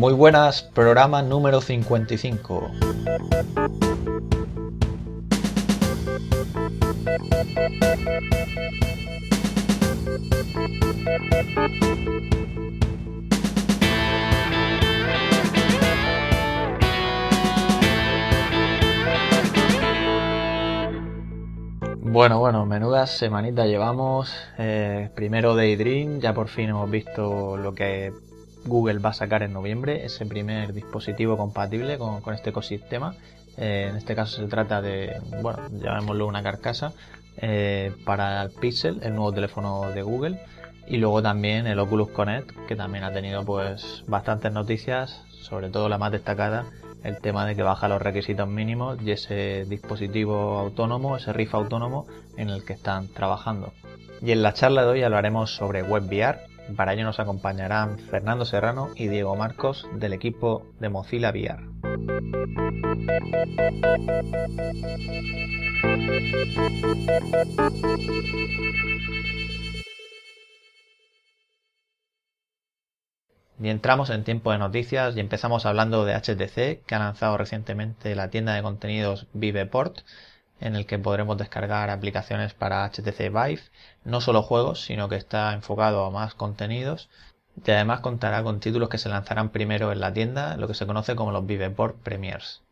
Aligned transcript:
Muy 0.00 0.14
buenas, 0.14 0.62
programa 0.62 1.20
número 1.20 1.60
55. 1.60 2.70
Bueno, 22.00 22.38
bueno, 22.38 22.64
menuda 22.64 23.06
semanita 23.06 23.66
llevamos. 23.66 24.34
Eh, 24.56 25.10
primero 25.14 25.54
Daydream, 25.54 26.20
ya 26.20 26.32
por 26.32 26.48
fin 26.48 26.70
hemos 26.70 26.90
visto 26.90 27.58
lo 27.58 27.74
que 27.74 28.14
Google 28.64 28.98
va 28.98 29.10
a 29.10 29.14
sacar 29.14 29.42
en 29.42 29.52
noviembre, 29.52 30.04
ese 30.04 30.26
primer 30.26 30.72
dispositivo 30.72 31.36
compatible 31.36 31.98
con, 31.98 32.22
este 32.34 32.50
ecosistema. 32.50 33.14
Eh, 33.56 33.88
en 33.90 33.96
este 33.96 34.14
caso 34.14 34.40
se 34.40 34.46
trata 34.48 34.80
de, 34.80 35.20
bueno, 35.42 35.58
llamémoslo 35.70 36.26
una 36.26 36.42
carcasa 36.42 36.92
eh, 37.36 37.92
para 38.04 38.42
el 38.42 38.50
Pixel, 38.50 39.00
el 39.02 39.14
nuevo 39.14 39.32
teléfono 39.32 39.90
de 39.90 40.02
Google. 40.02 40.40
Y 40.86 40.96
luego 40.96 41.22
también 41.22 41.66
el 41.66 41.78
Oculus 41.78 42.10
Connect, 42.10 42.50
que 42.66 42.74
también 42.74 43.04
ha 43.04 43.12
tenido 43.12 43.44
pues 43.44 44.02
bastantes 44.08 44.52
noticias, 44.52 45.22
sobre 45.28 45.68
todo 45.68 45.88
la 45.88 45.98
más 45.98 46.10
destacada, 46.10 46.66
el 47.04 47.18
tema 47.18 47.46
de 47.46 47.54
que 47.54 47.62
baja 47.62 47.88
los 47.88 48.02
requisitos 48.02 48.48
mínimos 48.48 48.98
y 49.02 49.12
ese 49.12 49.64
dispositivo 49.68 50.58
autónomo, 50.58 51.16
ese 51.16 51.32
RIF 51.32 51.54
autónomo 51.54 52.06
en 52.36 52.50
el 52.50 52.64
que 52.64 52.72
están 52.72 53.08
trabajando. 53.08 53.72
Y 54.22 54.32
en 54.32 54.42
la 54.42 54.52
charla 54.52 54.82
de 54.82 54.88
hoy 54.88 55.02
hablaremos 55.02 55.54
sobre 55.54 55.82
WebVR. 55.82 56.49
Para 56.76 56.92
ello 56.94 57.04
nos 57.04 57.20
acompañarán 57.20 57.98
Fernando 57.98 58.44
Serrano 58.44 58.90
y 58.96 59.08
Diego 59.08 59.36
Marcos 59.36 59.88
del 59.94 60.12
equipo 60.12 60.66
de 60.78 60.88
Mozilla 60.88 61.30
VR. 61.30 61.70
Y 73.62 73.68
entramos 73.68 74.08
en 74.08 74.24
tiempo 74.24 74.52
de 74.52 74.58
noticias 74.58 75.14
y 75.16 75.20
empezamos 75.20 75.66
hablando 75.66 76.06
de 76.06 76.14
HTC, 76.14 76.82
que 76.86 76.94
ha 76.94 76.98
lanzado 76.98 77.36
recientemente 77.36 78.14
la 78.14 78.30
tienda 78.30 78.54
de 78.54 78.62
contenidos 78.62 79.26
Viveport, 79.34 79.98
en 80.60 80.76
el 80.76 80.86
que 80.86 80.98
podremos 80.98 81.38
descargar 81.38 81.90
aplicaciones 81.90 82.54
para 82.54 82.84
HTC 82.84 83.30
Vive, 83.30 83.62
no 84.04 84.20
solo 84.20 84.42
juegos, 84.42 84.82
sino 84.82 85.08
que 85.08 85.16
está 85.16 85.52
enfocado 85.54 86.04
a 86.04 86.10
más 86.10 86.34
contenidos 86.34 87.08
y 87.64 87.70
además 87.70 88.00
contará 88.00 88.42
con 88.42 88.60
títulos 88.60 88.88
que 88.88 88.98
se 88.98 89.08
lanzarán 89.08 89.50
primero 89.50 89.92
en 89.92 90.00
la 90.00 90.12
tienda, 90.12 90.56
lo 90.56 90.68
que 90.68 90.74
se 90.74 90.86
conoce 90.86 91.16
como 91.16 91.32
los 91.32 91.46
Viveport 91.46 91.96
Premiers. 91.96 92.62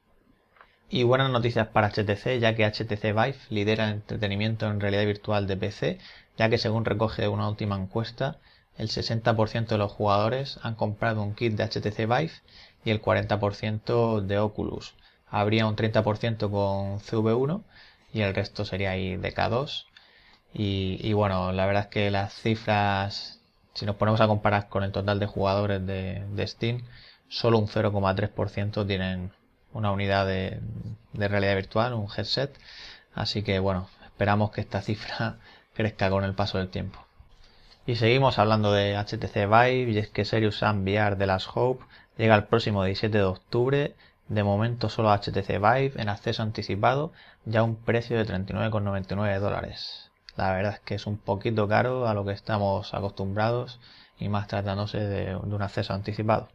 Y 0.91 1.03
buenas 1.03 1.31
noticias 1.31 1.69
para 1.69 1.91
HTC, 1.91 2.39
ya 2.39 2.55
que 2.55 2.65
HTC 2.65 3.03
Vive 3.13 3.37
lidera 3.51 3.85
el 3.85 3.95
entretenimiento 3.95 4.67
en 4.67 4.81
realidad 4.81 5.05
virtual 5.05 5.47
de 5.47 5.57
PC, 5.57 5.99
ya 6.39 6.49
que 6.49 6.57
según 6.57 6.87
recoge 6.87 7.29
una 7.29 7.49
última 7.49 7.77
encuesta, 7.77 8.39
el 8.79 8.89
60% 8.89 9.67
de 9.67 9.79
los 9.79 9.93
jugadores 9.93 10.59
han 10.63 10.77
comprado 10.77 11.23
un 11.23 11.35
kit 11.35 11.55
de 11.55 11.65
HTC 11.65 11.99
Vive 11.99 12.33
y 12.85 12.91
el 12.91 13.03
40% 13.03 14.21
de 14.23 14.39
Oculus. 14.39 14.95
Habría 15.31 15.67
un 15.67 15.77
30% 15.77 16.51
con 16.51 17.01
CV1 17.01 17.63
y 18.13 18.23
el 18.23 18.35
resto 18.35 18.65
sería 18.65 18.91
ahí 18.91 19.17
de 19.17 19.35
K2. 19.35 19.87
Y, 20.55 21.13
bueno, 21.13 21.53
la 21.53 21.67
verdad 21.67 21.85
es 21.85 21.89
que 21.89 22.11
las 22.11 22.35
cifras, 22.35 23.41
si 23.75 23.87
nos 23.87 23.97
ponemos 23.97 24.21
a 24.21 24.27
comparar 24.27 24.69
con 24.69 24.83
el 24.83 24.93
total 24.93 25.19
de 25.21 25.27
jugadores 25.27 25.87
de, 25.87 26.47
Steam, 26.47 26.83
solo 27.29 27.59
un 27.59 27.69
0,3% 27.69 28.87
tienen 28.87 29.33
una 29.73 29.93
unidad 29.93 30.27
de, 30.27 30.61
realidad 31.13 31.55
virtual, 31.55 31.95
un 31.95 32.09
headset. 32.17 32.57
Así 33.15 33.43
que 33.43 33.59
bueno, 33.59 33.89
esperamos 34.05 34.51
que 34.51 34.61
esta 34.63 34.81
cifra 34.81 35.37
crezca 35.75 36.11
con 36.11 36.25
el 36.25 36.35
paso 36.35 36.59
del 36.59 36.69
tiempo. 36.69 37.05
Y 37.87 37.97
seguimos 37.97 38.39
hablando 38.39 38.73
de 38.73 38.97
HTC 38.97 39.47
Vive 39.47 39.93
y 39.93 39.99
es 39.99 40.09
que 40.09 40.25
Serious 40.25 40.59
Sam 40.59 40.83
VR 40.83 41.17
de 41.17 41.27
las 41.27 41.49
Hope 41.55 41.85
llega 42.19 42.35
el 42.35 42.45
próximo 42.45 42.85
17 42.85 43.17
de 43.17 43.25
octubre. 43.25 43.95
De 44.29 44.43
momento 44.43 44.91
solo 44.91 45.11
HTC 45.11 45.49
Vive 45.59 45.93
en 45.97 46.11
acceso 46.11 46.43
anticipado 46.43 47.13
ya 47.49 47.63
un 47.63 47.77
precio 47.77 48.17
de 48.17 48.27
39,99 48.27 49.41
dólares. 49.41 50.11
La 50.37 50.53
verdad 50.53 50.75
es 50.75 50.81
que 50.81 50.95
es 50.95 51.07
un 51.07 51.17
poquito 51.17 51.67
caro 51.67 52.07
a 52.07 52.15
lo 52.15 52.25
que 52.25 52.33
estamos 52.33 52.95
acostumbrados 52.95 53.81
y 54.19 54.29
más 54.29 54.47
tratándose 54.47 54.99
de, 54.99 55.35
un 55.35 55.63
acceso 55.63 55.95
anticipado. 55.95 56.49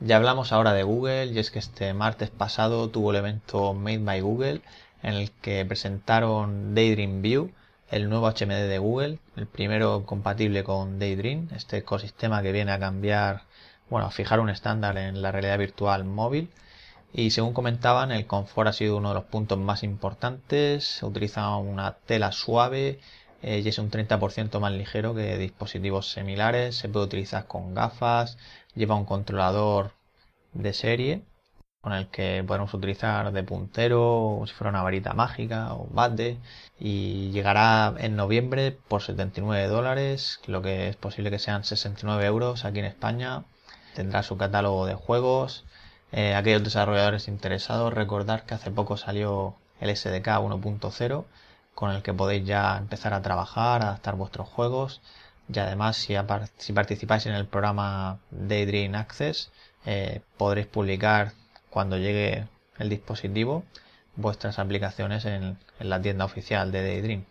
Ya 0.00 0.16
hablamos 0.16 0.52
ahora 0.52 0.72
de 0.72 0.82
Google 0.82 1.26
y 1.26 1.38
es 1.38 1.50
que 1.50 1.58
este 1.58 1.94
martes 1.94 2.30
pasado 2.30 2.90
tuvo 2.90 3.10
el 3.10 3.16
evento 3.16 3.74
Made 3.74 3.98
by 3.98 4.20
Google 4.20 4.60
en 5.02 5.14
el 5.14 5.30
que 5.30 5.64
presentaron 5.64 6.74
Daydream 6.74 7.22
View 7.22 7.52
el 7.90 8.08
nuevo 8.08 8.28
HMD 8.28 8.68
de 8.68 8.78
Google, 8.78 9.18
el 9.36 9.46
primero 9.46 10.04
compatible 10.04 10.64
con 10.64 10.98
Daydream, 10.98 11.48
este 11.54 11.78
ecosistema 11.78 12.42
que 12.42 12.50
viene 12.50 12.72
a 12.72 12.78
cambiar, 12.78 13.42
bueno, 13.88 14.06
a 14.06 14.10
fijar 14.10 14.40
un 14.40 14.50
estándar 14.50 14.98
en 14.98 15.22
la 15.22 15.30
realidad 15.30 15.58
virtual 15.58 16.04
móvil. 16.04 16.50
Y 17.14 17.30
según 17.30 17.54
comentaban, 17.54 18.10
el 18.12 18.26
confort 18.26 18.68
ha 18.68 18.72
sido 18.72 18.96
uno 18.98 19.10
de 19.10 19.14
los 19.14 19.24
puntos 19.24 19.58
más 19.58 19.84
importantes. 19.84 20.84
Se 20.84 21.06
utiliza 21.06 21.56
una 21.56 21.94
tela 21.94 22.32
suave 22.32 22.98
eh, 23.42 23.62
y 23.64 23.68
es 23.68 23.78
un 23.78 23.90
30% 23.90 24.58
más 24.60 24.72
ligero 24.72 25.14
que 25.14 25.38
dispositivos 25.38 26.10
similares. 26.10 26.76
Se 26.76 26.88
puede 26.88 27.06
utilizar 27.06 27.46
con 27.46 27.72
gafas, 27.74 28.36
lleva 28.74 28.96
un 28.96 29.04
controlador 29.04 29.92
de 30.52 30.72
serie 30.72 31.22
con 31.84 31.92
el 31.92 32.08
que 32.08 32.42
podemos 32.46 32.72
utilizar 32.74 33.30
de 33.32 33.42
puntero, 33.44 34.42
si 34.46 34.54
fuera 34.54 34.70
una 34.70 34.82
varita 34.82 35.12
mágica 35.12 35.74
o 35.74 35.86
bate, 35.90 36.38
y 36.80 37.30
llegará 37.30 37.94
en 37.98 38.16
noviembre 38.16 38.72
por 38.88 39.02
79 39.02 39.66
dólares, 39.68 40.40
lo 40.46 40.62
que 40.62 40.88
es 40.88 40.96
posible 40.96 41.30
que 41.30 41.38
sean 41.38 41.62
69 41.62 42.24
euros 42.24 42.64
aquí 42.64 42.78
en 42.78 42.86
España. 42.86 43.44
Tendrá 43.94 44.22
su 44.22 44.36
catálogo 44.38 44.86
de 44.86 44.94
juegos. 44.94 45.64
Eh, 46.12 46.34
aquellos 46.34 46.62
desarrolladores 46.62 47.28
interesados, 47.28 47.92
recordar 47.92 48.44
que 48.44 48.54
hace 48.54 48.70
poco 48.70 48.96
salió 48.96 49.54
el 49.80 49.94
SDK 49.96 50.26
1.0 50.26 51.24
con 51.74 51.90
el 51.90 52.02
que 52.02 52.14
podéis 52.14 52.46
ya 52.46 52.76
empezar 52.78 53.14
a 53.14 53.22
trabajar, 53.22 53.82
adaptar 53.82 54.14
vuestros 54.16 54.48
juegos 54.48 55.00
y 55.52 55.58
además 55.58 55.96
si, 55.96 56.14
participáis 56.72 57.26
en 57.26 57.34
el 57.34 57.46
programa 57.46 58.18
Daydream 58.30 58.94
Access 58.94 59.50
eh, 59.84 60.20
podréis 60.38 60.66
publicar 60.66 61.32
cuando 61.70 61.98
llegue 61.98 62.46
el 62.78 62.88
dispositivo 62.88 63.64
vuestras 64.16 64.58
aplicaciones 64.58 65.24
en, 65.24 65.58
la 65.80 66.00
tienda 66.00 66.24
oficial 66.24 66.70
de 66.72 66.82
Daydream. 66.82 67.24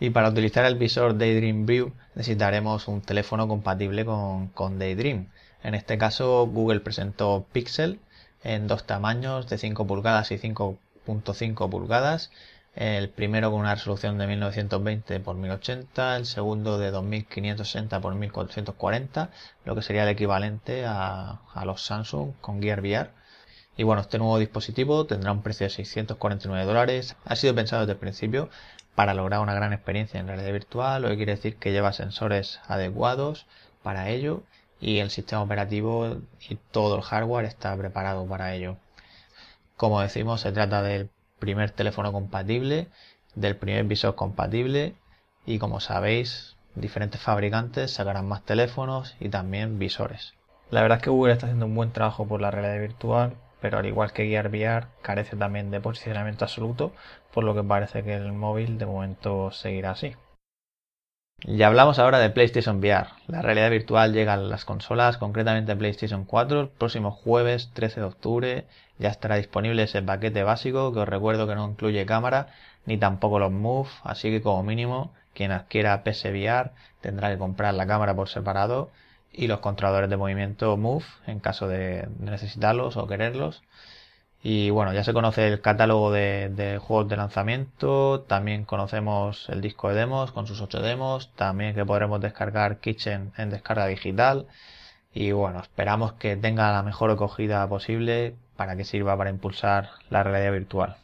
Y 0.00 0.10
para 0.10 0.30
utilizar 0.30 0.64
el 0.64 0.76
visor 0.76 1.18
Daydream 1.18 1.66
View 1.66 1.92
necesitaremos 2.14 2.88
un 2.88 3.02
teléfono 3.02 3.48
compatible 3.48 4.04
con, 4.04 4.48
con 4.48 4.78
Daydream. 4.78 5.28
En 5.62 5.74
este 5.74 5.98
caso 5.98 6.46
Google 6.46 6.80
presentó 6.80 7.46
Pixel 7.52 8.00
en 8.42 8.66
dos 8.66 8.84
tamaños 8.84 9.48
de 9.48 9.58
5 9.58 9.86
pulgadas 9.86 10.30
y 10.32 10.38
5.5 10.38 11.70
pulgadas. 11.70 12.30
El 12.74 13.10
primero 13.10 13.50
con 13.50 13.60
una 13.60 13.74
resolución 13.74 14.18
de 14.18 14.26
1920 14.26 15.16
x 15.16 15.34
1080, 15.34 16.16
el 16.16 16.26
segundo 16.26 16.78
de 16.78 16.90
2560 16.90 17.96
x 17.96 18.10
1440, 18.14 19.30
lo 19.64 19.74
que 19.74 19.82
sería 19.82 20.04
el 20.04 20.08
equivalente 20.08 20.86
a, 20.86 21.42
a 21.54 21.64
los 21.64 21.84
Samsung 21.84 22.32
con 22.40 22.62
Gear 22.62 22.80
VR 22.80 23.10
y 23.76 23.84
bueno, 23.84 24.02
este 24.02 24.18
nuevo 24.18 24.38
dispositivo 24.38 25.06
tendrá 25.06 25.32
un 25.32 25.42
precio 25.42 25.64
de 25.64 25.70
649 25.70 26.64
dólares. 26.66 27.16
Ha 27.24 27.36
sido 27.36 27.54
pensado 27.54 27.82
desde 27.82 27.92
el 27.92 27.98
principio 27.98 28.50
para 28.94 29.14
lograr 29.14 29.40
una 29.40 29.54
gran 29.54 29.72
experiencia 29.72 30.20
en 30.20 30.26
realidad 30.26 30.52
virtual, 30.52 31.02
lo 31.02 31.08
que 31.08 31.16
quiere 31.16 31.36
decir 31.36 31.56
que 31.56 31.72
lleva 31.72 31.92
sensores 31.92 32.60
adecuados 32.68 33.46
para 33.82 34.10
ello 34.10 34.42
y 34.82 34.98
el 34.98 35.08
sistema 35.08 35.40
operativo 35.40 36.18
y 36.46 36.56
todo 36.70 36.96
el 36.96 37.02
hardware 37.02 37.46
está 37.46 37.74
preparado 37.76 38.26
para 38.26 38.54
ello. 38.54 38.76
Como 39.78 40.02
decimos, 40.02 40.42
se 40.42 40.52
trata 40.52 40.82
del 40.82 41.08
primer 41.38 41.70
teléfono 41.70 42.12
compatible, 42.12 42.88
del 43.34 43.56
primer 43.56 43.84
visor 43.84 44.14
compatible 44.14 44.94
y 45.46 45.58
como 45.58 45.80
sabéis, 45.80 46.56
diferentes 46.74 47.22
fabricantes 47.22 47.92
sacarán 47.92 48.28
más 48.28 48.44
teléfonos 48.44 49.16
y 49.20 49.30
también 49.30 49.78
visores. 49.78 50.34
La 50.70 50.82
verdad 50.82 50.98
es 50.98 51.04
que 51.04 51.10
Google 51.10 51.32
está 51.32 51.46
haciendo 51.46 51.64
un 51.64 51.74
buen 51.74 51.92
trabajo 51.92 52.28
por 52.28 52.42
la 52.42 52.50
realidad 52.50 52.80
virtual 52.80 53.36
pero 53.62 53.78
al 53.78 53.86
igual 53.86 54.12
que 54.12 54.26
Gear 54.26 54.48
VR 54.48 54.88
carece 55.02 55.36
también 55.36 55.70
de 55.70 55.80
posicionamiento 55.80 56.44
absoluto, 56.44 56.92
por 57.32 57.44
lo 57.44 57.54
que 57.54 57.62
parece 57.62 58.02
que 58.02 58.14
el 58.14 58.32
móvil 58.32 58.76
de 58.76 58.86
momento 58.86 59.52
seguirá 59.52 59.92
así. 59.92 60.16
Y 61.44 61.60
hablamos 61.64 61.98
ahora 61.98 62.20
de 62.20 62.30
PlayStation 62.30 62.78
VR. 62.78 63.08
La 63.26 63.42
realidad 63.42 63.68
virtual 63.68 64.12
llega 64.12 64.34
a 64.34 64.36
las 64.36 64.64
consolas, 64.64 65.16
concretamente 65.18 65.74
PlayStation 65.74 66.24
4, 66.24 66.60
el 66.60 66.68
próximo 66.68 67.10
jueves 67.10 67.70
13 67.74 68.00
de 68.00 68.06
octubre. 68.06 68.64
Ya 68.98 69.08
estará 69.08 69.36
disponible 69.36 69.82
ese 69.82 70.02
paquete 70.02 70.44
básico 70.44 70.92
que 70.92 71.00
os 71.00 71.08
recuerdo 71.08 71.48
que 71.48 71.56
no 71.56 71.68
incluye 71.68 72.06
cámara 72.06 72.46
ni 72.86 72.96
tampoco 72.96 73.40
los 73.40 73.50
Move, 73.50 73.88
así 74.04 74.30
que 74.30 74.40
como 74.40 74.62
mínimo 74.62 75.12
quien 75.34 75.50
adquiera 75.50 76.04
PSVR 76.04 76.70
tendrá 77.00 77.30
que 77.30 77.38
comprar 77.38 77.74
la 77.74 77.86
cámara 77.88 78.14
por 78.14 78.28
separado 78.28 78.90
y 79.32 79.48
los 79.48 79.58
controladores 79.58 80.10
de 80.10 80.16
movimiento 80.16 80.76
Move 80.76 81.04
en 81.26 81.40
caso 81.40 81.66
de 81.66 82.08
necesitarlos 82.20 82.96
o 82.96 83.08
quererlos. 83.08 83.62
Y 84.44 84.70
bueno, 84.70 84.92
ya 84.92 85.04
se 85.04 85.12
conoce 85.12 85.46
el 85.46 85.60
catálogo 85.60 86.10
de, 86.10 86.78
juegos 86.82 87.08
de 87.08 87.16
lanzamiento, 87.16 88.22
también 88.22 88.64
conocemos 88.64 89.48
el 89.48 89.60
disco 89.60 89.88
de 89.88 89.94
demos 89.94 90.32
con 90.32 90.48
sus 90.48 90.60
8 90.60 90.80
demos, 90.82 91.32
también 91.36 91.74
que 91.76 91.84
podremos 91.84 92.20
descargar 92.20 92.78
Kitchen 92.78 93.32
en 93.36 93.50
descarga 93.50 93.86
digital. 93.86 94.46
Y 95.14 95.30
bueno, 95.32 95.60
esperamos 95.60 96.14
que 96.14 96.36
tenga 96.36 96.72
la 96.72 96.82
mejor 96.82 97.10
acogida 97.12 97.68
posible 97.68 98.34
para 98.56 98.76
que 98.76 98.84
sirva 98.84 99.16
para 99.16 99.30
impulsar 99.30 99.90
la 100.10 100.24
realidad 100.24 100.52
virtual. 100.52 100.96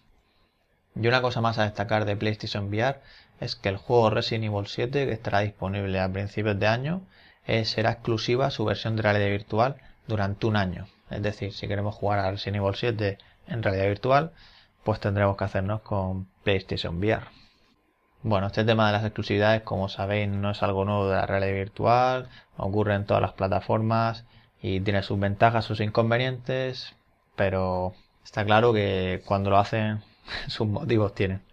Y 0.97 1.07
una 1.07 1.23
cosa 1.23 1.41
más 1.41 1.59
a 1.59 1.65
destacar 1.65 2.07
de 2.07 2.17
PlayStation 2.17 2.69
VR 2.69 3.01
es 3.41 3.55
que 3.55 3.69
el 3.69 3.77
juego 3.77 4.11
Resident 4.11 4.47
Evil 4.47 4.67
7, 4.67 5.07
que 5.07 5.13
estará 5.13 5.41
disponible 5.41 6.01
a 6.01 6.13
principios 6.13 6.59
de 6.59 6.67
año, 6.67 7.03
eh, 7.47 7.65
será 7.65 7.93
exclusiva 7.93 8.51
su 8.51 8.65
versión 8.65 8.97
de 8.97 9.03
realidad 9.03 9.29
virtual 9.31 9.77
durante 10.09 10.47
un 10.47 10.57
año. 10.57 10.89
Es 11.11 11.23
decir, 11.23 11.53
si 11.53 11.69
queremos 11.69 11.95
jugar 11.95 12.19
a 12.19 12.31
Resident 12.31 12.63
Evil 12.63 12.75
7 12.75 13.19
en 13.47 13.63
realidad 13.63 13.87
virtual, 13.87 14.33
pues 14.85 15.01
tendremos 15.01 15.37
que 15.37 15.45
hacernos 15.45 15.81
con 15.83 16.29
PlayStation 16.45 16.99
VR. 16.99 17.27
Bueno, 18.23 18.49
este 18.49 18.65
tema 18.65 18.87
de 18.89 18.93
las 18.93 19.05
exclusividades, 19.05 19.63
como 19.63 19.89
sabéis, 19.89 20.29
no 20.29 20.51
es 20.51 20.63
algo 20.63 20.85
nuevo 20.85 21.09
de 21.09 21.17
la 21.17 21.27
realidad 21.27 21.55
virtual, 21.55 22.29
ocurre 22.57 22.95
en 22.95 23.07
todas 23.07 23.23
las 23.23 23.33
plataformas 23.33 24.25
y 24.61 24.81
tiene 24.81 25.03
sus 25.03 25.19
ventajas, 25.21 25.65
sus 25.65 25.81
inconvenientes, 25.81 26.97
pero 27.37 27.95
está 28.25 28.45
claro 28.45 28.73
que 28.73 29.23
cuando 29.25 29.51
lo 29.51 29.59
hacen, 29.59 30.03
sus 30.49 30.67
motivos 30.67 31.15
tienen. 31.15 31.48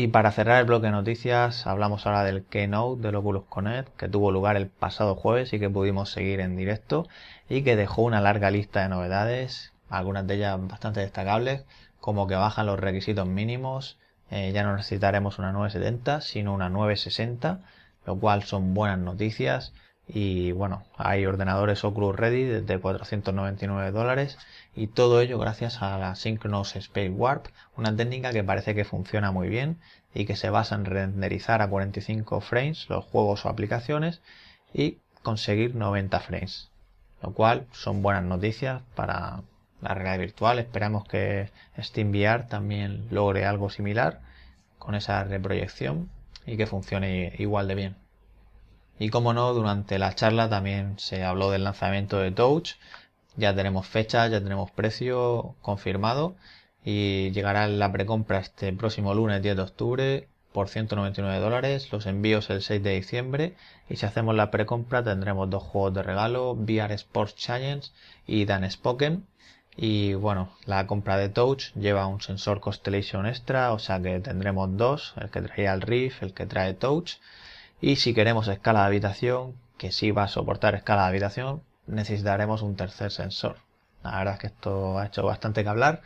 Y 0.00 0.06
para 0.06 0.30
cerrar 0.30 0.60
el 0.60 0.66
bloque 0.66 0.86
de 0.86 0.92
noticias, 0.92 1.66
hablamos 1.66 2.06
ahora 2.06 2.22
del 2.22 2.44
Keynote 2.44 3.02
del 3.02 3.16
Oculus 3.16 3.46
Connect, 3.48 3.96
que 3.96 4.08
tuvo 4.08 4.30
lugar 4.30 4.56
el 4.56 4.68
pasado 4.68 5.16
jueves 5.16 5.52
y 5.52 5.58
que 5.58 5.68
pudimos 5.68 6.12
seguir 6.12 6.38
en 6.38 6.54
directo, 6.54 7.08
y 7.48 7.62
que 7.62 7.74
dejó 7.74 8.02
una 8.02 8.20
larga 8.20 8.52
lista 8.52 8.80
de 8.80 8.90
novedades 8.90 9.72
algunas 9.90 10.24
de 10.28 10.36
ellas 10.36 10.56
bastante 10.68 11.00
destacables, 11.00 11.64
como 11.98 12.28
que 12.28 12.36
bajan 12.36 12.66
los 12.66 12.78
requisitos 12.78 13.26
mínimos, 13.26 13.98
eh, 14.30 14.52
ya 14.54 14.62
no 14.62 14.76
necesitaremos 14.76 15.40
una 15.40 15.50
970, 15.50 16.20
sino 16.20 16.54
una 16.54 16.68
960, 16.68 17.58
lo 18.06 18.20
cual 18.20 18.44
son 18.44 18.74
buenas 18.74 19.00
noticias. 19.00 19.72
Y 20.08 20.52
bueno, 20.52 20.84
hay 20.96 21.26
ordenadores 21.26 21.84
Oculus 21.84 22.16
Ready 22.16 22.44
desde 22.44 22.80
499 22.80 23.90
dólares 23.90 24.38
y 24.74 24.86
todo 24.86 25.20
ello 25.20 25.38
gracias 25.38 25.82
a 25.82 25.98
la 25.98 26.14
Synchronous 26.14 26.76
Space 26.76 27.10
Warp, 27.10 27.48
una 27.76 27.94
técnica 27.94 28.32
que 28.32 28.42
parece 28.42 28.74
que 28.74 28.86
funciona 28.86 29.32
muy 29.32 29.48
bien 29.48 29.78
y 30.14 30.24
que 30.24 30.34
se 30.34 30.48
basa 30.48 30.76
en 30.76 30.86
renderizar 30.86 31.60
a 31.60 31.68
45 31.68 32.40
frames 32.40 32.88
los 32.88 33.04
juegos 33.04 33.44
o 33.44 33.50
aplicaciones 33.50 34.22
y 34.72 34.98
conseguir 35.22 35.74
90 35.74 36.20
frames, 36.20 36.70
lo 37.22 37.34
cual 37.34 37.66
son 37.72 38.00
buenas 38.00 38.24
noticias 38.24 38.80
para 38.94 39.42
la 39.82 39.94
realidad 39.94 40.20
virtual. 40.20 40.58
Esperamos 40.58 41.06
que 41.06 41.50
SteamVR 41.78 42.48
también 42.48 43.08
logre 43.10 43.44
algo 43.44 43.68
similar 43.68 44.20
con 44.78 44.94
esa 44.94 45.22
reproyección 45.24 46.08
y 46.46 46.56
que 46.56 46.66
funcione 46.66 47.34
igual 47.38 47.68
de 47.68 47.74
bien. 47.74 48.07
Y 48.98 49.10
como 49.10 49.32
no, 49.32 49.54
durante 49.54 49.98
la 49.98 50.14
charla 50.14 50.48
también 50.48 50.98
se 50.98 51.24
habló 51.24 51.50
del 51.50 51.64
lanzamiento 51.64 52.18
de 52.18 52.32
Touch. 52.32 52.72
Ya 53.36 53.54
tenemos 53.54 53.86
fecha, 53.86 54.26
ya 54.28 54.40
tenemos 54.42 54.70
precio 54.70 55.54
confirmado 55.62 56.34
y 56.84 57.30
llegará 57.30 57.68
la 57.68 57.92
precompra 57.92 58.38
este 58.38 58.72
próximo 58.72 59.14
lunes 59.14 59.42
10 59.42 59.56
de 59.56 59.62
octubre 59.62 60.28
por 60.52 60.68
199 60.68 61.38
dólares, 61.40 61.92
los 61.92 62.06
envíos 62.06 62.50
el 62.50 62.62
6 62.62 62.82
de 62.82 62.94
diciembre 62.94 63.54
y 63.88 63.96
si 63.96 64.06
hacemos 64.06 64.34
la 64.34 64.50
precompra 64.50 65.04
tendremos 65.04 65.50
dos 65.50 65.62
juegos 65.62 65.94
de 65.94 66.02
regalo, 66.02 66.52
VR 66.52 66.94
Sports 66.94 67.36
Challenge 67.36 67.88
y 68.26 68.44
Dan 68.44 68.68
Spoken 68.70 69.26
y 69.76 70.14
bueno, 70.14 70.50
la 70.66 70.88
compra 70.88 71.16
de 71.16 71.28
Touch 71.28 71.72
lleva 71.74 72.08
un 72.08 72.20
sensor 72.20 72.58
Constellation 72.58 73.26
extra, 73.26 73.72
o 73.72 73.78
sea 73.78 74.02
que 74.02 74.18
tendremos 74.18 74.76
dos, 74.76 75.14
el 75.20 75.30
que 75.30 75.42
traía 75.42 75.72
el 75.72 75.82
Rift, 75.82 76.22
el 76.24 76.34
que 76.34 76.46
trae 76.46 76.74
Touch. 76.74 77.18
Y 77.80 77.96
si 77.96 78.14
queremos 78.14 78.48
escala 78.48 78.80
de 78.80 78.86
habitación, 78.86 79.54
que 79.76 79.92
sí 79.92 80.10
va 80.10 80.24
a 80.24 80.28
soportar 80.28 80.74
escala 80.74 81.02
de 81.02 81.08
habitación, 81.08 81.62
necesitaremos 81.86 82.62
un 82.62 82.76
tercer 82.76 83.10
sensor. 83.12 83.56
La 84.02 84.18
verdad 84.18 84.34
es 84.34 84.40
que 84.40 84.46
esto 84.48 84.98
ha 84.98 85.06
hecho 85.06 85.24
bastante 85.24 85.62
que 85.62 85.68
hablar, 85.68 86.02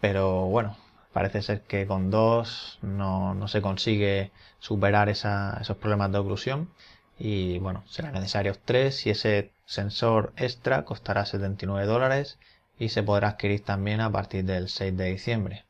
pero 0.00 0.46
bueno, 0.46 0.76
parece 1.12 1.42
ser 1.42 1.62
que 1.62 1.86
con 1.86 2.10
dos 2.10 2.78
no, 2.82 3.34
no 3.34 3.48
se 3.48 3.62
consigue 3.62 4.30
superar 4.58 5.08
esos 5.08 5.76
problemas 5.78 6.12
de 6.12 6.18
oclusión 6.18 6.70
y 7.18 7.58
bueno, 7.58 7.84
serán 7.88 8.14
necesarios 8.14 8.58
tres 8.64 9.06
y 9.06 9.10
ese 9.10 9.52
sensor 9.66 10.32
extra 10.36 10.84
costará 10.84 11.26
79 11.26 11.86
dólares 11.86 12.38
y 12.78 12.88
se 12.88 13.02
podrá 13.02 13.30
adquirir 13.30 13.64
también 13.64 14.00
a 14.00 14.10
partir 14.10 14.44
del 14.44 14.68
6 14.68 14.96
de 14.96 15.04
diciembre. 15.10 15.64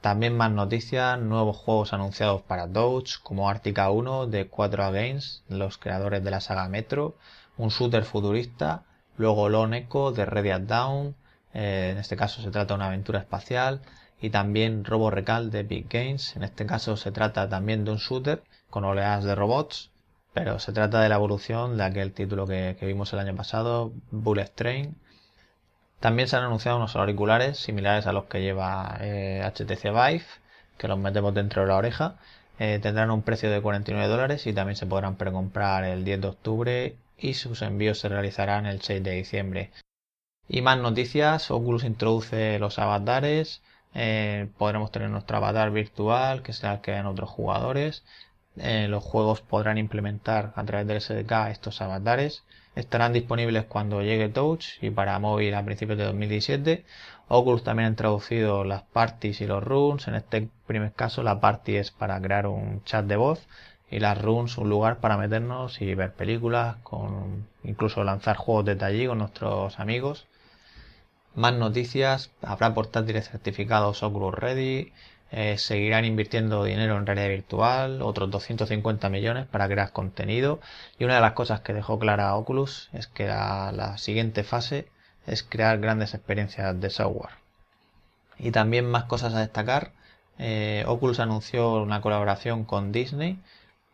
También 0.00 0.34
más 0.34 0.50
noticias, 0.50 1.20
nuevos 1.20 1.58
juegos 1.58 1.92
anunciados 1.92 2.40
para 2.40 2.66
Doge, 2.66 3.18
como 3.22 3.50
Arctica 3.50 3.90
1 3.90 4.28
de 4.28 4.50
4A 4.50 4.92
Games, 4.92 5.44
los 5.48 5.76
creadores 5.76 6.24
de 6.24 6.30
la 6.30 6.40
saga 6.40 6.68
Metro, 6.70 7.16
un 7.58 7.68
shooter 7.68 8.04
futurista, 8.04 8.84
luego 9.18 9.50
Lone 9.50 9.76
Echo 9.76 10.10
de 10.12 10.24
Red 10.24 10.62
Down, 10.62 11.14
eh, 11.52 11.90
en 11.92 11.98
este 11.98 12.16
caso 12.16 12.40
se 12.40 12.50
trata 12.50 12.72
de 12.72 12.78
una 12.78 12.86
aventura 12.86 13.18
espacial, 13.18 13.82
y 14.22 14.30
también 14.30 14.86
Robo 14.86 15.10
Recal 15.10 15.50
de 15.50 15.64
Big 15.64 15.86
Games, 15.90 16.34
en 16.34 16.44
este 16.44 16.64
caso 16.64 16.96
se 16.96 17.12
trata 17.12 17.50
también 17.50 17.84
de 17.84 17.90
un 17.90 17.98
shooter 17.98 18.42
con 18.70 18.84
oleadas 18.84 19.24
de 19.24 19.34
robots, 19.34 19.90
pero 20.32 20.58
se 20.60 20.72
trata 20.72 21.02
de 21.02 21.10
la 21.10 21.16
evolución 21.16 21.76
de 21.76 21.84
aquel 21.84 22.12
título 22.14 22.46
que, 22.46 22.74
que 22.80 22.86
vimos 22.86 23.12
el 23.12 23.18
año 23.18 23.36
pasado, 23.36 23.92
Bullet 24.10 24.50
Train, 24.54 24.96
también 26.00 26.28
se 26.28 26.36
han 26.36 26.44
anunciado 26.44 26.78
unos 26.78 26.96
auriculares 26.96 27.58
similares 27.58 28.06
a 28.06 28.12
los 28.12 28.24
que 28.24 28.40
lleva 28.40 28.96
HTC 28.96 29.84
eh, 29.84 29.90
Vive, 29.90 30.24
que 30.78 30.88
los 30.88 30.98
metemos 30.98 31.34
dentro 31.34 31.62
de 31.62 31.68
la 31.68 31.76
oreja. 31.76 32.16
Eh, 32.58 32.78
tendrán 32.82 33.10
un 33.10 33.22
precio 33.22 33.50
de 33.50 33.60
49 33.60 34.08
dólares 34.08 34.46
y 34.46 34.54
también 34.54 34.76
se 34.76 34.86
podrán 34.86 35.16
precomprar 35.16 35.84
el 35.84 36.04
10 36.04 36.20
de 36.22 36.28
octubre 36.28 36.96
y 37.18 37.34
sus 37.34 37.62
envíos 37.62 37.98
se 37.98 38.08
realizarán 38.08 38.66
el 38.66 38.80
6 38.80 39.02
de 39.02 39.12
diciembre. 39.12 39.70
Y 40.48 40.62
más 40.62 40.78
noticias, 40.78 41.50
Oculus 41.50 41.84
introduce 41.84 42.58
los 42.58 42.78
avatares, 42.78 43.62
eh, 43.94 44.48
podremos 44.58 44.90
tener 44.92 45.10
nuestro 45.10 45.36
avatar 45.36 45.70
virtual 45.70 46.42
que 46.42 46.52
será 46.52 46.74
el 46.74 46.80
que 46.80 46.94
en 46.96 47.06
otros 47.06 47.30
jugadores. 47.30 48.04
los 48.56 49.04
juegos 49.04 49.42
podrán 49.42 49.78
implementar 49.78 50.52
a 50.56 50.64
través 50.64 50.86
del 50.86 51.00
SDK 51.00 51.50
estos 51.50 51.80
avatares 51.82 52.44
estarán 52.74 53.12
disponibles 53.12 53.64
cuando 53.64 54.02
llegue 54.02 54.28
Touch 54.28 54.82
y 54.82 54.90
para 54.90 55.18
móvil 55.18 55.54
a 55.54 55.64
principios 55.64 55.98
de 55.98 56.04
2017. 56.04 56.84
Oculus 57.28 57.64
también 57.64 57.86
ha 57.86 57.90
introducido 57.90 58.64
las 58.64 58.82
parties 58.82 59.40
y 59.40 59.46
los 59.46 59.62
runes. 59.62 60.08
En 60.08 60.14
este 60.14 60.48
primer 60.66 60.92
caso 60.92 61.22
la 61.22 61.40
party 61.40 61.76
es 61.76 61.90
para 61.90 62.20
crear 62.20 62.46
un 62.46 62.82
chat 62.84 63.04
de 63.06 63.16
voz 63.16 63.46
y 63.90 63.98
las 63.98 64.20
runes 64.20 64.56
un 64.58 64.68
lugar 64.68 64.98
para 64.98 65.16
meternos 65.16 65.80
y 65.80 65.94
ver 65.94 66.12
películas, 66.12 66.76
con 66.82 67.46
incluso 67.64 68.04
lanzar 68.04 68.36
juegos 68.36 68.64
de 68.64 68.84
allí 68.84 69.06
con 69.06 69.18
nuestros 69.18 69.78
amigos. 69.80 70.26
Más 71.34 71.54
noticias, 71.54 72.30
habrá 72.42 72.74
portátiles 72.74 73.28
certificados 73.30 74.02
Oculus 74.02 74.34
Ready, 74.34 74.92
eh, 75.32 75.58
seguirán 75.58 76.04
invirtiendo 76.04 76.64
dinero 76.64 76.96
en 76.96 77.06
realidad 77.06 77.28
virtual, 77.28 78.02
otros 78.02 78.30
250 78.30 79.08
millones 79.10 79.46
para 79.46 79.68
crear 79.68 79.92
contenido. 79.92 80.60
Y 80.98 81.04
una 81.04 81.14
de 81.16 81.20
las 81.20 81.32
cosas 81.34 81.60
que 81.60 81.72
dejó 81.72 81.98
clara 82.00 82.34
Oculus 82.34 82.90
es 82.92 83.06
que 83.06 83.26
la, 83.28 83.96
siguiente 83.98 84.42
fase 84.42 84.88
es 85.26 85.42
crear 85.44 85.78
grandes 85.78 86.14
experiencias 86.14 86.80
de 86.80 86.90
software. 86.90 87.34
Y 88.38 88.50
también 88.50 88.90
más 88.90 89.04
cosas 89.04 89.34
a 89.34 89.40
destacar. 89.40 89.92
Eh, 90.38 90.84
Oculus 90.86 91.20
anunció 91.20 91.74
una 91.82 92.00
colaboración 92.00 92.64
con 92.64 92.90
Disney, 92.90 93.38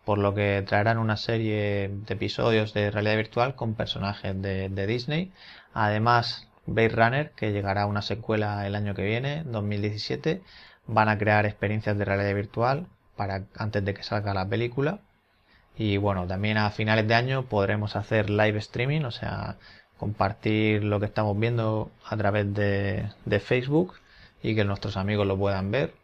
por 0.04 0.18
lo 0.18 0.34
que 0.34 0.62
traerán 0.66 0.98
una 0.98 1.16
serie 1.16 1.90
de 1.90 2.14
episodios 2.14 2.72
de 2.72 2.90
realidad 2.90 3.16
virtual 3.16 3.56
con 3.56 3.74
personajes 3.74 4.40
de, 4.40 4.68
de 4.70 4.86
Disney. 4.86 5.32
Además, 5.74 6.48
Blade 6.66 6.88
Runner, 6.90 7.30
que 7.32 7.52
llegará 7.52 7.82
a 7.82 7.86
una 7.86 8.02
secuela 8.02 8.66
el 8.66 8.74
año 8.74 8.94
que 8.94 9.02
viene, 9.02 9.42
2017 9.44 10.42
van 10.86 11.08
a 11.08 11.18
crear 11.18 11.46
experiencias 11.46 11.96
de 11.98 12.04
realidad 12.04 12.34
virtual 12.34 12.86
para 13.16 13.44
antes 13.56 13.84
de 13.84 13.94
que 13.94 14.02
salga 14.02 14.34
la 14.34 14.48
película. 14.48 15.00
Y 15.76 15.96
bueno, 15.98 16.26
también 16.26 16.58
a 16.58 16.70
finales 16.70 17.06
de 17.08 17.14
año 17.14 17.44
podremos 17.46 17.96
hacer 17.96 18.30
live 18.30 18.58
streaming, 18.58 19.02
o 19.02 19.10
sea, 19.10 19.56
compartir 19.98 20.84
lo 20.84 21.00
que 21.00 21.06
estamos 21.06 21.38
viendo 21.38 21.90
a 22.04 22.16
través 22.16 22.52
de, 22.54 23.10
de 23.24 23.40
Facebook 23.40 23.94
y 24.42 24.54
que 24.54 24.64
nuestros 24.64 24.96
amigos 24.96 25.26
lo 25.26 25.36
puedan 25.38 25.70
ver. 25.70 25.94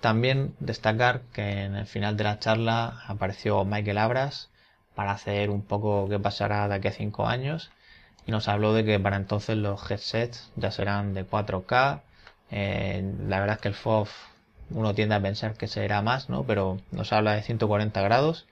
También 0.00 0.54
destacar 0.60 1.22
que 1.32 1.64
en 1.64 1.74
el 1.76 1.86
final 1.86 2.16
de 2.16 2.24
la 2.24 2.38
charla 2.38 3.02
apareció 3.06 3.64
Michael 3.64 3.98
Abras 3.98 4.50
para 4.94 5.12
hacer 5.12 5.50
un 5.50 5.62
poco 5.62 6.08
qué 6.08 6.18
pasará 6.18 6.68
de 6.68 6.74
aquí 6.76 6.88
a 6.88 6.92
5 6.92 7.26
años 7.26 7.70
y 8.26 8.32
nos 8.32 8.48
habló 8.48 8.72
de 8.72 8.84
que 8.84 8.98
para 8.98 9.16
entonces 9.16 9.56
los 9.56 9.90
headsets 9.90 10.50
ya 10.56 10.70
serán 10.70 11.14
de 11.14 11.26
4K 11.26 12.00
eh, 12.50 13.14
la 13.28 13.40
verdad 13.40 13.56
es 13.56 13.62
que 13.62 13.68
el 13.68 13.74
FOV 13.74 14.08
uno 14.70 14.94
tiende 14.94 15.14
a 15.14 15.20
pensar 15.20 15.54
que 15.54 15.66
será 15.66 16.02
más, 16.02 16.28
¿no? 16.28 16.44
Pero 16.44 16.78
nos 16.92 17.12
habla 17.12 17.34
de 17.34 17.42
140 17.42 18.00
grados. 18.02 18.46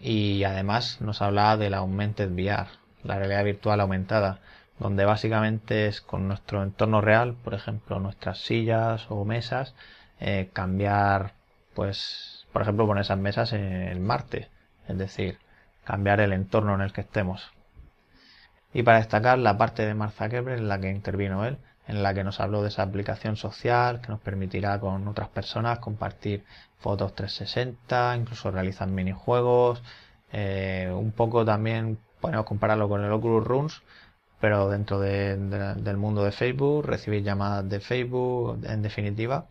y 0.00 0.44
además 0.44 1.00
nos 1.00 1.22
hablaba 1.22 1.56
de 1.56 1.70
la 1.70 1.78
Augmented 1.78 2.30
VR, 2.30 2.68
la 3.04 3.18
realidad 3.18 3.44
virtual 3.44 3.80
aumentada, 3.80 4.40
donde 4.78 5.04
básicamente 5.06 5.86
es 5.86 6.00
con 6.02 6.28
nuestro 6.28 6.62
entorno 6.62 7.00
real, 7.00 7.34
por 7.34 7.54
ejemplo, 7.54 7.98
nuestras 8.00 8.38
sillas 8.40 9.06
o 9.10 9.24
mesas, 9.24 9.74
eh, 10.20 10.50
cambiar, 10.52 11.32
pues, 11.74 12.46
por 12.52 12.62
ejemplo, 12.62 12.86
poner 12.86 13.02
esas 13.02 13.18
mesas 13.18 13.52
en 13.52 14.04
Marte, 14.06 14.48
es 14.88 14.98
decir, 14.98 15.38
cambiar 15.84 16.20
el 16.20 16.32
entorno 16.32 16.74
en 16.74 16.82
el 16.82 16.92
que 16.92 17.02
estemos. 17.02 17.50
Y 18.74 18.82
para 18.82 18.98
destacar 18.98 19.38
la 19.38 19.56
parte 19.56 19.86
de 19.86 19.94
Mark 19.94 20.12
Zuckerberg 20.12 20.58
en 20.58 20.68
la 20.68 20.78
que 20.80 20.90
intervino 20.90 21.46
él, 21.46 21.58
en 21.86 22.02
la 22.02 22.14
que 22.14 22.24
nos 22.24 22.40
habló 22.40 22.62
de 22.62 22.68
esa 22.68 22.82
aplicación 22.82 23.36
social 23.36 24.00
que 24.00 24.08
nos 24.08 24.20
permitirá 24.20 24.80
con 24.80 25.06
otras 25.08 25.28
personas 25.28 25.78
compartir 25.78 26.44
fotos 26.78 27.14
360, 27.14 28.16
incluso 28.16 28.50
realizar 28.50 28.88
minijuegos, 28.88 29.82
eh, 30.32 30.90
un 30.92 31.12
poco 31.12 31.44
también 31.44 31.98
podemos 32.20 32.46
compararlo 32.46 32.88
con 32.88 33.04
el 33.04 33.12
Oculus 33.12 33.44
Rooms, 33.44 33.82
pero 34.40 34.68
dentro 34.68 35.00
del 35.00 35.96
mundo 35.96 36.24
de 36.24 36.32
Facebook, 36.32 36.84
recibir 36.84 37.22
llamadas 37.22 37.68
de 37.68 37.80
Facebook, 37.80 38.60
en 38.64 38.82
definitiva. 38.82 39.46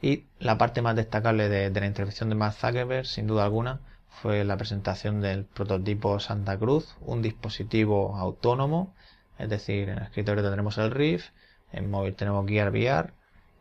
Y 0.00 0.24
la 0.38 0.58
parte 0.58 0.80
más 0.80 0.94
destacable 0.94 1.48
de, 1.48 1.70
la 1.70 1.86
intervención 1.86 2.28
de 2.28 2.36
Mark 2.36 2.54
Zuckerberg, 2.54 3.06
sin 3.06 3.26
duda 3.26 3.44
alguna, 3.44 3.80
fue 4.22 4.44
la 4.44 4.56
presentación 4.56 5.20
del 5.20 5.44
prototipo 5.44 6.20
Santa 6.20 6.56
Cruz, 6.56 6.96
un 7.00 7.20
dispositivo 7.22 8.16
autónomo, 8.16 8.94
es 9.38 9.48
decir, 9.48 9.88
en 9.88 9.98
el 9.98 10.04
escritorio 10.04 10.42
tendremos 10.42 10.78
el 10.78 10.90
Rift, 10.90 11.30
en 11.72 11.90
móvil 11.90 12.14
tenemos 12.14 12.46
Gear 12.46 12.70
VR 12.70 13.10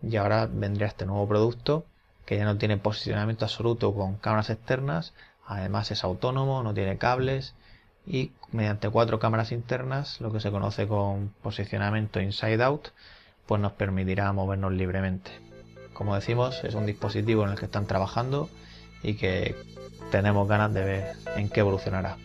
y 0.02 0.16
ahora 0.18 0.48
vendría 0.52 0.88
este 0.88 1.06
nuevo 1.06 1.28
producto 1.28 1.86
que 2.26 2.38
ya 2.38 2.46
no 2.46 2.58
tiene 2.58 2.78
posicionamiento 2.78 3.46
absoluto 3.46 3.94
con 3.94 4.18
cámaras 4.18 4.50
externas, 4.50 5.14
además 5.46 5.92
es 5.92 6.04
autónomo, 6.04 6.62
no 6.62 6.74
tiene 6.74 6.98
cables 6.98 7.56
y 8.06 8.32
mediante 8.52 8.90
cuatro 8.90 9.20
cámaras 9.20 9.52
internas, 9.52 10.20
lo 10.22 10.32
que 10.32 10.40
se 10.40 10.52
conoce 10.52 10.88
con 10.88 11.34
posicionamiento 11.42 12.20
inside 12.20 12.64
out, 12.64 12.90
pues 13.46 13.62
nos 13.62 13.72
permitirá 13.74 14.32
movernos 14.34 14.74
libremente. 14.74 15.32
Como 15.94 16.16
decimos, 16.16 16.64
es 16.64 16.76
un 16.76 16.86
dispositivo 16.86 17.44
en 17.44 17.52
el 17.52 17.58
que 17.58 17.66
están 17.66 17.88
trabajando 17.88 18.50
y 19.04 19.16
que 19.16 19.56
tenemos 20.12 20.48
ganas 20.48 20.74
de 20.74 20.84
ver 20.84 21.16
en 21.36 21.50
qué 21.50 21.62
evolucionará. 21.62 22.18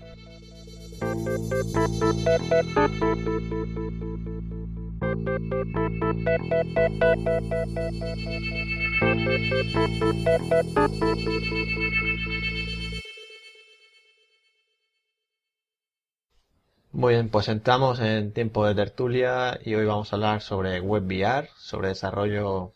Muy 16.92 17.14
bien, 17.14 17.30
pues 17.30 17.48
entramos 17.48 18.00
en 18.00 18.32
tiempo 18.32 18.66
de 18.66 18.74
tertulia 18.74 19.58
y 19.64 19.74
hoy 19.74 19.86
vamos 19.86 20.12
a 20.12 20.16
hablar 20.16 20.40
sobre 20.40 20.80
WebVR, 20.80 21.48
sobre 21.56 21.88
desarrollo 21.88 22.72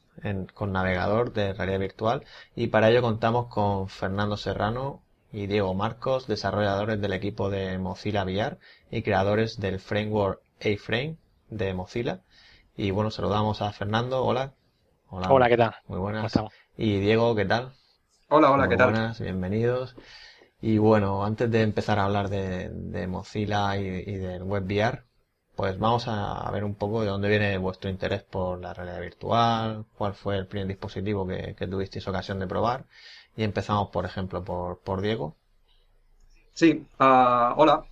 con 0.55 0.73
navegador 0.73 1.33
de 1.33 1.53
realidad 1.53 1.79
virtual 1.81 2.25
y 2.55 2.69
para 2.69 2.91
ello 2.91 3.03
contamos 3.03 3.47
con 3.49 3.89
Fernando 3.89 4.37
Serrano 4.37 5.03
y 5.33 5.47
Diego 5.47 5.75
Marcos, 5.75 6.27
desarrolladores 6.27 7.01
del 7.01 7.13
equipo 7.13 7.51
de 7.51 7.79
Mozilla 7.79 8.25
VR 8.25 8.59
y 8.91 9.03
creadores 9.03 9.61
del 9.61 9.79
framework 9.79 10.41
A-Frame 10.61 11.17
de 11.51 11.75
Mozilla. 11.75 12.21
Y 12.77 12.91
bueno, 12.91 13.11
saludamos 13.11 13.63
a 13.63 13.73
Fernando, 13.73 14.23
hola. 14.23 14.53
Hola, 15.09 15.49
¿qué 15.49 15.57
tal? 15.57 15.75
Muy 15.87 15.99
buenas. 15.99 16.39
Y 16.77 16.99
Diego, 16.99 17.35
¿qué 17.35 17.47
tal? 17.47 17.73
Hola, 18.29 18.51
hola, 18.51 18.69
¿qué 18.69 18.77
tal? 18.77 18.91
Buenas, 18.91 19.19
bienvenidos. 19.19 19.97
Y 20.61 20.77
bueno, 20.77 21.25
antes 21.25 21.51
de 21.51 21.63
empezar 21.63 21.99
a 21.99 22.05
hablar 22.05 22.29
de, 22.29 23.07
Mozilla 23.09 23.79
y, 23.79 23.87
y 23.87 24.17
del 24.17 24.43
WebVR, 24.43 25.05
pues 25.55 25.79
vamos 25.79 26.07
a 26.07 26.51
ver 26.51 26.65
un 26.65 26.75
poco 26.75 27.01
de 27.01 27.09
dónde 27.09 27.31
viene 27.31 27.57
vuestro 27.57 27.89
interés 27.89 28.23
por 28.23 28.61
la 28.61 28.75
realidad 28.75 29.01
virtual, 29.01 29.87
cuál 29.97 30.13
fue 30.13 30.37
el 30.37 30.47
primer 30.47 30.69
dispositivo 30.69 31.27
que, 31.27 31.67
tuvisteis 31.67 32.07
ocasión 32.07 32.39
de 32.39 32.47
probar. 32.47 32.85
Y 33.37 33.43
empezamos, 33.43 33.89
por 33.89 34.05
ejemplo, 34.05 34.45
por, 34.45 35.01
Diego. 35.01 35.35
Sí, 36.53 36.87
ah, 36.99 37.55
hola. 37.57 37.85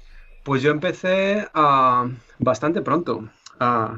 Pues 0.42 0.60
yo 0.60 0.70
empecé 0.70 1.48
uh, 1.54 2.10
bastante 2.38 2.82
pronto. 2.82 3.30
Uh, 3.58 3.96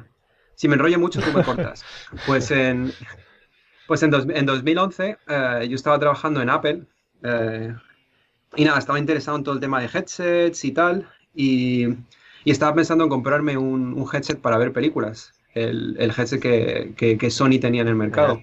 si 0.56 0.66
me 0.66 0.74
enrollo 0.74 0.98
mucho, 0.98 1.20
tú 1.20 1.32
me 1.32 1.44
cortas. 1.44 1.84
Pues 2.26 2.50
en, 2.50 2.92
pues 3.86 4.02
en, 4.02 4.12
en 4.12 4.46
2011 4.46 5.18
eh, 5.28 5.66
yo 5.68 5.76
estaba 5.76 5.98
trabajando 6.00 6.42
en 6.42 6.50
Apple 6.50 6.82
eh, 7.22 7.72
y 8.56 8.64
nada, 8.64 8.78
estaba 8.78 8.98
interesado 8.98 9.36
en 9.36 9.44
todo 9.44 9.54
el 9.54 9.60
tema 9.60 9.80
de 9.80 9.86
headsets 9.86 10.64
y 10.64 10.72
tal. 10.72 11.08
Y 11.34 11.86
y 12.46 12.52
estaba 12.52 12.76
pensando 12.76 13.02
en 13.02 13.10
comprarme 13.10 13.56
un, 13.56 14.08
headset 14.12 14.40
para 14.40 14.56
ver 14.56 14.72
películas, 14.72 15.32
el, 15.52 15.96
headset 16.16 16.40
que, 16.40 17.30
Sony 17.30 17.58
tenía 17.60 17.82
en 17.82 17.88
el 17.88 17.96
mercado. 17.96 18.40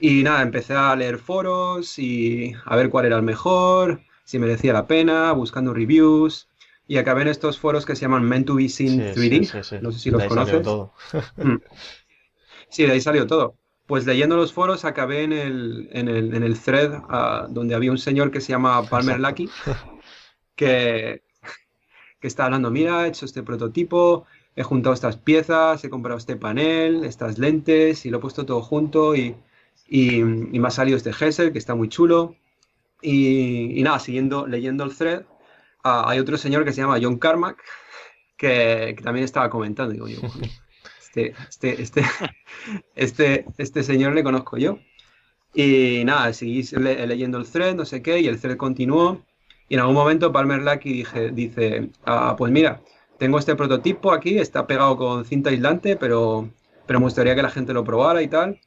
Y 0.00 0.22
nada, 0.22 0.40
empecé 0.40 0.72
a 0.72 0.96
leer 0.96 1.18
foros 1.18 1.98
y 1.98 2.54
a 2.64 2.74
ver 2.74 2.88
cuál 2.88 3.04
era 3.04 3.16
el 3.16 3.22
mejor, 3.22 4.00
si 4.24 4.38
merecía 4.38 4.72
la 4.72 4.86
pena, 4.86 5.32
buscando 5.32 5.74
reviews. 5.74 6.48
Y 6.88 6.96
acabé 6.96 7.22
en 7.22 7.28
estos 7.28 7.58
foros 7.58 7.86
que 7.86 7.94
se 7.94 8.02
llaman 8.02 8.24
Meant 8.24 8.46
to 8.46 8.56
Be 8.56 8.68
Seen 8.68 8.98
3D. 8.98 9.80
no 9.82 9.92
sé 9.92 9.98
si 9.98 10.10
los 10.10 10.24
conoces. 10.24 10.62
Todo. 10.62 10.92
Mm. 11.36 11.58
sí, 12.68 12.84
de 12.84 12.92
ahí 12.92 13.00
salió 13.00 13.26
todo. 13.26 13.54
Pues 13.86 14.04
leyendo 14.04 14.36
los 14.36 14.52
foros 14.52 14.84
acabé 14.84 15.22
en 15.22 15.32
el, 15.32 15.88
en 15.92 16.08
el, 16.08 16.34
en 16.34 16.42
el 16.42 16.58
thread 16.58 16.92
ah, 17.08 17.46
donde 17.48 17.74
había 17.74 17.90
un 17.90 17.98
señor 17.98 18.30
que 18.30 18.40
se 18.40 18.52
llama 18.52 18.82
Palmer 18.88 19.20
Lucky, 19.20 19.48
que, 20.56 21.22
que 22.20 22.26
está 22.26 22.46
hablando, 22.46 22.70
mira, 22.70 23.04
he 23.04 23.08
hecho 23.08 23.24
este 23.24 23.42
prototipo, 23.42 24.26
he 24.56 24.62
juntado 24.62 24.92
estas 24.92 25.16
piezas, 25.16 25.84
he 25.84 25.90
comprado 25.90 26.18
este 26.18 26.36
panel, 26.36 27.04
estas 27.04 27.38
lentes 27.38 28.04
y 28.04 28.10
lo 28.10 28.18
he 28.18 28.20
puesto 28.20 28.44
todo 28.44 28.60
junto 28.60 29.14
y, 29.14 29.36
y, 29.88 30.22
me 30.22 30.68
ha 30.68 30.70
salido 30.70 30.96
este 30.96 31.12
Gesser 31.12 31.52
que 31.52 31.58
está 31.58 31.74
muy 31.74 31.88
chulo. 31.88 32.34
Y, 33.00 33.80
nada, 33.82 33.98
siguiendo, 34.00 34.46
leyendo 34.46 34.84
el 34.84 34.96
thread, 34.96 35.22
ah, 35.84 36.04
hay 36.08 36.18
otro 36.18 36.36
señor 36.36 36.64
que 36.64 36.72
se 36.72 36.80
llama 36.80 36.98
John 37.00 37.18
Carmack 37.18 37.62
que, 38.38 38.96
también 39.02 39.24
estaba 39.24 39.50
comentando. 39.50 39.92
Digo, 39.92 40.08
yo, 40.08 40.20
este, 41.00 41.34
este, 41.48 41.82
este, 41.82 42.02
este, 42.94 43.44
este 43.58 43.82
señor 43.82 44.14
le 44.14 44.24
conozco 44.24 44.56
yo. 44.56 44.78
Y 45.54 46.02
nada, 46.04 46.32
seguí 46.32 46.62
leyendo 46.76 47.38
el 47.38 47.50
thread, 47.50 47.74
no 47.74 47.84
sé 47.84 48.00
qué, 48.00 48.20
y 48.20 48.28
el 48.28 48.40
thread 48.40 48.56
continuó. 48.56 49.24
Y 49.68 49.74
en 49.74 49.80
algún 49.80 49.96
momento 49.96 50.32
Palmer 50.32 50.62
Lucky 50.62 51.04
dice, 51.32 51.90
ah, 52.06 52.34
pues 52.38 52.52
mira, 52.52 52.80
tengo 53.18 53.38
este 53.38 53.56
prototipo 53.56 54.12
aquí, 54.12 54.38
está 54.38 54.66
pegado 54.66 54.96
con 54.96 55.24
cinta 55.24 55.50
aislante, 55.50 55.96
pero, 55.96 56.48
pero 56.86 57.00
me 57.00 57.06
gustaría 57.06 57.34
que 57.34 57.42
la 57.42 57.50
gente 57.50 57.74
lo 57.74 57.84
probara 57.84 58.22
y 58.22 58.28
tal. 58.28 58.60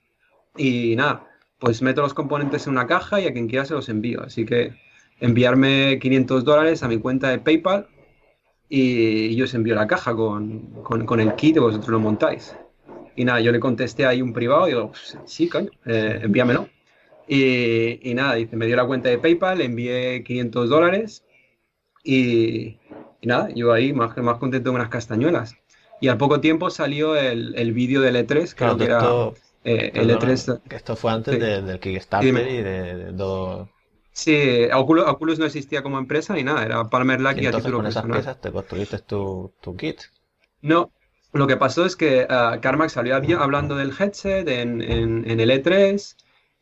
Y 0.57 0.95
nada, 0.95 1.27
pues 1.59 1.81
meto 1.81 2.01
los 2.01 2.13
componentes 2.13 2.67
en 2.67 2.73
una 2.73 2.87
caja 2.87 3.21
y 3.21 3.27
a 3.27 3.33
quien 3.33 3.47
quiera 3.47 3.65
se 3.65 3.73
los 3.73 3.87
envío. 3.89 4.21
Así 4.23 4.45
que 4.45 4.75
enviarme 5.21 5.99
500 5.99 6.43
dólares 6.43 6.83
a 6.83 6.89
mi 6.89 6.97
cuenta 6.97 7.29
de 7.29 7.39
PayPal 7.39 7.87
y 8.67 9.35
yo 9.35 9.45
os 9.45 9.53
envío 9.53 9.75
la 9.75 9.87
caja 9.87 10.15
con, 10.15 10.83
con, 10.83 11.19
el 11.19 11.35
kit 11.35 11.57
y 11.57 11.59
vosotros 11.59 11.89
lo 11.89 11.99
montáis. 11.99 12.55
Y 13.15 13.25
nada, 13.25 13.39
yo 13.41 13.51
le 13.51 13.59
contesté 13.59 14.05
ahí 14.05 14.21
un 14.21 14.33
privado 14.33 14.67
y 14.67 14.71
digo, 14.71 14.87
pues, 14.91 15.17
sí, 15.25 15.47
coño, 15.47 15.69
eh, 15.85 16.21
envíamelo. 16.23 16.69
Y, 17.27 18.13
nada, 18.15 18.35
dice, 18.35 18.55
me 18.55 18.65
dio 18.65 18.75
la 18.75 18.85
cuenta 18.85 19.09
de 19.09 19.17
PayPal, 19.17 19.59
le 19.59 19.65
envié 19.65 20.23
500 20.23 20.69
dólares 20.69 21.23
y, 22.03 22.77
nada, 23.21 23.49
yo 23.53 23.71
ahí 23.73 23.93
más, 23.93 24.17
más 24.17 24.37
contento 24.37 24.69
con 24.71 24.79
unas 24.79 24.89
castañuelas. 24.89 25.55
Y 25.99 26.07
al 26.07 26.17
poco 26.17 26.39
tiempo 26.39 26.69
salió 26.69 27.15
el, 27.15 27.53
el 27.55 27.73
vídeo 27.73 28.01
del 28.01 28.15
E3, 28.15 28.55
creo 28.55 28.77
que 28.77 28.83
era 28.85 29.01
eh, 29.63 29.91
el 29.93 30.09
E3. 30.09 30.61
esto 30.71 30.95
fue 30.95 31.11
antes 31.11 31.39
del 31.39 31.79
Kickstarter 31.79 32.47
y 32.47 32.61
de, 32.63 33.13
todo. 33.15 33.69
Sí, 34.13 34.67
Oculus, 34.73 35.39
no 35.39 35.45
existía 35.45 35.81
como 35.81 35.97
empresa 35.97 36.33
ni 36.33 36.43
nada, 36.43 36.65
era 36.65 36.89
Palmer 36.89 37.21
Lucky 37.21 37.41
¿Y 37.41 37.45
entonces 37.45 37.71
con 37.71 37.85
esas 37.85 38.05
piezas 38.05 38.41
te 38.41 38.51
construiste 38.51 38.99
tu, 38.99 39.53
tu, 39.61 39.75
kit? 39.77 40.01
No, 40.61 40.91
lo 41.31 41.47
que 41.47 41.55
pasó 41.55 41.85
es 41.85 41.95
que 41.95 42.27
uh, 42.29 42.59
Carmack 42.59 42.89
salió 42.89 43.15
hablando 43.39 43.75
del 43.75 43.93
headset 43.97 44.47
en, 44.47 44.81
en, 44.81 45.29
en 45.29 45.39
el 45.39 45.49
E3 45.49 46.15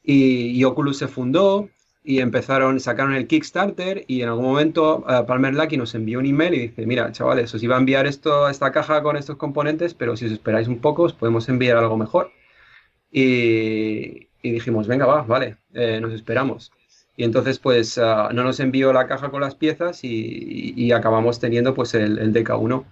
y, 0.04 0.64
Oculus 0.64 0.98
se 0.98 1.08
fundó 1.08 1.70
y 2.04 2.20
empezaron, 2.20 2.80
sacaron 2.80 3.14
el 3.14 3.28
Kickstarter 3.28 4.06
y 4.08 4.22
en 4.22 4.30
algún 4.30 4.46
momento 4.46 5.04
uh, 5.08 5.26
Palmer 5.26 5.54
Lucky 5.54 5.78
nos 5.78 5.96
envió 5.96 6.20
un 6.20 6.26
email 6.28 6.54
y 6.54 6.60
dice, 6.60 6.86
mira, 6.86 7.12
chavales, 7.12 7.54
os 7.54 7.64
iba 7.64 7.76
a 7.76 7.80
enviar 7.80 8.08
esto, 8.08 8.48
esta 8.48 8.72
caja 8.72 9.02
con 9.02 9.18
estos 9.18 9.38
componentes, 9.38 9.94
pero 9.96 10.16
si 10.16 10.26
os 10.26 10.32
esperáis 10.32 10.68
un 10.68 10.80
poco, 10.80 11.04
os 11.04 11.14
podemos 11.14 11.50
enviar 11.50 11.78
algo 11.78 11.98
mejor. 11.98 12.32
Y, 13.12 14.28
dijimos, 14.44 14.88
venga, 14.88 15.06
va, 15.06 15.24
vale, 15.24 15.58
eh, 15.74 16.00
nos 16.00 16.14
esperamos. 16.14 16.72
Y 17.20 17.26
entonces, 17.26 17.60
pues, 17.60 17.98
uh, 17.98 18.34
no 18.34 18.46
nos 18.46 18.62
envió 18.62 18.94
la 18.94 19.06
caja 19.06 19.30
con 19.30 19.42
las 19.42 19.54
piezas 19.54 20.06
y, 20.06 20.90
acabamos 20.94 21.38
teniendo, 21.38 21.74
pues, 21.74 21.94
el, 21.94 22.18
el 22.18 22.32
DK1, 22.32 22.86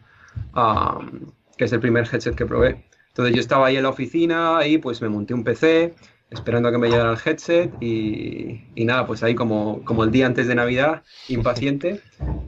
um, 0.54 1.32
que 1.58 1.64
es 1.64 1.72
el 1.72 1.80
primer 1.80 2.06
headset 2.12 2.36
que 2.36 2.46
probé. 2.46 2.84
Entonces 3.08 3.34
yo 3.34 3.40
estaba 3.40 3.68
ahí 3.68 3.78
en 3.78 3.84
la 3.84 3.90
oficina, 3.90 4.58
ahí 4.58 4.80
pues 4.80 5.02
me 5.02 5.08
monté 5.08 5.34
un 5.34 5.46
PC, 5.46 5.96
esperando 6.30 6.68
a 6.68 6.74
que 6.74 6.78
me 6.78 6.90
llegara 6.90 7.14
el 7.14 7.18
headset 7.24 7.72
y, 7.82 8.60
nada, 8.76 9.08
pues 9.08 9.24
ahí 9.24 9.34
como, 9.34 9.82
como 9.86 10.04
el 10.04 10.12
día 10.12 10.26
antes 10.26 10.50
de 10.50 10.56
Navidad, 10.56 11.04
impaciente, 11.30 12.02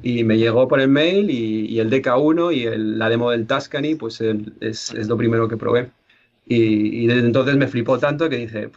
y 0.03 0.25
me 0.25 0.37
llegó 0.37 0.67
por 0.67 0.81
el 0.81 0.89
mail 0.89 1.29
y, 1.29 1.79
el 1.79 1.89
DK1 1.89 2.53
y 2.53 2.77
la 2.97 3.07
demo 3.07 3.31
del 3.31 3.47
Tuscany, 3.47 3.95
pues 3.97 4.19
es, 4.19 4.93
es, 4.93 5.07
lo 5.07 5.15
primero 5.15 5.47
que 5.47 5.55
probé. 5.55 5.91
Y, 6.45 7.07
desde 7.07 7.25
entonces 7.25 7.55
me 7.55 7.69
flipó 7.69 7.97
tanto 7.99 8.27
que 8.27 8.35
dije, 8.35 8.69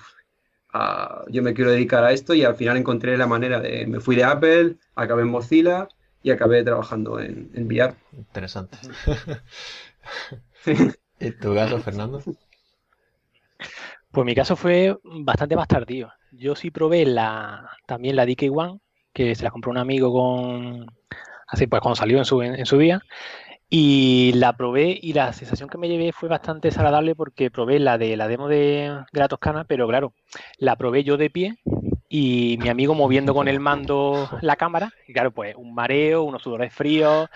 yo 1.28 1.42
me 1.42 1.54
quiero 1.54 1.70
dedicar 1.70 2.04
a 2.04 2.12
esto 2.12 2.34
y 2.34 2.44
al 2.44 2.56
final 2.56 2.76
encontré 2.76 3.16
la 3.16 3.26
manera 3.26 3.60
de, 3.60 3.86
me 3.86 4.00
fui 4.00 4.16
de 4.16 4.24
Apple, 4.24 4.76
acabé 4.94 5.22
en 5.22 5.28
Mozilla 5.28 5.88
y 6.22 6.30
acabé 6.30 6.64
trabajando 6.64 7.20
en, 7.20 7.50
en 7.54 7.66
VR. 7.66 7.94
Interesante. 8.12 8.78
¿Y 11.20 11.30
tu 11.32 11.54
caso, 11.54 11.78
Fernando? 11.78 12.22
Pues 14.10 14.26
mi 14.26 14.34
caso 14.34 14.56
fue 14.56 14.96
bastante 15.04 15.56
más 15.56 15.68
tardío. 15.68 16.10
Yo 16.32 16.54
sí 16.54 16.70
probé 16.70 17.06
la, 17.06 17.70
también 17.86 18.16
la 18.16 18.26
DK 18.26 18.50
One, 18.52 18.80
que 19.12 19.34
se 19.34 19.44
la 19.44 19.50
compró 19.50 19.70
un 19.70 19.78
amigo 19.78 20.12
con 20.12 20.86
así 21.46 21.66
pues 21.66 21.80
cuando 21.82 21.96
salió 21.96 22.18
en 22.18 22.24
su, 22.24 22.42
en, 22.42 22.66
su 22.66 22.78
día. 22.78 23.02
Y 23.74 24.32
la 24.34 24.52
probé 24.52 24.98
y 25.00 25.14
la 25.14 25.32
sensación 25.32 25.66
que 25.66 25.78
me 25.78 25.88
llevé 25.88 26.12
fue 26.12 26.28
bastante 26.28 26.68
desagradable 26.68 27.14
porque 27.14 27.50
probé 27.50 27.78
la 27.78 27.96
de 27.96 28.18
la 28.18 28.28
demo 28.28 28.46
de, 28.46 28.94
la 29.12 29.28
Toscana, 29.28 29.64
pero 29.64 29.88
claro, 29.88 30.12
la 30.58 30.76
probé 30.76 31.04
yo 31.04 31.16
de 31.16 31.30
pie 31.30 31.56
y 32.10 32.58
mi 32.60 32.68
amigo 32.68 32.94
moviendo 32.94 33.32
con 33.32 33.48
el 33.48 33.60
mando 33.60 34.28
la 34.42 34.56
cámara. 34.56 34.92
Y 35.08 35.14
claro, 35.14 35.30
pues 35.30 35.56
un 35.56 35.72
mareo, 35.72 36.22
unos 36.22 36.42
sudores 36.42 36.70
fríos. 36.70 37.30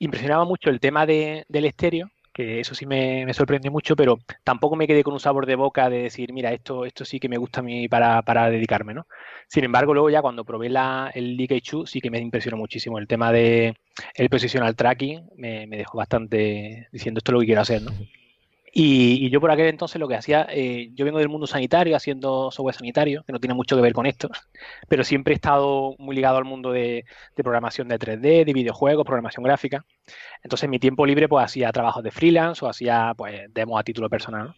Impresionaba 0.00 0.44
mucho 0.44 0.70
el 0.70 0.80
tema 0.80 1.06
de, 1.06 1.44
del 1.48 1.66
estéreo, 1.66 2.10
eso 2.40 2.74
sí 2.74 2.86
me, 2.86 3.24
me, 3.26 3.34
sorprendió 3.34 3.70
mucho, 3.70 3.96
pero 3.96 4.18
tampoco 4.44 4.76
me 4.76 4.86
quedé 4.86 5.02
con 5.02 5.14
un 5.14 5.20
sabor 5.20 5.46
de 5.46 5.56
boca 5.56 5.90
de 5.90 6.02
decir, 6.02 6.32
mira, 6.32 6.52
esto, 6.52 6.84
esto 6.84 7.04
sí 7.04 7.20
que 7.20 7.28
me 7.28 7.38
gusta 7.38 7.60
a 7.60 7.62
mí 7.62 7.88
para, 7.88 8.22
para 8.22 8.50
dedicarme, 8.50 8.94
¿no? 8.94 9.06
Sin 9.48 9.64
embargo, 9.64 9.94
luego 9.94 10.10
ya 10.10 10.22
cuando 10.22 10.44
probé 10.44 10.68
la, 10.68 11.10
el 11.14 11.36
DK2 11.36 11.86
sí 11.86 12.00
que 12.00 12.10
me 12.10 12.18
impresionó 12.18 12.56
muchísimo. 12.56 12.98
El 12.98 13.06
tema 13.08 13.32
de 13.32 13.76
el 14.14 14.28
positional 14.30 14.76
tracking 14.76 15.28
me, 15.36 15.66
me 15.66 15.76
dejó 15.78 15.98
bastante 15.98 16.88
diciendo 16.92 17.18
esto 17.18 17.32
es 17.32 17.34
lo 17.34 17.40
que 17.40 17.46
quiero 17.46 17.62
hacer, 17.62 17.82
¿no? 17.82 17.90
Y, 18.72 19.30
yo 19.30 19.40
por 19.40 19.50
aquel 19.50 19.66
entonces 19.66 20.00
lo 20.00 20.06
que 20.06 20.14
hacía, 20.14 20.46
eh, 20.50 20.90
yo 20.94 21.04
vengo 21.04 21.18
del 21.18 21.28
mundo 21.28 21.46
sanitario 21.46 21.96
haciendo 21.96 22.50
software 22.50 22.76
sanitario, 22.76 23.24
que 23.24 23.32
no 23.32 23.40
tiene 23.40 23.54
mucho 23.54 23.74
que 23.74 23.82
ver 23.82 23.92
con 23.92 24.06
esto, 24.06 24.28
pero 24.88 25.02
siempre 25.02 25.34
he 25.34 25.36
estado 25.36 25.94
muy 25.98 26.14
ligado 26.14 26.38
al 26.38 26.44
mundo 26.44 26.70
de, 26.72 27.04
programación 27.34 27.88
de 27.88 27.98
3D, 27.98 28.44
de 28.44 28.52
videojuegos, 28.52 29.04
programación 29.04 29.44
gráfica. 29.44 29.84
Entonces 30.42 30.64
en 30.64 30.70
mi 30.70 30.78
tiempo 30.78 31.04
libre 31.06 31.28
pues 31.28 31.44
hacía 31.44 31.72
trabajos 31.72 32.02
de 32.04 32.10
freelance 32.10 32.64
o 32.64 32.68
hacía 32.68 33.12
pues 33.16 33.52
demos 33.52 33.80
a 33.80 33.82
título 33.82 34.08
personal. 34.08 34.54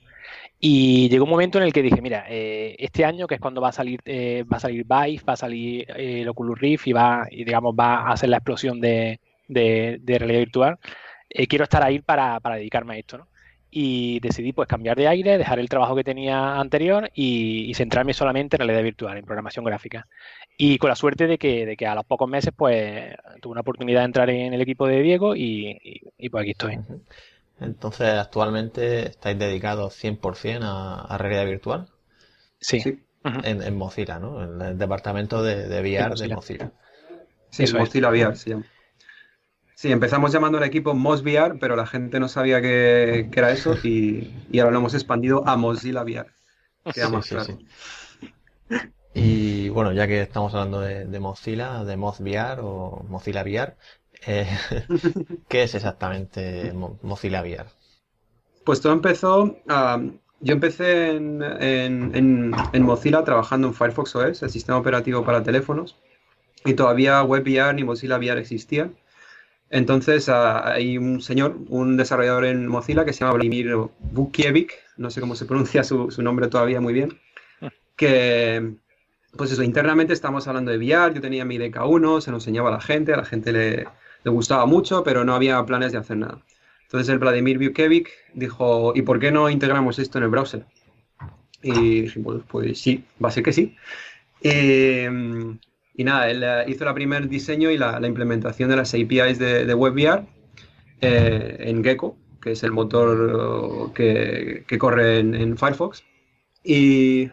Y 0.60 1.08
llegó 1.08 1.24
un 1.24 1.30
momento 1.30 1.58
en 1.58 1.64
el 1.64 1.72
que 1.72 1.82
dije, 1.82 2.00
mira, 2.00 2.24
eh, 2.28 2.76
este 2.78 3.04
año 3.04 3.26
que 3.26 3.36
es 3.36 3.40
cuando 3.40 3.60
va 3.60 3.68
a 3.70 3.72
salir 3.72 4.00
eh, 4.04 4.44
va 4.50 4.58
a 4.58 4.60
salir 4.60 4.84
Vive, 4.84 5.22
va 5.28 5.32
a 5.34 5.36
salir 5.36 5.86
el 5.96 6.28
Oculus 6.28 6.58
Rift 6.58 6.86
y 6.86 6.92
va 6.92 7.26
y 7.30 7.44
digamos 7.44 7.74
va 7.78 7.96
a 8.02 8.12
hacer 8.12 8.28
la 8.28 8.38
explosión 8.38 8.80
de, 8.80 9.18
realidad 9.48 10.38
virtual, 10.38 10.78
quiero 11.48 11.64
estar 11.64 11.82
ahí 11.82 12.00
para, 12.00 12.40
para 12.40 12.56
dedicarme 12.56 12.94
a 12.94 12.98
esto, 12.98 13.18
¿no? 13.18 13.31
Y 13.74 14.20
decidí 14.20 14.52
pues 14.52 14.68
cambiar 14.68 14.98
de 14.98 15.08
aire, 15.08 15.38
dejar 15.38 15.58
el 15.58 15.70
trabajo 15.70 15.96
que 15.96 16.04
tenía 16.04 16.60
anterior 16.60 17.10
y, 17.14 17.72
centrarme 17.74 18.12
solamente 18.12 18.56
en 18.56 18.60
la 18.60 18.66
realidad 18.66 18.84
virtual, 18.84 19.16
en 19.16 19.24
programación 19.24 19.64
gráfica. 19.64 20.06
Y 20.58 20.76
con 20.76 20.90
la 20.90 20.94
suerte 20.94 21.26
de 21.26 21.38
que, 21.38 21.64
de 21.64 21.74
que 21.74 21.86
a 21.86 21.94
los 21.94 22.04
pocos 22.04 22.28
meses 22.28 22.52
pues 22.54 23.14
tuve 23.40 23.52
una 23.52 23.62
oportunidad 23.62 24.00
de 24.00 24.04
entrar 24.04 24.28
en 24.28 24.52
el 24.52 24.60
equipo 24.60 24.86
de 24.86 25.00
Diego 25.00 25.34
y, 25.34 26.02
pues 26.30 26.42
aquí 26.42 26.50
estoy. 26.50 26.78
Entonces, 27.60 28.08
actualmente 28.08 29.08
estáis 29.08 29.38
dedicados 29.38 29.94
100% 30.04 30.60
a, 30.64 31.00
a 31.00 31.16
realidad 31.16 31.46
virtual. 31.46 31.88
Sí. 32.60 33.00
En, 33.24 33.74
Mozilla, 33.74 34.18
¿no? 34.18 34.44
En 34.44 34.60
el 34.60 34.76
departamento 34.76 35.42
de, 35.42 35.66
de 35.68 35.80
VR 35.80 36.14
de 36.14 36.34
Mozilla. 36.34 36.72
Sí, 37.48 37.64
Mozilla 37.72 38.10
VR 38.10 38.36
se 38.36 38.50
llama. 38.50 38.66
Sí, 39.82 39.90
empezamos 39.90 40.30
llamando 40.30 40.58
al 40.58 40.64
equipo 40.64 40.94
MozVR, 40.94 41.58
pero 41.58 41.74
la 41.74 41.86
gente 41.86 42.20
no 42.20 42.28
sabía 42.28 42.62
que, 42.62 43.28
era 43.34 43.50
eso 43.50 43.74
y, 43.82 44.30
ahora 44.60 44.70
lo 44.70 44.78
hemos 44.78 44.94
expandido 44.94 45.42
a 45.44 45.56
Mozilla 45.56 46.04
VR. 46.04 46.30
Queda 46.94 47.08
más 47.08 47.26
claro. 47.26 47.58
Y 49.12 49.70
bueno, 49.70 49.90
ya 49.92 50.06
que 50.06 50.22
estamos 50.22 50.54
hablando 50.54 50.78
de, 50.78 51.18
Mozilla, 51.18 51.82
de 51.82 51.96
MozVR 51.96 52.60
o 52.60 53.04
Mozilla 53.08 53.42
VR, 53.42 53.74
eh, 54.24 54.46
¿qué 55.48 55.64
es 55.64 55.74
exactamente 55.74 56.72
Mozilla 57.02 57.42
VR? 57.42 57.66
Pues 58.64 58.80
todo 58.80 58.92
empezó, 58.92 59.56
yo 59.66 60.52
empecé 60.52 61.10
en, 61.10 61.42
en, 61.42 62.82
Mozilla 62.84 63.24
trabajando 63.24 63.66
en 63.66 63.74
Firefox 63.74 64.14
OS, 64.14 64.44
el 64.44 64.50
sistema 64.50 64.78
operativo 64.78 65.24
para 65.24 65.42
teléfonos, 65.42 65.96
y 66.64 66.74
todavía 66.74 67.24
WebVR 67.24 67.74
ni 67.74 67.82
Mozilla 67.82 68.18
VR 68.18 68.40
existían. 68.40 68.94
Entonces 69.72 70.28
hay 70.28 70.98
un 70.98 71.22
señor, 71.22 71.56
un 71.70 71.96
desarrollador 71.96 72.44
en 72.44 72.68
Mozilla 72.68 73.06
que 73.06 73.14
se 73.14 73.20
llama 73.20 73.32
Vladimir 73.32 73.74
Bukiewicz, 74.00 74.74
no 74.98 75.10
sé 75.10 75.22
cómo 75.22 75.34
se 75.34 75.46
pronuncia 75.46 75.82
su, 75.82 76.10
nombre 76.18 76.48
todavía 76.48 76.82
muy 76.82 76.92
bien, 76.92 77.18
que 77.96 78.74
pues 79.34 79.50
eso, 79.50 79.62
internamente 79.62 80.12
estamos 80.12 80.46
hablando 80.46 80.70
de 80.70 80.76
VR, 80.76 81.14
yo 81.14 81.22
tenía 81.22 81.46
mi 81.46 81.56
DK1, 81.56 82.20
se 82.20 82.30
lo 82.30 82.36
enseñaba 82.36 82.68
a 82.68 82.72
la 82.72 82.80
gente, 82.82 83.14
a 83.14 83.16
la 83.16 83.24
gente 83.24 83.50
le, 83.50 83.86
gustaba 84.26 84.66
mucho, 84.66 85.02
pero 85.02 85.24
no 85.24 85.34
había 85.34 85.64
planes 85.64 85.92
de 85.92 85.98
hacer 85.98 86.18
nada. 86.18 86.42
Entonces 86.82 87.08
el 87.08 87.18
Vladimir 87.18 87.58
Bukiewicz 87.58 88.10
dijo, 88.34 88.92
¿y 88.94 89.00
por 89.00 89.20
qué 89.20 89.32
no 89.32 89.48
integramos 89.48 89.98
esto 89.98 90.18
en 90.18 90.24
el 90.24 90.30
browser? 90.30 90.66
Y 91.62 92.02
dije, 92.02 92.20
pues, 92.20 92.42
pues 92.46 92.78
sí, 92.78 93.04
va 93.24 93.30
a 93.30 93.32
ser 93.32 93.42
que 93.42 93.54
sí. 93.54 93.74
Eh, 94.42 95.08
y 95.94 96.04
nada, 96.04 96.30
él 96.30 96.42
eh, 96.42 96.64
hizo 96.68 96.88
el 96.88 96.94
primer 96.94 97.28
diseño 97.28 97.70
y 97.70 97.78
la, 97.78 98.00
implementación 98.06 98.70
de 98.70 98.76
las 98.76 98.94
APIs 98.94 99.38
de, 99.38 99.66
de 99.66 99.74
WebVR 99.74 100.24
eh, 101.00 101.56
en 101.60 101.84
Gecko, 101.84 102.16
que 102.40 102.52
es 102.52 102.62
el 102.62 102.72
motor 102.72 103.92
que, 103.92 104.64
que 104.66 104.78
corre 104.78 105.18
en, 105.18 105.56
Firefox. 105.58 106.04
Y, 106.64 107.30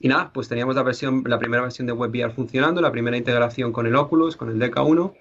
nada, 0.00 0.30
pues 0.32 0.48
teníamos 0.48 0.76
la, 0.76 0.82
versión, 0.82 1.24
la 1.26 1.38
primera 1.38 1.62
versión 1.62 1.86
de 1.86 1.92
WebVR 1.92 2.32
funcionando, 2.32 2.80
la 2.80 2.92
primera 2.92 3.16
integración 3.16 3.72
con 3.72 3.86
el 3.86 3.96
Oculus, 3.96 4.36
con 4.36 4.50
el 4.50 4.60
DK1. 4.60 5.14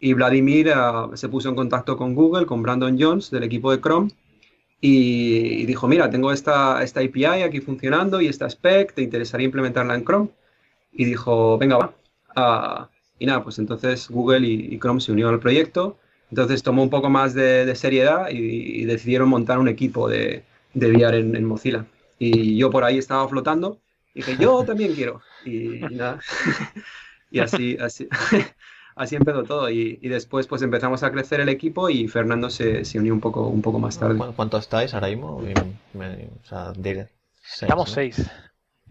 Y 0.00 0.14
Vladimir 0.14 0.68
eh, 0.68 0.74
se 1.14 1.28
puso 1.28 1.50
en 1.50 1.54
contacto 1.54 1.96
con 1.96 2.14
Google, 2.14 2.46
con 2.46 2.62
Brandon 2.62 2.96
Jones 2.98 3.30
del 3.30 3.42
equipo 3.44 3.70
de 3.70 3.80
Chrome. 3.80 4.10
Y, 4.80 5.64
dijo, 5.66 5.86
mira, 5.86 6.10
tengo 6.10 6.32
esta, 6.32 6.82
esta 6.82 7.00
API 7.00 7.42
aquí 7.42 7.60
funcionando 7.60 8.20
y 8.20 8.26
esta 8.26 8.46
spec, 8.48 8.94
¿te 8.94 9.02
interesaría 9.02 9.44
implementarla 9.44 9.94
en 9.94 10.04
Chrome? 10.04 10.30
Y 10.92 11.04
dijo, 11.04 11.56
venga, 11.58 11.76
va, 11.78 11.94
Ah, 12.36 12.88
y 13.18 13.26
nada, 13.26 13.44
pues 13.44 13.58
entonces 13.58 14.08
Google 14.08 14.46
y, 14.46 14.78
Chrome 14.78 15.00
se 15.00 15.12
unieron 15.12 15.34
al 15.34 15.40
proyecto. 15.40 15.98
Entonces 16.30 16.62
tomó 16.62 16.82
un 16.82 16.90
poco 16.90 17.10
más 17.10 17.34
de, 17.34 17.72
seriedad 17.76 18.28
y, 18.30 18.84
decidieron 18.84 19.28
montar 19.28 19.58
un 19.58 19.68
equipo 19.68 20.08
de, 20.08 20.42
de 20.74 20.90
VR 20.90 21.18
en, 21.18 21.44
Mozilla. 21.44 21.84
Y 22.18 22.56
yo 22.56 22.70
por 22.70 22.84
ahí 22.84 22.98
estaba 22.98 23.28
flotando 23.28 23.78
y 24.14 24.20
dije, 24.20 24.36
yo 24.40 24.64
también 24.66 24.94
quiero. 24.94 25.20
Y, 25.44 25.80
nada. 25.90 26.20
y 27.30 27.40
así, 27.40 27.76
así, 27.78 28.08
así 28.96 29.14
empezó 29.14 29.44
todo. 29.44 29.70
Y, 29.70 29.96
después 30.08 30.46
pues 30.46 30.62
empezamos 30.62 31.02
a 31.02 31.12
crecer 31.12 31.40
el 31.40 31.48
equipo 31.48 31.90
y 31.90 32.08
Fernando 32.08 32.50
se, 32.50 32.84
se 32.84 32.98
unió 32.98 33.12
un 33.12 33.20
poco, 33.20 33.46
un 33.46 33.62
poco 33.62 33.78
más 33.78 33.98
tarde. 33.98 34.18
¿Cuánto 34.34 34.56
estáis 34.58 34.94
ahora 34.94 35.08
mismo? 35.08 35.44
Estamos 37.60 37.90
seis. 37.90 38.30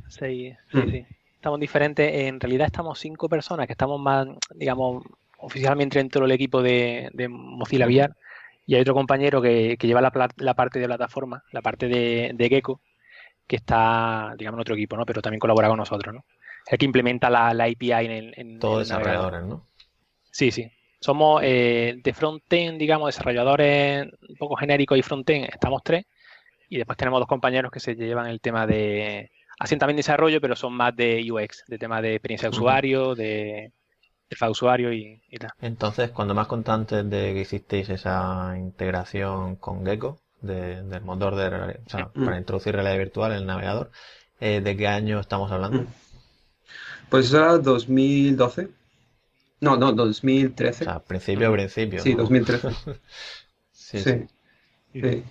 Seis, 0.08 0.56
sí, 0.72 0.78
mm. 0.78 0.92
sí 0.92 1.06
estamos 1.42 1.60
diferentes. 1.60 2.08
En 2.14 2.40
realidad 2.40 2.68
estamos 2.68 3.00
cinco 3.00 3.28
personas 3.28 3.66
que 3.66 3.74
estamos 3.74 4.00
más, 4.00 4.28
digamos, 4.54 5.04
oficialmente 5.40 5.98
dentro 5.98 6.22
del 6.22 6.32
equipo 6.34 6.62
de, 6.62 7.10
Mozilla 7.30 7.88
VR. 7.88 8.14
Y 8.68 8.76
hay 8.76 8.82
otro 8.82 8.94
compañero 8.94 9.42
que, 9.42 9.76
lleva 9.82 10.02
la, 10.02 10.12
parte 10.12 10.80
de 10.80 10.86
plataforma, 10.86 11.44
la 11.52 11.64
parte 11.64 11.88
de, 11.88 12.32
de, 12.36 12.48
Gecko, 12.48 12.80
que 13.48 13.56
está, 13.56 14.36
digamos, 14.38 14.60
en 14.60 14.62
otro 14.62 14.76
equipo, 14.76 14.96
¿no? 14.96 15.06
Pero 15.06 15.24
también 15.24 15.40
colabora 15.40 15.68
con 15.68 15.78
nosotros, 15.78 16.14
¿no? 16.14 16.26
El 16.68 16.78
que 16.78 16.86
implementa 16.86 17.32
la, 17.32 17.50
API 17.50 17.92
en 17.92 18.12
el. 18.12 18.34
En, 18.38 18.60
Todos 18.60 18.88
desarrolladores, 18.88 19.44
¿no? 19.44 19.66
Sí, 20.30 20.52
sí. 20.52 20.72
Somos 21.00 21.42
eh, 21.44 21.96
de 22.04 22.14
frontend, 22.14 22.78
digamos, 22.78 23.08
desarrolladores 23.08 24.06
un 24.30 24.36
poco 24.36 24.56
genéricos 24.56 24.96
y 24.96 25.02
frontend, 25.02 25.46
estamos 25.52 25.82
tres. 25.84 26.06
Y 26.70 26.78
después 26.78 26.96
tenemos 26.98 27.20
dos 27.20 27.28
compañeros 27.28 27.72
que 27.72 27.80
se 27.80 27.96
llevan 27.96 28.28
el 28.28 28.40
tema 28.40 28.68
de, 28.68 29.32
hacen 29.62 29.78
también 29.78 29.98
desarrollo, 29.98 30.42
pero 30.42 30.56
son 30.56 30.74
más 30.74 30.96
de 30.96 31.24
UX, 31.32 31.64
de 31.68 31.78
tema 31.78 32.02
de 32.02 32.16
experiencia 32.16 32.50
de 32.50 32.58
usuario, 32.58 33.14
de 33.14 33.72
interfaz 34.24 34.48
de 34.48 34.52
usuario 34.52 34.92
y, 34.92 35.22
tal. 35.40 35.52
Entonces, 35.62 36.10
cuando 36.10 36.34
más 36.34 36.48
contantes 36.48 37.08
de 37.08 37.34
que 37.36 37.42
hicisteis 37.42 37.88
esa 37.90 38.56
integración 38.58 39.58
con 39.58 39.86
Gecko, 39.86 40.20
del 40.42 41.02
motor 41.04 41.36
de, 41.36 41.80
o 41.86 41.90
sea, 41.90 42.10
para 42.12 42.40
introducir 42.40 42.74
realidad 42.74 42.98
virtual 42.98 43.34
en 43.34 43.38
el 43.38 43.46
navegador, 43.46 43.92
eh, 44.40 44.62
¿de 44.62 44.76
qué 44.76 44.88
año 44.88 45.20
estamos 45.20 45.52
hablando? 45.52 45.86
Pues 47.10 47.32
era 47.32 47.60
2012. 47.60 48.68
No, 49.60 49.78
no, 49.78 49.92
2013. 49.92 50.86
O 50.86 50.88
sea, 50.88 51.00
principio, 51.02 51.52
principio. 51.52 52.02
Sí, 52.02 52.16
2013. 52.16 52.70
sí, 53.72 54.00
sí. 54.00 54.28
sí. 54.92 55.24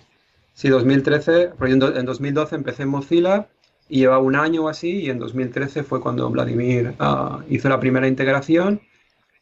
Sí, 0.53 0.69
2013, 0.69 1.51
en 1.59 2.05
2012 2.05 2.55
empecé 2.55 2.83
en 2.83 2.89
Mozilla 2.89 3.49
lleva 3.99 4.19
un 4.19 4.35
año 4.35 4.63
o 4.63 4.69
así 4.69 5.01
y 5.01 5.09
en 5.09 5.19
2013 5.19 5.83
fue 5.83 6.01
cuando 6.01 6.29
Vladimir 6.29 6.95
ah, 6.99 7.43
hizo 7.49 7.69
la 7.69 7.79
primera 7.79 8.07
integración 8.07 8.81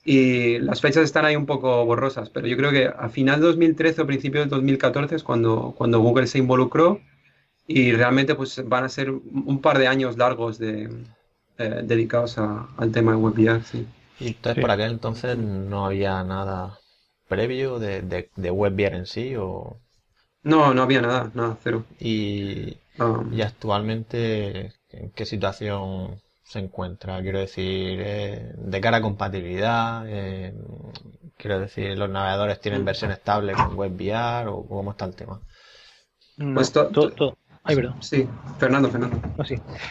y 0.03 0.57
las 0.59 0.81
fechas 0.81 1.03
están 1.03 1.25
ahí 1.25 1.35
un 1.35 1.45
poco 1.45 1.85
borrosas, 1.85 2.29
pero 2.29 2.47
yo 2.47 2.57
creo 2.57 2.71
que 2.71 2.88
a 2.88 3.09
final 3.09 3.39
de 3.39 3.47
2013 3.47 4.01
o 4.01 4.07
principios 4.07 4.45
de 4.45 4.49
2014 4.49 5.15
es 5.15 5.23
cuando, 5.23 5.73
cuando 5.77 5.99
Google 5.99 6.27
se 6.27 6.39
involucró 6.39 6.99
y 7.67 7.91
realmente 7.91 8.33
pues 8.33 8.67
van 8.67 8.85
a 8.85 8.89
ser 8.89 9.12
un 9.12 9.62
par 9.62 9.77
de 9.77 9.88
años 9.88 10.17
largos 10.17 10.57
de, 10.57 10.89
eh, 11.59 11.81
dedicados 11.83 12.38
al 12.38 12.91
tema 12.91 13.12
de 13.12 13.17
WebVR, 13.17 13.63
sí. 13.63 13.85
Y 14.19 14.27
entonces 14.29 14.62
por 14.62 14.71
aquel 14.71 14.91
entonces 14.91 15.38
no 15.38 15.85
había 15.85 16.23
nada 16.23 16.79
previo 17.27 17.79
de, 17.79 18.01
de, 18.01 18.51
WebVR 18.51 18.95
en 18.95 19.05
sí 19.05 19.35
o... 19.38 19.77
No, 20.41 20.73
no 20.73 20.81
había 20.81 21.01
nada, 21.01 21.31
nada, 21.33 21.57
cero. 21.62 21.85
Y, 21.99 22.77
um, 22.99 23.33
y 23.33 23.41
actualmente, 23.41 24.73
¿en 24.89 25.12
qué 25.12 25.25
situación 25.25 26.21
se 26.43 26.59
encuentra? 26.59 27.21
Quiero 27.21 27.39
decir, 27.39 27.99
eh, 28.01 28.53
de 28.55 28.81
cara 28.81 28.97
a 28.97 29.01
compatibilidad, 29.01 30.03
eh, 30.07 30.53
quiero 31.38 31.59
decir, 31.59 31.97
¿los 31.97 32.09
navegadores 32.09 32.59
tienen 32.59 32.85
versión 32.85 33.12
estable 33.12 33.53
con 33.53 33.77
WebVR 33.77 34.47
o 34.47 34.65
cómo 34.67 34.91
está 34.91 35.05
el 35.05 35.15
tema? 35.15 35.41
pues 36.53 36.71
todo, 36.71 37.38
Ay, 37.63 37.75
perdón. 37.75 38.01
Sí, 38.01 38.27
Fernando, 38.57 38.89
Fernando. 38.89 39.19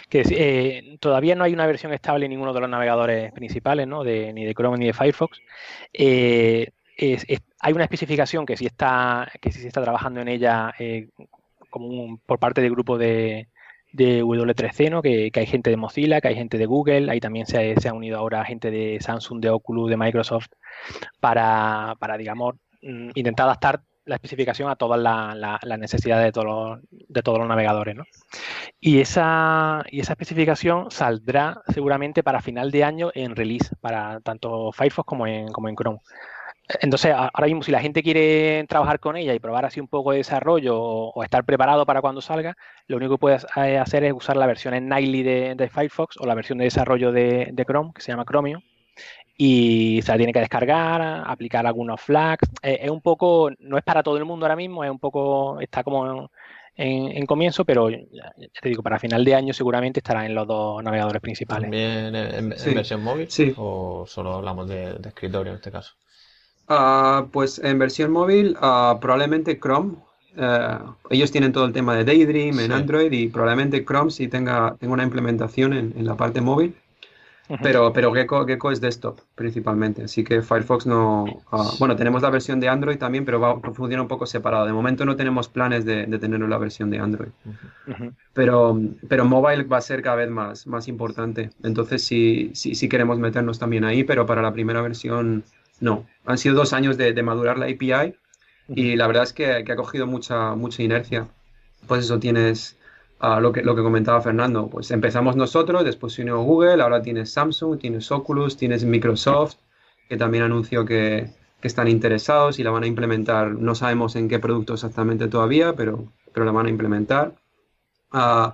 Que, 0.09 0.23
eh, 0.31 0.97
todavía 0.99 1.35
no 1.37 1.45
hay 1.45 1.53
una 1.53 1.67
versión 1.67 1.93
estable 1.93 2.25
en 2.25 2.31
ninguno 2.31 2.53
de 2.53 2.61
los 2.61 2.71
navegadores 2.71 3.31
principales, 3.33 3.87
¿no? 3.87 4.03
De, 4.03 4.33
ni 4.33 4.45
de 4.45 4.55
Chrome 4.55 4.79
ni 4.79 4.87
de 4.87 4.95
Firefox. 4.95 5.39
Eh, 5.93 6.73
hay 7.61 7.73
una 7.73 7.85
especificación 7.85 8.45
que 8.45 8.57
sí 8.57 8.67
está, 8.67 9.31
que 9.41 9.53
sí 9.53 9.61
se 9.61 9.69
está 9.69 9.83
trabajando 9.83 10.21
en 10.21 10.29
ella 10.29 10.75
eh, 10.79 11.09
como 11.71 12.19
por 12.27 12.39
parte 12.39 12.61
del 12.61 12.73
grupo 12.73 12.99
de, 12.99 13.49
de 13.93 14.23
W3C, 14.23 14.91
¿no? 14.91 15.03
Que, 15.03 15.31
hay 15.35 15.47
gente 15.47 15.71
de 15.71 15.77
Mozilla, 15.77 16.21
que 16.21 16.29
hay 16.29 16.35
gente 16.35 16.59
de 16.59 16.67
Google, 16.67 17.11
ahí 17.11 17.21
también 17.21 17.47
se, 17.47 17.75
se 17.81 17.89
ha 17.89 17.95
unido 17.95 18.19
ahora 18.19 18.45
gente 18.45 18.71
de 18.71 18.99
Samsung, 19.01 19.41
de 19.41 19.51
Oculus, 19.51 19.91
de 19.91 19.97
Microsoft, 19.97 20.49
para, 21.21 21.95
para 21.99 22.17
digamos, 22.17 22.57
mm, 22.83 23.11
intentar 23.15 23.47
adaptar 23.47 23.83
la 24.09 24.17
especificación 24.17 24.71
a 24.71 24.77
todas 24.77 24.99
las 25.01 25.79
necesidades 25.79 26.25
de 26.25 26.33
todos 26.33 26.47
los, 26.47 26.81
de 26.91 27.23
todos 27.23 27.39
los 27.39 27.47
navegadores. 27.47 27.95
¿no? 27.95 28.05
Y, 28.81 29.01
esa, 29.01 29.85
y 29.91 30.01
esa 30.01 30.15
especificación 30.15 30.91
saldrá 30.91 31.61
seguramente 31.69 32.23
para 32.23 32.41
final 32.41 32.71
de 32.71 32.85
año 32.85 33.11
en 33.15 33.37
release, 33.37 33.77
para 33.81 34.21
tanto 34.21 34.73
Firefox 34.73 35.07
como 35.07 35.27
en, 35.27 35.49
como 35.49 35.69
en 35.69 35.77
Chrome. 35.77 35.99
Entonces, 36.81 37.15
ahora 37.15 37.47
mismo, 37.47 37.63
si 37.63 37.73
la 37.73 37.81
gente 37.81 38.03
quiere 38.03 38.65
trabajar 38.69 39.01
con 39.01 39.17
ella 39.17 39.35
y 39.35 39.39
probar 39.39 39.65
así 39.65 39.81
un 39.81 39.89
poco 39.89 40.13
de 40.13 40.19
desarrollo 40.19 40.79
o, 40.79 41.25
estar 41.25 41.45
preparado 41.45 41.87
para 41.87 42.01
cuando 42.01 42.21
salga, 42.21 42.57
lo 42.87 42.97
único 42.99 43.15
que 43.15 43.21
puedes 43.21 43.47
eh, 43.57 43.79
hacer 43.79 44.05
es 44.05 44.13
usar 44.13 44.37
la 44.37 44.47
versión 44.47 44.75
en 44.75 44.89
Nightly 44.89 45.23
de, 45.23 45.71
Firefox 45.73 46.17
o 46.19 46.27
la 46.27 46.35
versión 46.35 46.59
de 46.59 46.65
desarrollo 46.65 47.11
de, 47.13 47.49
de 47.53 47.65
Chrome, 47.65 47.93
que 47.95 48.03
se 48.03 48.13
llama 48.13 48.25
Chromium, 48.27 48.61
y 49.37 50.01
se 50.03 50.11
la 50.11 50.19
tiene 50.19 50.33
que 50.33 50.41
descargar, 50.41 51.23
aplicar 51.27 51.67
algunos 51.67 52.01
flags. 52.01 52.51
Eh, 52.61 52.81
es 52.83 52.91
un 52.91 53.01
poco, 53.01 53.51
no 53.61 53.79
es 53.79 53.85
para 53.85 54.03
todo 54.03 54.19
el 54.19 54.25
mundo 54.25 54.45
ahora 54.45 54.57
mismo, 54.57 54.85
es 54.85 54.91
un 54.91 54.99
poco, 54.99 55.61
está 55.61 55.85
como 55.85 56.31
en, 56.75 57.27
comienzo, 57.27 57.65
pero 57.65 57.89
ya, 57.89 58.33
te 58.61 58.69
digo, 58.69 58.83
para 58.83 58.99
final 58.99 59.25
de 59.25 59.35
año 59.35 59.55
seguramente 59.55 60.01
estará 60.01 60.27
en 60.27 60.35
los 60.35 60.47
dos 60.47 60.83
navegadores 60.83 61.23
principales. 61.23 61.63
¿También 61.63 62.15
en, 62.15 62.49
versión 62.51 63.03
móvil? 63.03 63.31
Sí. 63.31 63.55
¿O 63.57 64.05
solo 64.07 64.35
hablamos 64.35 64.69
de, 64.69 64.97
escritorio 65.05 65.53
en 65.53 65.57
este 65.57 65.71
caso? 65.71 65.95
Ah, 66.69 67.27
pues 67.33 67.59
en 67.59 67.79
versión 67.79 68.13
móvil, 68.13 68.57
ah, 68.61 68.99
probablemente 69.01 69.59
Chrome. 69.59 69.95
Eh, 70.37 70.79
ellos 71.11 71.33
tienen 71.33 71.53
todo 71.53 71.65
el 71.65 71.73
tema 71.73 71.97
de 71.97 72.05
Daydream 72.05 72.61
en 72.61 72.73
Android 72.73 73.11
y 73.11 73.29
probablemente 73.29 73.85
Chrome 73.85 74.11
sí 74.11 74.29
tenga, 74.29 74.77
tenga 74.79 74.95
una 74.95 75.03
implementación 75.03 75.73
en, 75.73 75.95
en 75.97 76.07
la 76.07 76.17
parte 76.17 76.41
móvil. 76.41 76.75
Pero, 77.63 77.95
pero 77.95 78.13
Gecko, 78.13 78.45
Gecko 78.45 78.71
es 78.71 78.79
desktop 78.79 79.21
principalmente, 79.35 80.05
así 80.05 80.23
que 80.23 80.43
Firefox 80.43 80.85
no... 80.85 81.25
Ah, 81.51 81.71
bueno, 81.79 81.97
tenemos 81.97 82.21
la 82.21 82.29
versión 82.29 82.61
de 82.61 82.69
Android 82.69 82.99
también, 82.99 83.25
pero 83.25 83.41
va, 83.41 83.59
funciona 83.73 84.03
un 84.03 84.09
poco 84.09 84.27
separado. 84.27 84.67
De 84.67 84.73
momento 84.75 85.07
no 85.07 85.17
tenemos 85.17 85.49
planes 85.49 85.87
de, 85.87 86.05
de 86.05 86.19
tener 86.19 86.41
la 86.41 86.59
versión 86.59 86.91
de 86.91 86.99
Android. 86.99 87.31
pero, 88.35 88.79
pero 89.09 89.25
mobile 89.25 89.63
va 89.65 89.79
a 89.79 89.81
ser 89.81 90.03
cada 90.03 90.17
vez 90.17 90.29
más, 90.29 90.67
más 90.67 90.89
importante. 90.89 91.51
Entonces 91.63 92.05
sí, 92.05 92.51
sí, 92.53 92.75
sí 92.75 92.87
queremos 92.87 93.19
meternos 93.19 93.59
también 93.59 93.85
ahí, 93.85 94.05
pero 94.05 94.27
para 94.27 94.43
la 94.43 94.53
primera 94.53 94.83
versión 94.83 95.43
no. 95.81 96.07
Han 96.25 96.39
sido 96.39 96.55
dos 96.55 96.73
años 96.73 96.97
de, 96.97 97.23
madurar 97.23 97.59
la 97.59 97.67
API 97.67 98.15
y 98.69 98.97
la 98.97 99.07
verdad 99.07 99.25
es 99.25 99.33
que, 99.33 99.51
ha 99.51 99.77
cogido 99.77 100.07
mucha, 100.07 100.55
mucha 100.55 100.83
inercia. 100.83 101.29
Pues 101.87 102.05
eso, 102.05 102.19
tienes 102.19 102.77
lo, 103.21 103.53
que, 103.53 103.63
lo 103.63 103.75
que 103.75 103.83
comentaba 103.83 104.21
Fernando. 104.21 104.69
Pues 104.69 104.91
empezamos 104.91 105.37
nosotros, 105.37 105.85
después 105.85 106.13
se 106.13 106.23
unió 106.23 106.41
Google, 106.41 106.83
ahora 106.83 107.03
tienes 107.03 107.33
Samsung, 107.33 107.79
tienes 107.79 108.11
Oculus, 108.11 108.57
tienes 108.57 108.85
Microsoft, 108.85 109.57
que 110.09 110.17
también 110.17 110.45
anunció 110.45 110.85
que, 110.85 111.31
que, 111.61 111.69
están 111.69 111.89
interesados 111.89 112.59
y 112.59 112.63
la 112.63 112.71
van 112.71 112.85
a 112.85 112.87
implementar. 112.87 113.53
No 113.53 113.75
sabemos 113.75 114.17
en 114.17 114.29
qué 114.29 114.39
producto 114.39 114.75
exactamente 114.75 115.29
todavía, 115.29 115.75
pero, 115.75 116.13
pero 116.33 116.45
la 116.45 116.53
van 116.53 116.67
a 116.67 116.71
implementar. 116.71 117.35
Uh, 118.13 118.53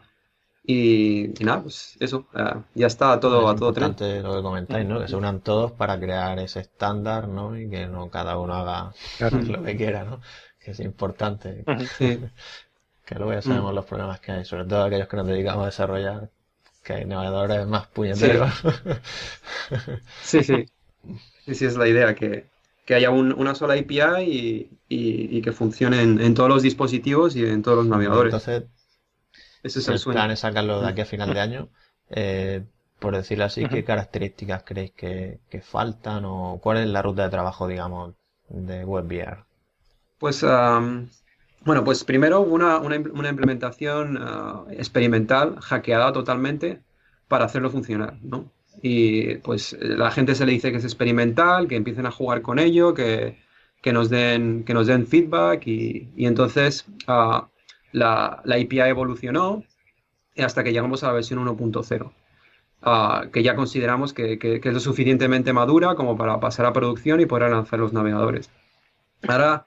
y, 0.66 1.34
nada, 1.40 1.62
pues 1.62 1.94
eso, 2.00 2.26
uh, 2.34 2.62
ya 2.74 2.86
está 2.86 3.20
todo 3.20 3.48
a 3.50 3.54
todo 3.54 3.74
tren. 3.74 3.94
lo 4.22 4.36
que 4.36 4.42
comentáis, 4.42 4.86
¿no? 4.86 4.98
Que 4.98 5.08
se 5.08 5.14
unan 5.14 5.40
todos 5.40 5.72
para 5.72 6.00
crear 6.00 6.38
ese 6.38 6.60
estándar, 6.60 7.28
¿no? 7.28 7.58
Y 7.58 7.68
que 7.68 7.86
no 7.86 8.08
cada 8.08 8.38
uno 8.38 8.54
haga 8.54 8.94
lo 9.20 9.62
que 9.62 9.76
quiera, 9.76 10.04
¿no? 10.04 10.22
Que 10.58 10.70
es 10.70 10.80
importante. 10.80 11.64
Sí. 11.98 12.18
Que 13.04 13.16
luego 13.16 13.34
ya 13.34 13.42
sabemos 13.42 13.72
mm. 13.72 13.74
los 13.74 13.84
problemas 13.84 14.20
que 14.20 14.32
hay, 14.32 14.44
sobre 14.46 14.64
todo 14.64 14.84
aquellos 14.84 15.06
que 15.08 15.16
nos 15.18 15.26
dedicamos 15.26 15.64
a 15.64 15.66
desarrollar, 15.66 16.30
que 16.82 16.94
hay 16.94 17.04
navegadores 17.04 17.66
más 17.66 17.86
puñeteros. 17.88 18.50
Sí, 20.22 20.42
sí. 20.42 20.66
Sí, 21.44 21.54
sí, 21.54 21.64
es 21.66 21.76
la 21.76 21.86
idea, 21.86 22.14
que, 22.14 22.46
haya 22.88 23.10
una 23.10 23.54
sola 23.54 23.74
API 23.74 24.70
y, 24.88 25.42
que 25.42 25.52
funcione 25.52 26.00
en, 26.00 26.34
todos 26.34 26.48
los 26.48 26.62
dispositivos 26.62 27.36
y 27.36 27.44
en 27.44 27.62
todos 27.62 27.76
los 27.78 27.86
navegadores. 27.86 28.32
Entonces, 28.32 28.64
ese 29.64 29.80
es 29.80 29.88
el, 29.88 29.94
el 29.94 30.02
plan 30.02 30.30
es 30.30 30.40
sacarlo 30.40 30.80
de 30.80 30.88
aquí 30.88 31.00
a 31.00 31.06
final 31.06 31.34
de 31.34 31.40
año. 31.40 31.68
Eh, 32.10 32.62
por 32.98 33.16
decirlo 33.16 33.44
así, 33.44 33.66
¿qué 33.66 33.82
características 33.82 34.62
creéis 34.62 34.92
que, 34.92 35.62
faltan 35.62 36.24
o 36.26 36.60
cuál 36.62 36.78
es 36.78 36.86
la 36.86 37.02
ruta 37.02 37.24
de 37.24 37.30
trabajo, 37.30 37.66
digamos, 37.66 38.14
de 38.48 38.84
WebVR? 38.84 39.44
Pues 40.18 40.44
bueno, 41.64 41.82
pues 41.82 42.04
primero 42.04 42.40
una, 42.42 42.78
una, 42.78 42.96
implementación 42.96 44.18
ah, 44.20 44.64
experimental, 44.70 45.56
hackeada 45.60 46.12
totalmente, 46.12 46.82
para 47.28 47.46
hacerlo 47.46 47.70
funcionar, 47.70 48.18
¿no? 48.22 48.50
Y 48.82 49.36
pues 49.36 49.76
la 49.80 50.10
gente 50.10 50.34
se 50.34 50.44
le 50.44 50.52
dice 50.52 50.70
que 50.70 50.78
es 50.78 50.84
experimental, 50.84 51.68
que 51.68 51.76
empiecen 51.76 52.06
a 52.06 52.10
jugar 52.10 52.42
con 52.42 52.58
ello, 52.58 52.92
que, 52.92 53.36
nos, 53.92 54.10
den, 54.10 54.64
que 54.64 54.74
nos 54.74 54.86
den 54.86 55.06
feedback 55.06 55.66
y, 55.66 56.10
entonces 56.16 56.86
uh, 57.08 57.46
la, 57.94 58.42
la, 58.44 58.56
API 58.56 58.80
evolucionó 58.80 59.64
hasta 60.36 60.64
que 60.64 60.72
llegamos 60.72 61.04
a 61.04 61.08
la 61.08 61.14
versión 61.14 61.38
1.0. 61.44 62.12
Ah, 62.82 63.26
que 63.32 63.42
ya 63.42 63.56
consideramos 63.56 64.12
que, 64.12 64.38
que, 64.38 64.60
es 64.62 64.74
lo 64.74 64.80
suficientemente 64.80 65.52
madura 65.52 65.94
como 65.94 66.16
para 66.18 66.40
pasar 66.40 66.66
a 66.66 66.72
producción 66.72 67.20
y 67.20 67.26
poder 67.26 67.50
lanzar 67.50 67.78
los 67.78 67.92
navegadores. 67.92 68.50
Ahora, 69.28 69.66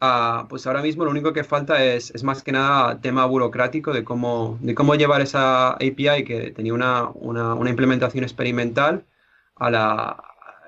Ah, 0.00 0.46
pues 0.50 0.66
ahora 0.66 0.82
mismo 0.82 1.04
lo 1.04 1.10
único 1.10 1.32
que 1.32 1.42
falta 1.42 1.82
es, 1.82 2.10
es, 2.14 2.22
más 2.22 2.42
que 2.42 2.52
nada 2.52 3.00
tema 3.00 3.24
burocrático 3.24 3.94
de 3.94 4.04
cómo, 4.04 4.58
de 4.60 4.74
cómo 4.74 4.94
llevar 4.94 5.22
esa 5.22 5.72
API 5.72 6.24
que 6.24 6.50
tenía 6.54 6.74
una, 6.74 7.08
una, 7.14 7.54
una 7.54 7.70
implementación 7.70 8.22
experimental 8.24 9.06
a 9.54 9.70
la 9.70 10.22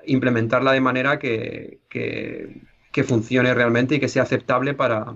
implementarla 0.05 0.71
de 0.71 0.81
manera 0.81 1.19
que, 1.19 1.81
que 1.89 3.03
funcione 3.03 3.53
realmente 3.53 3.95
y 3.95 3.99
que 3.99 4.07
sea 4.07 4.23
aceptable 4.23 4.73
para, 4.73 5.15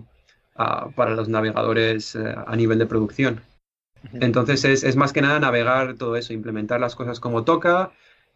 ah, 0.55 0.89
para 0.95 1.11
los 1.11 1.29
navegadores 1.29 2.15
eh, 2.15 2.35
a 2.45 2.55
nivel 2.55 2.79
de 2.79 2.85
producción. 2.85 3.41
Entonces 4.13 4.65
es, 4.65 4.83
es, 4.83 4.95
más 4.97 5.13
que 5.13 5.21
nada 5.21 5.39
navegar 5.39 5.95
todo 5.95 6.17
eso, 6.17 6.33
implementar 6.33 6.79
las 6.79 6.93
cosas 6.93 7.21
como 7.21 7.45
toca, 7.45 7.91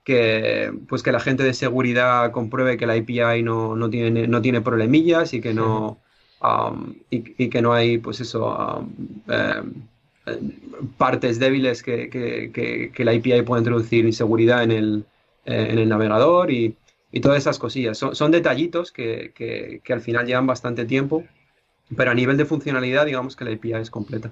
que 0.05 0.71
pues 0.87 1.03
que 1.03 1.11
la 1.11 1.19
gente 1.19 1.43
de 1.43 1.53
seguridad 1.53 2.31
compruebe 2.31 2.77
que 2.77 2.87
la 2.87 2.93
API 2.93 3.43
no, 3.43 3.75
no 3.75 3.89
tiene, 3.89 4.27
no 4.27 4.41
tiene 4.41 4.61
problemillas 4.61 5.33
y 5.33 5.41
que 5.41 5.53
no 5.53 5.99
um, 6.41 6.93
y, 7.09 7.49
que 7.49 7.61
no 7.61 7.73
hay 7.73 7.97
pues 7.97 8.21
eso 8.21 8.55
um, 8.55 8.89
eh, 9.27 9.61
partes 10.97 11.39
débiles 11.39 11.83
que, 11.83 12.09
que, 12.09 12.91
que, 12.93 13.05
la 13.05 13.11
API 13.11 13.41
puede 13.41 13.61
introducir 13.61 14.05
inseguridad 14.05 14.63
en 14.63 14.71
el, 14.71 15.05
eh, 15.45 15.67
en 15.71 15.79
el 15.79 15.89
navegador 15.89 16.51
y, 16.51 16.75
y, 17.11 17.19
todas 17.19 17.39
esas 17.39 17.59
cosillas. 17.59 17.97
Son, 17.97 18.15
son 18.15 18.31
detallitos 18.31 18.91
que, 18.91 19.81
al 19.89 20.01
final 20.01 20.25
llevan 20.25 20.47
bastante 20.47 20.85
tiempo, 20.85 21.23
pero 21.95 22.11
a 22.11 22.13
nivel 22.13 22.37
de 22.37 22.45
funcionalidad 22.45 23.05
digamos 23.05 23.35
que 23.35 23.45
la 23.45 23.51
API 23.51 23.73
es 23.73 23.89
completa. 23.89 24.31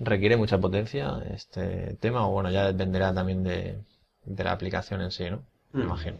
¿Requiere 0.00 0.36
mucha 0.36 0.58
potencia 0.58 1.22
este 1.32 1.96
tema 2.00 2.26
o 2.26 2.32
bueno, 2.32 2.50
ya 2.50 2.66
dependerá 2.66 3.14
también 3.14 3.44
de, 3.44 3.78
de 4.24 4.44
la 4.44 4.52
aplicación 4.52 5.00
en 5.00 5.10
sí, 5.10 5.30
¿no? 5.30 5.42
Me 5.72 5.82
mm. 5.82 5.86
imagino. 5.86 6.18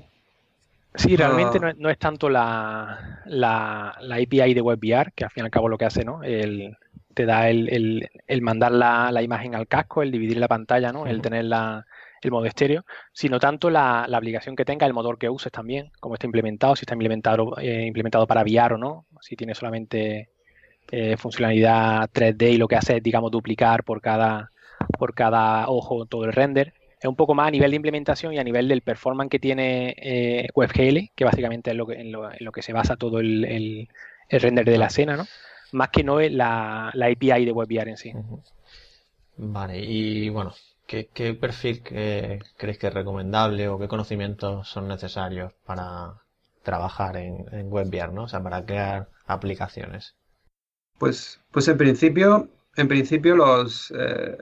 Sí, 0.94 1.16
realmente 1.16 1.60
no, 1.60 1.90
es 1.90 1.98
tanto 1.98 2.28
la, 2.28 3.22
la, 3.26 3.96
API 4.00 4.54
de 4.54 4.60
WebVR, 4.60 5.12
que 5.14 5.24
al 5.24 5.30
fin 5.30 5.42
y 5.42 5.44
al 5.44 5.50
cabo 5.50 5.68
lo 5.68 5.78
que 5.78 5.84
hace, 5.84 6.04
¿no? 6.04 6.22
El, 6.24 6.76
te 7.14 7.26
da 7.26 7.48
el, 7.48 8.08
mandar 8.40 8.72
la, 8.72 9.22
imagen 9.22 9.54
al 9.54 9.68
casco, 9.68 10.02
el 10.02 10.10
dividir 10.10 10.38
la 10.38 10.48
pantalla, 10.48 10.90
¿no? 10.90 11.06
El 11.06 11.20
tener 11.20 11.44
el 12.22 12.30
modo 12.30 12.44
estéreo, 12.46 12.84
sino 13.12 13.38
tanto 13.38 13.70
la, 13.70 14.04
aplicación 14.04 14.56
que 14.56 14.64
tenga, 14.64 14.86
el 14.86 14.94
motor 14.94 15.18
que 15.18 15.28
uses 15.28 15.52
también, 15.52 15.90
cómo 16.00 16.14
está 16.14 16.26
implementado, 16.26 16.76
si 16.76 16.82
está 16.82 16.94
implementado, 16.94 17.56
eh, 17.58 17.86
implementado 17.86 18.26
para 18.26 18.42
VR 18.42 18.74
o 18.74 18.78
no, 18.78 19.06
si 19.20 19.36
tiene 19.36 19.54
solamente 19.54 20.30
eh, 20.90 21.16
funcionalidad 21.16 22.10
3D 22.10 22.52
y 22.52 22.56
lo 22.56 22.68
que 22.68 22.76
hace 22.76 22.96
es, 22.96 23.02
digamos, 23.02 23.30
duplicar 23.30 23.84
por 23.84 24.00
cada, 24.00 24.50
por 24.98 25.14
cada 25.14 25.68
ojo 25.68 26.06
todo 26.06 26.24
el 26.24 26.32
render. 26.32 26.72
Es 27.00 27.04
un 27.04 27.14
poco 27.14 27.34
más 27.34 27.48
a 27.48 27.50
nivel 27.50 27.70
de 27.70 27.76
implementación 27.76 28.32
y 28.32 28.38
a 28.38 28.44
nivel 28.44 28.66
del 28.66 28.82
performance 28.82 29.30
que 29.30 29.38
tiene 29.38 29.94
eh, 29.98 30.48
WebGL, 30.54 31.10
que 31.14 31.24
básicamente 31.24 31.70
es 31.70 31.76
lo 31.76 31.86
que, 31.86 32.00
en, 32.00 32.10
lo, 32.10 32.52
que 32.52 32.62
se 32.62 32.72
basa 32.72 32.96
todo 32.96 33.20
el, 33.20 33.88
render 34.28 34.64
de 34.64 34.78
la 34.78 34.86
escena, 34.86 35.16
¿no? 35.16 35.26
Más 35.72 35.90
que 35.90 36.02
no 36.02 36.18
es 36.18 36.32
la, 36.32 36.90
la 36.94 37.06
API 37.06 37.44
de 37.44 37.52
WebVR 37.52 37.90
en 37.90 37.96
sí. 37.98 38.12
Vale, 39.36 39.78
y 39.78 40.28
bueno, 40.30 40.52
¿qué, 40.88 41.34
perfil 41.34 41.82
crees 41.82 42.78
que 42.78 42.86
es 42.88 42.94
recomendable 42.94 43.68
o 43.68 43.78
qué 43.78 43.88
conocimientos 43.88 44.68
son 44.68 44.88
necesarios 44.88 45.52
para 45.64 46.14
trabajar 46.62 47.16
en, 47.16 47.46
en 47.52 47.72
WebVR, 47.72 48.12
¿no? 48.12 48.24
O 48.24 48.28
sea, 48.28 48.42
para 48.42 48.64
crear 48.64 49.08
aplicaciones. 49.26 50.16
Pues, 50.98 51.40
pues 51.52 51.68
en 51.68 51.78
principio, 51.78 52.48
en 52.76 52.88
principio 52.88 53.36
los, 53.36 53.92
eh, 53.96 54.36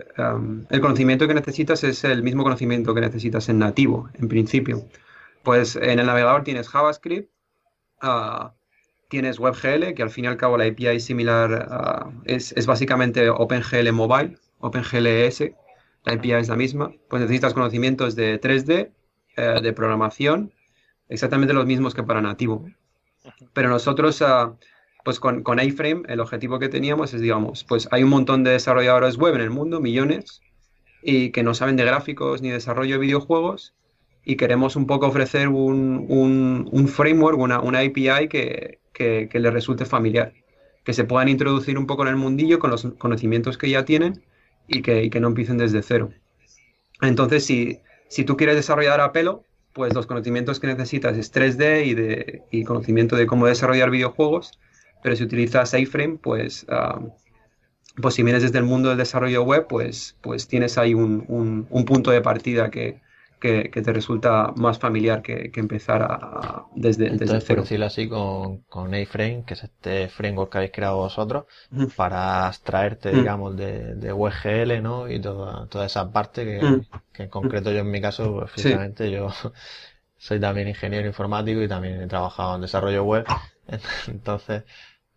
el 0.71 0.81
conocimiento 0.81 1.29
que 1.29 1.35
necesitas 1.35 1.85
es 1.85 2.05
el 2.05 2.23
mismo 2.23 2.45
conocimiento 2.45 2.95
que 2.95 3.01
necesitas 3.01 3.49
en 3.49 3.59
nativo, 3.59 4.09
en 4.15 4.29
principio. 4.29 4.85
Pues 5.43 5.77
en 5.77 5.99
el 5.99 6.07
navegador 6.07 6.45
tienes 6.45 6.69
JavaScript, 6.69 7.31
uh, 8.03 8.49
tienes 9.09 9.39
WebGL, 9.39 9.95
que 9.95 10.03
al 10.03 10.11
fin 10.11 10.25
y 10.25 10.29
al 10.29 10.37
cabo 10.37 10.57
la 10.59 10.65
API 10.65 11.01
similar 11.01 11.69
uh, 11.71 12.23
es, 12.25 12.53
es, 12.53 12.67
básicamente 12.67 13.31
OpenGL 13.31 13.93
Mobile, 13.93 14.39
OpenGLS, 14.61 15.45
la 16.07 16.15
API 16.15 16.33
es 16.33 16.49
la 16.49 16.57
misma. 16.57 16.93
Pues 17.11 17.21
necesitas 17.21 17.53
conocimientos 17.53 18.17
de 18.17 18.41
3D, 18.41 18.93
eh, 19.37 19.61
de 19.63 19.73
programación, 19.73 20.53
exactamente 21.09 21.53
los 21.53 21.67
mismos 21.67 21.95
que 21.95 22.03
para 22.03 22.23
nativo. 22.23 22.65
Pero 23.53 23.69
nosotros 23.69 24.21
uh, 24.21 24.57
pues 25.05 25.21
con, 25.21 25.43
con 25.43 25.59
A-Frame 25.59 26.03
el 26.09 26.21
objetivo 26.21 26.59
que 26.59 26.69
teníamos 26.69 27.13
es, 27.13 27.21
digamos, 27.21 27.65
pues 27.65 27.89
hay 27.91 28.05
un 28.05 28.11
montón 28.11 28.45
de 28.45 28.53
desarrolladores 28.53 29.17
web 29.17 29.35
en 29.35 29.41
el 29.41 29.51
mundo, 29.51 29.81
millones, 29.81 30.41
y 31.03 31.31
que 31.31 31.43
no 31.43 31.55
saben 31.55 31.77
de 31.77 31.85
gráficos 31.85 32.41
ni 32.41 32.51
desarrollo 32.51 32.95
de 32.95 33.01
videojuegos, 33.01 33.75
y 34.25 34.37
queremos 34.37 34.75
un 34.75 34.87
poco 34.87 35.07
ofrecer 35.07 35.49
un, 35.49 36.07
un, 36.09 36.89
framework, 36.89 37.39
una, 37.39 37.61
una 37.61 37.81
API 37.81 38.29
que, 38.29 38.81
que, 38.93 39.29
que 39.31 39.41
les 39.41 39.53
resulte 39.53 39.85
familiar, 39.85 40.33
que 40.85 40.93
se 40.93 41.05
puedan 41.05 41.29
introducir 41.29 41.79
un 41.79 41.87
poco 41.87 42.03
en 42.03 42.09
el 42.09 42.17
mundillo 42.17 42.59
con 42.59 42.71
los 42.71 42.87
conocimientos 42.99 43.59
que 43.59 43.71
ya 43.71 43.85
tienen 43.85 44.23
y 44.69 44.83
que, 44.83 45.21
no 45.21 45.29
empiecen 45.29 45.59
desde 45.59 45.83
cero. 45.83 46.11
Entonces, 47.03 47.45
si, 47.45 47.81
si 48.09 48.25
tú 48.25 48.37
quieres 48.37 48.57
desarrollar 48.57 49.01
a 49.01 49.13
pelo, 49.13 49.45
pues 49.73 49.95
los 49.95 50.07
conocimientos 50.07 50.59
que 50.59 50.67
necesitas 50.67 51.17
es 51.17 51.33
3D 51.33 51.87
y, 51.87 51.95
de, 51.95 52.43
y 52.51 52.65
conocimiento 52.65 53.17
de 53.17 53.27
cómo 53.27 53.47
desarrollar 53.47 53.91
videojuegos, 53.91 54.59
pero 55.03 55.15
si 55.17 55.25
utilizas 55.25 55.75
iframe, 55.75 56.19
pues, 56.19 56.67
pues 58.01 58.15
si 58.15 58.23
vienes 58.23 58.43
desde 58.43 58.59
el 58.59 58.65
mundo 58.65 58.89
del 58.89 58.99
desarrollo 58.99 59.43
web, 59.43 59.67
pues, 59.69 60.17
pues 60.23 60.49
tienes 60.49 60.79
ahí 60.79 60.95
un, 60.95 61.67
un, 61.71 61.85
punto 61.85 62.11
de 62.11 62.21
partida 62.23 62.71
que, 62.71 63.01
que, 63.41 63.69
te 63.71 63.93
resulta 63.93 64.53
más 64.57 64.79
familiar 64.79 65.23
que, 65.23 65.51
que 65.51 65.61
empezar 65.61 66.03
a, 66.03 66.67
desde, 66.75 67.05
Entonces, 67.05 67.29
desde 67.29 67.47
cero. 67.47 67.57
Por 67.57 67.65
decirlo 67.65 67.87
así, 67.87 68.09
con, 68.09 68.59
con 68.63 68.95
A-Frame, 68.95 69.45
que 69.47 69.55
es 69.55 69.65
este 69.65 70.09
framework 70.09 70.53
que 70.53 70.59
habéis 70.59 70.73
creado 70.73 70.97
vosotros, 70.97 71.45
para 71.97 72.49
extraerte, 72.49 73.13
digamos, 73.13 73.57
de, 73.57 73.95
de 73.95 74.13
WebGL, 74.13 74.83
¿no? 74.83 75.11
Y 75.11 75.21
toda, 75.21 75.67
toda 75.69 75.87
esa 75.87 76.11
parte 76.11 76.45
que, 76.45 76.83
que 77.13 77.25
en 77.25 77.29
concreto 77.29 77.71
yo 77.71 77.81
en 77.81 77.91
mi 77.91 78.01
caso, 78.01 78.47
pues, 78.55 78.65
yo 79.11 79.29
soy 80.17 80.41
también 80.41 80.69
ingeniero 80.69 81.07
informático 81.07 81.61
y 81.61 81.69
también 81.69 82.01
he 82.01 82.07
trabajado 82.07 82.57
en 82.57 82.63
desarrollo 82.63 83.05
web. 83.05 83.25
Entonces, 84.09 84.65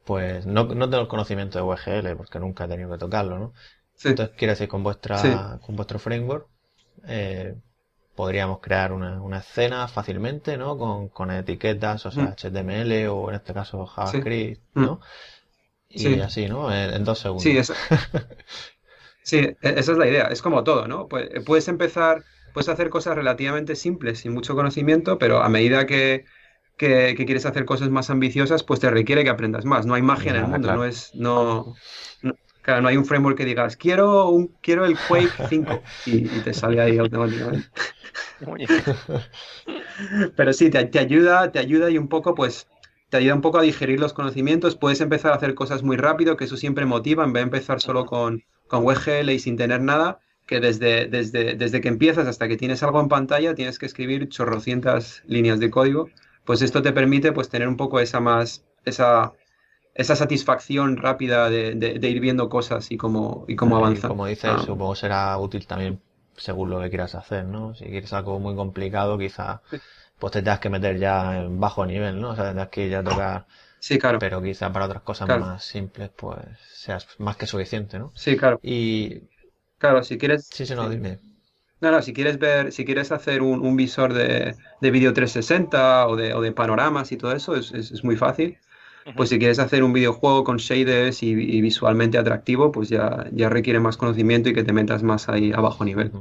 pues 0.03 0.45
no, 0.45 0.65
no 0.65 0.89
tengo 0.89 1.03
el 1.03 1.08
conocimiento 1.08 1.58
de 1.58 1.63
WGL 1.63 2.17
porque 2.17 2.39
nunca 2.39 2.65
he 2.65 2.67
tenido 2.67 2.91
que 2.91 2.97
tocarlo, 2.97 3.38
¿no? 3.38 3.53
Entonces, 4.03 4.36
quiere 4.38 4.53
decir, 4.53 4.67
con 4.67 4.82
vuestra, 4.82 5.60
con 5.62 5.75
vuestro 5.75 5.99
framework, 5.99 6.47
eh, 7.05 7.55
podríamos 8.19 8.60
crear 8.60 8.91
una, 8.91 9.21
una, 9.21 9.38
escena 9.38 9.88
fácilmente, 9.88 10.58
¿no? 10.58 10.77
Con, 10.77 11.08
con 11.08 11.32
etiquetas, 11.32 12.05
o 12.05 12.12
sea, 12.12 12.36
HTML 12.36 13.05
mm. 13.05 13.12
o 13.13 13.29
en 13.29 13.36
este 13.36 13.53
caso 13.53 13.86
JavaScript, 13.86 14.62
mm. 14.73 14.82
¿no? 14.82 14.99
Y 15.88 16.19
así, 16.19 16.49
¿no? 16.49 16.69
En, 16.69 17.05
dos 17.05 17.19
segundos. 17.19 17.43
Sí, 17.43 17.58
sí, 19.23 19.38
e, 19.38 19.58
esa 19.62 19.93
es 19.93 19.97
la 19.97 20.05
idea. 20.05 20.23
Es 20.23 20.41
como 20.41 20.65
todo, 20.65 20.86
¿no? 20.86 21.08
Pues, 21.08 21.29
puedes 21.45 21.69
empezar, 21.69 22.25
puedes 22.53 22.67
hacer 22.67 22.89
cosas 22.89 23.15
relativamente 23.15 23.77
simples, 23.77 24.19
sin 24.19 24.34
mucho 24.34 24.53
conocimiento, 24.53 25.17
pero 25.17 25.41
a 25.41 25.47
medida 25.47 25.86
que, 25.86 26.25
que, 26.75 27.15
quieres 27.15 27.45
hacer 27.45 27.63
cosas 27.63 27.88
más 27.88 28.10
ambiciosas, 28.10 28.63
pues 28.63 28.82
te 28.82 28.89
requiere 28.89 29.23
que 29.23 29.29
aprendas 29.29 29.63
más. 29.63 29.86
No 29.86 29.93
hay 29.93 30.01
magia 30.01 30.32
en 30.32 30.38
el 30.39 30.47
mundo, 30.47 30.75
no 30.75 30.84
es, 30.84 31.15
no, 31.15 31.73
claro, 32.69 32.84
no 32.84 32.88
hay 32.88 32.97
un 32.97 33.05
framework 33.05 33.36
que 33.36 33.45
digas, 33.45 33.75
quiero 33.75 34.29
un, 34.29 34.55
quiero 34.62 34.86
el 34.86 34.95
Quake 35.08 35.47
5 35.49 35.82
y, 36.05 36.21
te 36.21 36.53
sale 36.53 36.79
ahí 36.79 36.99
automáticamente. 36.99 37.67
Pero 40.36 40.53
sí, 40.53 40.69
te, 40.69 40.86
te, 40.86 40.99
ayuda, 40.99 41.51
te 41.51 41.58
ayuda 41.58 41.89
y 41.89 41.97
un 41.97 42.08
poco, 42.08 42.36
pues, 42.36 42.67
te 43.10 43.17
ayuda 43.17 43.34
un 43.34 43.41
poco 43.41 43.58
a 43.58 43.63
digerir 43.63 43.99
los 43.99 44.13
conocimientos. 44.13 44.75
Puedes 44.75 45.01
empezar 45.01 45.32
a 45.32 45.36
hacer 45.36 45.55
cosas 45.55 45.82
muy 45.82 45.97
rápido, 45.97 46.38
que 46.38 46.45
eso 46.45 46.58
siempre 46.58 46.86
motiva, 46.86 47.23
en 47.23 47.34
vez 47.34 47.41
de 47.41 47.45
empezar 47.45 47.82
solo 47.82 48.05
con, 48.05 48.43
con 48.67 48.86
WebGL 48.86 49.32
y 49.32 49.39
sin 49.39 49.58
tener 49.58 49.82
nada, 49.82 50.19
que 50.45 50.60
desde, 50.60 51.08
desde, 51.08 51.55
desde 51.55 51.82
que 51.82 51.88
empiezas 51.88 52.27
hasta 52.27 52.47
que 52.47 52.55
tienes 52.55 52.84
algo 52.84 53.01
en 53.01 53.08
pantalla, 53.08 53.55
tienes 53.55 53.79
que 53.79 53.88
escribir 53.88 54.29
chorrocientas 54.29 55.23
líneas 55.25 55.60
de 55.60 55.71
código 55.71 56.10
pues 56.49 56.63
esto 56.63 56.82
te 56.82 56.93
permite 56.93 57.32
pues 57.32 57.47
tener 57.47 57.67
un 57.67 57.77
poco 57.77 57.99
esa 57.99 58.19
más, 58.19 58.65
esa, 58.84 59.34
esa 59.99 60.15
satisfacción 60.15 60.95
rápida 60.95 61.49
de, 61.49 61.99
ir 62.01 62.19
viendo 62.21 62.47
cosas 62.47 62.89
y 62.89 62.95
cómo, 62.95 63.43
y 63.49 63.57
cómo 63.57 63.75
avanzar. 63.75 64.09
Como 64.09 64.25
dices, 64.25 64.51
ah. 64.55 64.63
supongo 64.65 64.95
será 64.95 65.38
útil 65.38 65.67
también 65.67 65.99
según 66.38 66.69
lo 66.69 66.79
que 66.79 66.88
quieras 66.88 67.15
hacer, 67.15 67.43
¿no? 67.43 67.75
Si 67.75 67.83
quieres 67.83 68.13
algo 68.13 68.39
muy 68.39 68.55
complicado, 68.55 69.17
quizá 69.17 69.62
pues 70.17 70.31
te 70.31 70.41
tengas 70.41 70.59
que 70.59 70.69
meter 70.69 70.97
ya 70.97 71.41
en 71.41 71.59
bajo 71.59 71.85
nivel, 71.85 72.21
¿no? 72.21 72.29
O 72.29 72.35
sea, 72.35 72.45
tendrás 72.45 72.69
que 72.69 72.88
ir 72.88 72.95
a 72.95 73.03
tocar. 73.03 73.45
Sí, 73.79 73.99
claro. 73.99 74.19
Pero 74.19 74.41
quizá 74.41 74.71
para 74.71 74.85
otras 74.85 75.03
cosas 75.03 75.27
más 75.27 75.65
simples, 75.65 76.12
pues 76.15 76.39
seas 76.73 77.05
más 77.17 77.35
que 77.35 77.45
suficiente, 77.45 77.99
¿no? 77.99 78.13
Sí, 78.15 78.38
claro. 78.38 78.57
Y. 78.63 79.23
Claro, 79.79 80.01
si 80.01 80.17
quieres. 80.17 80.47
Sí, 80.49 80.65
sí, 80.65 80.75
no, 80.75 80.89
dime. 80.89 81.19
No, 81.81 81.91
no, 81.91 82.01
si 82.01 82.13
quieres 82.13 82.39
ver, 82.39 82.71
si 82.71 82.85
quieres 82.85 83.12
hacer 83.12 83.41
un, 83.41 83.75
visor 83.75 84.13
de, 84.13 84.55
de 84.79 84.91
vídeo 84.91 85.13
360 85.13 86.07
o 86.07 86.15
de, 86.15 86.33
o 86.33 86.41
de 86.41 86.53
panoramas 86.53 87.12
y 87.12 87.17
todo 87.17 87.33
eso, 87.33 87.55
es, 87.55 87.71
es, 87.71 88.03
muy 88.03 88.15
fácil. 88.15 88.57
Pues 89.15 89.29
si 89.29 89.39
quieres 89.39 89.59
hacer 89.59 89.83
un 89.83 89.93
videojuego 89.93 90.43
con 90.43 90.57
shaders 90.57 91.23
y, 91.23 91.62
visualmente 91.62 92.17
atractivo, 92.17 92.71
pues 92.71 92.89
ya, 92.89 93.27
ya 93.31 93.49
requiere 93.49 93.79
más 93.79 93.97
conocimiento 93.97 94.49
y 94.49 94.53
que 94.53 94.63
te 94.63 94.73
metas 94.73 95.03
más 95.03 95.29
ahí 95.29 95.51
a 95.53 95.59
bajo 95.62 95.83
nivel. 95.83 96.12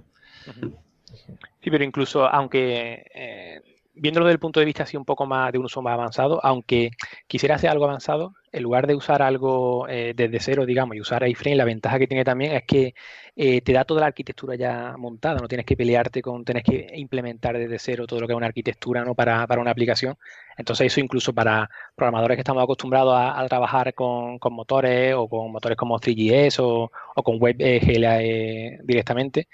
Sí, 1.63 1.71
pero 1.71 1.85
incluso 1.85 2.27
aunque 2.27 3.05
eh, 3.15 3.61
viéndolo 4.01 4.27
desde 4.27 4.35
el 4.35 4.41
punto 4.41 4.61
de 4.61 4.67
vista 4.67 4.85
así 4.85 4.97
un 4.97 5.05
poco 5.05 5.27
más 5.27 5.53
de 5.53 5.59
un 5.59 5.67
uso 5.67 5.83
más 5.83 5.95
avanzado, 5.95 6.41
aunque 6.45 6.91
quisiera 7.27 7.57
hacer 7.57 7.71
algo 7.71 7.85
avanzado, 7.85 8.35
en 8.53 8.63
lugar 8.63 8.87
de 8.87 8.95
usar 8.95 9.23
algo 9.23 9.87
eh, 9.89 10.15
desde 10.17 10.41
cero, 10.41 10.67
digamos, 10.67 10.97
y 10.97 11.01
usar 11.01 11.27
iframe, 11.29 11.57
la 11.57 11.65
ventaja 11.65 11.99
que 11.99 12.07
tiene 12.07 12.25
también 12.25 12.53
es 12.53 12.65
que 12.65 12.95
eh, 13.37 13.61
te 13.61 13.73
da 13.73 13.85
toda 13.85 14.01
la 14.01 14.07
arquitectura 14.07 14.57
ya 14.57 14.97
montada, 14.97 15.39
no 15.41 15.49
tienes 15.49 15.67
que 15.67 15.77
pelearte 15.77 16.23
con, 16.23 16.45
tienes 16.45 16.65
que 16.65 16.91
implementar 16.95 17.59
desde 17.59 17.79
cero 17.79 18.07
todo 18.07 18.21
lo 18.21 18.27
que 18.27 18.33
es 18.33 18.37
una 18.37 18.47
arquitectura 18.47 19.05
¿no? 19.05 19.15
para, 19.15 19.47
una 19.59 19.71
aplicación. 19.71 20.17
Entonces 20.57 20.87
eso 20.89 21.01
incluso 21.01 21.33
para 21.33 21.69
programadores 21.95 22.37
que 22.37 22.41
estamos 22.41 22.63
acostumbrados 22.63 23.15
a, 23.17 23.47
trabajar 23.49 23.95
con, 23.95 24.39
motores 24.51 25.15
o 25.15 25.29
con 25.29 25.53
motores 25.53 25.77
como 25.77 26.01
3GS 26.01 26.59
o, 26.61 26.91
o 27.15 27.23
con 27.23 27.37
WebGL 27.41 28.05
eh, 28.05 28.79
directamente, 28.83 29.49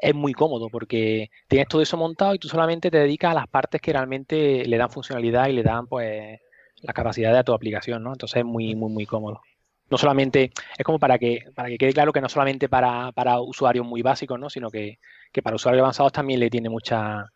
es 0.00 0.14
muy 0.14 0.32
cómodo 0.32 0.68
porque 0.70 1.30
tienes 1.48 1.68
todo 1.68 1.82
eso 1.82 1.96
montado 1.96 2.34
y 2.34 2.38
tú 2.38 2.48
solamente 2.48 2.90
te 2.90 2.98
dedicas 2.98 3.32
a 3.32 3.34
las 3.34 3.48
partes 3.48 3.80
que 3.80 3.92
realmente 3.92 4.64
le 4.64 4.76
dan 4.78 4.90
funcionalidad 4.90 5.48
y 5.48 5.52
le 5.52 5.62
dan 5.62 5.86
pues 5.86 6.40
la 6.82 6.92
capacidad 6.92 7.34
de 7.34 7.44
tu 7.44 7.52
aplicación, 7.52 8.02
¿no? 8.02 8.12
Entonces 8.12 8.38
es 8.38 8.44
muy, 8.44 8.74
muy, 8.74 8.90
muy 8.90 9.06
cómodo. 9.06 9.42
No 9.90 9.98
solamente, 9.98 10.52
es 10.78 10.84
como 10.84 10.98
para 10.98 11.18
que, 11.18 11.44
para 11.54 11.68
que 11.68 11.76
quede 11.76 11.92
claro 11.92 12.12
que 12.12 12.20
no 12.20 12.28
solamente 12.28 12.68
para, 12.68 13.12
para 13.12 13.40
usuarios 13.40 13.84
muy 13.84 14.02
básicos, 14.02 14.38
¿no? 14.38 14.48
Sino 14.48 14.70
que, 14.70 14.98
para 15.42 15.56
usuarios 15.56 15.82
avanzados 15.82 16.12
también 16.12 16.40
le 16.40 16.48
tiene 16.48 16.68
mucha, 16.68 17.26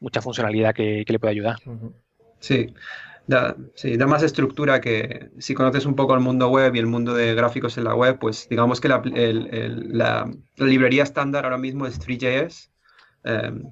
mucha 0.00 0.22
funcionalidad 0.22 0.74
que, 0.74 1.04
le 1.06 1.18
puede 1.18 1.32
ayudar. 1.32 1.56
Sí. 2.40 2.74
Da, 3.28 3.54
sí, 3.74 3.98
da 3.98 4.06
más 4.06 4.22
estructura 4.22 4.80
que 4.80 5.30
si 5.38 5.52
conoces 5.52 5.84
un 5.84 5.94
poco 5.94 6.14
el 6.14 6.20
mundo 6.20 6.48
web 6.48 6.74
y 6.74 6.78
el 6.78 6.86
mundo 6.86 7.12
de 7.12 7.34
gráficos 7.34 7.76
en 7.76 7.84
la 7.84 7.94
web, 7.94 8.18
pues 8.18 8.48
digamos 8.48 8.80
que 8.80 8.88
la, 8.88 9.02
la, 9.04 10.32
librería 10.56 11.02
estándar 11.02 11.44
ahora 11.44 11.58
mismo 11.58 11.86
es 11.86 12.00
3JS 12.00 12.70
em, 13.24 13.64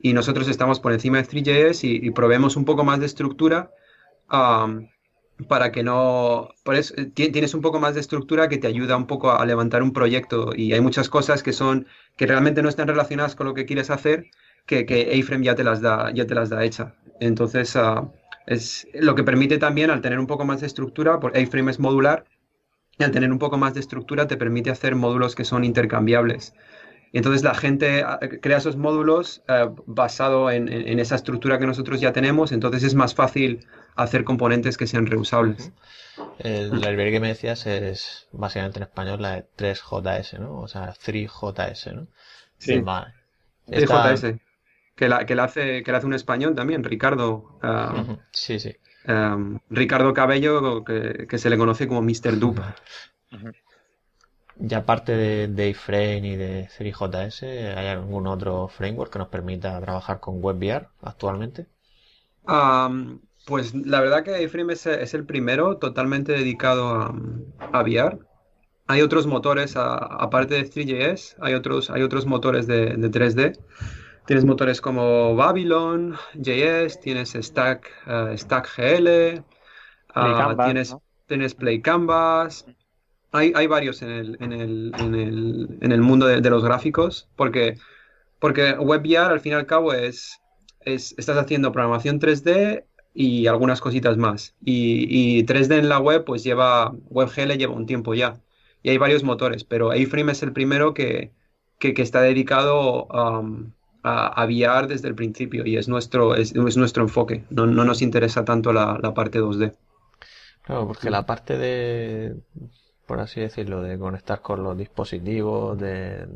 y 0.00 0.12
nosotros 0.12 0.48
estamos 0.48 0.80
por 0.80 0.92
encima 0.92 1.18
de 1.18 1.28
3JS 1.28 1.84
y, 1.84 2.08
y, 2.08 2.10
proveemos 2.10 2.56
un 2.56 2.64
poco 2.64 2.82
más 2.82 2.98
de 2.98 3.06
estructura 3.06 3.70
para 5.46 5.70
que 5.70 5.84
no... 5.84 6.48
Por 6.64 6.74
eso, 6.74 6.94
eh, 6.96 7.06
tienes 7.06 7.54
un 7.54 7.60
poco 7.60 7.78
más 7.78 7.94
de 7.94 8.00
estructura 8.00 8.48
que 8.48 8.58
te 8.58 8.66
ayuda 8.66 8.96
un 8.96 9.06
poco 9.06 9.30
a 9.30 9.46
levantar 9.46 9.84
un 9.84 9.92
proyecto 9.92 10.50
y 10.56 10.72
hay 10.72 10.80
muchas 10.80 11.08
cosas 11.08 11.42
que 11.44 11.52
son 11.52 11.86
que 12.16 12.26
realmente 12.26 12.62
no 12.62 12.68
están 12.68 12.88
relacionadas 12.88 13.36
con 13.36 13.46
lo 13.46 13.54
que 13.54 13.64
quieres 13.64 13.90
hacer 13.90 14.26
que, 14.66 14.86
que 14.86 15.18
A-Frame 15.18 15.44
ya 15.44 15.54
te 15.54 15.62
las 15.62 15.80
da 15.80 16.10
ya 16.12 16.26
te 16.26 16.34
las 16.34 16.48
da 16.48 16.64
hecha. 16.64 16.94
Entonces 17.20 17.76
ah, 17.76 18.10
es 18.48 18.88
lo 18.94 19.14
que 19.14 19.24
permite 19.24 19.58
también 19.58 19.90
al 19.90 20.00
tener 20.00 20.18
un 20.18 20.26
poco 20.26 20.44
más 20.44 20.60
de 20.60 20.66
estructura, 20.66 21.20
porque 21.20 21.40
A-Frame 21.40 21.70
es 21.70 21.78
modular 21.78 22.24
y 22.98 23.04
al 23.04 23.10
tener 23.10 23.30
un 23.30 23.38
poco 23.38 23.58
más 23.58 23.74
de 23.74 23.80
estructura 23.80 24.26
te 24.26 24.38
permite 24.38 24.70
hacer 24.70 24.94
módulos 24.94 25.34
que 25.34 25.44
son 25.44 25.64
intercambiables. 25.64 26.54
Y 27.12 27.18
entonces 27.18 27.42
la 27.42 27.54
gente 27.54 28.02
ah, 28.02 28.18
crea 28.40 28.56
esos 28.56 28.76
módulos 28.76 29.42
uh, 29.48 29.74
basado 29.86 30.50
en, 30.50 30.68
en, 30.70 30.98
esa 30.98 31.14
estructura 31.14 31.58
que 31.58 31.66
nosotros 31.66 32.00
ya 32.00 32.12
tenemos, 32.12 32.52
entonces 32.52 32.82
es 32.82 32.94
más 32.94 33.14
fácil 33.14 33.66
hacer 33.96 34.24
componentes 34.24 34.78
que 34.78 34.86
sean 34.86 35.06
reusables. 35.06 35.72
El, 36.38 36.70
library 36.70 37.12
que 37.12 37.20
me 37.20 37.28
decías 37.28 37.66
es 37.66 38.28
básicamente 38.32 38.78
en 38.78 38.84
español 38.84 39.20
la 39.20 39.36
de 39.36 39.46
3JS, 39.58 40.38
¿no? 40.38 40.60
O 40.60 40.68
sea, 40.68 40.94
3JS, 40.94 41.94
¿no? 41.94 42.06
Sí, 42.58 42.80
vale. 42.80 43.12
3JS. 43.68 44.40
Que 44.98 45.08
la, 45.08 45.24
que, 45.26 45.36
la 45.36 45.44
hace, 45.44 45.84
que 45.84 45.92
la 45.92 45.98
hace 45.98 46.08
un 46.08 46.14
español 46.14 46.56
también, 46.56 46.82
Ricardo. 46.82 47.60
Uh, 47.62 48.16
sí, 48.32 48.58
sí. 48.58 48.74
Um, 49.06 49.60
Ricardo 49.70 50.12
Cabello, 50.12 50.82
que, 50.82 51.28
que, 51.28 51.38
se 51.38 51.48
le 51.48 51.56
conoce 51.56 51.86
como 51.86 52.02
Mr. 52.02 52.36
Dupe. 52.36 52.62
Y 54.58 54.74
aparte 54.74 55.12
de, 55.12 55.46
de 55.46 55.68
iframe 55.68 56.26
y 56.26 56.34
de 56.34 56.68
3JS, 56.68 57.76
¿hay 57.76 57.86
algún 57.86 58.26
otro 58.26 58.66
framework 58.66 59.12
que 59.12 59.20
nos 59.20 59.28
permita 59.28 59.80
trabajar 59.80 60.18
con 60.18 60.44
WebVR 60.44 60.88
actualmente? 61.02 61.68
Um, 62.48 63.20
pues 63.46 63.76
la 63.76 64.00
verdad 64.00 64.24
que 64.24 64.42
iframe 64.42 64.72
es, 64.72 64.84
es, 64.86 65.14
el 65.14 65.24
primero 65.24 65.76
totalmente 65.76 66.32
dedicado 66.32 66.88
a, 66.88 67.14
a 67.72 67.82
VR. 67.82 68.18
Hay 68.88 69.02
otros 69.02 69.28
motores, 69.28 69.74
aparte 69.76 70.54
de 70.54 70.68
3JS, 70.68 71.36
hay 71.40 71.54
otros, 71.54 71.88
hay 71.90 72.02
otros 72.02 72.26
motores 72.26 72.66
de, 72.66 72.96
de 72.96 73.10
3D. 73.10 73.58
Tienes 74.28 74.44
motores 74.44 74.82
como 74.82 75.34
Babylon, 75.36 76.14
JS, 76.34 77.00
tienes 77.00 77.30
Stack, 77.32 77.90
uh, 78.06 78.36
Stack 78.36 78.68
GL, 78.76 79.42
uh, 80.14 80.64
tienes, 80.66 80.90
¿no? 80.90 81.02
tienes 81.26 81.54
Play 81.54 81.80
Canvas, 81.80 82.66
hay, 83.32 83.54
hay 83.56 83.66
varios 83.66 84.02
en 84.02 84.10
el, 84.10 84.36
en 84.40 84.52
el, 84.52 84.92
en 84.98 85.14
el, 85.14 85.78
en 85.80 85.92
el 85.92 86.02
mundo 86.02 86.26
de, 86.26 86.42
de, 86.42 86.50
los 86.50 86.62
gráficos, 86.62 87.26
porque, 87.36 87.78
porque 88.38 88.72
WebVR 88.72 89.32
al 89.32 89.40
fin 89.40 89.52
y 89.52 89.54
al 89.54 89.64
cabo 89.64 89.94
es, 89.94 90.38
es, 90.80 91.14
estás 91.16 91.38
haciendo 91.38 91.72
programación 91.72 92.20
3D 92.20 92.84
y 93.14 93.46
algunas 93.46 93.80
cositas 93.80 94.18
más. 94.18 94.54
Y, 94.62 95.06
y 95.08 95.46
3D 95.46 95.78
en 95.78 95.88
la 95.88 96.00
web, 96.00 96.26
pues 96.26 96.44
lleva, 96.44 96.92
WebGL 97.08 97.52
lleva 97.56 97.72
un 97.72 97.86
tiempo 97.86 98.12
ya. 98.12 98.34
Y 98.82 98.90
hay 98.90 98.98
varios 98.98 99.24
motores, 99.24 99.64
pero 99.64 99.90
A-Frame 99.90 100.32
es 100.32 100.42
el 100.42 100.52
primero 100.52 100.92
que, 100.92 101.32
que, 101.78 101.94
que 101.94 102.02
está 102.02 102.20
dedicado 102.20 103.06
um, 103.06 103.72
a, 104.08 104.26
a, 104.28 104.44
VR 104.46 104.86
desde 104.86 105.08
el 105.08 105.14
principio 105.14 105.66
y 105.66 105.76
es 105.76 105.88
nuestro, 105.88 106.34
es, 106.34 106.54
es 106.54 106.76
nuestro 106.76 107.02
enfoque. 107.02 107.44
No, 107.50 107.66
no, 107.66 107.84
nos 107.84 108.02
interesa 108.02 108.44
tanto 108.44 108.72
la, 108.72 108.98
la 109.02 109.14
parte 109.14 109.40
2D. 109.40 109.74
Claro, 110.62 110.86
porque 110.86 111.10
la 111.10 111.24
parte 111.24 111.56
de, 111.56 112.36
por 113.06 113.20
así 113.20 113.40
decirlo, 113.40 113.82
de 113.82 113.98
conectar 113.98 114.42
con 114.42 114.62
los 114.62 114.76
dispositivos, 114.76 115.78
de, 115.78 116.26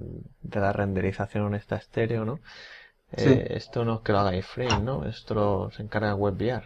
de 0.40 0.60
la 0.60 0.72
renderización 0.72 1.54
esta 1.54 1.76
estéreo, 1.76 2.24
¿no? 2.24 2.40
Sí. 3.16 3.28
Eh, 3.28 3.46
esto 3.50 3.84
no 3.84 3.96
es 3.96 4.00
que 4.00 4.12
lo 4.12 4.20
haga 4.20 4.34
iframe, 4.34 4.82
¿no? 4.82 5.04
Esto 5.04 5.70
se 5.70 5.82
encarga 5.82 6.14
WebVR. 6.14 6.64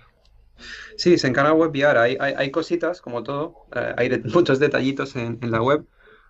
Sí, 0.97 1.19
se 1.19 1.27
encarga 1.27 1.53
WebVR. 1.53 1.99
Hay, 1.99 2.17
hay, 2.21 2.35
hay 2.37 2.51
cositas, 2.51 3.01
como 3.01 3.23
todo, 3.23 3.67
eh, 3.75 3.95
hay 3.97 4.09
de, 4.09 4.19
muchos 4.33 4.59
detallitos 4.59 5.17
en, 5.17 5.39
en, 5.43 5.51
la 5.51 5.61
web. 5.61 5.85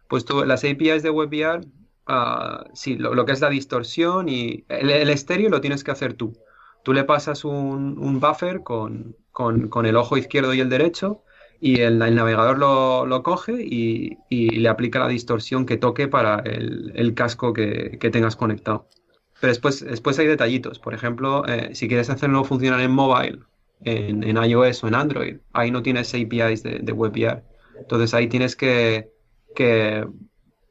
Pues 0.09 0.25
tú, 0.25 0.45
las 0.45 0.65
APIs 0.65 1.03
de 1.03 1.11
WebVR, 1.11 1.67
uh, 2.09 2.64
sí, 2.75 2.97
lo, 2.97 3.25
que 3.25 3.33
es 3.33 3.40
la 3.40 3.51
distorsión 3.51 4.29
y 4.29 4.64
el, 4.69 5.11
estéreo 5.11 5.51
lo 5.51 5.61
tienes 5.61 5.85
que 5.85 5.90
hacer 5.90 6.14
tú. 6.14 6.37
Tú 6.83 6.92
le 6.92 7.05
pasas 7.05 7.45
un, 7.45 7.99
un 7.99 8.21
buffer 8.21 8.62
con, 8.62 9.16
con, 9.33 9.69
con 9.69 9.87
el 9.87 9.97
ojo 9.97 10.16
izquierdo 10.16 10.55
y 10.55 10.61
el 10.61 10.69
derecho 10.69 11.23
y 11.61 11.81
el, 11.81 12.01
el 12.03 12.14
navegador 12.14 12.59
lo, 12.59 13.07
lo 13.07 13.23
coge 13.23 13.55
y, 13.62 14.19
y, 14.29 14.51
le 14.51 14.69
aplica 14.69 15.01
la 15.01 15.09
distorsión 15.09 15.66
que 15.66 15.77
toque 15.77 16.09
para 16.09 16.40
el, 16.40 16.92
el 16.95 17.14
casco 17.14 17.53
que, 17.53 17.99
que, 18.01 18.11
tengas 18.11 18.37
conectado. 18.37 18.88
Pero 19.40 19.51
después, 19.51 19.85
después 19.85 20.19
hay 20.19 20.27
detallitos. 20.27 20.79
Por 20.79 20.95
ejemplo, 20.95 21.47
eh, 21.47 21.75
si 21.75 21.88
quieres 21.88 22.11
hacerlo 22.11 22.45
funcionar 22.45 22.81
en 22.81 22.90
mobile, 22.90 23.40
en, 23.83 24.23
en, 24.25 24.37
iOS 24.37 24.85
o 24.85 24.88
en 24.88 24.95
Android, 24.95 25.37
ahí 25.53 25.71
no 25.71 25.83
tienes 25.83 26.14
APIs 26.14 26.62
de, 26.62 26.79
de 26.81 26.92
WebVR. 26.92 27.42
Entonces 27.79 28.14
ahí 28.14 28.29
tienes 28.29 28.57
que, 28.57 29.11
que, 29.55 30.07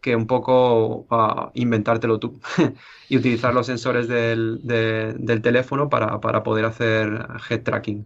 que 0.05 0.15
un 0.15 0.27
poco 0.27 1.07
uh, 1.09 1.49
inventártelo 1.55 2.19
tú 2.19 2.39
y 3.09 3.17
utilizar 3.17 3.55
los 3.55 3.65
sensores 3.65 4.07
del, 4.07 4.59
de, 4.61 5.15
del 5.17 5.41
teléfono 5.41 5.89
para, 5.89 6.21
para, 6.21 6.43
poder 6.43 6.65
hacer 6.65 7.27
head 7.49 7.63
tracking. 7.63 8.05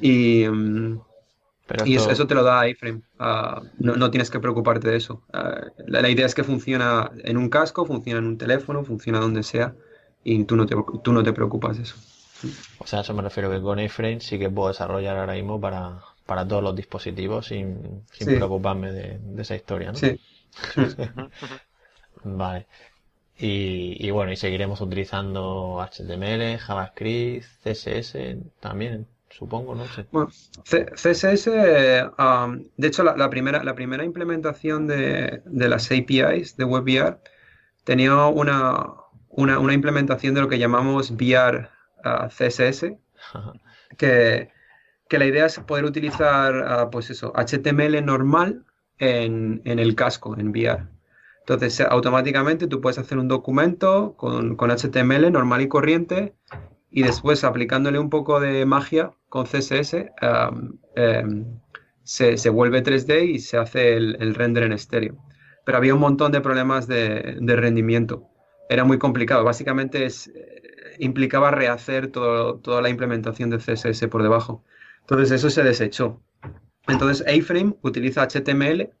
Y... 0.00 0.48
Um, 0.48 1.00
pero 1.68 1.86
y 1.86 1.94
eso, 1.94 2.10
eso, 2.10 2.26
te 2.26 2.34
lo 2.34 2.42
da 2.42 2.68
iframe. 2.68 3.02
Uh, 3.20 3.64
no, 3.78 3.94
no, 3.94 4.10
tienes 4.10 4.28
que 4.28 4.40
preocuparte 4.40 4.88
de 4.88 4.96
eso. 4.96 5.22
Uh, 5.32 5.70
la, 5.86 6.02
la, 6.02 6.10
idea 6.10 6.26
es 6.26 6.34
que 6.34 6.42
funciona 6.42 7.12
en 7.22 7.36
un 7.36 7.48
casco, 7.48 7.86
funciona 7.86 8.18
en 8.18 8.26
un 8.26 8.36
teléfono, 8.36 8.84
funciona 8.84 9.20
donde 9.20 9.44
sea 9.44 9.72
y 10.24 10.44
tú 10.44 10.56
no 10.56 10.66
te, 10.66 10.74
tú 11.04 11.12
no 11.12 11.22
te 11.22 11.32
preocupas 11.32 11.76
de 11.76 11.84
eso. 11.84 11.94
O 12.78 12.86
sea, 12.88 13.02
eso 13.02 13.14
me 13.14 13.22
refiero 13.22 13.50
que 13.52 13.60
con 13.60 13.78
iframe 13.78 14.20
sí 14.20 14.36
que 14.36 14.50
puedo 14.50 14.68
desarrollar 14.68 15.16
ahora 15.16 15.34
mismo 15.34 15.60
para, 15.60 16.00
para 16.26 16.46
todos 16.46 16.62
los 16.62 16.74
dispositivos 16.74 17.46
sin, 17.46 18.02
sin 18.10 18.28
sí. 18.28 18.34
preocuparme 18.34 18.90
de, 18.92 19.18
de, 19.18 19.42
esa 19.42 19.54
historia, 19.54 19.92
¿no? 19.92 19.98
Sí. 19.98 20.20
vale. 22.24 22.66
Y, 23.36 23.96
y, 23.98 24.10
bueno, 24.10 24.32
y 24.32 24.36
seguiremos 24.36 24.80
utilizando 24.80 25.80
HTML, 25.80 26.58
JavaScript, 26.58 27.44
CSS 27.64 28.16
también 28.60 29.08
supongo, 29.36 29.74
no 29.74 29.86
sé. 29.86 30.06
Bueno, 30.12 30.30
CSS, 30.62 31.48
um, 32.18 32.64
de 32.76 32.86
hecho, 32.88 33.02
la, 33.02 33.16
la, 33.16 33.28
primera, 33.30 33.64
la 33.64 33.74
primera 33.74 34.04
implementación 34.04 34.86
de, 34.86 35.42
de, 35.44 35.68
las 35.68 35.90
APIs 35.90 36.56
de 36.56 36.64
WebVR 36.64 37.18
tenía 37.82 38.14
una, 38.26 38.92
una, 39.30 39.58
una, 39.58 39.72
implementación 39.72 40.34
de 40.34 40.40
lo 40.40 40.48
que 40.48 40.58
llamamos 40.58 41.10
VR 41.10 41.68
uh, 42.04 42.28
CSS, 42.28 42.92
que, 43.98 44.50
que, 45.08 45.18
la 45.18 45.26
idea 45.26 45.46
es 45.46 45.58
poder 45.58 45.84
utilizar, 45.84 46.54
uh, 46.54 46.90
pues 46.90 47.10
eso, 47.10 47.32
HTML 47.34 48.04
normal 48.04 48.64
en, 48.98 49.60
el 49.64 49.94
casco, 49.94 50.36
en 50.38 50.48
VR. 50.50 50.86
Entonces, 51.40 51.80
automáticamente 51.80 52.66
tú 52.66 52.80
puedes 52.80 52.98
hacer 52.98 53.18
un 53.18 53.28
documento 53.28 54.14
con, 54.16 54.56
con 54.56 54.70
HTML 54.70 55.30
normal 55.30 55.60
y 55.60 55.68
corriente 55.68 56.34
y 56.90 57.02
después 57.02 57.44
aplicándole 57.44 57.98
un 57.98 58.08
poco 58.08 58.40
de 58.40 58.64
magia 58.64 59.12
con 59.28 59.46
CSS 59.46 59.94
um, 60.22 61.58
se, 62.02 62.36
se, 62.36 62.50
vuelve 62.50 62.82
3D 62.82 63.28
y 63.30 63.38
se 63.40 63.56
hace 63.56 63.96
el, 63.96 64.16
el, 64.20 64.34
render 64.34 64.62
en 64.62 64.72
estéreo. 64.72 65.16
Pero 65.66 65.78
había 65.78 65.94
un 65.94 66.00
montón 66.00 66.32
de 66.32 66.40
problemas 66.40 66.86
de, 66.86 67.36
de 67.40 67.56
rendimiento. 67.56 68.28
Era 68.68 68.84
muy 68.84 68.98
complicado. 68.98 69.44
Básicamente 69.44 70.04
es, 70.04 70.28
eh, 70.28 70.62
implicaba 70.98 71.50
rehacer 71.50 72.08
todo, 72.08 72.58
toda 72.58 72.82
la 72.82 72.90
implementación 72.90 73.50
de 73.50 73.58
CSS 73.58 74.06
por 74.08 74.22
debajo. 74.22 74.64
Entonces 75.00 75.30
eso 75.32 75.50
se 75.50 75.62
desechó. 75.62 76.20
Entonces 76.86 77.26
A-Frame 77.26 77.76
utiliza 77.82 78.26
HTML 78.26 78.92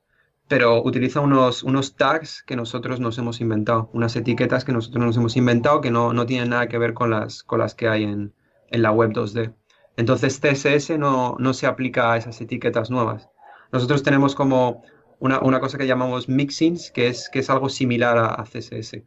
pero 0.48 0.82
utiliza 0.82 1.20
unos, 1.20 1.62
unos 1.62 1.96
tags 1.96 2.42
que 2.42 2.56
nosotros 2.56 3.00
nos 3.00 3.16
hemos 3.18 3.40
inventado, 3.40 3.88
unas 3.92 4.14
etiquetas 4.16 4.64
que 4.64 4.72
nosotros 4.72 5.04
nos 5.04 5.16
hemos 5.16 5.36
inventado 5.36 5.80
que 5.80 5.90
no, 5.90 6.12
no 6.12 6.26
tienen 6.26 6.50
nada 6.50 6.68
que 6.68 6.78
ver 6.78 6.92
con 6.92 7.10
las, 7.10 7.42
con 7.42 7.60
las 7.60 7.74
que 7.74 7.88
hay 7.88 8.04
en, 8.04 8.34
en 8.68 8.82
la 8.82 8.92
web 8.92 9.12
2D. 9.12 9.54
Entonces 9.96 10.40
CSS 10.40 10.98
no, 10.98 11.36
no, 11.38 11.54
se 11.54 11.66
aplica 11.66 12.12
a 12.12 12.16
esas 12.16 12.40
etiquetas 12.40 12.90
nuevas. 12.90 13.30
Nosotros 13.72 14.02
tenemos 14.02 14.34
como 14.34 14.82
una, 15.18 15.40
una 15.40 15.60
cosa 15.60 15.78
que 15.78 15.86
llamamos 15.86 16.28
mixins, 16.28 16.90
que 16.90 17.08
es, 17.08 17.30
que 17.30 17.38
es 17.38 17.48
algo 17.48 17.68
similar 17.68 18.18
a, 18.18 18.26
a 18.26 18.44
CSS. 18.44 19.02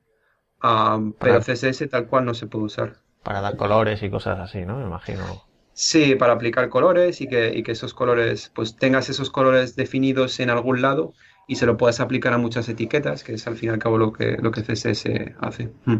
Um, 0.64 1.14
pero 1.14 1.40
CSS 1.40 1.88
tal 1.90 2.08
cual 2.08 2.26
no 2.26 2.34
se 2.34 2.48
puede 2.48 2.66
usar. 2.66 2.96
Para 3.22 3.42
dar 3.42 3.58
colores 3.58 4.02
y 4.02 4.10
cosas 4.10 4.40
así, 4.40 4.66
¿no? 4.66 4.78
Me 4.78 4.86
imagino. 4.86 5.47
Sí, 5.80 6.16
para 6.16 6.34
aplicar 6.34 6.70
colores 6.70 7.22
y 7.22 7.28
que, 7.28 7.56
y 7.56 7.62
que 7.62 7.74
esos 7.74 7.94
colores, 7.94 8.52
pues 8.56 8.76
tengas 8.76 9.10
esos 9.10 9.30
colores 9.30 9.76
definidos 9.76 10.40
en 10.40 10.50
algún 10.50 10.82
lado 10.82 11.14
y 11.48 11.58
se 11.58 11.68
lo 11.68 11.78
puedes 11.78 12.00
aplicar 12.00 12.34
a 12.34 12.40
muchas 12.40 12.68
etiquetas, 12.68 13.24
que 13.24 13.36
es 13.36 13.46
al 13.46 13.58
fin 13.58 13.70
y 13.70 13.74
al 13.74 13.78
cabo 13.78 14.00
lo 14.00 14.12
que, 14.12 14.38
lo 14.42 14.50
que 14.50 14.64
CSS 14.64 15.36
hace. 15.40 15.70
Mm. 15.86 15.98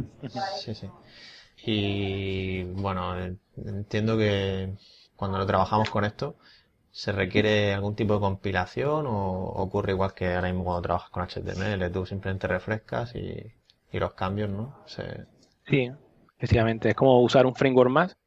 Sí, 0.60 0.74
sí. 0.74 0.90
Y 1.64 2.64
bueno, 2.64 3.18
entiendo 3.68 4.18
que 4.18 4.74
cuando 5.16 5.38
lo 5.38 5.46
trabajamos 5.46 5.92
con 5.92 6.06
esto, 6.06 6.38
¿se 6.90 7.12
requiere 7.12 7.76
algún 7.76 7.96
tipo 7.96 8.16
de 8.16 8.20
compilación 8.20 9.06
o 9.06 9.44
ocurre 9.58 9.92
igual 9.92 10.16
que 10.16 10.34
ahora 10.34 10.48
mismo 10.48 10.64
cuando 10.64 10.82
trabajas 10.82 11.12
con 11.12 11.22
HTML? 11.22 11.92
Tú 11.92 12.04
simplemente 12.04 12.48
refrescas 12.48 13.14
y, 13.14 13.54
y 13.92 14.00
los 14.00 14.14
cambios, 14.14 14.50
¿no? 14.50 14.76
Se... 14.88 15.26
Sí, 15.68 15.92
efectivamente. 16.36 16.90
Es 16.90 16.96
como 16.96 17.22
usar 17.22 17.46
un 17.46 17.54
framework 17.54 17.92
más 17.92 18.18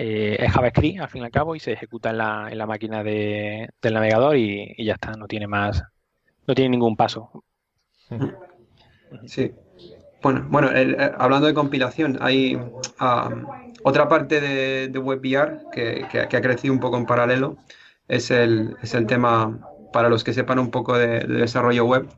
eh, 0.00 0.36
es 0.38 0.52
JavaScript 0.52 1.00
al 1.00 1.08
fin 1.08 1.22
y 1.22 1.24
al 1.24 1.32
cabo 1.32 1.56
y 1.56 1.58
se 1.58 1.72
ejecuta 1.72 2.10
en 2.10 2.18
la, 2.18 2.48
en 2.48 2.56
la 2.56 2.66
máquina 2.66 3.02
de, 3.02 3.68
del 3.82 3.94
navegador 3.94 4.36
y, 4.36 4.72
ya 4.78 4.92
está, 4.92 5.10
no 5.16 5.26
tiene 5.26 5.48
más, 5.48 5.82
no 6.46 6.54
tiene 6.54 6.70
ningún 6.70 6.94
paso. 6.94 7.42
Sí. 9.26 9.52
Bueno, 10.22 10.46
bueno 10.50 10.70
eh, 10.72 10.96
hablando 11.18 11.48
de 11.48 11.54
compilación, 11.54 12.16
hay 12.20 12.56
otra 13.82 14.08
parte 14.08 14.40
de, 14.40 14.86
de 14.86 14.98
WebVR 15.00 15.62
que, 15.72 16.06
que, 16.08 16.36
ha 16.36 16.40
crecido 16.40 16.72
un 16.72 16.78
poco 16.78 16.96
en 16.96 17.04
paralelo, 17.04 17.56
es 18.06 18.30
el, 18.30 18.76
es 18.80 18.94
el 18.94 19.04
tema, 19.04 19.58
para 19.92 20.08
los 20.08 20.22
que 20.22 20.32
sepan 20.32 20.60
un 20.60 20.70
poco 20.70 20.96
de, 20.96 21.24
desarrollo 21.26 21.84
web, 21.86 22.08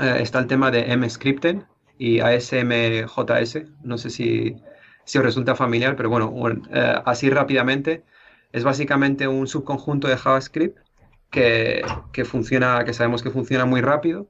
eh, 0.00 0.18
está 0.20 0.38
el 0.40 0.48
tema 0.48 0.70
de 0.70 0.94
MScripten 0.94 1.64
y 1.96 2.20
ASMJS, 2.20 3.62
no 3.82 3.96
sé 3.96 4.10
si, 4.10 4.56
si 5.06 5.18
os 5.18 5.24
resulta 5.24 5.54
familiar, 5.54 5.96
pero 5.96 6.10
bueno, 6.10 6.34
eh, 6.70 6.94
así 7.06 7.30
rápidamente, 7.30 8.04
es 8.52 8.64
básicamente 8.64 9.28
un 9.28 9.46
subconjunto 9.46 10.08
de 10.08 10.18
JavaScript 10.18 10.78
que, 11.30 11.82
que, 12.12 12.24
funciona, 12.24 12.84
que 12.84 12.92
sabemos 12.92 13.22
que 13.22 13.30
funciona 13.30 13.64
muy 13.64 13.80
rápido. 13.80 14.28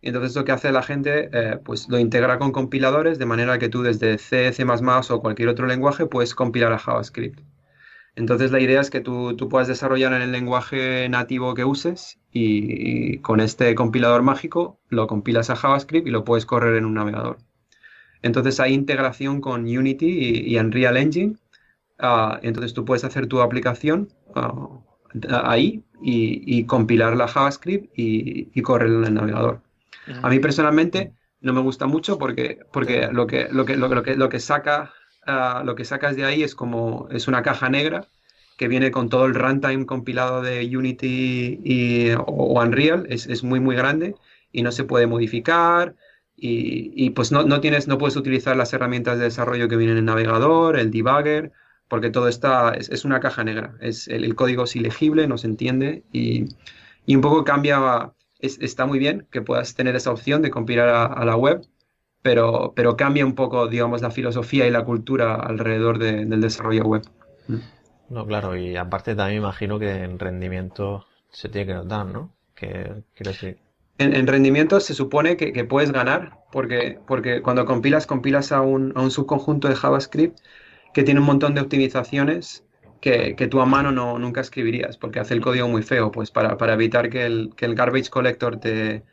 Y 0.00 0.08
entonces 0.08 0.34
lo 0.36 0.44
que 0.44 0.52
hace 0.52 0.72
la 0.72 0.82
gente, 0.82 1.30
eh, 1.32 1.58
pues 1.64 1.88
lo 1.88 1.98
integra 1.98 2.38
con 2.38 2.52
compiladores 2.52 3.18
de 3.18 3.26
manera 3.26 3.58
que 3.58 3.68
tú 3.68 3.82
desde 3.82 4.18
C, 4.18 4.52
C++ 4.52 4.64
o 4.64 5.20
cualquier 5.20 5.48
otro 5.48 5.66
lenguaje 5.66 6.06
puedes 6.06 6.34
compilar 6.34 6.72
a 6.72 6.78
JavaScript. 6.78 7.40
Entonces 8.16 8.52
la 8.52 8.60
idea 8.60 8.80
es 8.80 8.90
que 8.90 9.00
tú, 9.00 9.36
tú 9.36 9.48
puedas 9.48 9.68
desarrollar 9.68 10.12
en 10.12 10.22
el 10.22 10.32
lenguaje 10.32 11.08
nativo 11.08 11.54
que 11.54 11.64
uses 11.64 12.18
y, 12.32 13.18
con 13.18 13.40
este 13.40 13.74
compilador 13.74 14.22
mágico 14.22 14.78
lo 14.88 15.06
compilas 15.06 15.50
a 15.50 15.56
JavaScript 15.56 16.06
y 16.06 16.10
lo 16.10 16.24
puedes 16.24 16.46
correr 16.46 16.76
en 16.76 16.84
un 16.84 16.94
navegador. 16.94 17.38
Entonces 18.24 18.58
hay 18.58 18.74
integración 18.74 19.40
con 19.40 19.62
Unity 19.62 20.42
y, 20.46 20.58
Unreal 20.58 20.96
Engine. 20.96 21.36
Ah, 21.98 22.40
entonces 22.42 22.74
tú 22.74 22.84
puedes 22.84 23.04
hacer 23.04 23.28
tu 23.28 23.40
aplicación 23.40 24.08
ah, 24.34 24.80
ahí 25.44 25.84
y, 26.02 26.64
compilar 26.64 27.16
la 27.16 27.28
JavaScript 27.28 27.92
y, 27.96 28.60
correrla 28.62 29.06
en 29.06 29.06
el 29.06 29.14
navegador. 29.14 29.60
A 30.22 30.28
mí 30.28 30.40
personalmente 30.40 31.12
no 31.40 31.52
me 31.52 31.60
gusta 31.60 31.86
mucho 31.86 32.18
porque, 32.18 32.58
porque 32.72 33.08
lo, 33.12 33.26
que, 33.26 33.48
lo, 33.50 33.64
que, 33.64 33.76
lo, 33.76 34.02
que, 34.02 34.16
lo 34.16 34.28
que 34.28 34.40
saca 34.40 34.92
Ah, 35.26 35.62
lo 35.64 35.74
que 35.74 35.84
sacas 35.84 36.16
de 36.16 36.24
ahí 36.24 36.42
es 36.42 36.54
como 36.54 37.08
es 37.10 37.28
una 37.28 37.42
caja 37.42 37.70
negra 37.70 38.06
que 38.58 38.68
viene 38.68 38.90
con 38.90 39.08
todo 39.08 39.24
el 39.24 39.34
runtime 39.34 39.86
compilado 39.86 40.42
de 40.42 40.64
Unity 40.76 41.60
y, 41.64 42.10
o, 42.12 42.60
Unreal, 42.60 43.06
es, 43.08 43.42
muy 43.42 43.58
muy 43.58 43.74
grande 43.74 44.14
y 44.52 44.62
no 44.62 44.70
se 44.70 44.84
puede 44.84 45.06
modificar 45.06 45.96
y, 46.36 47.10
pues 47.10 47.32
no, 47.32 47.44
no, 47.44 47.60
tienes, 47.60 47.88
no 47.88 47.96
puedes 47.96 48.16
utilizar 48.16 48.56
las 48.56 48.72
herramientas 48.72 49.18
de 49.18 49.24
desarrollo 49.24 49.68
que 49.68 49.76
vienen 49.76 49.96
en 49.96 50.04
navegador, 50.06 50.78
el 50.78 50.90
debugger, 50.90 51.52
porque 51.88 52.10
todo 52.10 52.28
está, 52.28 52.74
es, 52.74 53.04
una 53.04 53.20
caja 53.20 53.44
negra, 53.44 53.76
es, 53.80 54.08
el, 54.08 54.34
código 54.34 54.64
es 54.64 54.76
ilegible, 54.76 55.26
no 55.26 55.38
se 55.38 55.46
entiende 55.46 56.02
y, 56.12 56.46
un 57.06 57.20
poco 57.20 57.44
cambia, 57.44 58.12
está 58.40 58.84
muy 58.84 58.98
bien 58.98 59.26
que 59.30 59.42
puedas 59.42 59.74
tener 59.74 59.96
esa 59.96 60.10
opción 60.10 60.42
de 60.42 60.50
compilar 60.50 60.88
a 60.88 61.24
la 61.24 61.36
web, 61.36 61.62
pero, 62.24 62.72
pero 62.74 62.96
cambia 62.96 63.26
un 63.26 63.34
poco, 63.34 63.68
digamos, 63.68 64.00
la 64.00 64.10
filosofía 64.10 64.66
y 64.66 64.70
la 64.70 64.82
cultura 64.86 65.34
alrededor 65.34 65.98
del 65.98 66.40
desarrollo 66.40 66.84
web. 66.84 67.02
Mm. 67.48 67.56
No, 68.08 68.26
claro, 68.26 68.56
y 68.56 68.76
aparte 68.76 69.14
también 69.14 69.42
imagino 69.42 69.78
que 69.78 69.90
en 69.90 70.18
rendimiento 70.18 71.04
se 71.30 71.50
tiene 71.50 71.66
que 71.66 71.74
notar, 71.74 72.06
¿no? 72.06 72.32
Que, 72.54 73.02
quiero 73.14 73.32
decir... 73.32 73.58
En, 73.98 74.26
rendimiento 74.26 74.80
se 74.80 74.92
supone 74.92 75.36
que, 75.36 75.64
puedes 75.64 75.92
ganar, 75.92 76.38
porque, 76.50 76.98
porque 77.06 77.42
cuando 77.42 77.64
compilas, 77.64 78.06
compilas 78.06 78.50
a 78.50 78.60
un, 78.60 78.92
a 78.96 79.02
un, 79.02 79.10
subconjunto 79.10 79.68
de 79.68 79.76
JavaScript 79.76 80.38
que 80.92 81.04
tiene 81.04 81.20
un 81.20 81.26
montón 81.26 81.54
de 81.54 81.60
optimizaciones 81.60 82.64
que, 83.00 83.36
que 83.36 83.46
tú 83.46 83.60
a 83.60 83.66
mano 83.66 83.92
no, 83.92 84.18
nunca 84.18 84.40
escribirías, 84.40 84.96
porque 84.96 85.20
hace 85.20 85.34
el 85.34 85.40
código 85.40 85.68
muy 85.68 85.82
feo, 85.82 86.10
pues 86.10 86.32
para, 86.32 86.56
para 86.56 86.74
evitar 86.74 87.08
que 87.08 87.24
el, 87.24 87.52
que 87.56 87.66
el 87.66 87.76
garbage 87.76 88.10
collector 88.10 88.58
te, 88.58 89.04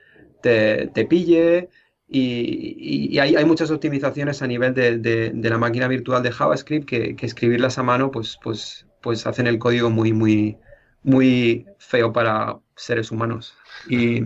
te, 0.41 0.87
te 0.87 1.05
pille, 1.05 1.69
y, 2.13 3.17
hay, 3.19 3.45
muchas 3.45 3.71
optimizaciones 3.71 4.41
a 4.41 4.47
nivel 4.47 4.73
de, 4.73 5.31
la 5.33 5.57
máquina 5.57 5.87
virtual 5.87 6.21
de 6.21 6.31
JavaScript 6.33 6.85
que, 6.85 7.15
escribirlas 7.21 7.77
a 7.77 7.83
mano 7.83 8.11
pues, 8.11 8.37
pues, 8.43 8.85
pues 9.01 9.25
hacen 9.25 9.47
el 9.47 9.59
código 9.59 9.89
muy, 9.89 10.11
muy, 10.11 10.57
muy 11.03 11.65
feo 11.77 12.11
para 12.11 12.59
seres 12.75 13.11
humanos. 13.11 13.55
Y 13.87 14.23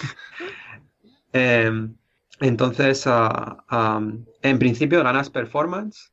em, 1.32 1.94
entonces, 2.40 3.04
ah, 3.06 4.00
en 4.42 4.58
principio 4.58 5.02
ganas 5.02 5.30
performance, 5.30 6.12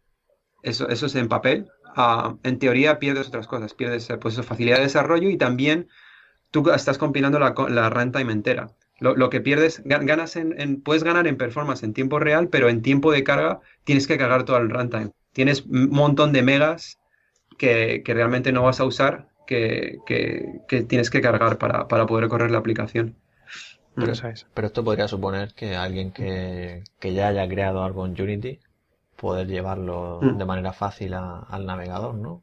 eso, 0.63 0.87
eso 0.89 1.05
es 1.05 1.15
en 1.15 1.27
papel. 1.27 1.67
Ah, 1.95 2.35
en 2.43 2.59
teoría 2.59 2.99
pierdes 2.99 3.27
otras 3.27 3.47
cosas, 3.47 3.73
pierdes 3.73 4.07
pues, 4.21 4.41
facilidad 4.41 4.77
de 4.77 4.83
desarrollo 4.83 5.29
y 5.29 5.37
también 5.37 5.89
tú 6.51 6.69
estás 6.71 6.97
compilando 6.97 7.39
la, 7.39 7.53
la 7.69 7.89
runtime 7.89 8.31
entera. 8.31 8.69
Lo, 8.99 9.29
que 9.29 9.41
pierdes, 9.41 9.81
ganas 9.83 10.37
en, 10.37 10.81
puedes 10.81 11.03
ganar 11.03 11.27
en 11.27 11.35
performance 11.35 11.83
en 11.83 11.93
tiempo 11.93 12.19
real, 12.19 12.47
pero 12.47 12.69
en 12.69 12.81
tiempo 12.81 13.11
de 13.11 13.25
carga 13.25 13.59
tienes 13.83 14.07
que 14.07 14.17
cargar 14.17 14.45
todo 14.45 14.57
el 14.57 14.69
runtime. 14.69 15.11
Tienes 15.33 15.65
un 15.65 15.89
montón 15.89 16.31
de 16.31 16.41
megas 16.41 16.99
que, 17.57 18.01
realmente 18.05 18.53
no 18.53 18.63
vas 18.63 18.79
a 18.79 18.85
usar, 18.85 19.27
que, 19.45 19.97
tienes 20.87 21.09
que 21.09 21.19
cargar 21.19 21.57
para, 21.57 21.85
poder 21.87 22.29
correr 22.29 22.51
la 22.51 22.59
aplicación. 22.59 23.17
Pero, 23.95 24.13
pero, 24.53 24.67
esto 24.67 24.83
podría 24.83 25.07
suponer 25.07 25.53
que 25.53 25.75
alguien 25.75 26.11
que, 26.11 26.83
ya 27.01 27.27
haya 27.27 27.47
creado 27.47 27.83
algo 27.83 28.05
en 28.05 28.19
Unity, 28.19 28.59
poder 29.15 29.47
llevarlo 29.47 30.19
mm. 30.21 30.37
de 30.37 30.45
manera 30.45 30.73
fácil 30.73 31.13
al 31.13 31.65
navegador, 31.65 32.15
¿no? 32.15 32.41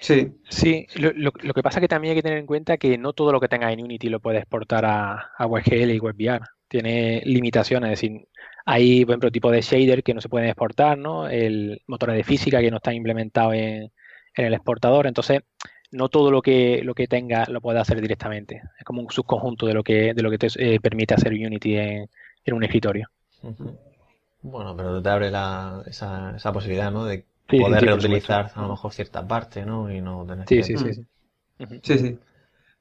Sí. 0.00 0.32
Sí, 0.48 0.86
lo, 0.94 1.32
que 1.32 1.62
pasa 1.62 1.78
es 1.78 1.82
que 1.82 1.88
también 1.88 2.12
hay 2.12 2.16
que 2.16 2.22
tener 2.22 2.38
en 2.38 2.46
cuenta 2.46 2.78
que 2.78 2.96
no 2.96 3.12
todo 3.12 3.32
lo 3.32 3.40
que 3.40 3.48
tenga 3.48 3.70
en 3.70 3.82
Unity 3.84 4.08
lo 4.08 4.20
puede 4.20 4.38
exportar 4.38 4.86
a, 4.86 5.32
a 5.36 5.46
WebGL 5.46 5.90
y 5.90 5.98
WebVR. 5.98 6.46
Tiene 6.68 7.20
limitaciones, 7.26 7.92
es 7.92 8.00
decir, 8.00 8.26
hay, 8.64 9.04
por 9.04 9.12
ejemplo, 9.12 9.30
tipo 9.30 9.50
de 9.50 9.62
shader 9.62 10.02
que 10.02 10.14
no 10.14 10.20
se 10.20 10.28
pueden 10.28 10.48
exportar, 10.48 10.96
¿no? 10.96 11.28
El 11.28 11.82
motor 11.86 12.12
de 12.12 12.24
física 12.24 12.60
que 12.60 12.70
no 12.70 12.76
está 12.76 12.92
implementado 12.92 13.52
en, 13.52 13.90
el 14.34 14.54
exportador. 14.54 15.06
Entonces, 15.06 15.42
no 15.92 16.08
todo 16.08 16.30
lo 16.30 16.42
que 16.42 16.82
lo 16.84 16.94
que 16.94 17.06
tenga 17.06 17.46
lo 17.48 17.60
puede 17.60 17.80
hacer 17.80 18.00
directamente. 18.00 18.62
Es 18.78 18.84
como 18.84 19.00
un 19.02 19.10
subconjunto 19.10 19.66
de 19.66 19.74
lo 19.74 19.82
que 19.82 20.14
de 20.14 20.22
lo 20.22 20.30
que 20.30 20.38
te 20.38 20.48
eh, 20.56 20.80
permite 20.80 21.14
hacer 21.14 21.32
Unity 21.32 21.76
en, 21.76 22.08
un 22.52 22.64
escritorio. 22.64 23.08
Bueno, 24.42 24.76
pero 24.76 25.00
te 25.02 25.08
abre 25.08 25.28
esa, 25.28 26.34
esa 26.36 26.52
posibilidad, 26.52 26.90
¿no? 26.90 27.04
De 27.04 27.24
poder 27.46 27.84
reutilizar 27.84 28.50
a 28.54 28.62
lo 28.62 28.68
mejor 28.70 28.92
cierta 28.92 29.26
parte, 29.26 29.64
¿no? 29.64 29.92
Y 29.92 30.00
no 30.00 30.24
tener 30.26 30.48
sí, 30.48 30.62
sí, 30.62 30.76
sí, 30.76 30.94
sí. 30.94 31.06
Sí, 31.82 31.98
sí. 31.98 32.18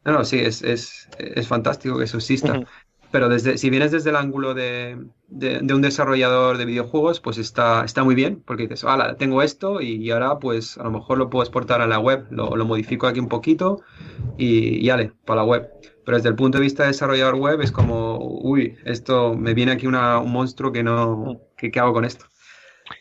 No, 0.06 0.14
no, 0.14 0.24
sí, 0.24 0.40
es, 0.40 0.62
es, 0.62 1.10
es 1.18 1.48
fantástico 1.48 1.98
que 1.98 2.06
eso 2.06 2.18
exista. 2.18 2.62
Pero 3.12 3.30
desde, 3.30 3.58
si 3.58 3.70
vienes 3.70 3.92
desde 3.92 4.12
el 4.12 4.16
ángulo 4.16 4.54
de, 4.54 4.98
de, 5.30 5.74
un 5.74 5.82
desarrollador 5.82 6.58
de 6.58 6.66
videojuegos, 6.66 7.20
pues 7.20 7.38
está, 7.38 7.84
está 7.84 8.04
muy 8.04 8.14
bien, 8.14 8.44
porque 8.46 8.64
dices, 8.64 8.84
hala, 8.84 9.16
tengo 9.18 9.42
esto 9.42 9.82
y, 9.82 10.10
ahora 10.12 10.38
pues 10.40 10.78
a 10.78 10.84
lo 10.84 10.92
mejor 10.92 11.18
lo 11.18 11.30
puedo 11.30 11.44
exportar 11.44 11.82
a 11.82 11.88
la 11.88 12.00
web, 12.00 12.28
lo, 12.30 12.54
modifico 12.66 13.08
aquí 13.08 13.20
un 13.20 13.28
poquito 13.28 13.82
y, 14.38 14.78
y 14.86 14.90
ale, 14.90 15.12
para 15.26 15.42
la 15.42 15.48
web. 15.48 15.70
Pero 16.06 16.18
desde 16.18 16.30
el 16.30 16.36
punto 16.36 16.58
de 16.58 16.64
vista 16.64 16.84
de 16.84 16.90
desarrollador 16.90 17.36
web 17.36 17.62
es 17.62 17.72
como, 17.72 18.18
uy, 18.20 18.78
esto 18.86 19.36
me 19.36 19.54
viene 19.54 19.72
aquí 19.72 19.88
una, 19.88 20.20
un 20.20 20.32
monstruo 20.32 20.72
que 20.72 20.84
no, 20.84 21.42
¿qué, 21.58 21.72
¿qué 21.72 21.80
hago 21.80 21.94
con 21.94 22.06
esto? 22.06 22.29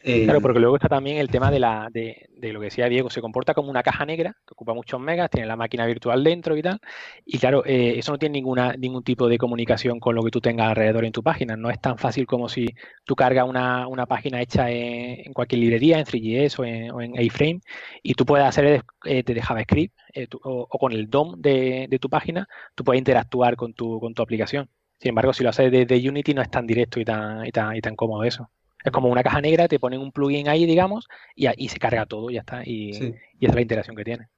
Claro, 0.03 0.39
eh, 0.39 0.43
porque 0.43 0.61
luego 0.61 0.76
está 0.76 0.89
también 0.89 1.18
el 1.18 1.28
tema 1.28 1.51
de, 1.51 1.59
la, 1.59 1.89
de, 1.91 2.28
lo 2.41 2.61
que 2.61 2.66
decía 2.66 2.89
Diego, 2.89 3.11
se 3.11 3.20
comporta 3.20 3.55
como 3.55 3.70
una 3.70 3.82
caja 3.82 4.05
negra 4.05 4.36
que 4.47 4.53
ocupa 4.53 4.74
muchos 4.74 5.01
megas, 5.01 5.30
tiene 5.30 5.47
la 5.47 5.57
máquina 5.57 5.86
virtual 5.86 6.22
dentro 6.22 6.57
y 6.57 6.62
tal. 6.62 6.80
Y 7.24 7.39
claro, 7.39 7.64
eh, 7.64 7.95
eso 7.99 8.12
no 8.12 8.18
tiene 8.18 8.34
ninguna, 8.34 8.74
ningún 8.74 9.03
tipo 9.03 9.28
de 9.28 9.39
comunicación 9.39 10.01
con 10.01 10.14
lo 10.14 10.22
que 10.22 10.30
tú 10.30 10.41
tengas 10.41 10.68
alrededor 10.68 11.05
en 11.05 11.12
tu 11.12 11.22
página. 11.22 11.57
No 11.57 11.70
es 11.70 11.80
tan 11.80 11.99
fácil 11.99 12.26
como 12.26 12.49
si 12.49 12.66
tú 13.05 13.14
cargas 13.14 13.49
una, 13.49 14.07
página 14.07 14.41
hecha 14.41 14.70
en, 14.70 15.32
cualquier 15.32 15.61
librería, 15.61 15.99
en 15.99 16.07
3GS 16.07 16.59
o 16.59 16.64
en, 16.64 16.91
o 16.91 17.03
en 17.03 17.18
A-Frame, 17.18 17.61
y 18.03 18.14
tú 18.14 18.24
puedes 18.24 18.47
hacer 18.47 18.82
desde 19.05 19.34
de 19.34 19.43
JavaScript 19.43 19.95
eh, 20.14 20.26
o, 20.43 20.66
con 20.66 20.93
el 20.93 21.09
DOM 21.11 21.41
de, 21.41 21.99
tu 22.01 22.09
página, 22.09 22.49
tú 22.74 22.84
puedes 22.84 22.99
interactuar 22.99 23.57
con 23.57 23.74
tu, 23.74 24.01
con 24.01 24.14
tu 24.14 24.22
aplicación. 24.22 24.68
Sin 24.99 25.11
embargo, 25.11 25.32
si 25.32 25.45
lo 25.45 25.51
haces 25.51 25.70
desde 25.70 26.09
Unity 26.09 26.34
no 26.34 26.43
es 26.43 26.51
tan 26.51 26.66
directo 26.66 27.01
y 27.01 27.05
tan, 27.05 27.47
y 27.47 27.53
tan, 27.53 27.76
y 27.76 27.80
tan 27.80 27.95
cómodo 27.97 28.24
eso. 28.24 28.51
Es 28.89 28.93
como 28.93 29.09
una 29.09 29.22
caja 29.22 29.41
negra, 29.41 29.68
te 29.68 29.78
ponen 29.78 30.01
un 30.01 30.12
plugin 30.12 30.49
ahí, 30.49 30.66
digamos, 30.66 31.09
y, 31.34 31.47
ahí 31.47 31.68
se 31.68 31.78
carga 31.78 32.07
todo, 32.07 32.30
y 32.30 32.34
ya 32.34 32.41
está. 32.41 32.62
Y, 32.64 32.91
esa 32.91 33.14
es 33.41 33.55
la 33.55 33.61
interacción 33.61 33.97
que 33.97 34.05
tiene. 34.05 34.28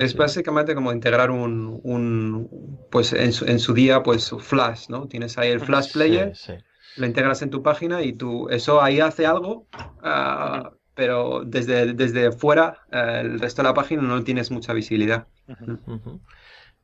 es 0.00 0.16
básicamente 0.16 0.74
como 0.74 0.92
integrar 0.92 1.30
un, 1.30 2.48
pues 2.90 3.12
en 3.12 3.32
su, 3.32 3.44
en 3.46 3.58
su, 3.58 3.74
día, 3.74 4.02
pues 4.02 4.30
Flash, 4.38 4.88
¿no? 4.88 5.06
Tienes 5.06 5.38
ahí 5.38 5.50
el 5.50 5.60
Flash 5.60 5.92
Player, 5.92 6.32
lo 6.96 7.06
integras 7.06 7.42
en 7.42 7.50
tu 7.50 7.62
página 7.62 8.02
y 8.02 8.12
tú, 8.12 8.48
eso 8.48 8.80
ahí 8.82 9.00
hace 9.00 9.26
algo, 9.26 9.66
ah, 10.02 10.72
pero 10.94 11.42
desde, 11.44 11.92
desde 11.92 12.32
fuera, 12.32 12.78
eh, 12.92 13.20
el 13.22 13.40
resto 13.40 13.62
de 13.62 13.68
la 13.68 13.74
página 13.74 14.02
no 14.02 14.22
tienes 14.24 14.50
mucha 14.50 14.72
visibilidad. 14.72 15.26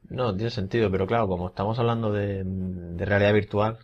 No, 0.09 0.35
tiene 0.35 0.51
sentido, 0.51 0.91
pero 0.91 1.07
claro, 1.07 1.29
como 1.29 1.49
estamos 1.49 1.79
hablando 1.79 2.13
de 2.13 2.45
realidad 2.99 3.33
virtual, 3.33 3.79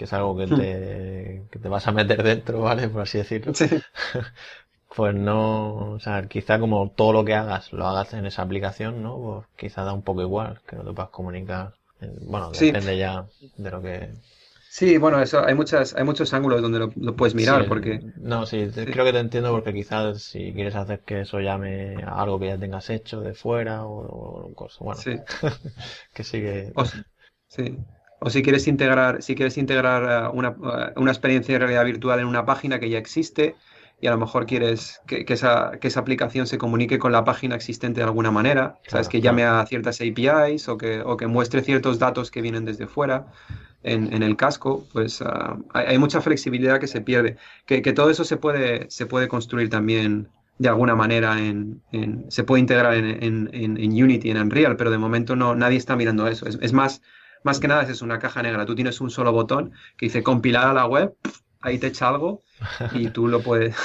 que 0.00 0.04
es 0.04 0.12
algo 0.14 0.34
que 0.34 0.46
hmm. 0.46 0.56
te, 0.56 1.42
que 1.50 1.58
te 1.58 1.68
vas 1.68 1.86
a 1.86 1.92
meter 1.92 2.22
dentro, 2.22 2.60
¿vale? 2.62 2.88
Por 2.88 3.02
así 3.02 3.18
decirlo. 3.18 3.52
pues 4.96 5.14
no, 5.14 5.74
o 5.90 6.00
sea, 6.00 6.26
quizá 6.26 6.58
como 6.58 6.88
todo 6.88 7.12
lo 7.12 7.22
que 7.22 7.34
hagas 7.34 7.70
lo 7.74 7.86
hagas 7.86 8.14
en 8.14 8.24
esa 8.24 8.40
aplicación, 8.40 9.02
¿no? 9.02 9.18
Pues 9.18 9.46
quizá 9.58 9.84
da 9.84 9.92
un 9.92 10.00
poco 10.00 10.22
igual 10.22 10.62
que 10.66 10.76
no 10.76 10.84
te 10.84 10.94
puedas 10.94 11.10
comunicar. 11.10 11.74
Bueno, 12.22 12.50
depende 12.50 12.96
ya 12.96 13.26
de 13.58 13.70
lo 13.70 13.82
que 13.82 14.08
Sí, 14.70 14.96
bueno, 14.96 15.20
eso 15.20 15.44
hay 15.44 15.54
muchas, 15.54 15.94
hay 15.94 16.04
muchos 16.04 16.32
ángulos 16.32 16.62
donde 16.62 16.78
lo, 16.78 17.14
puedes 17.14 17.34
mirar, 17.34 17.68
porque. 17.68 18.00
No, 18.16 18.46
sí, 18.46 18.70
creo 18.72 19.04
que 19.04 19.12
te 19.12 19.18
entiendo 19.18 19.50
porque 19.50 19.74
quizás 19.74 20.22
si 20.22 20.54
quieres 20.54 20.76
hacer 20.76 21.00
que 21.00 21.20
eso 21.20 21.40
llame 21.40 22.02
a 22.02 22.22
algo 22.22 22.40
que 22.40 22.46
ya 22.46 22.56
tengas 22.56 22.88
hecho 22.88 23.20
de 23.20 23.34
fuera 23.34 23.84
o, 23.84 24.50
cosas, 24.54 24.78
bueno, 24.78 25.00
sí. 25.02 25.18
que 26.14 26.24
sigue. 26.24 26.72
O, 26.74 26.86
sí. 27.48 27.76
O 28.20 28.30
si 28.30 28.42
quieres 28.42 28.68
integrar, 28.68 29.22
si 29.22 29.34
quieres 29.34 29.58
integrar 29.58 30.26
eh, 30.26 30.30
una, 30.32 30.48
eh, 30.48 30.92
una 30.96 31.10
experiencia 31.10 31.54
de 31.54 31.58
realidad 31.58 31.84
virtual 31.84 32.20
en 32.20 32.26
una 32.26 32.44
página 32.44 32.78
que 32.78 32.88
ya 32.88 32.98
existe, 32.98 33.56
y 34.00 34.06
a 34.06 34.10
lo 34.12 34.18
mejor 34.18 34.46
quieres 34.46 35.00
que, 35.06 35.24
esa, 35.28 35.72
que, 35.78 35.88
esa, 35.88 36.00
aplicación 36.00 36.46
se 36.46 36.56
comunique 36.56 36.98
con 36.98 37.12
la 37.12 37.24
página 37.24 37.54
existente 37.54 38.00
de 38.00 38.04
alguna 38.04 38.30
manera, 38.30 38.78
¿sabes? 38.86 39.08
que 39.08 39.20
llame 39.20 39.44
a 39.44 39.64
ciertas 39.66 40.00
APIs 40.00 40.68
o 40.68 40.78
que, 40.78 41.02
o 41.02 41.16
que 41.16 41.26
muestre 41.26 41.62
ciertos 41.62 41.98
datos 41.98 42.30
que 42.30 42.40
vienen 42.40 42.64
desde 42.64 42.86
fuera 42.86 43.26
en, 43.82 44.22
el 44.22 44.36
casco, 44.36 44.86
pues 44.92 45.22
ah, 45.22 45.58
hay, 45.72 45.98
mucha 45.98 46.20
flexibilidad 46.20 46.80
que 46.80 46.86
se 46.86 47.00
pierde. 47.00 47.36
Que, 47.66 47.80
todo 47.92 48.10
eso 48.10 48.24
se 48.24 48.36
puede, 48.36 48.90
se 48.90 49.06
puede 49.06 49.28
construir 49.28 49.70
también 49.70 50.28
de 50.58 50.68
alguna 50.68 50.94
manera, 50.94 51.38
en, 51.38 51.82
se 52.28 52.44
puede 52.44 52.60
integrar 52.60 52.94
en, 52.94 53.48
Unity, 54.02 54.30
en 54.30 54.36
Unreal, 54.36 54.76
pero 54.76 54.90
de 54.90 54.98
momento 54.98 55.34
no, 55.34 55.54
nadie 55.54 55.78
está 55.78 55.96
mirando 55.96 56.26
eso. 56.26 56.46
Es, 56.46 56.72
más, 56.72 57.00
más 57.42 57.60
que 57.60 57.68
nada 57.68 57.82
es 57.82 58.02
una 58.02 58.18
caja 58.18 58.42
negra. 58.42 58.66
Tú 58.66 58.74
tienes 58.74 59.00
un 59.00 59.10
solo 59.10 59.32
botón 59.32 59.72
que 59.96 60.06
dice 60.06 60.22
compilar 60.22 60.66
a 60.66 60.74
la 60.74 60.86
web, 60.86 61.14
ahí 61.60 61.78
te 61.78 61.88
echa 61.88 62.08
algo 62.08 62.42
y 62.92 63.08
tú 63.08 63.28
lo 63.28 63.40
puedes... 63.40 63.76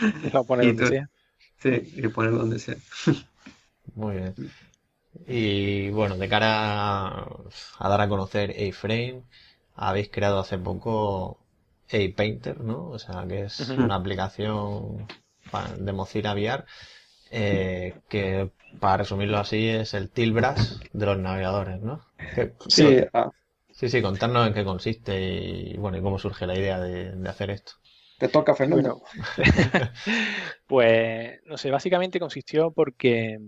poner 0.46 0.76
donde 0.76 0.88
sea. 0.88 1.10
Sí, 1.58 1.92
y 1.96 2.08
poner 2.08 2.32
donde 2.32 2.58
sea. 2.58 2.76
Muy 3.94 4.16
bien. 4.16 4.34
Y 5.26 5.90
bueno, 5.90 6.16
de 6.16 6.28
cara 6.28 7.24
a, 7.78 7.88
dar 7.88 8.00
a 8.00 8.08
conocer 8.08 8.50
A-Frame, 8.50 9.22
habéis 9.74 10.10
creado 10.10 10.38
hace 10.38 10.58
poco 10.58 11.40
A-Painter, 11.90 12.60
¿no? 12.60 12.88
O 12.90 12.98
sea, 12.98 13.26
que 13.26 13.44
es 13.44 13.68
una 13.70 13.96
aplicación 13.96 15.06
de 15.78 15.92
Mozilla 15.92 16.34
VR 16.34 16.64
eh, 17.30 17.94
que, 18.08 18.50
para 18.80 18.98
resumirlo 18.98 19.38
así, 19.38 19.68
es 19.68 19.94
el 19.94 20.10
Tilbras 20.10 20.80
de 20.92 21.06
los 21.06 21.18
navegadores, 21.18 21.80
¿no? 21.80 22.00
sí, 22.68 23.00
ah. 23.12 23.30
sí, 23.70 23.88
sí, 23.88 24.02
contarnos 24.02 24.46
en 24.46 24.54
qué 24.54 24.64
consiste 24.64 25.20
y, 25.20 25.76
bueno, 25.76 25.98
y 25.98 26.02
cómo 26.02 26.18
surge 26.18 26.46
la 26.46 26.56
idea 26.56 26.80
de, 26.80 27.28
hacer 27.28 27.50
esto. 27.50 27.72
Te 28.18 28.28
toca, 28.28 28.54
Fernando. 28.54 29.02
pues, 30.66 31.40
no 31.44 31.56
sé, 31.56 31.70
básicamente 31.70 32.18
consistió 32.18 32.72
porque 32.72 33.38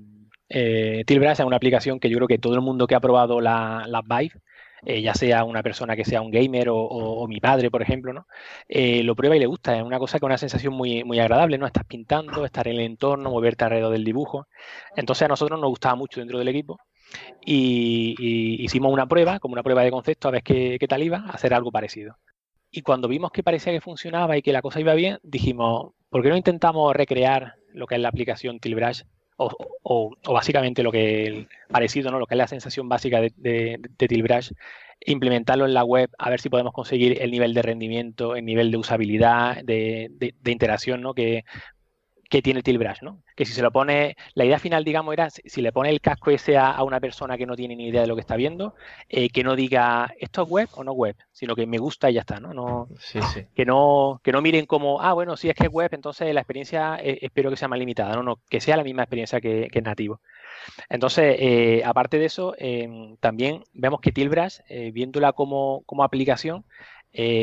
eh, 0.49 1.03
Tilbras 1.07 1.41
es 1.41 1.47
una 1.47 1.57
aplicación 1.57 1.99
que 1.99 2.09
yo 2.09 2.16
creo 2.18 2.28
que 2.28 2.39
todo 2.39 2.55
el 2.55 2.61
mundo 2.61 2.87
que 2.87 2.95
ha 2.95 3.01
probado 3.01 3.41
la, 3.41 3.85
la 3.89 4.03
Vive, 4.03 4.41
eh, 4.85 5.03
ya 5.03 5.14
sea 5.14 5.45
una 5.45 5.62
persona 5.62 5.97
que 5.97 6.05
sea 6.05 6.22
un 6.22 6.31
gamer 6.31 6.68
o, 6.70 7.26
mi 7.28 7.41
padre, 7.41 7.70
por 7.70 7.83
ejemplo, 7.83 8.12
¿no? 8.12 8.26
Eh, 8.68 9.03
lo 9.03 9.14
prueba 9.14 9.37
y 9.37 9.41
le 9.41 9.47
gusta. 9.47 9.76
Es 9.76 9.83
una 9.83 9.99
cosa 9.99 10.18
que 10.18 10.24
es 10.24 10.28
una 10.28 10.39
sensación 10.39 10.74
muy, 10.74 11.05
muy 11.05 11.18
agradable, 11.20 11.59
¿no? 11.59 11.66
Estás 11.66 11.85
pintando, 11.85 12.45
estar 12.45 12.66
en 12.68 12.74
el 12.74 12.81
entorno, 12.81 13.31
moverte 13.31 13.64
alrededor 13.64 13.93
del 13.93 14.05
dibujo. 14.05 14.47
Entonces 14.97 15.22
a 15.22 15.28
nosotros 15.28 15.61
nos 15.61 15.70
gustaba 15.70 15.95
mucho 15.95 16.20
dentro 16.20 16.39
del 16.39 16.49
equipo 16.49 16.78
y, 17.45 18.62
hicimos 18.62 18.93
una 18.93 19.07
prueba, 19.07 19.39
como 19.39 19.53
una 19.53 19.62
prueba 19.62 19.83
de 19.83 19.91
concepto, 19.91 20.28
a 20.28 20.31
ver 20.33 20.43
qué, 20.43 20.76
qué 20.78 20.89
tal 20.89 21.03
iba, 21.03 21.24
hacer 21.31 21.55
algo 21.55 21.72
parecido. 21.72 22.16
Y 22.70 22.83
cuando 22.83 23.09
vimos 23.09 23.33
que 23.33 23.43
parecía 23.43 23.72
que 23.72 23.81
funcionaba 23.81 24.37
y 24.37 24.43
que 24.43 24.53
la 24.53 24.62
cosa 24.62 24.81
iba 24.81 24.95
bien, 24.95 25.18
dijimos, 25.22 25.93
¿por 26.09 26.22
qué 26.22 26.28
no 26.28 26.37
intentamos 26.37 26.95
recrear 26.95 27.55
lo 27.72 27.87
que 27.87 27.97
es 27.97 28.01
la 28.01 28.09
aplicación 28.09 28.61
Tilbrush 28.61 29.03
o, 29.41 30.16
básicamente 30.26 30.82
lo 30.82 30.93
que 30.93 31.47
parecido, 31.68 32.11
¿no? 32.11 32.18
lo 32.18 32.26
que 32.26 32.34
es 32.34 32.38
la 32.38 32.47
sensación 32.47 32.88
básica 32.88 33.20
de, 33.20 33.32
de, 33.36 34.09
Tilbrush, 34.09 34.53
implementarlo 35.07 35.64
en 35.64 35.74
la 35.74 35.84
web, 35.84 36.11
a 36.18 36.30
ver 36.30 36.41
si 36.41 36.51
podemos 36.51 36.72
conseguir 36.72 37.22
el 37.22 37.30
nivel 37.30 37.55
de 37.55 37.62
rendimiento, 37.62 38.36
el 38.36 38.45
nivel 38.45 38.70
de 38.70 38.76
usabilidad, 38.76 39.64
de, 39.64 40.11
de 40.18 40.53
interacción 40.53 41.01
¿no? 41.01 41.14
que, 41.14 41.45
que 42.31 42.43
tiene 42.43 42.62
Tilbrush, 42.62 43.03
¿no? 43.03 43.22
Que 43.35 43.45
si 43.45 43.53
se 43.53 43.61
lo 43.61 43.72
pone, 43.72 44.16
la 44.35 44.45
idea 44.45 44.61
final, 44.61 44.85
digamos, 44.85 45.12
era 45.12 45.28
si 45.31 45.61
le 45.61 45.72
pone 45.72 45.91
el 45.91 46.01
casco 46.01 46.31
ese 46.31 46.57
a, 46.57 46.81
una 46.85 47.01
persona 47.01 47.37
que 47.37 47.45
no 47.45 47.57
tiene 47.57 47.74
ni 47.74 47.89
idea 47.89 48.03
de 48.03 48.07
lo 48.07 48.14
que 48.14 48.20
está 48.20 48.37
viendo, 48.37 48.74
eh, 49.09 49.31
que 49.31 49.43
no 49.43 49.57
diga 49.57 50.14
esto 50.16 50.45
es 50.45 50.49
web 50.49 50.68
o 50.74 50.85
no 50.85 50.93
web, 50.93 51.16
sino 51.33 51.57
que 51.57 51.66
me 51.66 51.78
gusta 51.78 52.09
y 52.09 52.14
ya 52.14 52.20
está, 52.20 52.39
¿no? 52.39 52.55
no 52.55 52.89
Que 53.53 53.64
no, 53.66 54.20
que 54.22 54.31
no 54.31 54.41
miren 54.41 54.66
como, 54.66 55.03
ah, 55.03 55.12
bueno, 55.12 55.37
si 55.37 55.49
es 55.49 55.57
que 55.57 55.64
es 55.64 55.72
web, 55.72 55.91
entonces 55.93 56.33
la 56.33 56.41
experiencia 56.41 57.01
eh, 57.03 57.18
espero 57.22 57.51
que 57.51 57.57
sea 57.57 57.66
más 57.66 57.81
limitada, 57.81 58.14
no, 58.14 58.22
no, 58.22 58.41
que 58.49 58.61
sea 58.61 58.76
la 58.76 58.85
misma 58.85 59.03
experiencia 59.03 59.41
que, 59.41 59.68
que 59.68 59.83
nativo. 59.83 60.20
Entonces, 60.89 61.35
eh, 61.41 61.83
aparte 61.85 62.18
de 62.18 62.26
eso, 62.26 62.55
em, 62.59 63.16
también 63.16 63.64
vemos 63.72 64.01
que 64.01 64.12
Tilbrush, 64.12 64.61
viéndola 64.93 65.33
como, 65.33 65.83
como 65.85 66.05
aplicación, 66.05 66.64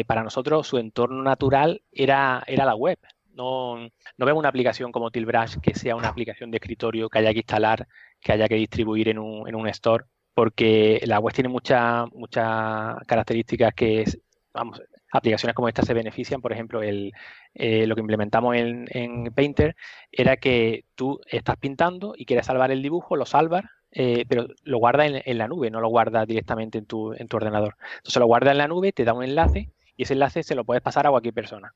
para 0.08 0.24
nosotros 0.24 0.66
su 0.66 0.78
entorno 0.78 1.24
natural 1.24 1.82
era, 1.92 2.42
era 2.48 2.64
la 2.64 2.74
web, 2.76 2.98
no, 3.38 3.78
no 3.78 4.26
vemos 4.26 4.40
una 4.40 4.50
aplicación 4.50 4.92
como 4.92 5.12
Tilbrush 5.12 5.58
que 5.62 5.76
sea 5.76 5.96
una 5.96 6.10
aplicación 6.10 6.52
de 6.52 6.58
escritorio 6.58 7.10
que 7.10 7.20
haya 7.20 7.32
que 7.34 7.40
instalar, 7.40 7.88
que 8.20 8.34
haya 8.34 8.48
que 8.48 8.56
distribuir 8.56 9.10
en 9.10 9.20
un, 9.20 9.48
en 9.48 9.56
un 9.56 9.68
store, 9.68 10.06
porque 10.34 11.02
la 11.06 11.20
web 11.20 11.34
tiene 11.34 11.50
muchas 11.50 12.08
muchas 12.12 12.98
características 13.08 13.74
que, 13.74 14.06
vamos, 14.54 14.82
aplicaciones 15.12 15.56
como 15.56 15.68
esta 15.68 15.84
se 15.84 15.94
benefician. 15.94 16.42
Por 16.42 16.52
ejemplo, 16.52 16.82
el, 16.82 17.12
eh, 17.54 17.88
lo 17.88 17.96
que 17.96 18.02
implementamos 18.02 18.56
en, 18.56 18.88
en, 18.92 19.26
Painter 19.34 19.76
era 20.12 20.38
que 20.38 20.86
tú 20.96 21.20
estás 21.28 21.58
pintando 21.58 22.14
y 22.18 22.26
quieres 22.26 22.48
salvar 22.48 22.72
el 22.72 22.82
dibujo, 22.82 23.16
lo 23.16 23.26
salvas, 23.26 23.64
eh, 23.92 24.26
pero 24.28 24.48
lo 24.64 24.78
guarda 24.80 25.06
en, 25.06 25.22
en, 25.24 25.38
la 25.38 25.48
nube, 25.48 25.72
no 25.72 25.80
lo 25.80 25.90
guarda 25.90 26.26
directamente 26.26 26.78
en 26.80 26.86
tu, 26.86 27.14
en 27.14 27.28
tu 27.28 27.38
ordenador. 27.38 27.76
Entonces 27.98 28.20
lo 28.20 28.26
guarda 28.26 28.52
en 28.52 28.58
la 28.58 28.68
nube, 28.68 28.92
te 28.92 29.06
da 29.06 29.14
un 29.14 29.24
enlace 29.24 29.72
y 29.96 30.04
ese 30.04 30.14
enlace 30.14 30.44
se 30.44 30.56
lo 30.56 30.66
puedes 30.66 30.84
pasar 30.84 31.08
a 31.08 31.12
cualquier 31.12 31.34
persona. 31.34 31.74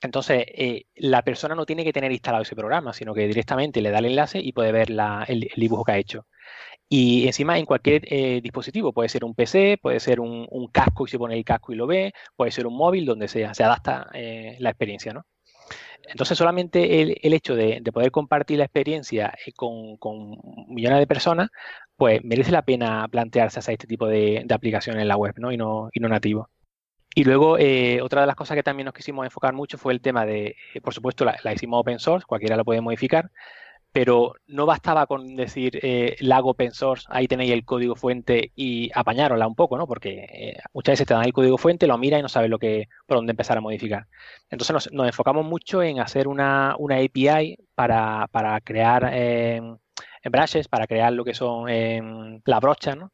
Entonces, 0.00 0.44
eh, 0.48 0.84
la 0.94 1.22
persona 1.22 1.54
no 1.54 1.66
tiene 1.66 1.84
que 1.84 1.92
tener 1.92 2.12
instalado 2.12 2.42
ese 2.42 2.54
programa, 2.54 2.92
sino 2.92 3.14
que 3.14 3.26
directamente 3.26 3.80
le 3.80 3.90
da 3.90 3.98
el 3.98 4.06
enlace 4.06 4.38
y 4.40 4.52
puede 4.52 4.72
ver 4.72 4.90
el, 4.90 5.50
dibujo 5.56 5.84
que 5.84 5.92
ha 5.92 5.98
hecho. 5.98 6.26
Y 6.88 7.26
encima 7.26 7.58
en 7.58 7.66
cualquier 7.66 8.02
eh, 8.12 8.40
dispositivo, 8.42 8.92
puede 8.92 9.08
ser 9.08 9.24
un 9.24 9.34
PC, 9.34 9.78
puede 9.82 10.00
ser 10.00 10.20
un, 10.20 10.46
casco 10.72 11.06
y 11.06 11.08
se 11.08 11.18
pone 11.18 11.36
el 11.36 11.44
casco 11.44 11.72
y 11.72 11.76
lo 11.76 11.86
ve, 11.86 12.12
puede 12.36 12.50
ser 12.52 12.66
un 12.66 12.76
móvil, 12.76 13.06
donde 13.06 13.28
sea, 13.28 13.54
se 13.54 13.64
adapta 13.64 14.08
eh, 14.14 14.56
la 14.60 14.70
experiencia, 14.70 15.12
¿no? 15.12 15.26
Entonces, 16.08 16.38
solamente 16.38 17.02
el, 17.02 17.34
hecho 17.34 17.54
de, 17.54 17.82
poder 17.92 18.10
compartir 18.10 18.58
la 18.58 18.64
experiencia 18.64 19.34
con, 19.56 19.98
millones 20.68 21.00
de 21.00 21.06
personas, 21.06 21.50
pues 21.96 22.24
merece 22.24 22.52
la 22.52 22.62
pena 22.62 23.06
plantearse 23.08 23.58
hacer 23.58 23.74
este 23.74 23.86
tipo 23.86 24.06
de, 24.06 24.46
aplicaciones 24.50 25.02
en 25.02 25.08
la 25.08 25.16
web, 25.16 25.34
¿no? 25.38 25.52
Y 25.52 25.56
no, 25.56 25.90
y 25.92 26.00
no 26.00 26.08
nativo. 26.08 26.48
Y 27.18 27.24
luego, 27.24 27.58
eh, 27.58 28.00
otra 28.00 28.20
de 28.20 28.28
las 28.28 28.36
cosas 28.36 28.54
que 28.54 28.62
también 28.62 28.84
nos 28.84 28.94
quisimos 28.94 29.24
enfocar 29.24 29.52
mucho 29.52 29.76
fue 29.76 29.92
el 29.92 30.00
tema 30.00 30.24
de, 30.24 30.54
eh, 30.72 30.80
por 30.80 30.94
supuesto, 30.94 31.24
la, 31.24 31.52
hicimos 31.52 31.80
open 31.80 31.98
source, 31.98 32.24
cualquiera 32.24 32.56
lo 32.56 32.64
puede 32.64 32.80
modificar, 32.80 33.32
pero 33.90 34.34
no 34.46 34.66
bastaba 34.66 35.04
con 35.08 35.34
decir, 35.34 35.80
eh, 35.82 36.14
la 36.20 36.36
hago 36.36 36.50
open 36.50 36.70
source, 36.70 37.06
ahí 37.10 37.26
tenéis 37.26 37.50
el 37.50 37.64
código 37.64 37.96
fuente 37.96 38.52
y 38.54 38.88
apañárosla 38.94 39.48
un 39.48 39.56
poco, 39.56 39.76
¿no? 39.76 39.88
Porque 39.88 40.26
eh, 40.32 40.58
muchas 40.72 40.92
veces 40.92 41.08
te 41.08 41.14
dan 41.14 41.24
el 41.24 41.32
código 41.32 41.58
fuente, 41.58 41.88
lo 41.88 41.98
miras 41.98 42.20
y 42.20 42.22
no 42.22 42.28
sabes 42.28 42.50
lo 42.50 42.60
que, 42.60 42.88
por 43.04 43.16
dónde 43.16 43.32
empezar 43.32 43.58
a 43.58 43.62
modificar. 43.62 44.06
Entonces 44.48 44.88
nos, 44.92 45.08
enfocamos 45.08 45.44
mucho 45.44 45.82
en 45.82 45.98
hacer 45.98 46.28
una, 46.28 46.76
una 46.78 46.98
API 46.98 47.56
para, 47.74 48.28
para 48.30 48.60
crear 48.60 49.10
brushes, 50.22 50.68
para 50.68 50.86
crear 50.86 51.12
lo 51.12 51.24
que 51.24 51.34
son 51.34 51.66
la 52.44 52.60
brocha, 52.60 52.94
¿no? 52.94 53.10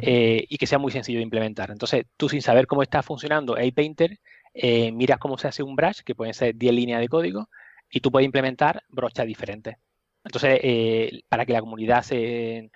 Eh, 0.00 0.44
y 0.48 0.58
que 0.58 0.66
sea 0.66 0.78
muy 0.78 0.92
sencillo 0.92 1.18
de 1.18 1.24
implementar. 1.24 1.70
Entonces, 1.70 2.04
tú 2.16 2.28
sin 2.28 2.42
saber 2.42 2.66
cómo 2.66 2.82
está 2.82 3.02
funcionando 3.02 3.54
A-Painter, 3.54 4.18
eh, 4.54 4.92
miras 4.92 5.18
cómo 5.18 5.38
se 5.38 5.48
hace 5.48 5.62
un 5.62 5.76
brush, 5.76 6.00
que 6.04 6.14
pueden 6.14 6.34
ser 6.34 6.54
10 6.56 6.74
líneas 6.74 7.00
de 7.00 7.08
código, 7.08 7.48
y 7.90 8.00
tú 8.00 8.10
puedes 8.10 8.26
implementar 8.26 8.82
brochas 8.88 9.26
diferentes. 9.26 9.76
Entonces, 10.24 10.60
eh, 10.62 11.22
para 11.28 11.46
que 11.46 11.52
la 11.52 11.60
comunidad 11.60 12.02
se 12.02 12.70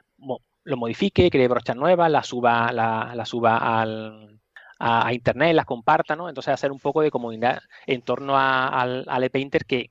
lo 0.64 0.76
modifique, 0.76 1.30
cree 1.30 1.48
brochas 1.48 1.76
nuevas, 1.76 2.10
las 2.10 2.26
suba, 2.26 2.72
la, 2.72 3.24
suba 3.26 3.80
al, 3.80 4.40
a, 4.78 5.12
internet, 5.12 5.54
las 5.54 5.66
comparta, 5.66 6.14
¿no? 6.14 6.28
Entonces 6.28 6.54
hacer 6.54 6.70
un 6.70 6.78
poco 6.78 7.02
de 7.02 7.10
comunidad 7.10 7.60
en 7.86 8.02
torno 8.02 8.38
al, 8.38 9.04
al 9.08 9.30
painter 9.30 9.64
que, 9.66 9.90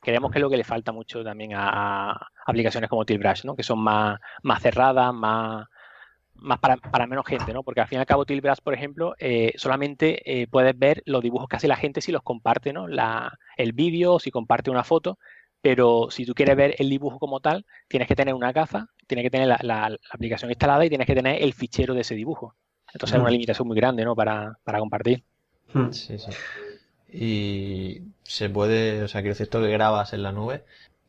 creemos 0.00 0.30
que 0.30 0.38
es 0.38 0.42
lo 0.42 0.50
que 0.50 0.56
le 0.56 0.64
falta 0.64 0.92
mucho 0.92 1.24
también 1.24 1.52
a, 1.54 2.28
aplicaciones 2.46 2.88
como 2.88 3.04
Tilbrush, 3.04 3.44
¿no? 3.44 3.56
Que 3.56 3.64
son 3.64 3.80
más, 3.80 4.20
más 4.42 4.62
cerradas, 4.62 5.12
más, 5.12 5.66
más 6.44 6.60
para, 6.60 6.76
para, 6.76 7.06
menos 7.06 7.26
gente, 7.26 7.52
¿no? 7.52 7.62
Porque 7.62 7.80
al 7.80 7.88
fin 7.88 7.96
y 7.96 8.00
al 8.00 8.06
cabo 8.06 8.24
Tilbras, 8.24 8.60
por 8.60 8.74
ejemplo, 8.74 9.14
eh, 9.18 9.52
solamente 9.56 10.42
eh, 10.42 10.46
puedes 10.46 10.78
ver 10.78 11.02
los 11.06 11.22
dibujos 11.22 11.48
que 11.48 11.56
hace 11.56 11.68
la 11.68 11.76
gente 11.76 12.00
si 12.00 12.12
los 12.12 12.22
comparte, 12.22 12.72
¿no? 12.72 12.86
La, 12.86 13.38
el 13.56 13.72
vídeo, 13.72 14.18
si 14.18 14.30
comparte 14.30 14.70
una 14.70 14.84
foto, 14.84 15.18
pero 15.60 16.08
si 16.10 16.26
tú 16.26 16.34
quieres 16.34 16.56
ver 16.56 16.74
el 16.78 16.90
dibujo 16.90 17.18
como 17.18 17.40
tal, 17.40 17.64
tienes 17.88 18.06
que 18.06 18.14
tener 18.14 18.34
una 18.34 18.52
gafa, 18.52 18.88
tienes 19.06 19.24
que 19.24 19.30
tener 19.30 19.48
la, 19.48 19.58
la, 19.62 19.98
aplicación 20.10 20.50
instalada 20.50 20.84
y 20.84 20.88
tienes 20.90 21.06
que 21.06 21.14
tener 21.14 21.42
el 21.42 21.54
fichero 21.54 21.94
de 21.94 22.02
ese 22.02 22.14
dibujo. 22.14 22.54
Entonces 22.92 23.16
es 23.16 23.20
una 23.20 23.30
limitación 23.30 23.66
muy 23.66 23.76
grande, 23.76 24.04
¿no? 24.04 24.14
Para, 24.14 24.58
para 24.62 24.78
compartir. 24.78 25.24
Hmm. 25.72 25.90
Sí, 25.90 26.18
sí. 26.18 26.30
Y 27.16 28.02
se 28.24 28.50
puede, 28.50 29.02
o 29.02 29.08
sea, 29.08 29.20
quiero 29.20 29.34
decir, 29.34 29.44
esto 29.44 29.60
que 29.60 29.68
grabas 29.68 30.12
en 30.12 30.22
la 30.22 30.32
nube, 30.32 30.64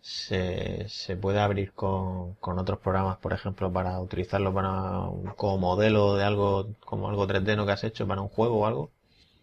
se, 0.05 1.17
puede 1.19 1.39
abrir 1.39 1.71
con, 1.73 2.35
con 2.35 2.59
otros 2.59 2.77
programas, 2.77 3.17
por 3.17 3.33
ejemplo, 3.33 3.73
para 3.73 3.99
utilizarlo 3.99 4.53
para 4.53 5.09
como 5.35 5.57
modelo 5.57 6.15
de 6.15 6.23
algo, 6.23 6.67
como 6.81 7.09
algo 7.09 7.27
3D 7.27 7.55
¿no? 7.55 7.65
que 7.65 7.71
has 7.71 7.83
hecho 7.83 8.05
para 8.07 8.21
un 8.21 8.29
juego 8.29 8.59
o 8.59 8.65
algo. 8.67 8.91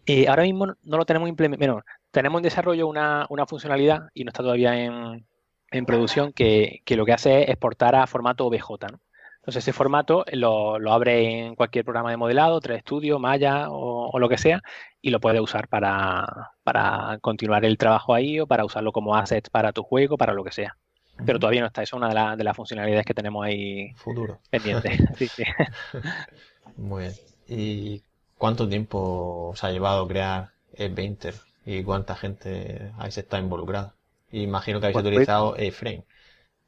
Eh, 0.05 0.27
ahora 0.29 0.43
mismo 0.43 0.67
no 0.67 0.97
lo 0.97 1.05
tenemos 1.05 1.27
implementado. 1.27 1.73
Bueno, 1.73 1.85
tenemos 2.11 2.39
en 2.39 2.43
desarrollo 2.43 2.87
una, 2.87 3.25
una 3.29 3.45
funcionalidad 3.45 4.07
y 4.13 4.23
no 4.23 4.29
está 4.29 4.41
todavía 4.41 4.81
en, 4.81 5.25
en 5.69 5.85
producción 5.85 6.31
que, 6.31 6.81
que, 6.85 6.95
lo 6.95 7.05
que 7.05 7.11
hace 7.11 7.43
es 7.43 7.49
exportar 7.49 7.95
a 7.95 8.07
formato 8.07 8.45
OBJ. 8.45 8.69
¿no? 8.89 8.99
Entonces 9.43 9.65
ese 9.65 9.73
formato 9.73 10.23
lo, 10.31 10.79
lo, 10.79 10.93
abre 10.93 11.47
en 11.47 11.55
cualquier 11.55 11.83
programa 11.83 12.09
de 12.09 12.15
modelado, 12.15 12.61
3Studio, 12.61 13.19
Maya 13.19 13.69
o, 13.69 14.09
o, 14.09 14.17
lo 14.19 14.29
que 14.29 14.37
sea, 14.37 14.61
y 15.01 15.09
lo 15.09 15.19
puede 15.19 15.41
usar 15.41 15.67
para, 15.67 16.53
para, 16.63 17.17
continuar 17.19 17.65
el 17.65 17.77
trabajo 17.77 18.13
ahí 18.13 18.39
o 18.39 18.47
para 18.47 18.63
usarlo 18.63 18.93
como 18.93 19.17
asset 19.17 19.49
para 19.49 19.73
tu 19.73 19.83
juego, 19.83 20.15
para 20.15 20.31
lo 20.31 20.45
que 20.45 20.53
sea. 20.53 20.77
Pero 21.25 21.39
todavía 21.39 21.59
no 21.59 21.67
está, 21.67 21.83
eso 21.83 21.97
es 21.97 21.97
una 21.97 22.07
de, 22.07 22.13
la, 22.15 22.35
de 22.37 22.43
las 22.45 22.55
funcionalidades 22.55 23.05
que 23.05 23.13
tenemos 23.13 23.45
ahí 23.45 23.91
Futuro. 23.95 24.39
pendiente. 24.49 24.97
sí, 25.17 25.27
sí. 25.27 25.43
Muy 26.77 27.03
bien. 27.03 27.13
¿Y 27.45 28.01
cuánto 28.37 28.69
tiempo 28.69 29.49
os 29.49 29.61
ha 29.65 29.71
llevado 29.71 30.07
crear 30.07 30.51
E20 30.77 31.33
y 31.65 31.83
cuánta 31.83 32.15
gente 32.15 32.93
habéis 32.97 33.17
estado 33.17 33.43
involucrada? 33.43 33.93
Imagino 34.31 34.79
que 34.79 34.85
habéis 34.85 35.01
pues, 35.01 35.05
utilizado 35.05 35.57
E-Frame. 35.57 36.05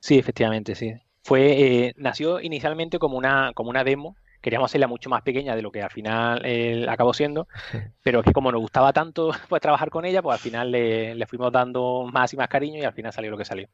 Sí, 0.02 0.20
efectivamente, 0.20 0.76
sí 0.76 0.94
fue 1.26 1.88
eh, 1.88 1.94
nació 1.98 2.40
inicialmente 2.40 3.00
como 3.00 3.18
una, 3.18 3.52
como 3.56 3.72
una 3.72 3.84
demo. 3.84 4.16
Queríamos 4.42 4.70
hacerla 4.70 4.88
mucho 4.88 5.10
más 5.10 5.24
pequeña 5.24 5.56
de 5.56 5.64
lo 5.64 5.72
que 5.72 5.82
al 5.82 5.90
final 5.90 6.40
eh, 6.46 6.86
acabó 6.88 7.16
siendo, 7.16 7.48
pero 8.04 8.22
que 8.22 8.32
como 8.32 8.52
nos 8.52 8.62
gustaba 8.62 8.94
tanto 8.94 9.32
pues, 9.50 9.60
trabajar 9.60 9.90
con 9.90 10.06
ella, 10.06 10.22
pues 10.22 10.36
al 10.36 10.40
final 10.40 10.72
le, 10.72 11.16
le, 11.16 11.26
fuimos 11.26 11.52
dando 11.52 12.08
más 12.14 12.32
y 12.34 12.38
más 12.38 12.48
cariño 12.48 12.80
y 12.80 12.84
al 12.86 12.94
final 12.94 13.12
salió 13.12 13.32
lo 13.32 13.38
que 13.38 13.46
salió. 13.46 13.68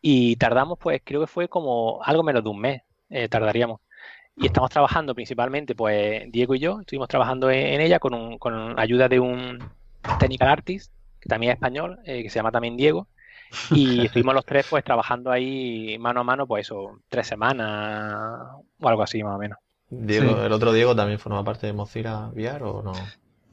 Y 0.00 0.36
tardamos, 0.36 0.78
pues 0.78 1.02
creo 1.04 1.20
que 1.20 1.26
fue 1.26 1.48
como 1.48 2.00
algo 2.04 2.22
menos 2.22 2.44
de 2.44 2.50
un 2.50 2.60
mes, 2.60 2.82
eh, 3.10 3.28
tardaríamos. 3.28 3.80
Y 4.36 4.46
estamos 4.46 4.70
trabajando 4.70 5.12
principalmente, 5.12 5.74
pues 5.74 6.30
Diego 6.30 6.54
y 6.54 6.60
yo, 6.60 6.80
estuvimos 6.80 7.08
trabajando 7.08 7.50
en, 7.50 7.66
en 7.66 7.80
ella 7.80 7.98
con, 7.98 8.14
un, 8.14 8.38
con 8.38 8.78
ayuda 8.78 9.08
de 9.08 9.18
un 9.18 9.58
technical 10.20 10.48
artist, 10.50 10.92
que 11.20 11.28
también 11.28 11.50
es 11.50 11.56
español, 11.56 11.98
eh, 12.04 12.22
que 12.22 12.30
se 12.30 12.36
llama 12.38 12.52
también 12.52 12.76
Diego, 12.76 13.08
y 13.70 14.06
estuvimos 14.06 14.34
los 14.34 14.44
tres 14.44 14.66
pues 14.68 14.84
trabajando 14.84 15.30
ahí 15.30 15.98
mano 15.98 16.20
a 16.20 16.24
mano, 16.24 16.46
pues 16.46 16.66
eso, 16.66 16.98
tres 17.08 17.26
semanas 17.26 18.48
o 18.80 18.88
algo 18.88 19.02
así 19.02 19.22
más 19.22 19.36
o 19.36 19.38
menos. 19.38 19.58
Diego, 19.90 20.34
sí. 20.34 20.40
¿El 20.46 20.52
otro 20.52 20.72
Diego 20.72 20.96
también 20.96 21.18
forma 21.18 21.44
parte 21.44 21.66
de 21.66 21.72
Mozilla 21.72 22.28
VR 22.28 22.64
o 22.64 22.82
no? 22.82 22.92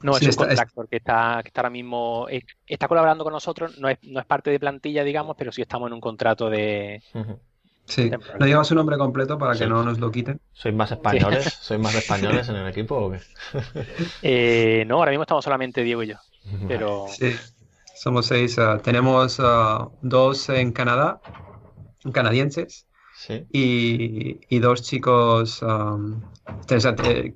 No, 0.02 0.14
sí, 0.14 0.26
es 0.26 0.36
un 0.36 0.46
contractor 0.46 0.88
que 0.88 0.96
está, 0.96 1.40
que 1.42 1.48
está 1.48 1.60
ahora 1.60 1.70
mismo, 1.70 2.26
está 2.66 2.88
colaborando 2.88 3.22
con 3.22 3.34
nosotros, 3.34 3.78
no 3.78 3.88
es, 3.88 3.98
no 4.02 4.18
es 4.20 4.26
parte 4.26 4.50
de 4.50 4.58
plantilla, 4.58 5.04
digamos, 5.04 5.36
pero 5.36 5.52
sí 5.52 5.60
estamos 5.60 5.88
en 5.88 5.92
un 5.92 6.00
contrato 6.00 6.48
de... 6.48 7.02
Uh 7.12 7.18
-huh. 7.18 7.38
Sí, 7.84 8.08
no 8.38 8.46
digamos 8.46 8.68
su 8.68 8.74
nombre 8.76 8.96
completo 8.96 9.36
para 9.36 9.54
que 9.58 9.66
no 9.66 9.82
nos 9.82 9.98
lo 9.98 10.12
quiten. 10.12 10.40
¿Sois 10.52 10.74
más 10.74 10.92
españoles? 10.92 11.44
Sí. 11.44 11.50
¿Sois 11.60 11.80
más 11.80 11.94
españoles 11.94 12.48
en 12.48 12.56
el 12.56 12.68
equipo 12.68 12.96
o 12.96 13.10
qué? 13.10 13.20
eh, 14.22 14.84
no, 14.86 14.96
ahora 14.96 15.10
mismo 15.10 15.24
estamos 15.24 15.44
solamente 15.44 15.82
Diego 15.82 16.02
y 16.04 16.08
yo. 16.08 16.16
Pero... 16.68 17.06
Sí. 17.08 17.34
Somos 18.00 18.28
seis. 18.28 18.56
Uh, 18.56 18.78
tenemos 18.82 19.38
uh, 19.38 19.92
dos 20.00 20.48
en 20.48 20.72
Canadá, 20.72 21.20
canadienses, 22.14 22.86
sí. 23.14 23.44
y, 23.52 24.40
y, 24.48 24.58
dos 24.58 24.80
chicos, 24.80 25.60
um, 25.60 26.22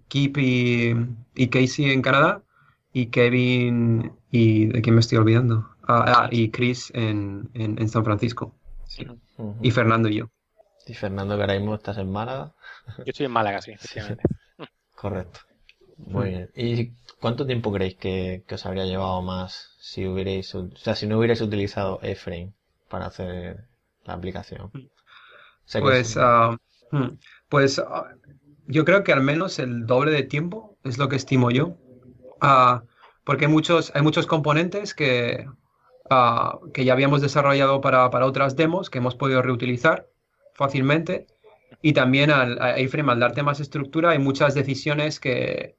Kip 0.08 0.38
y, 0.38 0.96
y, 1.34 1.48
Casey 1.48 1.90
en 1.90 2.00
Canadá, 2.00 2.42
y 2.94 3.08
Kevin 3.08 4.10
y 4.30 4.68
¿de 4.68 4.80
quién 4.80 4.94
me 4.94 5.02
estoy 5.02 5.18
olvidando? 5.18 5.58
Uh, 5.82 6.00
ah, 6.06 6.28
y 6.30 6.50
Chris 6.50 6.90
en, 6.94 7.50
en, 7.52 7.78
en 7.78 7.88
San 7.90 8.02
Francisco. 8.02 8.54
Sí. 8.86 9.06
Uh 9.36 9.42
-huh. 9.42 9.56
Y 9.60 9.70
Fernando 9.70 10.08
y 10.08 10.14
yo. 10.14 10.30
Y 10.86 10.94
Fernando, 10.94 11.36
que 11.36 11.42
ahora 11.42 11.58
mismo 11.58 11.74
estás 11.74 11.98
en 11.98 12.10
Málaga. 12.10 12.54
Yo 12.96 13.04
estoy 13.04 13.26
en 13.26 13.32
Málaga, 13.32 13.60
sí, 13.60 13.72
efectivamente. 13.72 14.22
Correcto. 14.96 15.40
Muy 15.96 16.28
bien. 16.30 16.50
¿Y 16.54 16.92
cuánto 17.20 17.46
tiempo 17.46 17.72
creéis 17.72 17.96
que, 17.96 18.44
que, 18.46 18.54
os 18.54 18.66
habría 18.66 18.84
llevado 18.84 19.22
más 19.22 19.76
si 19.78 20.06
hubierais, 20.06 20.54
o 20.54 20.70
sea, 20.76 20.94
si 20.94 21.06
no 21.06 21.18
hubierais 21.18 21.40
utilizado 21.40 22.00
E-Frame 22.02 22.52
para 22.88 23.06
hacer 23.06 23.68
la 24.04 24.14
aplicación? 24.14 24.62
O 24.62 24.70
sea, 25.64 25.80
pues, 25.80 26.16
uh, 26.16 26.58
pues 27.48 27.78
uh, 27.78 27.82
yo 28.66 28.84
creo 28.84 29.04
que 29.04 29.12
al 29.12 29.22
menos 29.22 29.58
el 29.58 29.86
doble 29.86 30.12
de 30.12 30.22
tiempo 30.22 30.76
es 30.84 30.98
lo 30.98 31.08
que 31.08 31.16
estimo 31.16 31.50
yo. 31.50 31.76
Uh, 32.42 32.80
porque 33.24 33.46
hay 33.46 33.50
muchos, 33.50 33.90
hay 33.94 34.02
muchos 34.02 34.26
componentes 34.26 34.94
que, 34.94 35.46
que 36.74 36.84
ya 36.84 36.92
habíamos 36.92 37.22
desarrollado 37.22 37.80
para, 37.80 38.10
para 38.10 38.26
otras 38.26 38.54
demos 38.54 38.90
que 38.90 38.98
hemos 38.98 39.14
podido 39.14 39.40
reutilizar 39.40 40.08
fácilmente. 40.52 41.26
Y 41.80 41.94
también 41.94 42.30
al, 42.30 42.60
a 42.60 42.74
A-Frame, 42.74 43.12
al 43.12 43.20
darte 43.20 43.42
más 43.42 43.60
estructura, 43.60 44.10
hay 44.10 44.18
muchas 44.18 44.54
decisiones 44.54 45.20
que, 45.20 45.76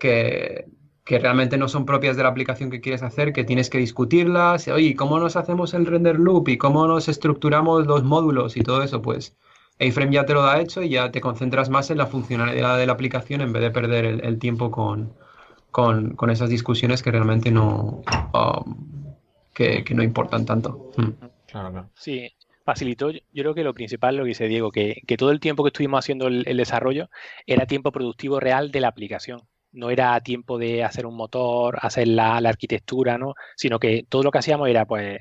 que, 0.00 0.66
que, 1.04 1.18
realmente 1.20 1.56
no 1.56 1.68
son 1.68 1.86
propias 1.86 2.16
de 2.16 2.24
la 2.24 2.30
aplicación 2.30 2.70
que 2.70 2.80
quieres 2.80 3.04
hacer, 3.04 3.32
que 3.32 3.44
tienes 3.44 3.70
que 3.70 3.78
discutirlas. 3.78 4.66
Oye, 4.66 4.96
¿cómo 4.96 5.20
nos 5.20 5.36
hacemos 5.36 5.74
el 5.74 5.86
render 5.86 6.18
loop? 6.18 6.48
¿Y 6.48 6.58
cómo 6.58 6.88
nos 6.88 7.08
estructuramos 7.08 7.86
los 7.86 8.02
módulos? 8.02 8.56
Y 8.56 8.62
todo 8.62 8.82
eso, 8.82 9.00
pues 9.00 9.36
A-Frame 9.80 10.12
ya 10.12 10.26
te 10.26 10.34
lo 10.34 10.42
da 10.42 10.60
hecho 10.60 10.82
y 10.82 10.90
ya 10.90 11.10
te 11.10 11.20
concentras 11.20 11.70
más 11.70 11.90
en 11.90 11.98
la 11.98 12.06
funcionalidad 12.06 12.76
de 12.76 12.86
la 12.86 12.92
aplicación 12.92 13.40
en 13.40 13.52
vez 13.52 13.62
de 13.62 13.70
perder 13.70 14.04
el, 14.04 14.24
el 14.24 14.38
tiempo 14.38 14.70
con, 14.70 15.14
con, 15.70 16.16
con, 16.16 16.30
esas 16.30 16.50
discusiones 16.50 17.02
que 17.02 17.10
realmente 17.10 17.50
no, 17.50 18.02
um, 18.34 19.14
que, 19.54 19.82
que, 19.82 19.94
no 19.94 20.02
importan 20.02 20.44
tanto. 20.44 20.92
Hmm. 20.96 21.12
Claro, 21.46 21.70
claro. 21.70 21.90
Sí, 21.94 22.28
facilitó, 22.64 23.10
yo 23.10 23.20
creo 23.32 23.54
que 23.54 23.64
lo 23.64 23.72
principal, 23.74 24.16
lo 24.16 24.24
que 24.24 24.28
dice 24.28 24.48
Diego, 24.48 24.70
que, 24.70 25.02
que 25.06 25.16
todo 25.16 25.30
el 25.30 25.40
tiempo 25.40 25.64
que 25.64 25.68
estuvimos 25.68 26.00
haciendo 26.00 26.28
el, 26.28 26.44
el, 26.46 26.58
desarrollo 26.58 27.08
era 27.46 27.66
tiempo 27.66 27.90
productivo 27.90 28.38
real 28.38 28.70
de 28.70 28.80
la 28.80 28.88
aplicación. 28.88 29.40
No 29.72 29.90
era 29.90 30.20
tiempo 30.20 30.58
de 30.58 30.84
hacer 30.84 31.06
un 31.06 31.16
motor, 31.16 31.78
hacer 31.80 32.08
la, 32.08 32.40
la 32.40 32.48
arquitectura, 32.48 33.18
¿no? 33.18 33.34
Sino 33.56 33.78
que 33.78 34.04
todo 34.08 34.22
lo 34.22 34.30
que 34.30 34.38
hacíamos 34.38 34.68
era, 34.68 34.84
pues, 34.86 35.20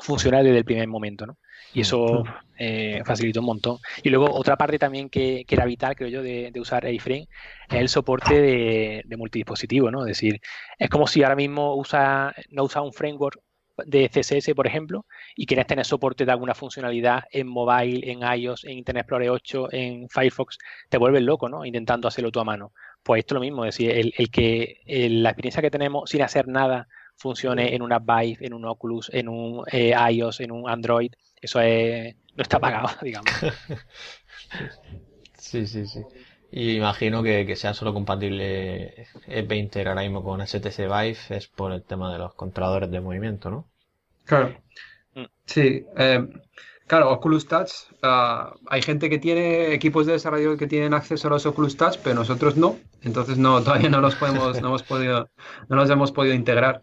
funcionar 0.00 0.44
desde 0.44 0.58
el 0.58 0.64
primer 0.64 0.88
momento, 0.88 1.26
¿no? 1.26 1.38
Y 1.74 1.82
eso 1.82 2.24
eh, 2.58 3.02
facilitó 3.04 3.40
un 3.40 3.46
montón. 3.46 3.78
Y 4.02 4.08
luego 4.08 4.32
otra 4.32 4.56
parte 4.56 4.78
también 4.78 5.10
que, 5.10 5.44
que 5.46 5.54
era 5.54 5.66
vital, 5.66 5.94
creo 5.94 6.08
yo, 6.08 6.22
de, 6.22 6.50
de 6.50 6.60
usar 6.60 6.86
A-Frame 6.86 7.28
es 7.68 7.76
el 7.76 7.88
soporte 7.88 8.40
de, 8.40 9.02
de, 9.04 9.16
multidispositivo, 9.16 9.90
¿no? 9.90 10.00
Es 10.02 10.08
decir, 10.08 10.40
es 10.78 10.88
como 10.88 11.06
si 11.06 11.22
ahora 11.22 11.36
mismo 11.36 11.76
usa, 11.76 12.34
no 12.50 12.64
usa 12.64 12.80
un 12.80 12.92
framework 12.92 13.40
de 13.86 14.08
CSS, 14.08 14.54
por 14.54 14.66
ejemplo, 14.66 15.06
y 15.36 15.46
quieres 15.46 15.66
tener 15.66 15.84
soporte 15.84 16.24
de 16.24 16.32
alguna 16.32 16.54
funcionalidad 16.54 17.24
en 17.30 17.46
mobile, 17.46 18.10
en 18.10 18.20
iOS, 18.22 18.64
en 18.64 18.78
Internet 18.78 19.02
Explorer 19.02 19.30
8, 19.30 19.68
en 19.72 20.08
Firefox, 20.08 20.58
te 20.88 20.98
vuelves 20.98 21.22
loco, 21.22 21.48
¿no? 21.48 21.64
Intentando 21.64 22.08
hacerlo 22.08 22.30
tú 22.30 22.40
a 22.40 22.44
mano. 22.44 22.72
Pues 23.02 23.20
esto 23.20 23.34
es 23.34 23.36
lo 23.36 23.40
mismo, 23.40 23.64
es 23.64 23.74
decir, 23.74 23.90
el, 23.90 24.12
el 24.16 24.30
que 24.30 24.80
el, 24.86 25.22
la 25.22 25.30
experiencia 25.30 25.62
que 25.62 25.70
tenemos 25.70 26.10
sin 26.10 26.22
hacer 26.22 26.46
nada 26.48 26.88
funcione 27.16 27.74
en 27.74 27.82
una 27.82 27.98
Vive, 27.98 28.46
en 28.46 28.54
un 28.54 28.64
Oculus, 28.64 29.10
en 29.12 29.28
un 29.28 29.64
eh, 29.72 29.94
iOS, 30.10 30.40
en 30.40 30.52
un 30.52 30.68
Android, 30.68 31.10
eso 31.40 31.60
es, 31.60 32.14
no 32.36 32.42
está 32.42 32.58
pagado, 32.58 32.90
digamos. 33.02 33.30
Sí, 35.38 35.66
sí, 35.66 35.86
sí. 35.86 36.00
Y 36.50 36.76
imagino 36.76 37.22
que, 37.22 37.46
que 37.46 37.56
sea 37.56 37.72
solo 37.72 37.94
compatible 37.94 39.06
E20 39.26 39.86
ahora 39.86 40.02
mismo 40.02 40.22
con 40.22 40.40
HTC 40.40 40.78
Vive 40.78 41.16
es 41.30 41.46
por 41.48 41.72
el 41.72 41.82
tema 41.82 42.12
de 42.12 42.18
los 42.18 42.34
controladores 42.34 42.90
de 42.90 43.00
movimiento, 43.00 43.50
¿no? 43.50 43.66
Claro. 44.24 44.54
Sí. 45.46 45.84
Eh, 45.96 46.28
claro, 46.88 47.12
Oculus 47.12 47.46
Touch. 47.46 47.70
Uh, 48.02 48.56
hay 48.68 48.82
gente 48.82 49.08
que 49.08 49.18
tiene 49.18 49.72
equipos 49.72 50.06
de 50.06 50.12
desarrollo 50.14 50.56
que 50.56 50.66
tienen 50.66 50.94
acceso 50.94 51.28
a 51.28 51.30
los 51.30 51.46
Oculus 51.46 51.76
Touch, 51.76 51.98
pero 52.02 52.16
nosotros 52.16 52.56
no. 52.56 52.78
Entonces 53.02 53.38
no, 53.38 53.62
todavía 53.64 53.90
no 53.90 54.00
los 54.00 54.16
podemos, 54.16 54.60
no 54.60 54.68
hemos 54.68 54.82
podido, 54.82 55.30
no 55.68 55.76
los 55.76 55.88
hemos 55.90 56.10
podido 56.10 56.34
integrar. 56.34 56.82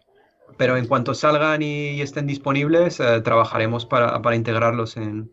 Pero 0.56 0.78
en 0.78 0.86
cuanto 0.86 1.12
salgan 1.12 1.60
y, 1.60 1.90
y 1.90 2.00
estén 2.00 2.26
disponibles, 2.26 3.00
eh, 3.00 3.20
trabajaremos 3.20 3.84
para, 3.84 4.22
para 4.22 4.36
integrarlos 4.36 4.96
en, 4.96 5.30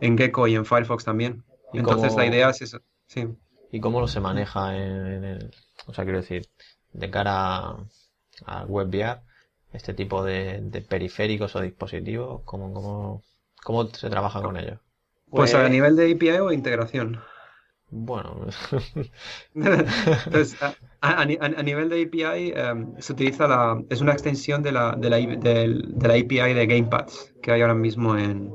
en 0.00 0.18
Gecko 0.18 0.48
y 0.48 0.56
en 0.56 0.64
Firefox 0.64 1.04
también. 1.04 1.44
Entonces 1.72 2.08
cómo... 2.08 2.20
la 2.20 2.26
idea 2.26 2.50
es 2.50 2.62
eso. 2.62 2.80
Sí. 3.06 3.28
¿Y 3.70 3.80
cómo 3.80 4.08
se 4.08 4.20
maneja 4.20 4.76
en, 4.76 5.06
en, 5.06 5.24
el, 5.24 5.50
o 5.86 5.94
sea, 5.94 6.04
quiero 6.04 6.20
decir, 6.20 6.46
de 6.92 7.10
cara 7.10 7.32
a, 7.58 7.76
a 8.46 8.64
WebVR, 8.64 9.20
este 9.72 9.94
tipo 9.94 10.24
de, 10.24 10.60
de, 10.62 10.80
periféricos 10.80 11.54
o 11.56 11.60
dispositivos, 11.60 12.42
¿cómo, 12.44 12.72
cómo, 12.72 13.22
cómo 13.64 13.86
se 13.88 14.08
trabaja 14.08 14.40
con 14.40 14.56
ellos? 14.56 14.78
Pues, 15.30 15.50
pues 15.50 15.54
a 15.54 15.68
nivel 15.68 15.96
de 15.96 16.12
API 16.12 16.38
o 16.38 16.52
integración. 16.52 17.20
Bueno. 17.90 18.46
Entonces, 19.54 20.56
a, 20.62 20.74
a, 21.00 21.22
a, 21.22 21.62
nivel 21.62 21.88
de 21.88 22.02
API 22.02 22.52
um, 22.52 22.94
se 22.98 23.12
utiliza 23.12 23.48
la, 23.48 23.82
es 23.90 24.00
una 24.00 24.12
extensión 24.12 24.62
de 24.62 24.72
la, 24.72 24.92
de 24.92 25.10
la, 25.10 25.16
de, 25.16 25.82
de 25.86 26.08
la 26.08 26.14
API 26.14 26.54
de 26.54 26.66
Gamepads 26.66 27.34
que 27.42 27.52
hay 27.52 27.62
ahora 27.62 27.74
mismo 27.74 28.16
en, 28.16 28.52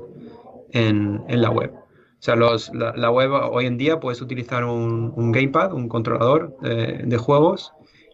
en, 0.72 1.24
en 1.28 1.42
la 1.42 1.50
web. 1.50 1.74
O 1.74 2.22
sea, 2.22 2.36
los, 2.36 2.74
la, 2.74 2.94
la, 2.98 3.12
web 3.12 3.32
hoy 3.32 3.66
en 3.66 3.78
día 3.78 4.00
puedes 4.00 4.22
utilizar 4.22 4.66
un, 4.66 5.14
un 5.16 5.32
gamepad, 5.32 5.74
un 5.74 5.88
controlador 5.88 6.58
de, 6.60 7.04
de 7.06 7.18
juegos 7.18 7.74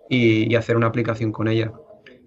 y, 0.10 0.52
y, 0.52 0.56
hacer 0.56 0.78
una 0.78 0.88
aplicación 0.88 1.32
con 1.32 1.48
ella. 1.48 1.74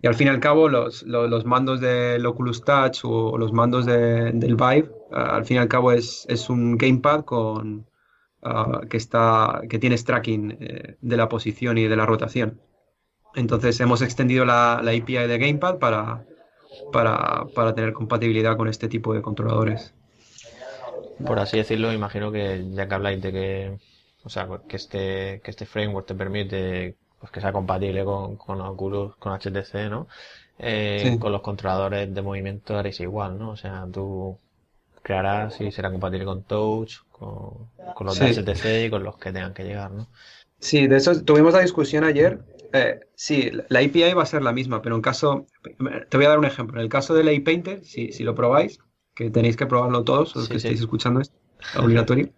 Y 0.01 0.07
al 0.07 0.15
fin 0.15 0.29
y 0.29 0.31
al 0.31 0.41
cabo, 0.41 0.69
los, 0.69 1.03
los, 1.03 1.45
mandos 1.45 1.81
del 1.81 2.25
Oculus 2.25 2.63
Touch 2.63 3.01
o, 3.05 3.37
los 3.37 3.53
mandos 3.53 3.85
del 3.85 4.55
Vive, 4.55 4.91
al 5.11 5.45
fin 5.45 5.57
y 5.57 5.61
al 5.61 5.69
cabo 5.69 5.91
es, 5.93 6.25
es 6.29 6.49
un 6.49 6.77
gamepad 6.77 7.25
con, 7.25 7.89
que, 8.89 8.97
está, 8.97 9.63
que 9.69 9.79
tiene 9.79 9.97
tracking 9.97 10.57
eh, 10.61 10.97
de 11.01 11.17
la 11.17 11.29
posición 11.29 11.79
y 11.79 11.89
de 11.89 11.97
la 11.97 12.07
rotación. 12.07 12.61
Entonces 13.35 13.79
hemos 13.81 14.03
extendido 14.03 14.45
la, 14.45 14.81
la 14.83 14.93
API 14.93 15.27
de 15.27 15.39
Gamepad 15.39 15.79
para, 15.79 16.25
para, 16.93 17.47
para, 17.55 17.75
tener 17.75 17.93
compatibilidad 17.93 18.57
con 18.57 18.69
este 18.69 18.89
tipo 18.89 19.13
de 19.15 19.23
controladores. 19.23 19.95
Por 21.25 21.39
así 21.39 21.57
decirlo, 21.57 21.93
imagino 21.93 22.31
que 22.31 22.65
ya 22.71 22.89
que 22.89 22.95
habláis 22.95 23.21
de 23.21 23.33
que, 23.33 23.79
o 24.25 24.29
sea, 24.29 24.49
que 24.69 24.77
este, 24.77 25.41
que 25.43 25.51
este 25.51 25.67
framework 25.67 26.07
te 26.07 26.15
permite 26.15 26.97
pues, 27.21 27.33
que 27.33 27.41
sea 27.41 27.53
compatible 27.53 28.05
con, 28.05 28.37
con 28.37 28.61
Oculus, 28.61 29.17
con 29.17 29.33
HTC, 29.33 29.91
¿no? 29.91 30.09
Eh, 30.59 31.17
con 31.21 31.31
los 31.31 31.41
controladores 31.41 32.13
de 32.13 32.23
movimiento 32.23 32.77
haréis 32.77 33.01
igual, 33.01 33.39
¿no? 33.39 33.51
O 33.51 33.57
sea, 33.57 33.87
tú 33.93 34.39
crearás 35.03 35.61
y 35.61 35.71
será 35.71 35.91
compatible 35.91 36.25
con 36.25 36.43
Touch, 36.43 36.99
con, 37.13 37.71
los 38.01 38.19
de 38.19 38.35
HTC 38.35 38.87
y 38.87 38.91
con 38.91 39.05
los 39.05 39.17
que 39.19 39.33
tengan 39.33 39.55
que 39.55 39.65
llegar, 39.65 39.93
¿no? 39.93 40.09
Sí, 40.59 40.89
de 40.89 40.97
eso 40.97 41.23
tuvimos 41.23 41.55
la 41.55 41.61
discusión 41.61 42.05
ayer. 42.05 42.41
Eh, 42.73 43.01
sí, 43.15 43.51
la 43.69 43.79
API 43.79 44.13
va 44.13 44.25
a 44.25 44.27
ser 44.27 44.43
la 44.43 44.53
misma, 44.53 44.83
pero 44.83 44.97
en 44.97 45.03
caso, 45.03 45.47
te 46.09 46.17
voy 46.17 46.27
a 46.27 46.31
dar 46.31 46.39
un 46.39 46.45
ejemplo. 46.45 46.79
En 46.79 46.83
el 46.83 46.91
caso 46.91 47.15
de 47.15 47.41
Painter, 47.41 47.85
si, 47.85 48.13
si 48.13 48.25
lo 48.25 48.35
probáis, 48.35 48.81
que 49.15 49.31
tenéis 49.31 49.57
que 49.57 49.67
probarlo 49.67 50.05
todos, 50.05 50.35
los 50.37 50.49
que 50.49 50.57
estéis 50.57 50.81
escuchando 50.81 51.21
esto, 51.21 51.37
obligatorio, 51.79 52.31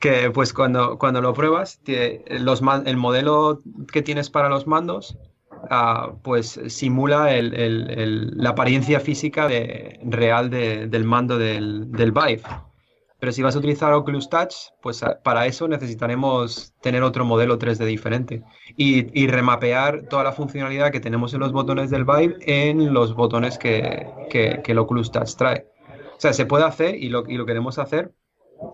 que 0.00 0.30
pues 0.30 0.52
cuando, 0.52 0.98
cuando 0.98 1.20
lo 1.20 1.34
pruebas, 1.34 1.80
los, 2.28 2.62
el 2.84 2.96
modelo 2.96 3.60
que 3.92 4.02
tienes 4.02 4.30
para 4.30 4.48
los 4.48 4.66
mandos 4.66 5.18
Ah, 5.70 6.12
pues 6.22 6.60
simula 6.68 7.30
la 7.40 8.50
apariencia 8.50 9.00
física 9.00 9.48
de, 9.48 9.98
real 10.04 10.50
del 10.50 11.04
mando 11.04 11.38
del, 11.38 11.90
del, 11.90 12.12
Vive. 12.12 12.42
Pero 13.20 13.32
si 13.32 13.42
vas 13.42 13.56
a 13.56 13.58
utilizar 13.58 13.92
Oculus 13.92 14.30
Touch, 14.30 14.54
pues 14.80 15.02
ah, 15.02 15.18
para 15.22 15.46
eso 15.46 15.66
necesitaremos 15.66 16.74
tener 16.80 17.02
otro 17.02 17.24
modelo 17.24 17.58
3D 17.58 17.84
diferente 17.84 18.42
y, 18.76 19.26
remapear 19.26 20.02
toda 20.08 20.24
la 20.24 20.32
funcionalidad 20.32 20.92
que 20.92 21.00
tenemos 21.00 21.34
en 21.34 21.40
los 21.40 21.52
botones 21.52 21.90
del 21.90 22.04
Vive 22.04 22.36
en 22.40 22.92
los 22.92 23.14
botones 23.14 23.58
que, 23.58 24.06
el 24.64 24.78
Oculus 24.78 25.10
Touch 25.10 25.34
trae. 25.34 25.66
O 26.16 26.20
sea, 26.20 26.32
se 26.32 26.46
puede 26.46 26.64
hacer 26.64 26.94
y 26.96 27.08
lo, 27.08 27.24
y 27.28 27.36
lo 27.36 27.46
queremos 27.46 27.78
hacer, 27.78 28.12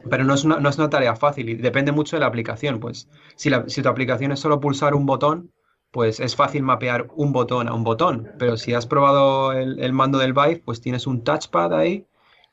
pero 0.08 0.24
no 0.24 0.34
es, 0.34 0.44
una, 0.44 0.58
no 0.58 0.68
es 0.68 0.78
una 0.78 0.90
tarea 0.90 1.16
fácil 1.16 1.48
y 1.48 1.54
depende 1.54 1.92
mucho 1.92 2.16
de 2.16 2.20
la 2.20 2.26
aplicación. 2.26 2.80
Pues 2.80 3.08
si, 3.36 3.50
si 3.66 3.82
tu 3.82 3.88
aplicación 3.88 4.32
es 4.32 4.40
solo 4.40 4.60
pulsar 4.60 4.94
un 4.94 5.06
botón, 5.06 5.52
pues 5.90 6.18
es 6.20 6.34
fácil 6.34 6.62
mapear 6.62 7.08
un 7.14 7.32
botón 7.32 7.68
a 7.68 7.74
un 7.74 7.84
botón. 7.84 8.28
Pero 8.38 8.56
si 8.56 8.74
has 8.74 8.86
probado 8.86 9.52
el, 9.52 9.92
mando 9.92 10.18
del 10.18 10.32
Vive, 10.32 10.62
pues 10.64 10.80
tienes 10.80 11.06
un 11.06 11.22
touchpad 11.22 11.72
ahí 11.72 12.06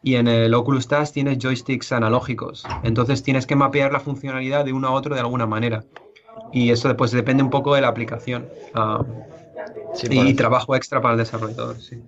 y 0.03 0.15
en 0.15 0.27
el 0.27 0.53
Oculus 0.53 0.88
Touch 0.88 1.11
tienes 1.11 1.39
joysticks 1.39 1.91
analógicos. 1.91 2.65
Entonces 2.84 3.23
tienes 3.23 3.45
que 3.47 3.55
mapear 3.55 3.91
la 3.91 3.99
funcionalidad 3.99 4.65
de 4.65 4.73
uno 4.73 4.88
a 4.88 4.91
otro 4.91 5.15
de 5.15 5.21
alguna 5.21 5.47
manera. 5.47 5.84
Y 6.51 6.69
eso 6.69 6.88
después 6.88 7.11
depende 7.11 7.43
un 7.43 7.49
poco 7.49 7.73
de 7.75 7.82
la 7.82 7.88
aplicación. 7.88 8.47
Ah, 8.73 9.03
y, 10.09 10.34
trabajo 10.34 10.75
extra 10.75 11.01
para 11.01 11.13
el 11.13 11.19
desarrollador, 11.19 11.79
sí. 11.79 12.01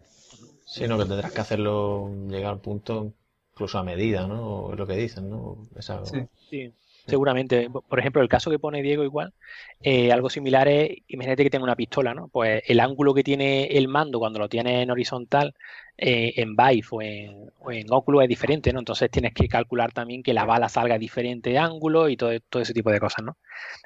Sí, 0.65 0.87
no, 0.87 0.97
que 0.97 1.05
tendrás 1.05 1.31
que 1.31 1.41
hacerlo 1.41 2.09
llegar 2.27 2.53
al 2.53 2.59
punto 2.59 3.13
incluso 3.53 3.77
a 3.77 3.83
medida, 3.83 4.27
¿no? 4.27 4.71
Es 4.71 4.77
lo 4.77 4.87
que 4.87 4.95
dicen, 4.95 5.29
¿no? 5.29 5.57
Sí. 6.05 6.25
sí. 6.49 6.73
Seguramente, 7.05 7.69
por 7.69 7.99
ejemplo, 7.99 8.21
el 8.21 8.29
caso 8.29 8.49
que 8.49 8.59
pone 8.59 8.81
Diego 8.81 9.03
igual, 9.03 9.33
eh, 9.81 10.13
algo 10.13 10.29
similar 10.29 10.69
es, 10.69 10.91
imagínate 11.07 11.43
que 11.43 11.49
tenga 11.49 11.65
una 11.65 11.75
pistola, 11.75 12.13
¿no? 12.13 12.29
Pues 12.29 12.63
el 12.65 12.79
ángulo 12.79 13.13
que 13.13 13.23
tiene 13.23 13.65
el 13.65 13.89
mando 13.89 14.19
cuando 14.19 14.39
lo 14.39 14.47
tiene 14.47 14.81
en 14.81 14.89
horizontal, 14.89 15.53
eh, 15.97 16.33
en 16.37 16.55
Vive 16.55 16.87
o 16.91 17.01
en, 17.01 17.51
o 17.59 17.71
en, 17.73 17.91
Oculus 17.91 18.23
es 18.23 18.29
diferente, 18.29 18.71
¿no? 18.71 18.79
Entonces 18.79 19.11
tienes 19.11 19.33
que 19.33 19.49
calcular 19.49 19.91
también 19.91 20.23
que 20.23 20.33
la 20.33 20.45
bala 20.45 20.69
salga 20.69 20.95
a 20.95 20.99
diferente 20.99 21.57
ángulo 21.57 22.07
y 22.07 22.15
todo, 22.15 22.31
todo 22.49 22.63
ese 22.63 22.73
tipo 22.73 22.89
de 22.89 23.01
cosas, 23.01 23.25
¿no? 23.25 23.35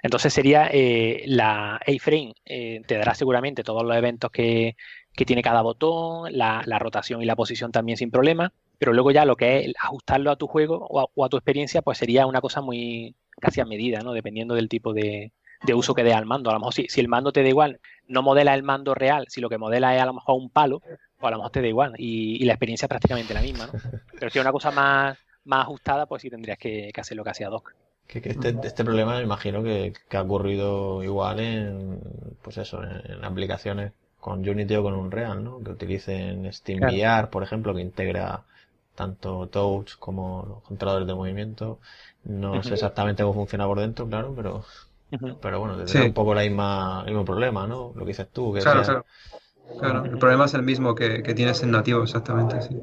Entonces 0.04 0.32
sería 0.32 0.70
eh, 0.72 1.24
la 1.26 1.78
A-Frame, 1.78 2.34
te 2.46 2.98
dará 2.98 3.16
seguramente 3.16 3.64
todos 3.64 3.84
los 3.84 3.98
eventos 3.98 4.30
que, 4.30 4.76
que 5.16 5.26
tiene 5.26 5.42
cada 5.42 5.62
botón, 5.64 6.38
la, 6.38 6.62
la 6.68 6.78
rotación 6.78 7.24
y 7.24 7.26
la 7.26 7.36
posición 7.36 7.72
también 7.72 7.98
sin 7.98 8.12
problema 8.12 8.54
pero 8.78 8.94
luego 8.94 9.12
ya 9.12 9.26
lo 9.26 9.36
que 9.36 9.60
es 9.60 9.74
ajustarlo 9.82 10.32
a 10.32 10.36
tu 10.36 10.48
juego 10.48 10.86
o 10.90 11.26
a, 11.26 11.30
tu 11.30 11.38
experiencia, 11.38 11.82
pues 11.82 11.98
sería 11.98 12.26
una 12.28 12.42
cosa 12.42 12.62
muy 12.62 13.16
casi 13.40 13.62
a 13.62 13.66
medida, 13.66 14.00
¿no? 14.00 14.14
Dependiendo 14.14 14.56
del 14.56 14.70
tipo 14.70 14.94
de, 14.94 15.32
uso 15.74 15.94
que 15.94 16.04
dé 16.04 16.14
al 16.14 16.26
mando. 16.26 16.50
A 16.50 16.54
lo 16.54 16.60
mejor 16.60 16.74
si, 16.74 16.88
el 17.00 17.08
mando 17.08 17.32
te 17.32 17.42
da 17.42 17.50
igual, 17.50 17.80
no 18.08 18.22
modela 18.22 18.54
el 18.54 18.64
mando 18.64 18.94
real, 18.94 19.26
si 19.30 19.42
lo 19.42 19.50
que 19.50 19.58
modela 19.58 19.96
es 19.96 20.02
a 20.02 20.06
lo 20.06 20.14
mejor 20.14 20.36
un 20.36 20.50
palo, 20.50 20.80
pues 20.80 21.00
a 21.22 21.32
lo 21.32 21.38
mejor 21.38 21.52
te 21.52 21.62
da 21.62 21.68
igual 21.68 21.94
y, 21.98 22.44
la 22.46 22.54
experiencia 22.54 22.86
es 22.86 22.90
prácticamente 22.90 23.34
la 23.34 23.42
misma, 23.42 23.68
¿no? 23.68 23.74
Pero 24.20 24.30
si 24.30 24.38
es 24.38 24.44
una 24.44 24.52
cosa 24.52 24.72
más, 24.72 25.18
más 25.46 25.62
ajustada, 25.62 26.06
pues 26.06 26.22
sí 26.22 26.30
tendrías 26.30 26.58
que, 26.58 26.92
hacer 26.96 27.18
lo 27.18 27.24
que 27.24 27.32
hacía 27.32 27.50
Doc. 27.50 27.74
Que, 28.08 28.20
este, 28.24 28.56
este, 28.64 28.86
problema 28.86 29.18
me 29.18 29.24
imagino 29.24 29.64
que, 29.64 29.94
ha 30.12 30.22
ocurrido 30.22 31.04
igual 31.04 31.40
en, 31.40 32.00
pues 32.42 32.58
eso, 32.58 32.82
en, 32.84 33.26
aplicaciones 33.26 33.92
con 34.20 34.48
Unity 34.48 34.76
o 34.76 34.84
con 34.84 34.94
Unreal, 34.94 35.44
¿no? 35.44 35.62
Que 35.62 35.72
utilicen 35.72 36.52
SteamVR, 36.52 37.30
por 37.30 37.44
ejemplo, 37.44 37.76
que 37.76 37.82
integra 37.82 38.46
tanto 38.98 39.48
touch 39.48 39.96
como 40.00 40.44
los 40.50 40.64
controladores 40.64 41.08
de 41.08 41.14
movimiento. 41.14 41.80
No 42.24 42.62
sé 42.64 42.74
exactamente 42.74 43.22
cómo 43.22 43.36
funciona 43.36 43.68
por 43.68 43.80
dentro, 43.80 44.08
claro, 44.08 44.34
pero, 44.36 44.66
pero 45.40 45.60
bueno, 45.60 45.78
tendrá 45.78 46.04
un 46.04 46.14
poco 46.14 46.34
la 46.34 46.42
misma, 46.42 47.04
el 47.06 47.12
mismo 47.14 47.24
problema, 47.24 47.68
¿no? 47.68 47.94
Lo 47.96 48.02
que 48.02 48.08
dices 48.08 48.28
tú. 48.34 48.54
Que 48.54 48.60
claro, 48.60 48.82
claro. 48.84 49.06
Claro, 49.80 50.06
el 50.06 50.18
problema 50.18 50.46
es 50.46 50.54
el 50.56 50.64
mismo 50.64 50.96
que, 50.96 51.22
tienes 51.36 51.62
en 51.62 51.72
nativo, 51.72 52.02
exactamente, 52.02 52.62
sí. 52.62 52.76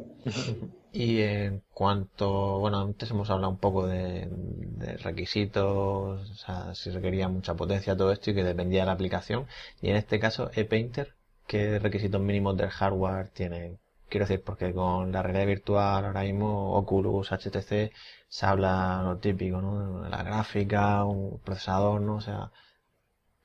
Y 0.92 1.22
en 1.22 1.62
cuanto, 1.72 2.60
bueno, 2.60 2.80
antes 2.80 3.10
hemos 3.10 3.28
hablado 3.28 3.50
un 3.50 3.58
poco 3.58 3.88
de, 3.88 4.28
de, 4.30 4.96
requisitos, 4.98 6.30
o 6.30 6.34
sea, 6.34 6.72
si 6.76 6.90
requería 6.90 7.28
mucha 7.28 7.54
potencia 7.54 7.96
todo 7.96 8.12
esto 8.12 8.30
y 8.30 8.34
que 8.36 8.44
dependía 8.44 8.82
de 8.82 8.86
la 8.86 8.92
aplicación. 8.92 9.46
Y 9.82 9.90
en 9.90 9.96
este 9.96 10.20
caso, 10.20 10.52
ePainter, 10.54 11.16
¿qué 11.48 11.80
requisitos 11.80 12.20
mínimos 12.20 12.56
del 12.56 12.70
hardware 12.70 13.28
tiene? 13.30 13.78
Quiero 14.08 14.26
decir, 14.26 14.42
porque 14.44 14.72
con 14.72 15.10
la 15.12 15.22
realidad 15.22 15.46
virtual 15.46 16.04
ahora 16.04 16.22
mismo, 16.22 16.74
Oculus, 16.74 17.32
HTC, 17.32 17.92
se 18.28 18.46
habla 18.46 19.02
lo 19.02 19.18
típico, 19.18 19.60
¿no? 19.60 20.02
De 20.02 20.10
la 20.10 20.22
gráfica, 20.22 21.04
un 21.04 21.40
procesador, 21.40 22.00
¿no? 22.00 22.16
O 22.16 22.20
sea, 22.20 22.50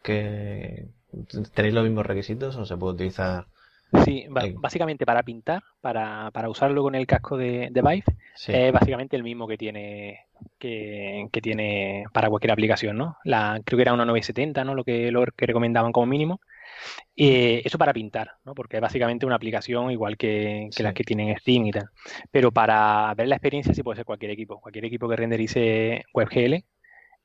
que 0.04 0.88
¿tenéis 1.54 1.74
los 1.74 1.84
mismos 1.84 2.06
requisitos 2.06 2.56
o 2.56 2.66
se 2.66 2.78
puede 2.78 2.94
utilizar? 2.94 3.46
Sí, 4.06 4.28
básicamente 4.30 5.06
para 5.06 5.24
pintar, 5.24 5.64
para, 5.82 6.30
para 6.32 6.48
usarlo 6.48 6.84
con 6.84 6.94
el 6.94 7.08
casco 7.08 7.38
de, 7.38 7.70
de 7.72 7.82
Vive, 7.82 8.04
es 8.48 8.72
básicamente 8.72 9.16
el 9.16 9.24
mismo 9.24 9.48
que 9.48 9.58
tiene 9.58 10.28
que, 10.60 11.28
que, 11.32 11.42
tiene 11.42 12.06
para 12.14 12.30
cualquier 12.30 12.52
aplicación, 12.52 12.98
¿no? 12.98 13.18
La, 13.24 13.60
creo 13.66 13.78
que 13.78 13.82
era 13.82 13.94
una 13.94 14.06
970, 14.06 14.64
¿no? 14.64 14.76
Lo 14.76 14.84
que, 14.84 15.12
lo 15.12 15.26
que 15.36 15.46
recomendaban 15.48 15.92
como 15.92 16.06
mínimo. 16.06 16.40
Eh, 17.16 17.62
eso 17.66 17.78
para 17.78 17.94
pintar, 17.94 18.32
¿no? 18.46 18.56
porque 18.56 18.78
es 18.78 18.82
básicamente 18.82 19.26
una 19.26 19.36
aplicación 19.36 19.92
igual 19.92 20.18
que, 20.18 20.70
las 20.80 20.94
que 20.94 21.04
tienen 21.04 21.38
Steam 21.38 21.66
y 21.68 21.72
tal. 21.72 21.90
Pero 22.32 22.52
para 22.52 23.14
ver 23.16 23.28
la 23.28 23.36
experiencia 23.36 23.74
sí 23.74 23.84
puede 23.84 23.98
ser 23.98 24.06
cualquier 24.06 24.32
equipo. 24.32 24.60
Cualquier 24.60 24.86
equipo 24.86 25.08
que 25.10 25.16
renderice 25.16 26.04
WebGL 26.14 26.64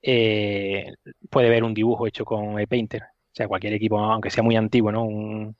eh, 0.02 0.92
puede 1.30 1.48
ver 1.48 1.64
un 1.64 1.74
dibujo 1.74 2.06
hecho 2.06 2.24
con 2.24 2.56
Painter. 2.66 3.02
O 3.02 3.36
sea, 3.36 3.48
cualquier 3.48 3.72
equipo, 3.74 3.98
aunque 3.98 4.30
sea 4.30 4.42
muy 4.42 4.56
antiguo, 4.56 4.92
¿no? 4.92 5.54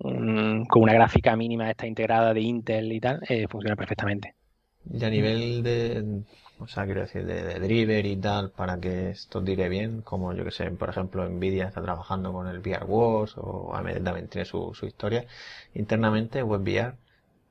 con 0.00 0.82
una 0.82 0.92
gráfica 0.92 1.34
mínima 1.34 1.70
esta 1.70 1.86
integrada 1.86 2.32
de 2.32 2.40
Intel 2.40 2.92
y 2.92 3.00
tal, 3.00 3.20
eh, 3.28 3.46
funciona 3.48 3.76
perfectamente. 3.76 4.34
Y 4.90 5.04
a 5.04 5.10
nivel 5.10 5.62
de, 5.62 6.22
o 6.60 6.66
sea, 6.66 6.84
quiero 6.84 7.02
decir, 7.02 7.24
de, 7.24 7.54
driver 7.60 8.04
y 8.04 8.16
tal, 8.16 8.50
para 8.50 8.78
que 8.80 9.10
esto 9.10 9.42
tire 9.42 9.68
bien, 9.68 10.02
como 10.02 10.32
yo 10.32 10.44
que 10.44 10.50
sé, 10.50 10.70
por 10.72 10.88
ejemplo, 10.88 11.28
Nvidia 11.28 11.68
está 11.68 11.82
trabajando 11.82 12.32
con 12.32 12.48
el 12.48 12.58
VR 12.58 12.84
Wars, 12.84 13.34
o 13.36 13.74
AMD 13.74 14.02
también 14.02 14.28
tiene 14.28 14.44
su, 14.44 14.72
su 14.74 14.86
historia. 14.86 15.26
Internamente, 15.74 16.42
WebVR 16.42 16.96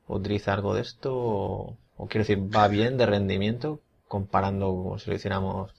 utiliza 0.08 0.54
algo 0.54 0.74
de 0.74 0.82
esto, 0.82 1.14
o, 1.16 1.78
quiero 2.10 2.26
decir, 2.26 2.40
va 2.54 2.68
bien 2.68 2.98
de 2.98 3.06
rendimiento, 3.06 3.82
comparando 4.08 4.68
como 4.68 5.00
si 5.00 5.10
lo 5.10 5.16
hiciéramos, 5.16 5.74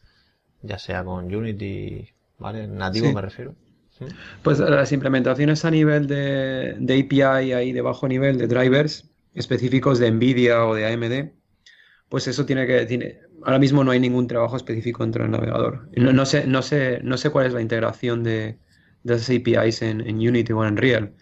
ya 0.62 0.78
sea 0.78 1.04
con 1.04 1.34
Unity, 1.34 2.08
¿vale? 2.38 2.66
Nativo 2.66 3.12
me 3.12 3.22
refiero. 3.22 3.54
Pues 4.42 4.60
las 4.60 4.92
implementaciones 4.92 5.64
a 5.64 5.70
nivel 5.70 6.06
de, 6.06 6.76
de 6.78 7.00
API 7.00 7.52
ahí 7.52 7.72
de 7.72 7.80
bajo 7.80 8.06
nivel 8.06 8.38
de 8.38 8.46
drivers 8.46 9.10
específicos 9.34 9.98
de 9.98 10.10
Nvidia 10.10 10.64
o 10.66 10.74
de 10.74 10.86
AMD, 10.86 11.37
pues 12.08 12.26
eso 12.28 12.46
tiene 12.46 12.66
que... 12.66 12.86
Tiene, 12.86 13.18
ahora 13.42 13.58
mismo 13.58 13.84
no 13.84 13.90
hay 13.90 14.00
ningún 14.00 14.26
trabajo 14.26 14.56
específico 14.56 15.02
dentro 15.02 15.22
del 15.22 15.32
navegador. 15.32 15.88
No, 15.96 16.12
no, 16.12 16.26
sé, 16.26 16.46
no, 16.46 16.62
sé, 16.62 17.00
no 17.02 17.16
sé 17.16 17.30
cuál 17.30 17.46
es 17.46 17.52
la 17.52 17.60
integración 17.60 18.22
de, 18.22 18.58
de 19.02 19.14
esas 19.14 19.30
APIs 19.30 19.82
en, 19.82 20.00
Unity 20.00 20.52
o 20.52 20.64
en 20.64 20.76
Real. 20.76 21.14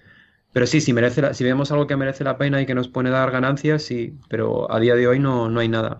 Pero 0.52 0.66
sí, 0.66 0.80
si, 0.80 0.92
merece 0.92 1.34
si 1.34 1.44
vemos 1.44 1.70
algo 1.70 1.86
que 1.86 1.96
merece 1.96 2.24
la 2.24 2.38
pena 2.38 2.60
y 2.62 2.66
que 2.66 2.74
nos 2.74 2.88
pone 2.88 3.10
dar 3.10 3.30
ganancias, 3.30 3.82
sí, 3.82 4.18
pero 4.28 4.72
a 4.72 4.80
día 4.80 4.94
de 4.94 5.06
hoy 5.06 5.18
no, 5.18 5.50
no 5.50 5.60
hay 5.60 5.68
nada. 5.68 5.98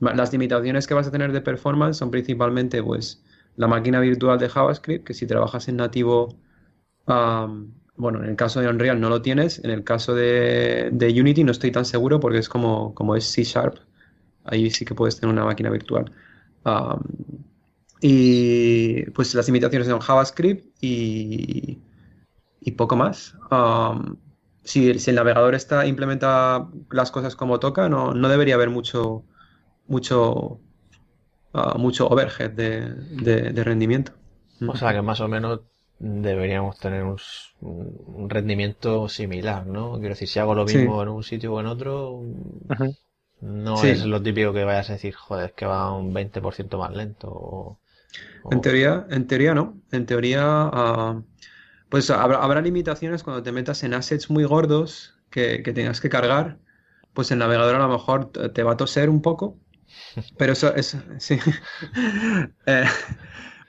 Las 0.00 0.32
limitaciones 0.32 0.86
que 0.86 0.94
vas 0.94 1.08
a 1.08 1.10
tener 1.10 1.32
de 1.32 1.40
performance 1.40 1.98
son 1.98 2.10
principalmente 2.10 2.82
pues, 2.82 3.22
la 3.56 3.66
máquina 3.66 4.00
virtual 4.00 4.38
de 4.38 4.48
JavaScript, 4.48 5.06
que 5.06 5.14
si 5.14 5.26
trabajas 5.26 5.68
en 5.68 5.76
nativo 5.76 6.38
bueno, 7.96 8.22
en 8.22 8.30
el 8.30 8.36
caso 8.36 8.60
de 8.60 8.68
Unreal 8.68 9.00
no 9.00 9.08
lo 9.08 9.22
tienes, 9.22 9.62
en 9.64 9.70
el 9.70 9.82
caso 9.84 10.14
de, 10.14 10.90
Unity 10.92 11.44
no 11.44 11.50
estoy 11.52 11.72
tan 11.72 11.84
seguro 11.84 12.20
porque 12.20 12.38
es 12.38 12.48
como, 12.48 12.94
como 12.94 13.16
es 13.16 13.24
C 13.24 13.42
Sharp, 13.42 13.76
ahí 14.50 14.70
sí 14.70 14.84
que 14.84 14.94
puedes 14.94 15.18
tener 15.18 15.32
una 15.32 15.44
máquina 15.44 15.70
virtual. 15.70 16.12
y 18.00 19.10
pues 19.10 19.34
las 19.34 19.46
limitaciones 19.46 19.88
son 19.88 20.00
JavaScript 20.00 20.76
y, 20.80 21.78
y 22.60 22.70
poco 22.72 22.96
más. 22.96 23.36
si, 24.64 24.90
el 24.90 25.14
navegador 25.14 25.54
está 25.54 25.86
implementa 25.86 26.68
las 26.90 27.10
cosas 27.10 27.36
como 27.36 27.58
toca, 27.60 27.88
no, 27.88 28.14
no 28.14 28.28
debería 28.28 28.54
haber 28.54 28.70
mucho, 28.70 29.24
mucho, 29.86 30.60
ah, 31.54 31.76
mucho 31.78 32.08
overhead 32.08 32.52
de 32.52 33.64
rendimiento. 33.64 34.12
O 34.66 34.76
sea 34.76 34.92
que 34.92 35.02
más 35.02 35.20
o 35.20 35.28
menos 35.28 35.60
deberíamos 35.98 36.78
tener 36.78 37.04
un, 37.04 38.30
rendimiento 38.30 39.08
similar, 39.08 39.66
¿no? 39.66 39.92
Quiero 39.94 40.10
decir, 40.10 40.28
si 40.28 40.38
hago 40.38 40.54
lo 40.54 40.64
mismo 40.64 41.02
en 41.02 41.08
un 41.08 41.22
sitio 41.22 41.54
o 41.54 41.60
en 41.60 41.66
otro, 41.66 42.22
no 43.40 43.82
es 43.82 44.04
lo 44.04 44.22
típico 44.22 44.52
que 44.52 44.64
vayas 44.64 44.90
a 44.90 44.94
decir, 44.94 45.14
joder, 45.14 45.50
es 45.50 45.52
que 45.52 45.66
va 45.66 45.92
un 45.92 46.12
20% 46.12 46.78
más 46.78 46.94
lento. 46.94 47.78
En 48.50 48.60
teoría, 48.60 49.06
en 49.10 49.26
teoría 49.26 49.54
no. 49.54 49.80
En 49.92 50.06
teoría, 50.06 50.42
ah, 50.44 51.22
pues 51.88 52.10
habrá, 52.10 52.60
limitaciones 52.60 53.22
cuando 53.22 53.42
te 53.42 53.52
metas 53.52 53.82
en 53.82 53.94
assets 53.94 54.30
muy 54.30 54.44
gordos 54.44 55.14
que, 55.30 55.58
tengas 55.74 56.00
que 56.00 56.08
cargar. 56.08 56.58
Pues 57.12 57.30
el 57.30 57.38
navegador 57.38 57.76
a 57.76 57.86
lo 57.86 57.88
mejor 57.88 58.30
te 58.30 58.62
va 58.62 58.72
a 58.72 58.76
toser 58.76 59.10
un 59.10 59.22
poco. 59.22 59.56
Pero 60.38 60.52
eso, 60.52 60.74
es 60.74 60.96
sí. 61.18 61.38
eh, 62.66 62.84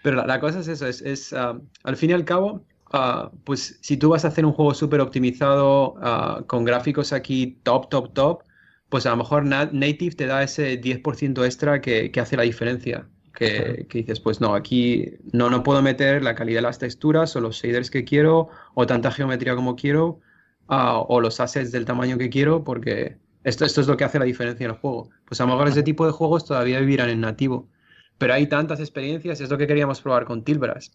pero 0.02 0.26
la, 0.26 0.40
cosa 0.40 0.60
es 0.60 0.68
eso, 0.68 0.88
es, 0.88 1.34
ah, 1.34 1.60
al 1.84 1.98
fin 1.98 2.12
y 2.12 2.14
al 2.14 2.26
cabo, 2.26 2.66
ah, 2.92 3.32
pues 3.44 3.78
si 3.82 3.98
tú 3.98 4.10
vas 4.10 4.24
a 4.26 4.30
hacer 4.30 4.46
un 4.46 4.54
juego 4.54 4.74
súper 4.74 5.02
optimizado 5.02 5.96
ah, 6.02 6.44
con 6.48 6.64
gráficos 6.64 7.12
aquí 7.12 7.60
top, 7.64 7.90
top, 7.90 8.14
top, 8.14 8.44
pues 8.90 9.06
a 9.06 9.12
lo 9.12 9.18
mejor 9.18 9.46
Native 9.46 10.16
te 10.16 10.26
da 10.26 10.44
ese 10.44 10.82
10% 10.82 11.46
extra 11.46 11.82
que, 11.82 12.12
hace 12.20 12.38
la 12.38 12.44
diferencia. 12.44 13.08
Que, 13.34 13.88
dices, 13.90 14.20
pues 14.20 14.42
no, 14.42 14.54
aquí 14.54 15.14
no, 15.32 15.50
no 15.50 15.64
puedo 15.64 15.82
meter 15.82 16.22
la 16.24 16.36
calidad 16.36 16.58
de 16.58 16.64
las 16.64 16.80
texturas 16.80 17.36
o 17.36 17.42
los 17.42 17.56
shaders 17.56 17.90
que 17.90 18.04
quiero 18.04 18.50
o 18.74 18.86
tanta 18.86 19.12
geometría 19.12 19.56
como 19.56 19.78
quiero 19.78 20.20
o 20.68 21.22
los 21.22 21.40
assets 21.40 21.72
del 21.72 21.86
tamaño 21.86 22.18
que 22.18 22.30
quiero 22.30 22.64
porque 22.66 23.18
esto, 23.44 23.66
esto 23.66 23.82
es 23.82 23.88
lo 23.88 23.96
que 23.96 24.04
hace 24.04 24.20
la 24.20 24.26
diferencia 24.26 24.66
en 24.66 24.72
el 24.72 24.78
juego. 24.78 25.10
Pues 25.26 25.40
a 25.40 25.46
lo 25.46 25.52
mejor 25.52 25.70
ese 25.70 25.84
tipo 25.84 26.06
de 26.06 26.12
juegos 26.12 26.46
todavía 26.46 26.80
vivirán 26.80 27.10
en 27.10 27.22
nativo. 27.22 27.70
Pero 28.18 28.34
hay 28.34 28.48
tantas 28.48 28.80
experiencias, 28.82 29.40
es 29.40 29.50
lo 29.50 29.58
que 29.58 29.68
queríamos 29.68 30.02
probar 30.02 30.26
con 30.26 30.44
Tilbras. 30.44 30.92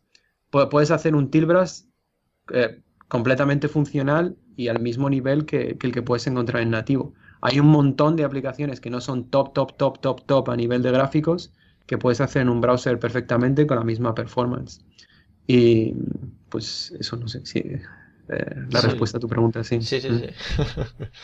Puedes 0.50 0.90
hacer 0.90 1.14
un 1.14 1.30
Tilbras 1.30 1.88
eh, 2.52 2.82
completamente 3.08 3.68
funcional 3.68 4.36
y 4.56 4.68
al 4.68 4.80
mismo 4.80 5.08
nivel 5.08 5.46
que, 5.46 5.76
el 5.80 5.92
que 5.92 6.02
puedes 6.02 6.26
encontrar 6.26 6.62
en 6.62 6.70
nativo. 6.70 7.14
Hay 7.46 7.60
un 7.60 7.66
montón 7.66 8.16
de 8.16 8.24
aplicaciones 8.24 8.80
que 8.80 8.88
no 8.88 9.02
son 9.02 9.28
top, 9.28 9.52
top, 9.52 9.76
top, 9.76 10.00
top, 10.00 10.24
top 10.24 10.48
a 10.48 10.56
nivel 10.56 10.82
de 10.82 10.90
gráficos 10.90 11.52
que 11.86 11.98
puedes 11.98 12.22
hacer 12.22 12.40
en 12.40 12.48
un 12.48 12.62
browser 12.62 12.98
perfectamente 12.98 13.66
con 13.66 13.76
la 13.76 13.84
misma 13.84 14.14
performance. 14.14 14.82
Y 15.46 15.94
pues 16.48 16.94
eso 16.98 17.16
no 17.16 17.28
sé 17.28 17.44
si 17.44 17.58
eh, 17.58 17.82
la 18.70 18.80
respuesta 18.80 19.18
a 19.18 19.20
tu 19.20 19.28
pregunta 19.28 19.62
sí. 19.62 19.78
Sí, 19.82 20.00
sí, 20.00 20.08
sí. 20.08 20.26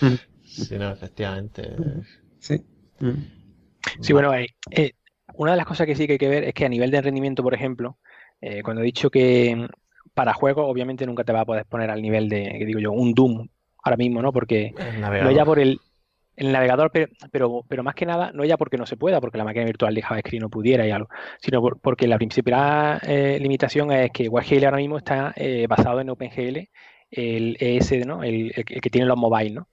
Mm. 0.02 0.06
Mm. 0.08 0.18
sí, 0.44 0.78
no, 0.78 0.90
efectivamente. 0.90 1.74
Sí. 2.38 2.62
Mm. 3.00 4.02
Sí, 4.02 4.12
bueno, 4.12 4.34
eh, 4.34 4.92
una 5.36 5.52
de 5.52 5.56
las 5.56 5.66
cosas 5.66 5.86
que 5.86 5.94
sí 5.94 6.06
que 6.06 6.12
hay 6.12 6.18
que 6.18 6.28
ver 6.28 6.44
es 6.44 6.52
que 6.52 6.66
a 6.66 6.68
nivel 6.68 6.90
de 6.90 7.00
rendimiento, 7.00 7.42
por 7.42 7.54
ejemplo, 7.54 7.96
eh, 8.42 8.62
cuando 8.62 8.82
he 8.82 8.84
dicho 8.84 9.08
que 9.08 9.66
para 10.12 10.34
juegos, 10.34 10.66
obviamente 10.68 11.06
nunca 11.06 11.24
te 11.24 11.32
va 11.32 11.40
a 11.40 11.46
poder 11.46 11.64
poner 11.64 11.88
al 11.88 12.02
nivel 12.02 12.28
de, 12.28 12.56
que 12.58 12.66
digo 12.66 12.78
yo, 12.78 12.92
un 12.92 13.14
Doom 13.14 13.48
ahora 13.82 13.96
mismo, 13.96 14.20
¿no? 14.20 14.34
Porque 14.34 14.74
no 14.76 15.30
ya 15.30 15.46
por 15.46 15.58
el, 15.58 15.80
el 16.40 16.52
navegador, 16.52 16.90
pero, 16.90 17.64
pero, 17.68 17.82
más 17.82 17.94
que 17.94 18.06
nada, 18.06 18.32
no 18.32 18.44
ya 18.44 18.56
porque 18.56 18.78
no 18.78 18.86
se 18.86 18.96
pueda, 18.96 19.20
porque 19.20 19.36
la 19.36 19.44
máquina 19.44 19.66
virtual 19.66 19.94
de 19.94 20.00
JavaScript 20.00 20.40
no 20.40 20.48
pudiera 20.48 20.86
y 20.86 20.90
algo, 20.90 21.08
sino 21.38 21.62
porque 21.62 22.08
la 22.08 22.16
principal 22.16 22.98
eh, 23.06 23.38
limitación 23.38 23.92
es 23.92 24.10
que 24.10 24.28
WebGL 24.28 24.64
ahora 24.64 24.78
mismo 24.78 24.96
está 24.96 25.34
eh, 25.36 25.66
basado 25.68 26.00
en 26.00 26.08
OpenGL, 26.08 26.68
el 27.10 27.56
ES, 27.60 28.06
¿no? 28.06 28.22
El, 28.24 28.52
el, 28.56 28.64
que 28.64 28.90
tiene 28.90 29.06
los 29.06 29.18
mobile, 29.18 29.50
¿no? 29.50 29.68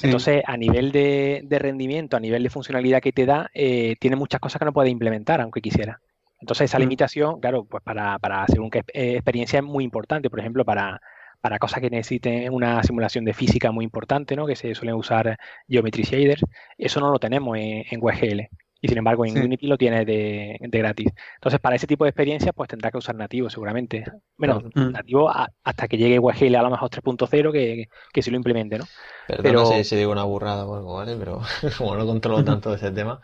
Entonces, 0.00 0.42
a 0.46 0.56
nivel 0.56 0.92
de, 0.92 1.58
rendimiento, 1.58 2.16
a 2.16 2.20
nivel 2.20 2.42
de 2.42 2.50
funcionalidad 2.50 3.02
que 3.02 3.12
te 3.12 3.26
da, 3.26 3.50
eh, 3.52 3.96
tiene 3.98 4.16
muchas 4.16 4.40
cosas 4.40 4.58
que 4.58 4.64
no 4.64 4.72
puede 4.72 4.90
implementar, 4.90 5.40
aunque 5.40 5.60
quisiera. 5.60 6.00
Entonces, 6.40 6.70
esa 6.70 6.78
mm. 6.78 6.82
limitación, 6.82 7.40
claro, 7.40 7.64
pues 7.64 7.82
para, 7.82 8.18
para 8.18 8.44
hacer 8.44 8.60
una 8.60 8.70
eh, 8.94 9.14
experiencia 9.14 9.58
es 9.58 9.64
muy 9.64 9.84
importante. 9.84 10.30
Por 10.30 10.40
ejemplo, 10.40 10.64
para, 10.64 11.00
para 11.42 11.58
cosas 11.58 11.80
que 11.80 11.90
necesiten 11.90 12.50
una 12.52 12.82
simulación 12.82 13.26
de 13.26 13.34
física 13.34 13.70
muy 13.70 13.84
importante, 13.84 14.34
¿no? 14.36 14.46
que 14.46 14.56
se 14.56 14.74
suelen 14.74 14.94
usar 14.94 15.36
geometry 15.68 16.04
shaders, 16.04 16.42
eso 16.78 17.00
no 17.00 17.10
lo 17.10 17.18
tenemos 17.18 17.58
en, 17.58 17.84
en 17.90 18.02
WebGL 18.02 18.48
y 18.84 18.88
sin 18.88 18.98
embargo 18.98 19.24
en 19.24 19.40
Unity 19.40 19.68
lo 19.68 19.78
tiene 19.78 20.04
de, 20.04 20.58
gratis. 20.60 21.12
Entonces, 21.36 21.60
para 21.60 21.76
ese 21.76 21.86
tipo 21.86 22.04
de 22.04 22.10
experiencias, 22.10 22.52
pues 22.52 22.68
tendrá 22.68 22.90
que 22.90 22.98
usar 22.98 23.14
nativo 23.14 23.48
seguramente. 23.48 24.04
Bueno, 24.36 24.60
mm. 24.74 24.90
nativo 24.90 25.30
hasta 25.30 25.86
que 25.86 25.96
llegue 25.96 26.18
WebGL 26.18 26.56
a 26.56 26.62
lo 26.62 26.70
mejor 26.70 26.90
3.0 26.90 27.52
que, 27.52 27.88
que 28.12 28.22
se 28.22 28.32
lo 28.32 28.36
implemente, 28.36 28.78
¿no? 28.78 28.84
Perdona 29.28 29.70
Pero... 29.70 29.84
si, 29.84 29.96
digo 29.96 30.10
una 30.10 30.24
burrada 30.24 30.66
o 30.66 30.74
algo, 30.74 30.94
¿vale? 30.94 31.14
Pero 31.16 31.42
como 31.78 31.94
no 31.94 32.04
controlo 32.06 32.44
tanto 32.44 32.70
de 32.70 32.76
ese 32.76 32.90
tema, 32.90 33.20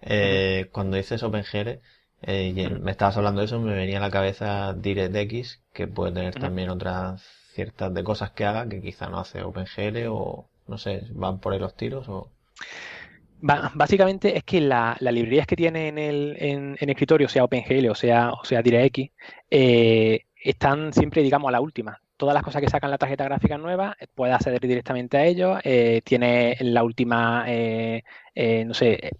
eh, 0.00 0.70
cuando 0.72 0.96
dices 0.96 1.22
OpenGL, 1.22 1.80
eh, 2.22 2.78
me 2.80 2.90
estabas 2.90 3.18
hablando 3.18 3.40
de 3.40 3.46
eso, 3.46 3.60
me 3.60 3.74
venía 3.74 3.98
a 3.98 4.00
la 4.00 4.10
cabeza 4.10 4.72
DirectX, 4.72 5.60
que 5.74 5.88
puede 5.88 6.12
tener 6.12 6.36
también 6.36 6.70
otras 6.70 7.22
ciertas 7.54 7.92
de 7.94 8.04
cosas 8.04 8.30
que 8.32 8.44
haga 8.44 8.68
que 8.68 8.80
quizá 8.80 9.08
no 9.08 9.18
hace 9.18 9.42
OpenGL 9.42 10.06
o 10.08 10.46
no 10.68 10.78
sé, 10.78 11.02
van 11.12 11.38
por 11.40 11.58
los 11.58 11.76
tiros 11.76 12.08
o 12.08 12.30
básicamente 13.42 14.36
es 14.36 14.44
que 14.44 14.60
las 14.60 15.00
librerías 15.00 15.46
que 15.46 15.56
tiene 15.56 15.88
en 15.88 15.98
el 15.98 16.36
en, 16.38 16.90
escritorio, 16.90 17.28
sea 17.28 17.44
OpenGL 17.44 17.88
o 17.90 17.94
sea, 17.94 18.32
o 18.32 18.44
sea 18.44 18.62
DirectX, 18.62 19.10
eh, 19.50 20.20
están 20.36 20.92
siempre, 20.92 21.22
digamos, 21.22 21.48
a 21.48 21.52
la 21.52 21.60
última. 21.60 22.00
Todas 22.16 22.34
las 22.34 22.42
cosas 22.44 22.62
que 22.62 22.70
sacan 22.70 22.90
la 22.90 22.98
tarjeta 22.98 23.24
gráfica 23.24 23.58
nueva, 23.58 23.96
eh, 23.98 24.06
puedes 24.14 24.34
acceder 24.34 24.60
directamente 24.60 25.16
a 25.18 25.24
ellos. 25.26 25.58
Eh, 25.64 26.00
tiene 26.04 26.56
la 26.60 26.84
última, 26.84 27.44
no 27.46 28.74
sé, 28.74 29.10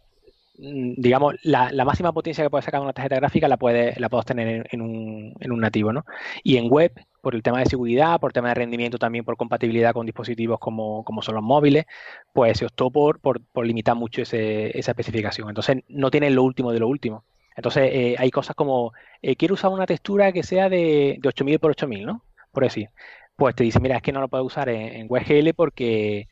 mm, 0.58 0.94
digamos, 0.98 1.34
la, 1.42 1.84
máxima 1.84 2.12
potencia 2.12 2.44
que 2.44 2.50
puedes 2.50 2.64
sacar 2.64 2.80
una 2.80 2.92
tarjeta 2.92 3.16
gráfica 3.16 3.48
la 3.48 3.56
puedes, 3.56 3.98
la 3.98 4.08
puedes 4.08 4.26
tener 4.26 4.68
en, 4.70 4.80
un, 4.80 5.34
en 5.40 5.52
un 5.52 5.60
nativo, 5.60 5.92
¿no? 5.92 6.04
Y 6.44 6.56
en 6.58 6.68
web 6.70 6.92
por 7.22 7.34
el 7.34 7.42
tema 7.42 7.60
de 7.60 7.66
seguridad, 7.66 8.20
por 8.20 8.32
tema 8.32 8.48
de 8.48 8.54
rendimiento 8.54 8.98
también, 8.98 9.24
por 9.24 9.36
compatibilidad 9.36 9.94
con 9.94 10.04
dispositivos 10.04 10.58
como, 10.58 11.04
son 11.22 11.34
los 11.36 11.44
móviles, 11.44 11.86
pues 12.34 12.58
se 12.58 12.66
optó 12.66 12.90
por, 12.90 13.20
por, 13.20 13.40
limitar 13.64 13.96
mucho 13.96 14.22
esa 14.22 14.36
especificación. 14.90 15.48
Entonces 15.48 15.78
no 15.88 16.10
tiene 16.10 16.30
lo 16.30 16.42
último 16.42 16.72
de 16.72 16.80
lo 16.80 16.88
último. 16.88 17.24
Entonces 17.56 17.90
eh, 17.92 18.16
hay 18.18 18.30
cosas 18.30 18.56
como, 18.56 18.92
eh, 19.22 19.36
quiero 19.36 19.54
usar 19.54 19.70
una 19.70 19.86
textura 19.86 20.32
que 20.32 20.42
sea 20.42 20.68
de, 20.68 21.18
de 21.20 21.28
8000 21.28 21.58
por 21.60 21.70
8000, 21.72 22.06
¿no? 22.06 22.24
Por 22.52 22.64
decir. 22.64 22.90
Pues 23.36 23.54
te 23.54 23.64
dice, 23.64 23.80
mira, 23.80 23.96
es 23.96 24.02
que 24.02 24.12
no 24.12 24.20
lo 24.20 24.28
puedes 24.28 24.46
usar 24.46 24.68
en, 24.68 24.80
en 24.94 25.06
WebGL 25.08 25.54
porque 25.54 26.28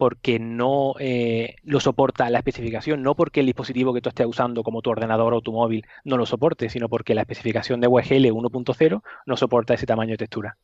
porque 0.00 0.38
no 0.38 0.94
eh, 0.98 1.56
lo 1.62 1.78
soporta 1.78 2.30
la 2.30 2.38
especificación, 2.38 3.02
no 3.02 3.14
porque 3.14 3.40
el 3.40 3.46
dispositivo 3.46 3.92
que 3.92 4.00
tú 4.00 4.08
estés 4.08 4.26
usando 4.26 4.62
como 4.62 4.80
tu 4.80 4.88
ordenador 4.88 5.34
o 5.34 5.42
tu 5.42 5.52
móvil 5.52 5.84
no 6.04 6.16
lo 6.16 6.24
soporte, 6.24 6.70
sino 6.70 6.88
porque 6.88 7.14
la 7.14 7.20
especificación 7.20 7.82
de 7.82 7.86
WGL 7.86 8.32
1.0 8.32 9.02
no 9.26 9.36
soporta 9.36 9.74
ese 9.74 9.84
tamaño 9.84 10.12
de 10.12 10.16
textura. 10.16 10.56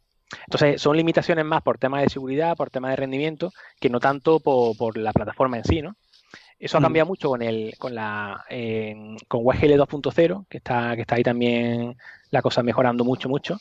Entonces, 0.47 0.81
son 0.81 0.97
limitaciones 0.97 1.45
más 1.45 1.61
por 1.61 1.77
tema 1.77 2.01
de 2.01 2.09
seguridad, 2.09 2.57
por 2.57 2.71
tema 2.71 2.89
de 2.89 2.97
rendimiento, 2.97 3.53
que 3.79 3.91
no 3.91 4.01
tanto 4.01 4.41
por, 4.41 4.97
la 4.97 5.13
plataforma 5.13 5.59
en 5.59 5.65
sí, 5.65 5.83
¿no? 5.83 5.97
Eso 6.59 6.79
ha 6.79 6.81
mm. 6.81 6.85
cambiado 6.85 7.07
mucho 7.07 7.29
con 7.29 7.43
el 7.43 7.75
con 7.77 7.95
la 7.95 8.43
con 9.29 9.45
WGL 9.45 9.75
2.0, 9.75 10.47
que 10.49 10.57
está 10.57 10.95
que 10.95 11.03
está 11.03 11.17
ahí 11.17 11.23
también 11.23 11.95
la 12.31 12.43
cosa 12.43 12.63
mejorando 12.63 13.05
mucho 13.05 13.29
mucho 13.29 13.59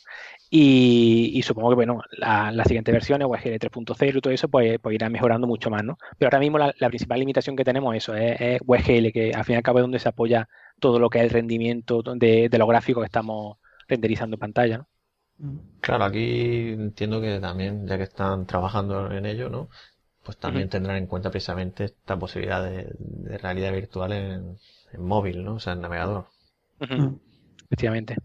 y, 0.49 1.41
supongo 1.43 1.70
que, 1.70 1.76
bueno, 1.76 2.01
las 2.18 2.53
la 2.55 2.63
siguientes 2.66 2.93
versiones, 2.93 3.28
WGL 3.28 3.59
3.0 3.59 4.18
y 4.18 4.22
todo 4.22 4.34
eso, 4.34 4.47
pues, 4.47 4.80
pues, 4.80 4.95
irán 4.95 5.11
mejorando 5.11 5.47
mucho 5.47 5.70
más, 5.70 5.84
¿no? 5.84 5.97
Pero 6.18 6.30
ahora 6.30 6.39
mismo 6.39 6.57
la, 6.57 6.88
principal 6.88 7.20
limitación 7.20 7.55
que 7.55 7.63
tenemos 7.63 7.95
eso, 7.95 8.16
es, 8.16 8.39
es, 8.39 8.61
WGL, 8.66 9.11
que 9.11 9.32
al 9.34 9.43
fin 9.43 9.53
y 9.53 9.57
al 9.57 9.63
cabo 9.63 9.80
es 9.80 9.84
donde 9.84 9.99
se 9.99 10.09
apoya 10.09 10.47
todo 10.80 10.99
lo 10.99 11.09
que 11.09 11.20
es 11.20 11.26
el 11.26 11.30
rendimiento 11.32 12.01
de, 12.03 12.47
de 12.49 12.57
los 12.57 12.68
gráficos 12.68 13.01
que 13.01 13.07
estamos 13.07 13.57
renderizando 13.88 14.36
en 14.36 14.39
pantalla, 14.39 14.78
¿no? 14.80 14.88
Claro, 15.82 16.05
aquí 16.05 16.70
entiendo 16.70 17.20
que 17.20 17.39
también, 17.39 17.86
ya 17.86 17.97
que 17.97 18.03
están 18.03 18.45
trabajando 18.45 19.11
en 19.11 19.26
ello, 19.26 19.49
¿no? 19.49 19.70
Pues 20.24 20.38
también 20.38 20.70
tendrán 20.70 20.95
en 20.95 21.07
cuenta 21.07 21.30
precisamente 21.30 21.84
esta 21.84 22.18
posibilidad 22.18 22.63
de, 22.63 23.38
realidad 23.38 23.74
virtual 23.74 24.13
en, 24.13 24.57
móvil, 24.97 25.43
¿no? 25.43 25.55
O 25.55 25.59
sea, 25.59 25.74
en 25.74 25.82
navegador. 25.82 26.28
Efectivamente 26.80 28.16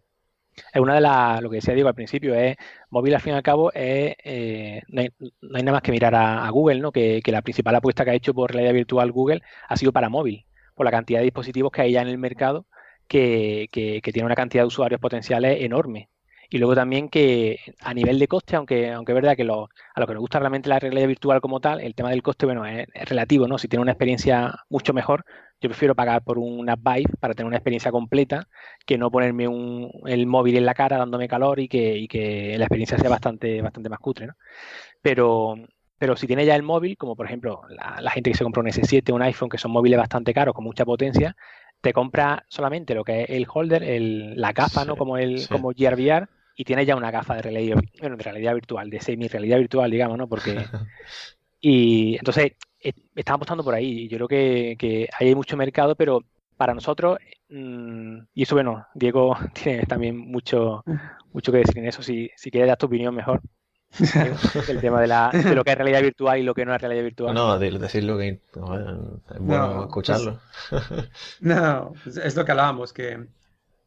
es 0.73 0.81
una 0.81 0.95
de 0.95 1.01
las, 1.01 1.43
lo 1.43 1.51
que 1.51 1.57
decía 1.57 1.75
Diego 1.75 1.89
al 1.89 1.95
principio, 1.95 2.35
es 2.35 2.57
móvil 2.91 3.15
al 3.15 3.21
fin 3.21 3.33
y 3.33 3.37
al 3.37 3.43
cabo, 3.43 3.73
es, 3.73 4.15
eh, 4.25 4.83
no, 4.89 5.01
hay, 5.03 5.11
nada 5.41 5.73
más 5.73 5.83
que 5.83 5.93
mirar 5.93 6.15
a, 6.15 6.49
Google, 6.51 6.81
¿no? 6.81 6.93
Que, 6.93 7.23
la 7.27 7.43
principal 7.43 7.75
apuesta 7.77 8.05
que 8.05 8.11
ha 8.11 8.15
hecho 8.15 8.35
por 8.35 8.53
realidad 8.53 8.75
virtual 8.75 9.13
Google 9.13 9.43
ha 9.69 9.77
sido 9.77 9.93
para 9.93 10.09
móvil, 10.09 10.45
por 10.75 10.85
la 10.85 10.91
cantidad 10.91 11.21
de 11.21 11.25
dispositivos 11.25 11.73
que 11.73 11.83
hay 11.83 11.93
ya 11.93 12.03
en 12.03 12.09
el 12.09 12.19
mercado 12.19 12.67
que, 13.09 13.69
que, 13.73 14.13
tiene 14.13 14.27
una 14.27 14.35
cantidad 14.37 14.63
de 14.63 14.69
usuarios 14.69 15.01
potenciales 15.01 15.63
enorme. 15.63 16.09
Y 16.49 16.59
luego 16.59 16.75
también 16.75 17.09
que 17.09 17.61
a 17.81 17.95
nivel 17.95 18.19
de 18.19 18.27
coste, 18.27 18.57
aunque, 18.57 18.91
aunque 18.91 19.13
es 19.13 19.15
verdad 19.15 19.37
que 19.37 19.43
a 19.43 20.01
lo 20.01 20.07
que 20.07 20.15
nos 20.15 20.21
gusta 20.21 20.41
realmente 20.41 20.69
la 20.69 20.81
realidad 20.81 21.07
virtual 21.07 21.41
como 21.41 21.61
tal, 21.61 21.81
el 21.81 21.95
tema 21.95 22.11
del 22.11 22.23
coste, 22.23 22.47
bueno, 22.47 22.67
es, 22.67 22.89
relativo, 23.09 23.47
¿no? 23.47 23.57
Si 23.57 23.69
tiene 23.69 23.83
una 23.83 23.93
experiencia 23.93 24.55
mucho 24.69 24.93
mejor, 24.93 25.25
yo 25.61 25.69
prefiero 25.69 25.95
pagar 25.95 26.23
por 26.23 26.39
una 26.39 26.77
Vive 26.77 27.13
para 27.21 27.35
tener 27.35 27.47
una 27.47 27.57
experiencia 27.57 27.93
completa 27.93 28.49
que 28.87 28.97
no 28.97 29.11
ponerme 29.11 29.47
un, 29.47 29.91
el 30.07 30.27
móvil 30.27 30.57
en 30.57 30.65
la 30.65 30.75
cara 30.75 30.97
dándome 30.97 31.29
calor 31.29 31.61
y 31.61 31.69
que, 31.69 31.97
y 31.97 32.09
que 32.09 32.57
la 32.57 32.65
experiencia 32.65 32.99
sea 32.99 33.11
bastante, 33.11 33.61
bastante 33.61 33.89
más 33.91 33.99
cutre, 33.99 34.27
¿no? 34.29 34.35
Pero, 35.03 35.57
pero 35.99 36.17
si 36.17 36.27
tiene 36.27 36.47
ya 36.47 36.57
el 36.57 36.63
móvil, 36.63 36.97
como 36.97 37.15
por 37.15 37.27
ejemplo 37.27 37.63
la, 37.69 38.11
gente 38.11 38.31
que 38.31 38.37
se 38.37 38.45
compra 38.45 38.63
un 38.63 38.69
S7, 38.69 39.13
un 39.13 39.23
iPhone, 39.23 39.51
que 39.51 39.59
son 39.59 39.71
móviles 39.71 39.99
bastante 39.99 40.33
caros 40.33 40.55
con 40.55 40.65
mucha 40.65 40.85
potencia, 40.85 41.37
te 41.81 41.93
compra 41.93 42.45
solamente 42.49 42.95
lo 42.95 43.05
que 43.05 43.23
es 43.23 43.31
el 43.31 43.47
holder, 43.53 43.83
el, 43.83 44.41
la 44.41 44.53
gafa, 44.53 44.85
¿no? 44.85 44.97
Como 44.97 45.19
el 45.19 45.47
como 45.49 45.73
Gear 45.73 45.95
VR, 45.95 46.27
y 46.57 46.65
tiene 46.65 46.85
ya 46.85 46.97
una 46.97 47.11
gafa 47.11 47.37
de 47.37 47.43
realidad, 47.43 47.79
bueno, 48.01 48.17
de 48.17 48.23
realidad 48.23 48.55
virtual, 48.55 48.91
de 48.91 49.01
semi-realidad 49.01 49.59
virtual, 49.59 49.91
digamos, 49.91 50.19
¿no? 50.19 50.29
Porque. 50.29 50.57
y 51.61 52.17
entonces, 52.17 52.53
eh, 52.83 52.93
estamos 53.15 53.39
apostando 53.39 53.65
por 53.65 53.75
ahí. 53.75 54.09
Yo 54.09 54.17
creo 54.17 54.29
que, 54.29 54.77
que 54.79 55.09
hay 55.19 55.35
mucho 55.35 55.57
mercado, 55.57 55.95
pero 55.95 56.25
para 56.57 56.75
nosotros, 56.75 57.19
mm, 57.49 58.19
y 58.35 58.43
eso, 58.43 58.55
bueno, 58.55 58.87
Diego 58.95 59.37
tiene 59.55 59.85
también 59.87 60.17
mucho, 60.17 60.85
mucho 61.33 61.53
que 61.53 61.59
decir 61.59 61.79
en 61.79 61.87
eso. 61.87 62.03
Si, 62.03 62.31
si 62.37 62.51
quieres 62.51 62.69
dar 62.69 62.79
tu 62.79 62.87
opinión 62.87 63.15
mejor 63.15 63.41
el 64.69 64.81
tema 64.81 65.01
de, 65.01 65.07
la, 65.07 65.31
de, 65.33 65.55
lo 65.55 65.65
que 65.65 65.73
es 65.73 65.77
realidad 65.77 66.03
virtual 66.03 66.39
y 66.39 66.43
lo 66.43 66.55
que 66.55 66.65
no 66.65 66.75
es 66.75 66.81
realidad 66.81 67.03
virtual. 67.03 67.35
No, 67.35 67.59
decirlo 67.59 68.19
que 68.19 68.29
es 68.29 68.41
bueno 69.41 69.85
escucharlo. 69.85 70.39
no, 71.41 71.93
es 72.05 72.37
lo 72.37 72.45
que 72.45 72.51
hablábamos, 72.53 72.93
que, 72.93 73.27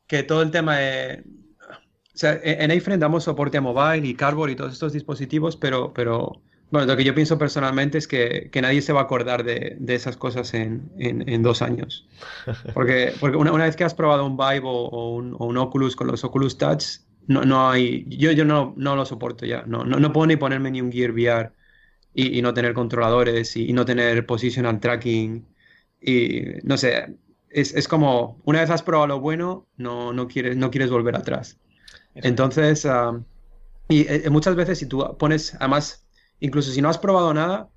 que 0.08 0.24
todo 0.24 0.42
el 0.42 0.52
tema 0.52 0.78
de... 0.78 1.24
O 1.70 2.18
sea, 2.18 2.40
en 2.44 2.70
A-Frame 2.70 3.00
damos 3.00 3.24
soporte 3.24 3.58
a 3.58 3.62
mobile 3.62 4.08
y 4.08 4.14
cardboard 4.14 4.52
y 4.52 4.56
todos 4.56 4.74
estos 4.74 4.94
dispositivos, 4.94 5.58
pero, 5.58 5.94
pero 5.94 6.44
bueno, 6.74 6.88
lo 6.88 6.98
que 6.98 7.04
yo 7.04 7.14
pienso 7.14 7.38
personalmente 7.38 8.00
es 8.00 8.08
que, 8.08 8.50
que 8.52 8.60
nadie 8.60 8.82
se 8.82 8.94
va 8.94 9.02
a 9.02 9.04
acordar 9.04 9.44
de, 9.44 9.78
de 9.80 9.94
esas 9.94 10.18
cosas 10.18 10.56
en, 10.56 10.92
en, 10.98 11.30
en, 11.30 11.44
dos 11.44 11.62
años. 11.62 12.08
Porque, 12.74 13.14
porque 13.20 13.38
una, 13.38 13.52
una, 13.52 13.66
vez 13.66 13.76
que 13.76 13.84
has 13.84 13.94
probado 13.94 14.26
un 14.26 14.36
Vive 14.36 14.64
o, 14.64 14.72
o, 14.72 15.16
un, 15.16 15.36
o 15.38 15.46
un 15.46 15.58
Oculus 15.58 15.96
con 15.96 16.08
los 16.08 16.24
Oculus 16.24 16.58
Touch, 16.58 16.84
no, 17.28 17.44
no 17.44 17.70
hay, 17.70 18.06
yo, 18.10 18.32
yo 18.32 18.44
no, 18.44 18.74
no 18.76 18.96
lo 18.96 19.06
soporto 19.06 19.46
ya, 19.46 19.64
no, 19.68 19.84
no, 19.84 20.00
no 20.00 20.12
puedo 20.12 20.26
ni 20.26 20.36
ponerme 20.36 20.72
ni 20.72 20.82
un 20.82 20.92
Gear 20.92 21.12
VR 21.12 21.52
y, 22.12 22.40
y 22.40 22.42
no 22.42 22.56
tener 22.56 22.74
controladores 22.74 23.56
y, 23.56 23.70
y, 23.70 23.74
no 23.74 23.86
tener 23.86 24.26
positional 24.26 24.80
tracking 24.80 25.46
y 26.02 26.42
no 26.64 26.76
sé, 26.76 27.16
es, 27.50 27.76
es, 27.76 27.88
como 27.88 28.42
una 28.46 28.62
vez 28.62 28.72
has 28.72 28.82
probado 28.82 29.06
lo 29.06 29.20
bueno, 29.20 29.68
no, 29.78 30.12
no, 30.12 30.28
quieres, 30.28 30.58
no 30.58 30.72
quieres 30.72 30.90
volver 30.90 31.16
atrás. 31.16 31.60
Entonces, 32.16 32.84
uh, 32.86 33.24
y 33.90 34.08
eh, 34.08 34.28
muchas 34.32 34.56
veces 34.56 34.80
si 34.80 34.88
tú 34.88 35.16
pones, 35.20 35.54
además, 35.60 36.03
incluso 36.44 36.72
si 36.72 36.82
no 36.82 36.90
has 36.90 36.98
probado 36.98 37.34
nada 37.34 37.70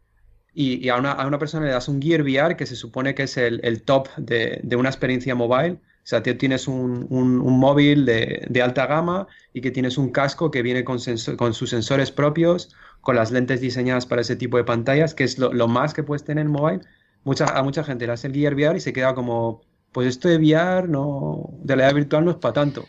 y, 0.53 0.85
y 0.85 0.89
a, 0.89 0.97
una, 0.97 1.13
a, 1.13 1.27
una, 1.27 1.39
persona 1.39 1.67
le 1.67 1.73
das 1.73 1.89
un 1.89 2.03
Gear 2.03 2.23
VR 2.23 2.57
que 2.57 2.67
se 2.67 2.75
supone 2.75 3.15
que 3.15 3.23
es 3.25 3.37
el, 3.37 3.61
el 3.63 3.83
top 3.83 4.09
de, 4.17 4.61
de 4.63 4.77
una 4.77 4.89
experiencia 4.89 5.35
mobile, 5.35 5.75
o 5.75 6.09
sea, 6.09 6.23
tienes 6.23 6.67
un, 6.67 7.07
un, 7.09 7.41
un 7.41 7.59
móvil 7.61 8.05
de, 8.05 8.45
de, 8.49 8.63
alta 8.63 8.87
gama 8.87 9.29
y 9.53 9.61
que 9.61 9.71
tienes 9.71 9.99
un 9.99 10.11
casco 10.11 10.51
que 10.51 10.63
viene 10.63 10.83
con, 10.83 10.99
con, 11.37 11.55
sus 11.55 11.71
sensores 11.71 12.11
propios, 12.11 12.75
con 13.03 13.15
las 13.17 13.31
lentes 13.31 13.61
diseñadas 13.61 14.07
para 14.07 14.23
ese 14.23 14.35
tipo 14.35 14.57
de 14.57 14.65
pantallas, 14.65 15.15
que 15.15 15.25
es 15.25 15.39
lo, 15.39 15.53
lo 15.53 15.69
más 15.69 15.95
que 15.95 16.03
puedes 16.03 16.25
tener 16.25 16.45
en 16.45 16.51
mobile. 16.51 16.81
Mucha, 17.23 17.45
a 17.47 17.63
mucha 17.63 17.85
gente 17.85 18.07
le 18.07 18.13
hace 18.13 18.29
el 18.29 18.35
Gear 18.35 18.55
VR 18.55 18.77
y 18.77 18.81
se 18.81 18.93
queda 18.93 19.15
como, 19.15 19.63
pues 19.93 20.09
esto 20.09 20.29
de 20.29 20.39
VR, 20.39 20.89
no, 20.89 21.51
de 21.63 21.75
realidad 21.77 21.95
virtual 21.95 22.25
no 22.25 22.31
es 22.33 22.37
para 22.39 22.55
tanto. 22.55 22.85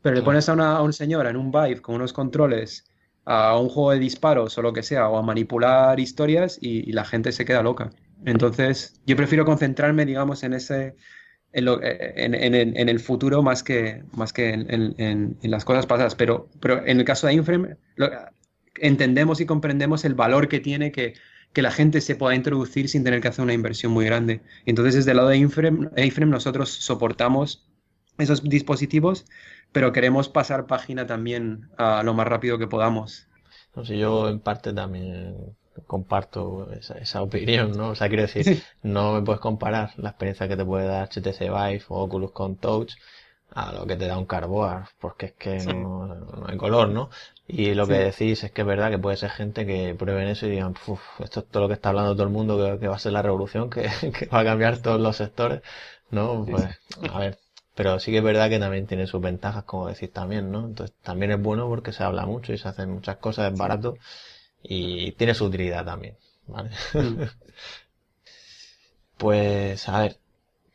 Pero 0.00 0.14
le 0.14 0.22
pones 0.22 0.48
a 0.48 0.54
una, 0.54 0.76
a 0.76 0.82
una 0.82 0.92
señora 0.92 1.30
en 1.30 1.36
un 1.36 1.50
Vive 1.50 1.82
con 1.82 1.96
unos 1.96 2.12
controles 2.12 2.87
a 3.30 3.58
un 3.58 3.68
juego 3.68 3.90
de 3.90 3.98
disparos 3.98 4.56
o 4.56 4.62
lo 4.62 4.72
que 4.72 4.82
sea, 4.82 5.08
o 5.10 5.18
a 5.18 5.22
manipular 5.22 6.00
historias 6.00 6.58
y, 6.62 6.90
la 6.92 7.04
gente 7.04 7.30
se 7.30 7.44
queda 7.44 7.62
loca. 7.62 7.90
Entonces, 8.24 9.02
yo 9.06 9.16
prefiero 9.16 9.44
concentrarme, 9.44 10.06
digamos, 10.06 10.42
en 10.44 10.54
ese 10.54 10.96
en, 11.52 11.66
lo, 11.66 11.82
eh, 11.82 12.14
en, 12.16 12.34
en, 12.34 12.54
en, 12.54 12.88
el 12.88 13.00
futuro 13.00 13.42
más 13.42 13.62
que, 13.62 14.02
más 14.16 14.32
que 14.32 14.48
en, 14.48 15.36
las 15.42 15.66
cosas 15.66 15.84
pasadas. 15.84 16.14
Pero, 16.14 16.48
pero 16.60 16.86
en 16.86 17.00
el 17.00 17.04
caso 17.04 17.26
de 17.26 17.34
Inframe, 17.34 17.76
entendemos 18.76 19.42
y 19.42 19.46
comprendemos 19.46 20.06
el 20.06 20.14
valor 20.14 20.48
que 20.48 20.60
tiene 20.60 20.90
que, 20.90 21.12
que, 21.52 21.60
la 21.60 21.70
gente 21.70 22.00
se 22.00 22.16
pueda 22.16 22.34
introducir 22.34 22.88
sin 22.88 23.04
tener 23.04 23.20
que 23.20 23.28
hacer 23.28 23.42
una 23.44 23.52
inversión 23.52 23.92
muy 23.92 24.06
grande. 24.06 24.40
Entonces, 24.64 24.94
desde 24.94 25.10
el 25.10 25.18
lado 25.18 25.28
de 25.28 25.36
Inframe, 25.36 25.90
Inframe 25.98 26.32
nosotros 26.32 26.70
soportamos 26.70 27.68
esos 28.16 28.42
dispositivos, 28.42 29.26
pero 29.72 29.92
queremos 29.92 30.28
pasar 30.28 30.66
página 30.66 31.06
también 31.06 31.68
a 31.76 32.02
lo 32.02 32.14
más 32.14 32.26
rápido 32.26 32.58
que 32.58 32.66
podamos. 32.66 33.28
No 33.74 33.84
sé, 33.84 33.98
yo 33.98 34.28
en 34.28 34.40
parte 34.40 34.72
también 34.72 35.56
comparto 35.86 36.70
esa, 36.72 36.94
esa, 36.98 37.22
opinión, 37.22 37.72
¿no? 37.72 37.90
O 37.90 37.94
sea, 37.94 38.08
quiero 38.08 38.22
decir, 38.22 38.44
sí. 38.44 38.62
no 38.82 39.14
me 39.14 39.22
puedes 39.22 39.40
comparar 39.40 39.92
la 39.96 40.10
experiencia 40.10 40.48
que 40.48 40.56
te 40.56 40.64
puede 40.64 40.86
dar 40.86 41.08
HTC 41.08 41.40
Vive 41.40 41.82
o 41.88 42.02
Oculus 42.02 42.32
con 42.32 42.56
Touch 42.56 42.94
a 43.50 43.72
lo 43.72 43.86
que 43.86 43.96
te 43.96 44.06
da 44.06 44.18
un 44.18 44.26
Cardboard, 44.26 44.88
porque 45.00 45.26
es 45.26 45.32
que 45.32 45.60
sí. 45.60 45.68
no, 45.68 46.06
no, 46.06 46.46
hay 46.46 46.56
color, 46.56 46.88
¿no? 46.90 47.10
Y 47.46 47.74
lo 47.74 47.86
sí. 47.86 47.92
que 47.92 47.98
decís 47.98 48.44
es 48.44 48.52
que 48.52 48.60
es 48.60 48.66
verdad 48.66 48.90
que 48.90 48.98
puede 48.98 49.16
ser 49.16 49.30
gente 49.30 49.66
que 49.66 49.94
prueben 49.94 50.28
eso 50.28 50.46
y 50.46 50.50
digan, 50.50 50.74
esto 51.20 51.40
es 51.40 51.48
todo 51.48 51.62
lo 51.62 51.68
que 51.68 51.74
está 51.74 51.88
hablando 51.88 52.14
todo 52.14 52.24
el 52.24 52.32
mundo, 52.32 52.58
que, 52.58 52.78
que 52.78 52.88
va 52.88 52.96
a 52.96 52.98
ser 52.98 53.12
la 53.12 53.22
revolución, 53.22 53.70
que, 53.70 53.88
que, 54.18 54.26
va 54.26 54.40
a 54.40 54.44
cambiar 54.44 54.78
todos 54.78 55.00
los 55.00 55.16
sectores, 55.16 55.62
¿no? 56.10 56.44
Pues, 56.44 56.78
a 57.10 57.18
ver, 57.18 57.38
pero 57.78 58.00
sí 58.00 58.10
que 58.10 58.18
es 58.18 58.24
verdad 58.24 58.50
que 58.50 58.58
también 58.58 58.88
tiene 58.88 59.06
sus 59.06 59.20
ventajas, 59.20 59.62
como 59.62 59.86
decís 59.86 60.12
también, 60.12 60.50
¿no? 60.50 60.66
Entonces 60.66 60.96
también 61.00 61.30
es 61.30 61.40
bueno 61.40 61.68
porque 61.68 61.92
se 61.92 62.02
habla 62.02 62.26
mucho 62.26 62.52
y 62.52 62.58
se 62.58 62.66
hacen 62.66 62.90
muchas 62.90 63.18
cosas, 63.18 63.52
es 63.52 63.56
barato 63.56 63.94
y 64.64 65.12
tiene 65.12 65.32
su 65.32 65.44
utilidad 65.44 65.84
también, 65.84 66.16
¿vale? 66.48 66.70
Mm. 66.92 67.22
pues, 69.16 69.88
a 69.88 70.00
ver, 70.00 70.16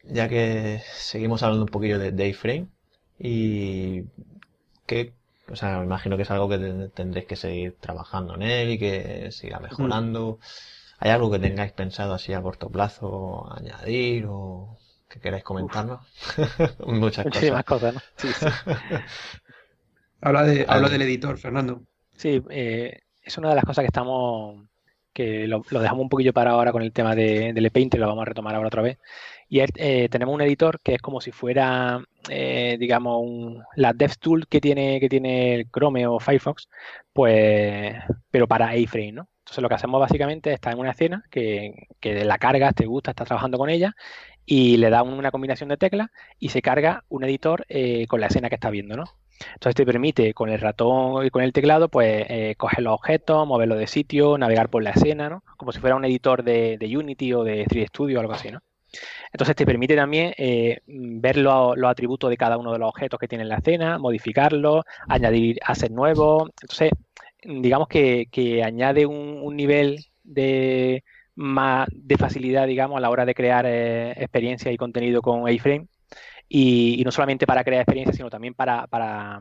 ya 0.06 0.30
que 0.30 0.82
seguimos 0.94 1.44
hablando 1.44 1.66
un 1.66 1.72
poquillo 1.72 2.00
de 2.00 2.14
Dayframe 2.14 2.68
y 3.20 4.04
que, 4.86 5.12
o 5.52 5.58
sea, 5.58 5.80
me 5.80 5.84
imagino 5.84 6.16
que 6.16 6.24
es 6.24 6.32
algo 6.32 6.48
que 6.48 6.90
tendréis 6.96 7.28
que 7.28 7.36
seguir 7.36 7.76
trabajando 7.82 8.36
en 8.36 8.44
él 8.44 8.70
y 8.70 8.80
que 8.80 9.30
siga 9.34 9.60
mejorando. 9.60 10.40
Mm. 10.40 10.46
¿Hay 11.00 11.12
algo 11.12 11.30
que 11.30 11.40
tengáis 11.40 11.74
pensado 11.74 12.14
así 12.14 12.32
a 12.32 12.42
corto 12.42 12.70
plazo 12.70 13.54
añadir 13.54 14.26
o 14.30 14.78
que 15.14 15.20
queráis 15.20 15.44
comentarnos? 15.44 16.00
Muchas 16.88 17.26
Muchísimas 17.26 17.64
cosas. 17.64 17.94
cosas 17.94 17.94
¿no? 17.94 18.02
Sí, 18.18 18.34
sí. 18.34 18.46
habla, 20.22 20.44
de, 20.44 20.66
habla 20.68 20.90
del 20.90 21.04
editor, 21.04 21.38
Fernando. 21.38 21.84
Sí, 22.16 22.42
eh, 22.50 23.02
es 23.22 23.38
una 23.38 23.50
de 23.50 23.56
las 23.56 23.64
cosas 23.64 23.84
que 23.84 23.88
estamos, 23.88 24.66
que 25.14 25.48
lo, 25.48 25.62
lo, 25.70 25.80
dejamos 25.82 26.02
un 26.02 26.10
poquillo 26.10 26.34
para 26.34 26.52
ahora 26.52 26.72
con 26.72 26.82
el 26.82 26.92
tema 26.92 27.14
de, 27.14 27.54
del 27.54 27.70
Paint, 27.70 27.94
lo 27.94 28.08
vamos 28.08 28.24
a 28.24 28.26
retomar 28.26 28.56
ahora 28.56 28.70
otra 28.70 28.82
vez. 28.82 28.98
Y 29.50 29.60
eh, 29.60 30.10
tenemos 30.10 30.34
un 30.34 30.42
editor 30.42 30.80
que 30.82 30.96
es 30.96 31.02
como 31.02 31.22
si 31.22 31.32
fuera, 31.32 32.04
eh, 32.28 32.76
digamos, 32.80 33.22
un, 33.22 33.64
la 33.76 33.94
DevTool 33.94 34.48
que 34.48 34.60
tiene, 34.60 35.00
que 35.00 35.10
tiene 35.10 35.54
el 35.54 35.70
Chrome 35.70 36.08
o 36.08 36.20
Firefox, 36.20 36.70
pues, 37.14 37.96
pero 38.32 38.48
para 38.48 38.70
A-Frame, 38.70 39.12
¿no? 39.12 39.30
Entonces 39.44 39.62
lo 39.62 39.70
que 39.70 39.76
hacemos 39.76 40.00
básicamente 40.00 40.50
es 40.50 40.56
estar 40.56 40.74
en 40.74 40.80
una 40.80 40.92
escena 40.92 41.24
que, 41.30 41.88
que 42.00 42.26
la 42.26 42.38
cargas, 42.40 42.74
te 42.74 42.86
gusta, 42.88 43.12
estás 43.12 43.28
trabajando 43.28 43.58
con 43.60 43.70
ella 43.70 43.94
y 44.46 44.78
le 44.78 44.90
da 44.90 45.04
una 45.04 45.32
combinación 45.32 45.70
de 45.70 45.78
teclas 45.78 46.10
y 46.40 46.50
se 46.50 46.62
carga 46.62 47.04
un 47.10 47.24
editor 47.24 47.66
eh, 47.70 48.08
con 48.08 48.22
la 48.22 48.28
escena 48.28 48.50
que 48.50 48.56
estás 48.56 48.72
viendo, 48.72 48.96
¿no? 48.96 49.06
Entonces 49.56 49.76
te 49.76 49.86
permite 49.86 50.34
con 50.34 50.50
el 50.50 50.60
ratón 50.60 51.26
y 51.26 51.30
con 51.30 51.44
el 51.44 51.54
teclado, 51.54 51.90
pues 51.90 52.26
eh, 52.30 52.56
coger 52.58 52.84
los 52.84 52.94
objetos, 52.94 53.48
moverlos 53.48 53.80
de 53.80 53.88
sitio, 53.88 54.38
navegar 54.38 54.70
por 54.70 54.84
la 54.84 54.92
escena, 54.92 55.30
¿no? 55.30 55.44
Como 55.58 55.72
si 55.72 55.80
fuera 55.80 55.96
un 55.96 56.06
editor 56.06 56.44
de, 56.44 56.78
Unity 56.82 57.34
o 57.34 57.44
de 57.44 57.66
3D 57.66 57.88
Studio 57.88 58.20
o 58.20 58.22
algo 58.22 58.34
así, 58.34 58.52
¿no? 58.52 58.60
Entonces 59.32 59.56
te 59.56 59.66
permite 59.66 59.96
también 59.96 60.34
eh, 60.38 60.82
ver 60.86 61.38
los, 61.38 61.76
los, 61.76 61.90
atributos 61.90 62.30
de 62.30 62.38
cada 62.38 62.58
uno 62.58 62.72
de 62.72 62.78
los 62.78 62.90
objetos 62.90 63.20
que 63.20 63.28
tiene 63.28 63.42
en 63.42 63.50
la 63.50 63.58
escena, 63.58 63.98
modificarlos, 63.98 64.86
añadir 65.08 65.58
assets 65.66 65.92
nuevos. 65.92 66.52
Entonces, 66.62 66.92
digamos 67.46 67.88
que, 67.88 68.62
añade 68.64 69.06
un, 69.06 69.56
nivel 69.56 70.06
de 70.24 71.04
más 71.36 71.88
de 71.92 72.18
facilidad, 72.18 72.68
digamos, 72.68 72.98
a 72.98 73.02
la 73.02 73.10
hora 73.10 73.26
de 73.26 73.34
crear 73.34 73.66
eh, 73.68 74.12
experiencia 74.12 74.72
y 74.72 74.78
contenido 74.78 75.22
con 75.22 75.48
A-Frame 75.48 75.88
y, 76.48 77.02
no 77.04 77.12
solamente 77.12 77.48
para 77.48 77.64
crear 77.64 77.82
experiencias, 77.82 78.18
sino 78.18 78.30
también 78.30 78.54
para, 78.54 78.88
para, 78.88 79.40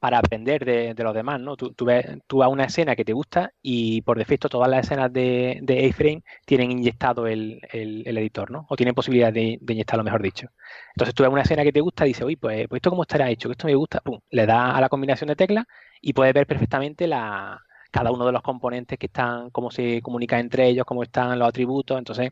para 0.00 0.18
aprender 0.18 0.64
de, 0.64 0.94
los 1.04 1.14
demás, 1.14 1.40
¿no? 1.40 1.56
Tú, 1.56 1.72
tú, 1.72 1.84
ves, 1.84 2.06
tú 2.26 2.38
vas 2.38 2.46
a 2.46 2.48
una 2.48 2.64
escena 2.64 2.96
que 2.96 3.04
te 3.04 3.12
gusta 3.12 3.52
y 3.62 4.02
por 4.02 4.18
defecto 4.18 4.48
todas 4.48 4.68
las 4.68 4.84
escenas 4.86 5.12
de, 5.12 5.88
A-Frame 5.90 6.22
tienen 6.44 6.72
inyectado 6.72 7.26
el, 7.26 7.60
el, 7.72 8.18
editor, 8.18 8.50
¿no? 8.50 8.66
O 8.68 8.76
tienen 8.76 8.94
posibilidad 8.94 9.32
de, 9.32 9.58
de, 9.60 9.72
inyectarlo, 9.72 10.04
mejor 10.04 10.22
dicho. 10.22 10.48
Entonces 10.94 11.14
tú 11.14 11.22
ves 11.22 11.32
una 11.32 11.42
escena 11.42 11.62
que 11.62 11.72
te 11.72 11.80
gusta 11.80 12.04
y 12.04 12.08
dices, 12.08 12.24
oye, 12.24 12.36
pues, 12.36 12.66
pues 12.68 12.78
esto 12.78 12.90
cómo 12.90 13.02
estará 13.02 13.30
hecho, 13.30 13.48
que 13.48 13.52
esto 13.52 13.66
me 13.68 13.74
gusta, 13.74 14.00
pum, 14.00 14.18
le 14.30 14.46
das 14.46 14.74
a 14.74 14.80
la 14.80 14.88
combinación 14.88 15.28
de 15.28 15.36
teclas 15.36 15.66
y 16.00 16.12
puedes 16.12 16.34
ver 16.34 16.46
perfectamente 16.46 17.06
la, 17.06 17.62
cada 17.94 18.10
uno 18.10 18.26
de 18.26 18.32
los 18.32 18.42
componentes 18.42 18.98
que 18.98 19.06
están, 19.06 19.50
cómo 19.50 19.70
se 19.70 20.02
comunica 20.02 20.38
entre 20.38 20.66
ellos, 20.68 20.84
cómo 20.84 21.02
están 21.02 21.38
los 21.38 21.48
atributos, 21.48 21.98
entonces... 21.98 22.30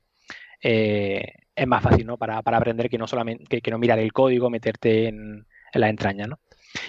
Eh, 0.64 1.34
es 1.54 1.66
más 1.66 1.82
fácil, 1.82 2.06
¿no? 2.06 2.16
Para, 2.16 2.40
para 2.40 2.56
aprender 2.56 2.88
que 2.88 2.96
no 2.96 3.06
solamente 3.06 3.60
que, 3.60 3.70
no 3.70 3.78
mirar 3.78 3.98
el 3.98 4.12
código, 4.12 4.48
meterte 4.48 5.08
en, 5.08 5.46
en 5.72 5.80
las 5.80 5.90
entrañas, 5.90 6.28
¿no? 6.28 6.38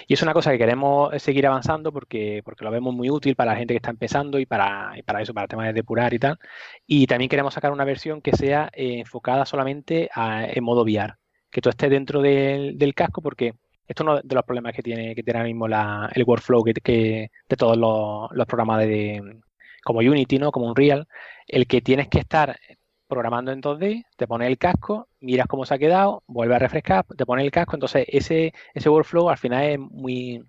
Y 0.06 0.14
es 0.14 0.22
una 0.22 0.32
cosa 0.32 0.50
que 0.50 0.58
queremos 0.58 1.10
seguir 1.22 1.46
avanzando 1.46 1.92
porque, 1.92 2.42
porque 2.44 2.64
lo 2.64 2.70
vemos 2.70 2.94
muy 2.94 3.10
útil 3.10 3.36
para 3.36 3.52
la 3.52 3.58
gente 3.58 3.74
que 3.74 3.78
está 3.78 3.90
empezando 3.90 4.38
y 4.38 4.46
para, 4.46 4.94
para 5.04 5.22
eso, 5.22 5.34
para 5.34 5.44
el 5.44 5.48
tema 5.48 5.66
de 5.66 5.72
depurar 5.72 6.14
y 6.14 6.18
tal. 6.18 6.38
Y 6.86 7.06
también 7.06 7.28
queremos 7.28 7.54
sacar 7.54 7.72
una 7.72 7.84
versión 7.84 8.20
que 8.20 8.32
sea 8.36 8.70
eh, 8.72 9.00
enfocada 9.00 9.44
solamente 9.46 10.10
en 10.16 10.64
modo 10.64 10.82
VR, 10.82 11.14
que 11.50 11.60
tú 11.60 11.68
estés 11.68 11.90
dentro 11.90 12.22
del, 12.22 12.94
casco 12.94 13.22
porque 13.22 13.54
esto 13.86 14.02
es 14.02 14.06
uno 14.06 14.20
de 14.22 14.34
los 14.34 14.44
problemas 14.44 14.74
que 14.74 14.82
tiene, 14.82 15.14
que 15.14 15.22
tiene 15.22 15.38
ahora 15.38 15.48
mismo 15.48 15.66
el 15.66 16.24
workflow 16.24 16.64
que, 16.64 17.30
de 17.48 17.56
todos 17.56 17.76
los, 17.76 18.46
programas 18.46 18.80
de, 18.80 19.40
como 19.84 20.00
Unity, 20.00 20.38
¿no? 20.38 20.50
Como 20.52 20.66
Unreal, 20.66 21.06
el 21.46 21.66
que 21.66 21.80
tienes 21.80 22.08
que 22.08 22.18
estar 22.20 22.58
programando 23.08 23.52
en 23.52 23.62
2D, 23.62 24.04
te 24.16 24.26
pones 24.26 24.48
el 24.48 24.58
casco, 24.58 25.08
miras 25.20 25.46
cómo 25.46 25.64
se 25.66 25.74
ha 25.74 25.78
quedado, 25.78 26.22
vuelve 26.26 26.56
a 26.56 26.58
refrescar, 26.58 27.04
te 27.16 27.26
pones 27.26 27.44
el 27.44 27.50
casco, 27.50 27.76
entonces 27.76 28.06
ese, 28.08 28.52
ese 28.72 28.88
workflow 28.88 29.28
al 29.28 29.38
final 29.38 29.64
es 29.64 29.78
muy, 29.78 30.42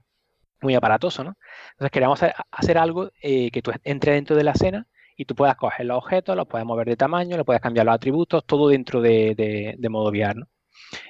muy 0.61 0.75
aparatoso, 0.75 1.23
¿no? 1.23 1.35
Entonces 1.71 1.91
queríamos 1.91 2.21
hacer, 2.51 2.77
algo 2.77 3.11
eh, 3.21 3.51
que 3.51 3.61
tú 3.61 3.71
entres 3.83 4.15
dentro 4.15 4.35
de 4.35 4.43
la 4.43 4.51
escena 4.51 4.87
y 5.15 5.25
tú 5.25 5.35
puedas 5.35 5.55
coger 5.55 5.85
los 5.85 5.97
objetos, 5.97 6.35
los 6.35 6.47
puedes 6.47 6.65
mover 6.65 6.87
de 6.87 6.97
tamaño, 6.97 7.37
le 7.37 7.45
puedes 7.45 7.61
cambiar 7.61 7.85
los 7.85 7.95
atributos, 7.95 8.45
todo 8.45 8.69
dentro 8.69 9.01
de, 9.01 9.77
modo 9.89 10.09
VR, 10.09 10.35
¿no? 10.35 10.47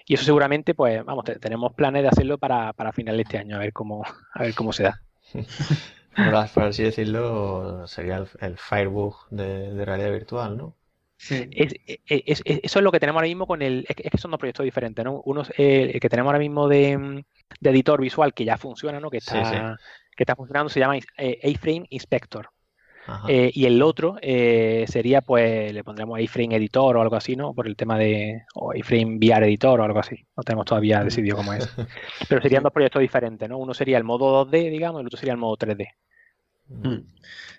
Y 0.06 0.16
eso 0.16 0.24
seguramente, 0.24 0.74
pues, 0.74 1.04
vamos, 1.04 1.26
tenemos 1.40 1.74
planes 1.74 2.04
de 2.04 2.10
hacerlo 2.10 2.38
para, 2.38 2.74
para 2.74 2.94
final 2.94 3.18
de 3.18 3.24
este 3.24 3.38
año, 3.38 3.56
a 3.56 3.60
ver 3.60 3.74
cómo, 3.74 4.04
a 4.34 4.44
ver 4.44 4.54
cómo 4.54 4.74
se 4.74 4.84
da. 4.84 5.02
por 6.54 6.64
así 6.64 6.84
decirlo, 6.84 7.88
sería 7.88 8.18
el, 8.18 8.28
el 8.40 8.58
Firebug 8.58 9.28
de 9.30 9.84
realidad 9.86 10.12
virtual, 10.12 10.58
¿no? 10.58 10.76
Es, 11.30 11.74
eso 12.06 12.80
es 12.80 12.84
lo 12.84 12.92
que 12.92 13.00
tenemos 13.00 13.20
ahora 13.20 13.28
mismo 13.28 13.48
con 13.48 13.62
el. 13.62 13.86
Es 13.88 13.96
que 13.96 14.18
son 14.18 14.32
dos 14.32 14.40
proyectos 14.40 14.64
diferentes, 14.64 15.04
¿no? 15.04 15.22
Uno 15.26 15.42
es 15.42 15.52
el, 15.58 16.00
que 16.00 16.10
tenemos 16.10 16.30
ahora 16.30 16.40
mismo 16.40 16.68
de, 16.68 17.24
editor 17.62 18.02
visual 18.02 18.34
que 18.34 18.46
ya 18.46 18.58
funciona, 18.58 19.00
¿no? 19.00 19.10
Que 19.10 19.18
está, 19.18 19.80
que 20.16 20.24
está 20.24 20.36
funcionando, 20.36 20.70
se 20.70 20.80
llama 20.80 20.98
eh, 20.98 21.40
A-Frame 21.44 21.88
Inspector. 21.90 22.50
Eh, 23.28 23.52
y 23.54 23.66
el 23.66 23.82
otro 23.82 24.18
eh, 24.22 24.86
sería, 24.88 25.22
pues, 25.22 25.74
le 25.74 25.84
pondremos 25.84 26.20
A-Frame 26.20 26.56
Editor 26.56 26.98
o 26.98 27.02
algo 27.02 27.16
así, 27.16 27.36
¿no? 27.36 27.54
Por 27.54 27.68
el 27.68 27.76
tema 27.76 27.98
de. 27.98 28.44
O 28.56 28.72
A-Frame 28.72 29.18
VR 29.18 29.46
Editor 29.46 29.80
o 29.80 29.84
algo 29.84 30.00
así. 30.00 30.26
No 30.36 30.44
tenemos 30.44 30.66
todavía 30.66 31.04
decidido 31.04 31.38
cómo 31.38 31.54
es. 31.54 31.68
Pero 32.30 32.42
serían 32.42 32.64
dos 32.64 32.74
proyectos 32.74 33.02
diferentes, 33.02 33.48
¿no? 33.48 33.58
Uno 33.58 33.74
sería 33.74 33.98
el 33.98 34.04
modo 34.04 34.46
2D, 34.46 34.72
digamos, 34.72 35.00
y 35.00 35.02
el 35.02 35.08
otro 35.08 35.20
sería 35.20 35.34
el 35.34 35.40
modo 35.40 35.58
3D. 35.58 35.88
Mm. 36.68 36.98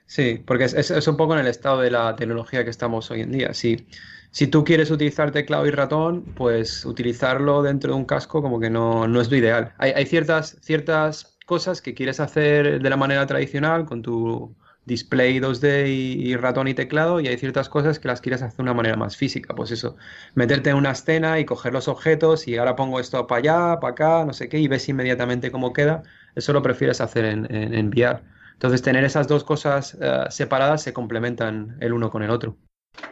Sí, 0.07 0.43
porque 0.45 0.65
es, 0.65 1.09
un 1.09 1.17
poco 1.17 1.35
en 1.35 1.41
el 1.41 1.47
estado 1.47 1.81
de 1.81 1.91
la 1.91 2.15
tecnología 2.17 2.65
que 2.65 2.71
estamos 2.71 3.11
hoy 3.11 3.23
en 3.23 3.33
día. 3.33 3.55
Si, 3.55 3.87
si 4.31 4.47
tú 4.47 4.65
quieres 4.65 4.91
utilizar 4.91 5.31
teclado 5.33 5.67
y 5.67 5.71
ratón, 5.71 6.25
pues 6.35 6.85
utilizarlo 6.85 7.63
dentro 7.63 7.93
de 7.93 7.99
un 7.99 8.05
casco 8.05 8.43
como 8.43 8.61
que 8.61 8.71
no, 8.71 9.07
no 9.09 9.21
es 9.21 9.31
lo 9.31 9.37
ideal. 9.37 9.75
Hay, 9.79 9.93
hay, 9.93 10.07
ciertas, 10.07 10.59
ciertas 10.61 11.37
cosas 11.47 11.83
que 11.83 11.95
quieres 11.95 12.21
hacer 12.21 12.81
de 12.81 12.91
la 12.91 12.97
manera 12.97 13.27
tradicional 13.27 13.85
con 13.85 14.03
tu 14.03 14.57
display 14.87 15.39
2D 15.41 15.89
y, 15.89 16.37
ratón 16.37 16.69
y 16.69 16.75
teclado 16.75 17.21
y 17.21 17.29
hay 17.29 17.37
ciertas 17.37 17.69
cosas 17.69 17.99
que 17.99 18.09
las 18.09 18.21
quieres 18.21 18.41
hacer 18.41 18.57
de 18.57 18.63
una 18.63 18.75
manera 18.75 18.97
más 18.97 19.17
física. 19.17 19.55
Pues 19.55 19.71
eso, 19.73 19.97
meterte 20.35 20.71
en 20.71 20.77
una 20.77 20.93
escena 20.93 21.39
y 21.39 21.45
coger 21.45 21.73
los 21.73 21.89
objetos 21.89 22.49
y 22.49 22.57
ahora 22.57 22.77
pongo 22.77 23.01
esto 23.01 23.27
para 23.27 23.39
allá, 23.41 23.81
para 23.81 23.93
acá, 23.93 24.25
no 24.25 24.33
sé 24.33 24.49
qué, 24.49 24.59
y 24.59 24.69
ves 24.69 24.89
inmediatamente 24.89 25.51
cómo 25.51 25.73
queda. 25.73 26.05
Eso 26.35 26.53
lo 26.53 26.63
prefieres 26.63 27.01
hacer 27.01 27.25
en, 27.27 27.53
en, 27.55 27.75
en 27.75 27.89
VR. 27.89 28.23
Entonces, 28.55 28.81
tener 28.81 29.05
esas 29.05 29.29
dos 29.29 29.45
cosas 29.45 29.99
eh, 30.01 30.25
separadas 30.31 30.83
se 30.83 30.95
complementan 30.95 31.77
el 31.81 31.93
uno 31.93 32.11
con 32.11 32.23
el 32.23 32.31
otro. 32.31 32.57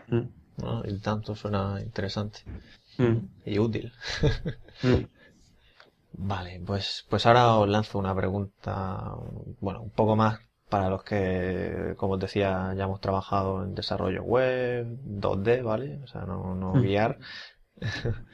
Mm. 0.09 0.23
Ah, 0.63 0.83
y 0.87 0.99
tanto 0.99 1.35
suena 1.35 1.81
interesante 1.83 2.41
mm. 2.97 3.17
y 3.45 3.59
útil. 3.59 3.93
Mm. 4.83 5.05
Vale, 6.17 6.63
pues, 6.65 7.05
pues 7.11 7.27
ahora 7.27 7.57
os 7.57 7.69
lanzo 7.69 7.99
una 7.99 8.15
pregunta, 8.15 9.15
bueno, 9.61 9.83
un 9.83 9.91
poco 9.91 10.15
más 10.15 10.39
para 10.75 10.91
los 10.91 11.05
que, 11.05 11.95
como 11.97 12.15
os 12.15 12.21
decía, 12.21 12.75
ya 12.77 12.83
hemos 12.83 13.01
trabajado 13.01 13.63
en 13.63 13.77
desarrollo 13.77 14.25
web, 14.25 14.85
2D, 15.05 15.63
¿vale? 15.63 16.01
O 16.03 16.09
sea, 16.09 16.23
no, 16.23 16.57
no 16.57 16.73
guiar. 16.73 17.19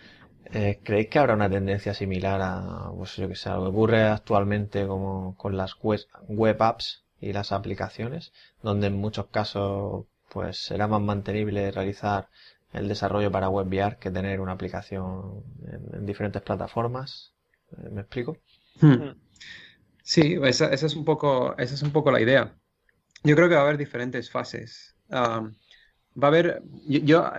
Eh, 0.53 0.80
¿Creéis 0.82 1.09
que 1.09 1.20
habrá 1.20 1.34
una 1.34 1.49
tendencia 1.49 1.95
similar 1.95 2.41
a, 2.43 2.91
pues 2.97 3.14
yo 3.14 3.28
que 3.28 3.36
sé, 3.36 3.51
lo 3.51 3.62
que 3.62 3.68
ocurre 3.68 4.03
actualmente 4.03 4.84
como 4.84 5.36
con 5.36 5.57
las 5.57 5.76
web, 5.80 6.57
apps 6.61 7.05
y 7.20 7.32
las 7.32 7.53
aplicaciones, 7.53 8.32
donde 8.61 8.88
en 8.88 8.97
muchos 8.97 9.26
casos 9.26 10.07
pues 10.28 10.57
será 10.57 10.88
más 10.88 11.03
mantenible 11.03 11.70
realizar 11.70 12.30
el 12.72 12.88
desarrollo 12.88 13.30
para 13.30 13.49
web 13.49 13.68
VR 13.68 13.99
que 13.99 14.11
tener 14.11 14.41
una 14.41 14.53
aplicación 14.53 15.45
en, 15.93 16.05
diferentes 16.05 16.43
plataformas? 16.43 17.32
¿Me 17.93 18.01
explico? 18.01 18.36
Hmm. 18.80 19.11
Sí, 20.03 20.38
esa, 20.44 20.72
es 20.72 20.94
un 20.94 21.05
poco, 21.05 21.57
esa 21.59 21.74
es 21.74 21.82
un 21.82 21.92
poco 21.92 22.11
la 22.11 22.20
idea. 22.20 22.57
Yo 23.22 23.36
creo 23.36 23.48
que 23.48 23.55
va 23.55 23.61
a 23.61 23.64
haber 23.64 23.78
diferentes 23.78 24.30
fases. 24.30 24.96
va 25.12 25.51
a 26.22 26.26
haber, 26.26 26.62
yo, 26.86 27.30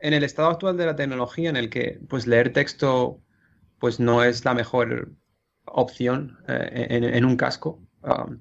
en 0.00 0.14
el 0.14 0.24
estado 0.24 0.50
actual 0.50 0.76
de 0.76 0.86
la 0.86 0.96
tecnología 0.96 1.50
en 1.50 1.56
el 1.56 1.70
que 1.70 2.00
pues 2.08 2.26
leer 2.26 2.52
texto 2.52 3.22
pues 3.78 4.00
no 4.00 4.22
es 4.24 4.44
la 4.44 4.54
mejor 4.54 5.12
opción 5.66 6.38
eh, 6.48 6.86
en, 6.88 7.24
un 7.24 7.36
casco, 7.36 7.82
um, 8.02 8.40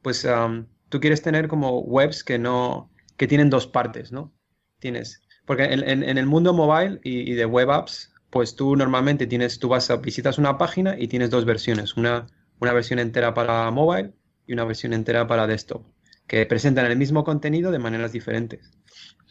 pues 0.00 0.24
um, 0.24 0.66
tú 0.88 1.00
quieres 1.00 1.22
tener 1.22 1.48
como 1.48 1.80
webs 1.80 2.24
que 2.24 2.38
no, 2.38 2.90
que 3.16 3.26
tienen 3.26 3.50
dos 3.50 3.66
partes, 3.66 4.10
¿no? 4.10 4.32
Tienes, 4.78 5.22
porque 5.46 5.64
en, 5.64 6.02
el 6.02 6.26
mundo 6.26 6.52
mobile 6.52 7.00
y, 7.04 7.34
de 7.34 7.46
web 7.46 7.70
apps, 7.70 8.12
pues 8.30 8.56
tú 8.56 8.74
normalmente 8.74 9.26
tienes, 9.26 9.58
tú 9.58 9.68
vas 9.68 9.90
a, 9.90 9.96
visitas 9.96 10.38
una 10.38 10.58
página 10.58 10.98
y 10.98 11.08
tienes 11.08 11.30
dos 11.30 11.44
versiones, 11.44 11.96
una, 11.96 12.26
una 12.62 12.72
versión 12.72 13.00
entera 13.00 13.34
para 13.34 13.68
mobile 13.72 14.12
y 14.46 14.52
una 14.52 14.64
versión 14.64 14.92
entera 14.92 15.26
para 15.26 15.48
desktop, 15.48 15.84
que 16.28 16.46
presentan 16.46 16.86
el 16.86 16.96
mismo 16.96 17.24
contenido 17.24 17.72
de 17.72 17.80
maneras 17.80 18.12
diferentes. 18.12 18.70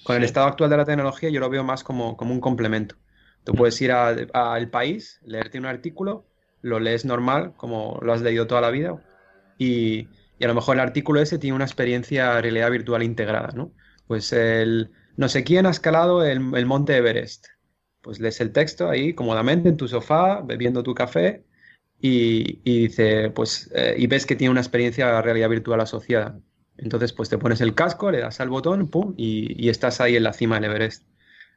Con 0.04 0.18
el 0.18 0.24
estado 0.24 0.48
actual 0.48 0.70
de 0.70 0.76
la 0.76 0.84
tecnología 0.84 1.30
yo 1.30 1.40
lo 1.40 1.50
veo 1.50 1.64
más 1.64 1.82
como, 1.84 2.18
como 2.18 2.34
un 2.34 2.42
complemento. 2.42 2.96
Tú 3.46 3.54
puedes 3.54 3.82
ir 3.82 3.94
al 3.94 4.70
país, 4.70 5.22
leerte 5.24 5.58
un 5.58 5.66
artículo, 5.66 6.28
lo 6.62 6.82
lees 6.82 7.06
normal, 7.06 7.54
como 7.56 7.98
lo 8.02 8.12
has 8.12 8.22
leído 8.22 8.48
toda 8.48 8.60
la 8.60 8.70
vida, 8.70 9.02
y, 9.58 10.10
y, 10.38 10.44
a 10.44 10.48
lo 10.48 10.54
mejor 10.54 10.76
el 10.76 10.82
artículo 10.82 11.22
ese 11.22 11.40
tiene 11.40 11.56
una 11.56 11.66
experiencia 11.66 12.40
realidad 12.42 12.70
virtual 12.70 13.02
integrada, 13.02 13.54
¿no? 13.56 13.72
Pues 14.08 14.34
el 14.34 14.92
no 15.16 15.30
sé 15.30 15.46
quién 15.46 15.66
ha 15.66 15.70
escalado 15.70 16.26
el, 16.26 16.54
el 16.54 16.66
monte 16.66 16.98
Everest. 16.98 17.48
Pues 18.02 18.20
lees 18.20 18.42
el 18.42 18.52
texto 18.52 18.90
ahí 18.90 19.14
cómodamente 19.14 19.70
en 19.70 19.78
tu 19.78 19.88
sofá, 19.88 20.42
bebiendo 20.42 20.84
tu 20.84 20.94
café, 20.94 21.46
y, 22.02 22.60
y 22.64 22.88
dice, 22.88 23.30
pues, 23.30 23.70
eh, 23.76 23.96
y 23.98 24.08
ves 24.08 24.26
que 24.26 24.36
tiene 24.36 24.52
una 24.52 24.62
experiencia 24.62 25.08
de 25.08 25.22
realidad 25.22 25.50
virtual 25.50 25.82
asociada. 25.82 26.40
Entonces, 26.78 27.14
pues 27.14 27.30
te 27.30 27.38
pones 27.38 27.62
el 27.62 27.76
casco, 27.76 28.12
le 28.12 28.20
das 28.20 28.40
al 28.40 28.50
botón, 28.50 28.88
pum, 28.90 29.14
y, 29.16 29.70
estás 29.70 30.02
ahí 30.02 30.16
en 30.16 30.24
la 30.24 30.34
cima 30.34 30.56
del 30.56 30.72
Everest. 30.72 31.04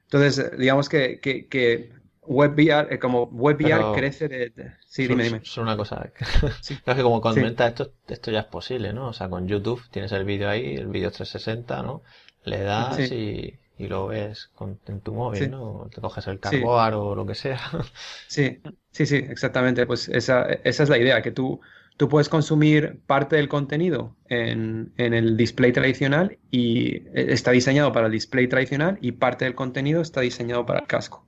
Entonces, 0.04 0.58
digamos 0.58 0.88
que, 0.88 1.18
que, 1.20 1.92
WebVR, 2.26 2.92
eh, 2.92 2.98
como 2.98 3.24
WebVR 3.24 3.94
crece 3.94 4.28
de, 4.28 4.52
Sí, 4.86 5.06
dime, 5.06 5.24
dime. 5.24 5.40
Solo 5.44 5.66
una 5.66 5.76
cosa. 5.76 6.10
sí. 6.60 6.76
que 6.84 7.02
como 7.02 7.20
comenta, 7.20 7.66
esto, 7.66 7.92
esto 8.06 8.30
ya 8.30 8.40
es 8.40 8.46
posible, 8.46 8.92
¿no? 8.92 9.08
O 9.08 9.12
sea, 9.12 9.28
con 9.28 9.48
YouTube 9.48 9.82
tienes 9.90 10.12
el 10.12 10.24
vídeo 10.24 10.48
ahí, 10.48 10.76
el 10.76 10.86
vídeo 10.88 11.10
360, 11.10 11.82
¿no? 11.82 12.02
Le 12.44 12.60
das 12.60 13.00
y, 13.10 13.58
y, 13.76 13.88
lo 13.88 14.06
ves 14.06 14.50
con, 14.54 14.78
en 14.86 15.00
tu 15.00 15.14
móvil, 15.14 15.50
¿no? 15.50 15.88
Te 15.92 16.00
coges 16.00 16.26
el 16.26 16.40
carboar 16.40 16.94
o 16.94 17.14
lo 17.14 17.26
que 17.26 17.34
sea. 17.34 17.60
Sí, 18.28 18.60
sí, 18.90 19.06
sí, 19.06 19.16
exactamente. 19.16 19.86
Pues 19.86 20.08
esa, 20.08 20.44
esa 20.44 20.82
es 20.82 20.88
la 20.88 20.98
idea, 20.98 21.22
que 21.22 21.32
tú 21.32 21.60
tú 21.96 22.08
puedes 22.08 22.28
consumir 22.28 23.00
parte 23.06 23.36
del 23.36 23.48
contenido 23.48 24.16
en, 24.28 24.92
el 24.96 25.36
display 25.36 25.72
tradicional 25.72 26.38
y 26.50 26.96
eh, 26.96 27.26
está 27.32 27.52
diseñado 27.52 27.92
para 27.92 28.06
el 28.06 28.12
display 28.12 28.48
tradicional 28.48 28.98
y 29.00 29.12
parte 29.12 29.44
del 29.44 29.54
contenido 29.54 30.02
está 30.02 30.20
diseñado 30.20 30.66
para 30.66 30.80
el 30.80 30.86
casco. 30.86 31.26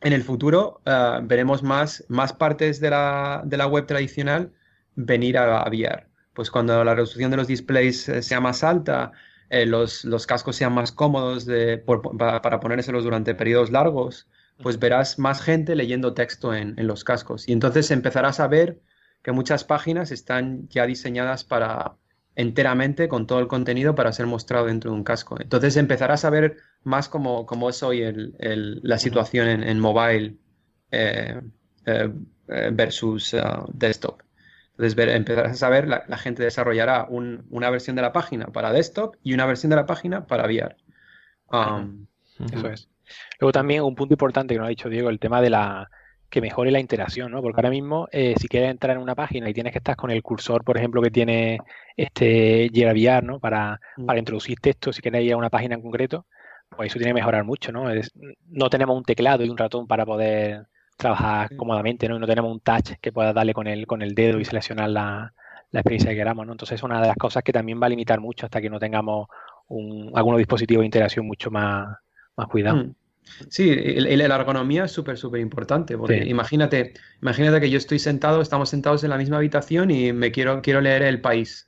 en 0.00 0.12
el 0.12 0.22
futuro 0.22 0.80
ah, 0.86 1.20
veremos 1.22 1.62
más, 1.62 2.04
más 2.08 2.32
partes 2.32 2.80
de 2.80 2.90
la, 2.90 3.68
web 3.70 3.86
tradicional 3.86 4.52
venir 4.94 5.38
a, 5.38 5.60
a, 5.60 5.68
VR. 5.68 6.06
Pues 6.34 6.50
cuando 6.50 6.84
la 6.84 6.94
resolución 6.94 7.30
de 7.30 7.36
los 7.36 7.46
displays 7.46 8.08
eh, 8.08 8.22
sea 8.22 8.40
más 8.40 8.64
alta, 8.64 9.12
eh, 9.50 9.66
los, 9.66 10.04
cascos 10.26 10.56
sean 10.56 10.72
más 10.72 10.92
cómodos 10.92 11.46
para, 12.16 12.42
para 12.42 12.60
ponérselos 12.60 13.04
durante 13.04 13.34
periodos 13.34 13.70
largos, 13.70 14.28
pues 14.62 14.78
verás 14.78 15.18
más 15.18 15.40
gente 15.40 15.76
leyendo 15.76 16.14
texto 16.14 16.54
en, 16.54 16.74
los 16.86 17.04
cascos. 17.04 17.48
Y 17.48 17.52
entonces 17.52 17.90
empezarás 17.90 18.40
a 18.40 18.48
ver 18.48 18.80
que 19.22 19.32
muchas 19.32 19.64
páginas 19.64 20.10
están 20.10 20.68
ya 20.68 20.86
diseñadas 20.86 21.44
para 21.44 21.96
enteramente 22.34 23.08
con 23.08 23.26
todo 23.26 23.40
el 23.40 23.48
contenido 23.48 23.94
para 23.94 24.12
ser 24.12 24.26
mostrado 24.26 24.66
dentro 24.66 24.90
de 24.90 24.96
un 24.96 25.04
casco. 25.04 25.40
Entonces 25.40 25.76
empezarás 25.76 26.24
a 26.24 26.30
ver 26.30 26.56
más 26.84 27.08
como, 27.08 27.46
es 27.68 27.82
hoy 27.82 28.32
la 28.38 28.98
situación 28.98 29.48
en, 29.48 29.80
mobile 29.80 30.36
eh, 30.90 31.40
eh, 31.86 32.10
versus 32.72 33.36
desktop. 33.72 34.22
Entonces 34.78 35.16
empezarás 35.16 35.62
a 35.62 35.68
ver, 35.70 35.88
la, 35.88 36.18
gente 36.18 36.44
desarrollará 36.44 37.06
una 37.10 37.70
versión 37.70 37.96
de 37.96 38.02
la 38.02 38.12
página 38.12 38.46
para 38.46 38.72
desktop 38.72 39.16
y 39.24 39.34
una 39.34 39.44
versión 39.44 39.70
de 39.70 39.76
la 39.76 39.86
página 39.86 40.26
para 40.26 40.44
VR. 40.44 40.76
Um, 41.50 42.06
Eso 42.52 42.68
es. 42.68 42.88
Luego 43.40 43.52
también 43.52 43.82
un 43.82 43.96
punto 43.96 44.14
importante 44.14 44.54
que 44.54 44.58
nos 44.58 44.66
ha 44.66 44.70
dicho 44.70 44.88
Diego, 44.88 45.10
el 45.10 45.18
tema 45.18 45.42
de 45.42 45.50
la 45.50 45.90
que 46.30 46.40
mejore 46.40 46.70
la 46.70 46.78
interacción, 46.78 47.32
¿no? 47.32 47.42
Porque 47.42 47.58
ahora 47.58 47.70
mismo, 47.70 48.06
eh, 48.12 48.34
si 48.38 48.46
quieres 48.46 48.70
entrar 48.70 48.96
en 48.96 49.02
una 49.02 49.16
página 49.16 49.48
y 49.48 49.54
tienes 49.54 49.72
que 49.72 49.78
estar 49.78 49.96
con 49.96 50.10
el 50.10 50.22
cursor, 50.22 50.62
por 50.62 50.76
ejemplo, 50.76 51.02
que 51.02 51.10
tiene 51.10 51.58
este 51.96 52.70
VR, 52.70 53.22
¿no? 53.26 53.40
Para, 53.40 53.80
mm. 53.96 54.06
para 54.06 54.18
introducir 54.18 54.60
texto, 54.60 54.92
si 54.92 55.02
quieres 55.02 55.24
ir 55.24 55.32
a 55.32 55.38
una 55.38 55.50
página 55.50 55.74
en 55.74 55.82
concreto, 55.82 56.26
pues 56.76 56.90
eso 56.90 56.98
tiene 56.98 57.10
que 57.10 57.20
mejorar 57.20 57.44
mucho, 57.44 57.72
¿no? 57.72 57.86
no 58.46 58.70
tenemos 58.70 58.96
un 58.96 59.02
teclado 59.02 59.42
y 59.42 59.48
un 59.48 59.56
ratón 59.56 59.86
para 59.86 60.04
poder 60.04 60.66
trabajar 60.98 61.56
cómodamente, 61.56 62.08
¿no? 62.08 62.16
Y 62.16 62.18
no 62.18 62.26
tenemos 62.26 62.52
un 62.52 62.60
touch 62.60 62.94
que 63.00 63.12
pueda 63.12 63.32
darle 63.32 63.54
con 63.54 63.66
el, 63.66 63.86
con 63.86 64.02
el 64.02 64.14
dedo 64.14 64.38
y 64.40 64.44
seleccionar 64.44 64.90
la, 64.90 65.32
experiencia 65.72 66.10
que 66.10 66.16
queramos, 66.16 66.46
¿no? 66.46 66.52
Entonces 66.52 66.76
es 66.76 66.82
una 66.82 67.00
de 67.00 67.06
las 67.06 67.16
cosas 67.16 67.42
que 67.42 67.52
también 67.52 67.80
va 67.80 67.86
a 67.86 67.90
limitar 67.90 68.20
mucho 68.20 68.46
hasta 68.46 68.60
que 68.60 68.68
no 68.68 68.78
tengamos 68.78 69.28
un, 69.68 70.10
algunos 70.14 70.38
dispositivos 70.38 70.82
de 70.82 70.86
interacción 70.86 71.26
mucho 71.26 71.50
más, 71.50 71.96
más 72.36 72.48
cuidados. 72.48 72.86
Mm. 72.86 72.90
Sí, 73.50 73.74
la 73.74 74.34
ergonomía 74.34 74.84
es 74.84 74.92
súper, 74.92 75.18
súper 75.18 75.40
importante, 75.42 75.98
porque 75.98 76.24
imagínate, 76.24 76.94
imagínate 77.20 77.60
que 77.60 77.68
yo 77.68 77.76
estoy 77.76 77.98
sentado, 77.98 78.40
estamos 78.40 78.70
sentados 78.70 79.04
en 79.04 79.10
la 79.10 79.18
misma 79.18 79.36
habitación 79.36 79.90
y 79.90 80.14
me 80.14 80.32
quiero, 80.32 80.62
quiero 80.62 80.80
leer 80.80 81.02
el 81.02 81.20
país 81.20 81.67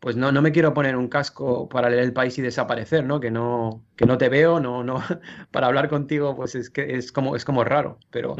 pues 0.00 0.16
no, 0.16 0.32
no 0.32 0.42
me 0.42 0.52
quiero 0.52 0.72
poner 0.74 0.96
un 0.96 1.08
casco 1.08 1.68
para 1.68 1.90
leer 1.90 2.02
el 2.04 2.12
país 2.12 2.38
y 2.38 2.42
desaparecer, 2.42 3.04
¿no? 3.04 3.20
Que 3.20 3.30
no, 3.30 3.86
que 3.96 4.06
no 4.06 4.16
te 4.18 4.30
veo, 4.30 4.58
no, 4.58 4.82
no, 4.82 5.02
para 5.52 5.66
hablar 5.66 5.88
contigo, 5.88 6.34
pues 6.34 6.54
es 6.54 6.70
que 6.70 6.96
es 6.96 7.12
como, 7.12 7.36
es 7.36 7.44
como 7.44 7.64
raro, 7.64 7.98
pero, 8.10 8.34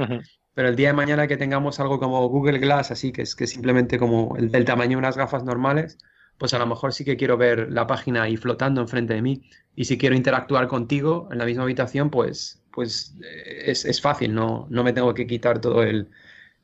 pero 0.54 0.68
el 0.68 0.76
día 0.76 0.88
de 0.88 0.94
mañana 0.94 1.26
que 1.26 1.36
tengamos 1.36 1.78
algo 1.78 1.98
como 2.00 2.26
Google 2.28 2.58
Glass, 2.58 2.90
así 2.90 3.12
que 3.12 3.22
es 3.22 3.36
que 3.36 3.46
simplemente 3.46 3.98
como 3.98 4.36
el 4.36 4.50
del 4.50 4.64
tamaño 4.64 4.92
de 4.92 4.96
unas 4.96 5.16
gafas 5.18 5.44
normales, 5.44 5.98
pues 6.38 6.54
a 6.54 6.58
lo 6.58 6.66
mejor 6.66 6.94
sí 6.94 7.04
que 7.04 7.18
quiero 7.18 7.36
ver 7.36 7.70
la 7.70 7.86
página 7.86 8.22
ahí 8.22 8.36
flotando 8.38 8.80
enfrente 8.80 9.12
de 9.12 9.20
mí. 9.22 9.42
Y 9.76 9.84
si 9.84 9.98
quiero 9.98 10.16
interactuar 10.16 10.68
contigo 10.68 11.28
en 11.30 11.38
la 11.38 11.44
misma 11.44 11.64
habitación, 11.64 12.08
pues, 12.10 12.62
pues 12.72 13.14
eh, 13.22 13.64
es, 13.66 13.84
es 13.84 14.00
fácil, 14.00 14.34
no, 14.34 14.66
no 14.70 14.82
me 14.82 14.94
tengo 14.94 15.12
que 15.12 15.26
quitar 15.26 15.60
todo 15.60 15.82
el, 15.82 16.10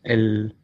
el, 0.02 0.56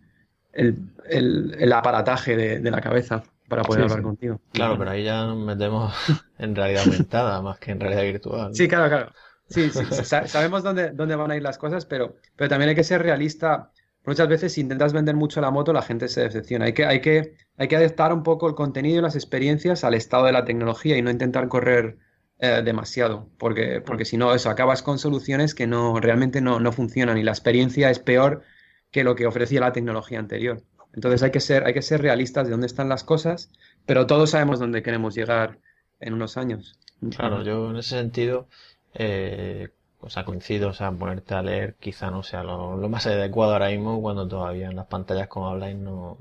el, 0.53 1.55
el, 1.59 1.73
aparataje 1.75 2.37
de, 2.37 2.61
de 2.61 2.71
la 2.71 2.81
cabeza 2.81 3.23
para 3.53 3.65
poder 3.65 3.83
hablar 3.83 4.03
contigo. 4.03 4.41
Claro, 4.51 4.79
pero 4.79 4.91
ahí 4.91 5.05
ya 5.05 5.27
nos 5.27 5.37
metemos 5.37 5.93
en 6.39 6.57
realidad 6.57 6.85
aumentada 6.87 7.43
más 7.43 7.59
que 7.59 7.73
en 7.73 7.81
realidad 7.81 8.03
virtual. 8.03 8.55
Sí, 8.55 8.67
claro, 8.67 8.89
claro. 8.89 9.13
Sí, 9.47 9.69
sí, 9.69 9.85
sabemos 10.27 10.63
dónde, 10.63 10.93
dónde 10.93 11.15
van 11.15 11.31
a 11.31 11.37
ir 11.37 11.43
las 11.43 11.59
cosas, 11.59 11.85
pero, 11.85 12.17
pero 12.35 12.49
también 12.49 12.71
hay 12.71 12.75
que 12.75 12.85
ser 12.85 13.03
realista. 13.03 13.71
Muchas 14.07 14.27
veces 14.27 14.55
si 14.55 14.63
intentas 14.63 14.95
vender 14.95 15.17
mucho 15.17 15.43
la 15.43 15.51
moto, 15.51 15.75
la 15.75 15.83
gente 15.83 16.09
se 16.09 16.23
decepciona. 16.23 16.65
Hay 16.65 16.73
que, 16.73 16.87
hay 16.87 17.03
que, 17.03 17.37
hay 17.59 17.69
que 17.69 17.77
adaptar 17.77 18.15
un 18.15 18.23
poco 18.23 18.49
el 18.49 18.55
contenido 18.55 18.99
y 18.99 19.03
las 19.03 19.17
experiencias 19.17 19.85
al 19.85 19.93
estado 19.93 20.25
de 20.25 20.33
la 20.33 20.47
tecnología 20.47 20.97
y 20.97 21.03
no 21.03 21.11
intentar 21.11 21.47
correr 21.49 21.99
eh, 22.39 22.63
demasiado, 22.65 23.29
porque, 23.37 23.83
porque 23.85 24.07
si 24.07 24.17
no, 24.17 24.35
eso, 24.35 24.49
acabas 24.49 24.83
con 24.83 24.99
soluciones 24.99 25.55
que 25.55 25.67
no, 25.67 26.01
realmente 26.01 26.41
no, 26.41 26.59
no 26.59 26.73
funcionan 26.73 27.19
y 27.19 27.23
la 27.23 27.33
experiencia 27.33 27.91
es 27.91 27.99
peor 27.99 28.43
que 28.91 29.05
lo 29.05 29.15
que 29.15 29.27
ofrecía 29.27 29.61
la 29.61 29.73
tecnología 29.73 30.19
anterior. 30.19 30.63
Entonces 30.95 31.23
hay 31.23 31.31
que 31.31 31.41
ser, 31.41 31.65
hay 31.65 31.75
que 31.75 31.83
ser 31.83 32.03
realistas 32.03 32.47
de 32.47 32.51
dónde 32.51 32.67
están 32.67 32.89
las 32.89 33.05
cosas, 33.05 33.51
pero 33.87 34.07
todos 34.07 34.31
sabemos 34.31 34.59
dónde 34.59 34.83
queremos 34.83 35.15
llegar 35.15 35.59
en 36.01 36.15
unos 36.15 36.37
años. 36.37 36.79
Claro, 37.17 37.43
yo 37.43 37.71
en 37.71 37.77
ese 37.77 37.97
sentido, 37.97 38.49
eh, 38.95 39.71
o 40.01 40.11
sea, 40.11 40.25
coincido, 40.25 40.71
o 40.71 40.73
sea, 40.73 40.93
ponerte 40.93 41.35
a 41.35 41.43
leer 41.43 41.77
quizá 41.81 42.11
no 42.11 42.23
sea 42.23 42.43
lo, 42.43 42.77
más 42.89 43.07
adecuado 43.07 43.53
ahora 43.53 43.69
mismo 43.69 44.01
cuando 44.03 44.29
todavía 44.29 44.69
en 44.69 44.77
las 44.77 44.87
pantallas 44.87 45.29
como 45.29 45.49
habláis 45.49 45.77
no 45.77 46.19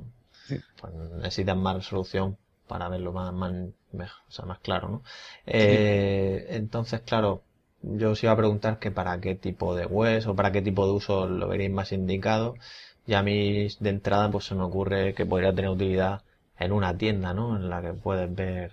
pues, 0.80 0.94
necesitan 1.18 1.62
más 1.62 1.76
resolución 1.76 2.38
para 2.68 2.88
verlo 2.90 3.12
más, 3.12 3.34
más, 3.34 4.12
o 4.28 4.32
sea, 4.32 4.46
más 4.46 4.60
claro, 4.60 4.88
¿no? 4.88 5.04
Eh, 5.46 6.48
entonces, 6.52 7.02
claro, 7.02 7.44
yo 7.82 8.12
os 8.12 8.24
iba 8.24 8.32
a 8.32 8.38
preguntar 8.38 8.80
que 8.80 8.92
para 8.92 9.20
qué 9.20 9.36
tipo 9.36 9.76
de 9.76 9.86
web 9.86 10.24
o 10.28 10.36
para 10.36 10.52
qué 10.52 10.62
tipo 10.62 10.86
de 10.86 10.94
uso 10.94 11.28
lo 11.28 11.48
veréis 11.48 11.72
más 11.72 11.92
indicado. 11.92 12.56
Y 13.06 13.14
a 13.14 13.24
mí 13.24 13.68
de 13.80 13.90
entrada 13.90 14.30
pues 14.30 14.46
se 14.46 14.56
me 14.56 14.64
ocurre 14.64 15.14
que 15.14 15.26
podría 15.26 15.54
tener 15.54 15.72
utilidad 15.72 16.22
en 16.60 16.72
una 16.72 16.96
tienda, 16.98 17.34
¿no? 17.34 17.56
En 17.56 17.70
la 17.70 17.82
que 17.82 17.94
puedes 17.94 18.34
ver, 18.34 18.72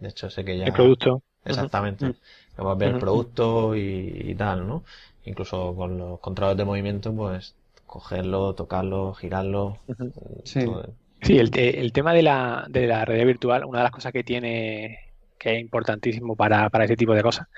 de 0.00 0.08
hecho 0.08 0.28
sé 0.28 0.44
que 0.44 0.58
ya... 0.58 0.66
El 0.66 0.72
producto. 0.72 1.22
Exactamente. 1.44 2.14
Que 2.56 2.62
puedes 2.62 2.78
ver 2.78 2.94
el 2.94 2.98
producto 2.98 3.76
y, 3.76 4.34
tal, 4.36 4.66
¿no? 4.66 4.84
Incluso 5.24 5.74
con 5.76 5.98
los 5.98 6.20
controles 6.20 6.56
de 6.56 6.64
movimiento, 6.64 7.14
pues 7.14 7.54
cogerlo, 7.86 8.54
tocarlo, 8.54 9.14
girarlo. 9.14 9.78
Sí. 10.44 10.60
Sí, 11.20 11.36
el, 11.38 11.50
el, 11.56 11.92
tema 11.92 12.14
de 12.14 12.22
la, 12.22 12.66
de 12.68 12.86
la 12.86 13.04
realidad 13.04 13.26
virtual, 13.26 13.64
una 13.64 13.78
de 13.78 13.84
las 13.84 13.92
cosas 13.92 14.12
que 14.12 14.22
tiene, 14.22 15.00
que 15.36 15.56
es 15.56 15.60
importantísimo 15.60 16.36
para, 16.36 16.70
para 16.70 16.84
ese 16.84 16.96
tipo 16.96 17.12
de 17.12 17.22
cosas, 17.22 17.48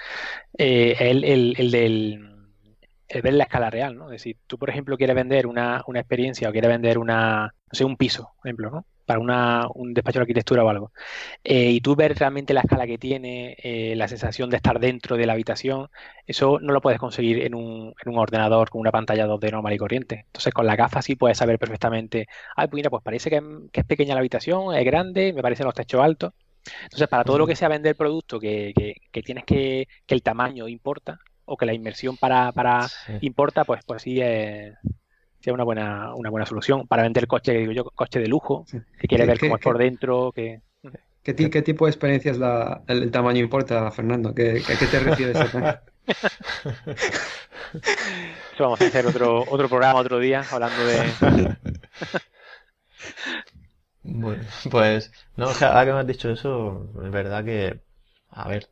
eh, 0.57 0.97
el, 0.99 1.25
el, 1.25 1.55
el 1.59 1.71
del 1.71 2.40
es 3.11 3.23
ver 3.23 3.35
la 3.35 3.45
escala 3.45 3.71
real, 3.71 3.97
¿no? 3.97 4.07
Es 4.07 4.23
decir, 4.23 4.37
tú, 4.47 4.57
por 4.57 4.71
ejemplo, 4.71 4.97
quieres 4.97 5.17
vender 5.17 5.47
una, 5.49 5.85
experiencia 5.95 6.49
o 6.49 6.53
quieres 6.53 6.71
vender 6.71 6.97
una, 6.97 7.47
no 7.47 7.77
sé, 7.77 7.85
un 7.85 7.97
piso, 7.97 8.33
por 8.37 8.47
ejemplo, 8.47 8.71
¿no? 8.71 8.87
Para 9.05 9.19
una, 9.19 9.67
un 9.75 9.93
despacho 9.93 10.21
de 10.21 10.23
arquitectura 10.23 10.63
o 10.63 10.69
algo. 10.69 10.93
Eh, 11.43 11.71
y 11.71 11.81
tú 11.81 11.97
ver 11.97 12.17
realmente 12.17 12.55
la 12.55 12.61
escala 12.61 12.87
que 12.87 12.99
tiene, 12.99 13.57
eh, 13.63 13.95
la 13.97 14.07
sensación 14.07 14.49
de 14.49 14.57
estar 14.59 14.79
dentro 14.79 15.17
de 15.17 15.27
la 15.27 15.33
habitación, 15.33 15.89
eso 16.25 16.61
no 16.61 16.73
lo 16.73 16.81
puedes 16.81 17.01
conseguir 17.01 17.43
en 17.45 17.57
un, 17.57 17.95
en 18.01 18.13
un 18.13 18.19
ordenador 18.19 18.71
con 18.71 18.81
una 18.81 18.93
pantalla 18.93 19.27
2D 19.27 19.51
normal 19.51 19.73
y 19.73 19.79
corriente. 19.79 20.25
Entonces, 20.27 20.55
con 20.55 20.67
la 20.67 20.77
gafa 20.77 21.03
sí 21.03 21.17
puedes 21.17 21.39
saber 21.39 21.59
perfectamente, 21.59 22.29
ay, 22.55 22.69
pues 22.69 22.75
mira, 22.79 22.91
pues 22.91 23.03
parece 23.03 23.29
que, 23.29 23.43
es 23.73 23.85
pequeña 23.85 24.15
la 24.15 24.21
habitación, 24.21 24.75
es 24.77 24.85
grande, 24.85 25.33
me 25.33 25.43
parecen 25.43 25.67
los 25.67 25.75
techos 25.75 26.01
altos. 26.01 26.33
Entonces, 26.85 27.09
para 27.09 27.25
todo 27.25 27.39
lo 27.39 27.47
que 27.47 27.57
sea 27.57 27.69
vender 27.69 27.97
producto, 27.97 28.39
que, 28.39 28.73
que, 28.77 28.95
que 29.11 29.23
tienes 29.23 29.45
que, 29.45 29.89
que 30.07 30.15
el 30.15 30.23
tamaño 30.23 30.69
importa, 30.69 31.19
o 31.51 31.57
que 31.57 31.67
la 31.67 31.75
inversión 31.75 32.17
para, 32.17 32.53
para 32.53 32.89
importa, 33.21 33.65
pues, 33.65 33.81
pues 33.85 34.03
sí 34.03 34.21
es, 34.21 34.77
una 35.49 35.65
buena, 35.65 36.15
una 36.15 36.31
buena 36.31 36.47
solución. 36.47 36.87
Para 36.87 37.03
vender 37.03 37.27
coche, 37.27 37.53
digo 37.53 37.73
yo, 37.73 37.85
coche 37.85 38.21
de 38.21 38.29
lujo, 38.29 38.65
que 39.01 39.09
quiere 39.09 39.27
ver 39.27 39.41
cómo 39.41 39.57
es 39.57 39.63
por 39.63 39.77
dentro, 39.77 40.31
que... 40.33 40.61
¿Qué, 41.25 41.35
¿Qué, 41.35 41.63
tipo 41.63 41.85
de 41.85 41.91
experiencia 41.91 42.31
es 42.31 42.39
la, 42.39 42.83
el, 42.87 43.11
tamaño 43.11 43.41
importa, 43.41 43.91
Fernando? 43.91 44.33
¿Qué, 44.33 44.63
¿A 44.65 44.79
qué 44.79 44.87
te 44.87 45.01
refieres? 45.01 45.37
Eso 48.55 48.65
vamos 48.65 48.81
a 48.81 48.87
hacer 48.87 49.07
otro, 49.07 49.45
otro 49.49 49.69
programa 49.69 49.99
otro 49.99 50.19
día 50.21 50.45
hablando 50.51 50.87
de... 50.87 51.57
Bueno, 54.03 54.43
pues, 54.71 55.13
no, 55.37 55.47
ahora 55.47 55.85
que 55.85 55.93
me 55.93 55.99
has 55.99 56.07
dicho 56.07 56.31
eso, 56.31 56.91
es 57.05 57.11
verdad 57.11 57.45
que, 57.45 57.81
a 58.31 58.49
ver, 58.49 58.69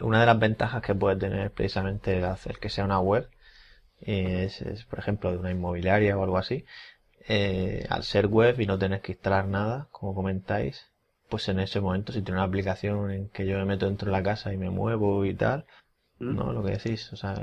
una 0.00 0.20
de 0.20 0.26
las 0.26 0.38
ventajas 0.38 0.82
que 0.82 0.94
puede 0.94 1.16
tener 1.16 1.50
precisamente 1.50 2.18
el 2.18 2.24
hacer 2.24 2.58
que 2.58 2.68
sea 2.68 2.84
una 2.84 3.00
web 3.00 3.28
es, 4.00 4.84
por 4.90 4.98
ejemplo 4.98 5.30
de 5.30 5.38
una 5.38 5.50
inmobiliaria 5.50 6.18
o 6.18 6.24
algo 6.24 6.38
así 6.38 6.64
eh, 7.28 7.86
al 7.88 8.02
ser 8.02 8.26
web 8.26 8.60
y 8.60 8.66
no 8.66 8.78
tener 8.78 9.00
que 9.00 9.12
instalar 9.12 9.46
nada 9.46 9.88
como 9.90 10.14
comentáis 10.14 10.90
pues 11.28 11.48
en 11.48 11.60
ese 11.60 11.80
momento 11.80 12.12
si 12.12 12.22
tiene 12.22 12.40
una 12.40 12.48
aplicación 12.48 13.10
en 13.10 13.28
que 13.28 13.46
yo 13.46 13.56
me 13.58 13.64
meto 13.64 13.86
dentro 13.86 14.06
de 14.06 14.12
la 14.12 14.22
casa 14.22 14.52
y 14.52 14.56
me 14.56 14.70
muevo 14.70 15.24
y 15.24 15.34
tal 15.34 15.64
mm. 16.18 16.34
no 16.34 16.52
lo 16.52 16.64
que 16.64 16.72
decís 16.72 17.12
o 17.12 17.16
sea 17.16 17.34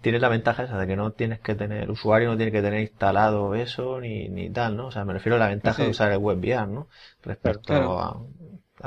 tiene 0.00 0.18
la 0.18 0.30
ventaja 0.30 0.64
esa 0.64 0.78
de 0.78 0.86
que 0.86 0.96
no 0.96 1.12
tienes 1.12 1.40
que 1.40 1.54
tener 1.54 1.82
el 1.82 1.90
usuario 1.90 2.30
no 2.30 2.36
tiene 2.36 2.52
que 2.52 2.62
tener 2.62 2.80
instalado 2.80 3.54
eso 3.54 4.00
ni, 4.00 4.28
ni 4.28 4.48
tal 4.48 4.76
no 4.76 4.86
o 4.86 4.90
sea 4.90 5.04
me 5.04 5.12
refiero 5.12 5.36
a 5.36 5.40
la 5.40 5.48
ventaja 5.48 5.82
de 5.82 5.90
usar 5.90 6.10
el 6.12 6.18
web 6.18 6.38
VR 6.38 6.66
no 6.66 6.88
respecto 7.22 7.74
a 8.00 8.18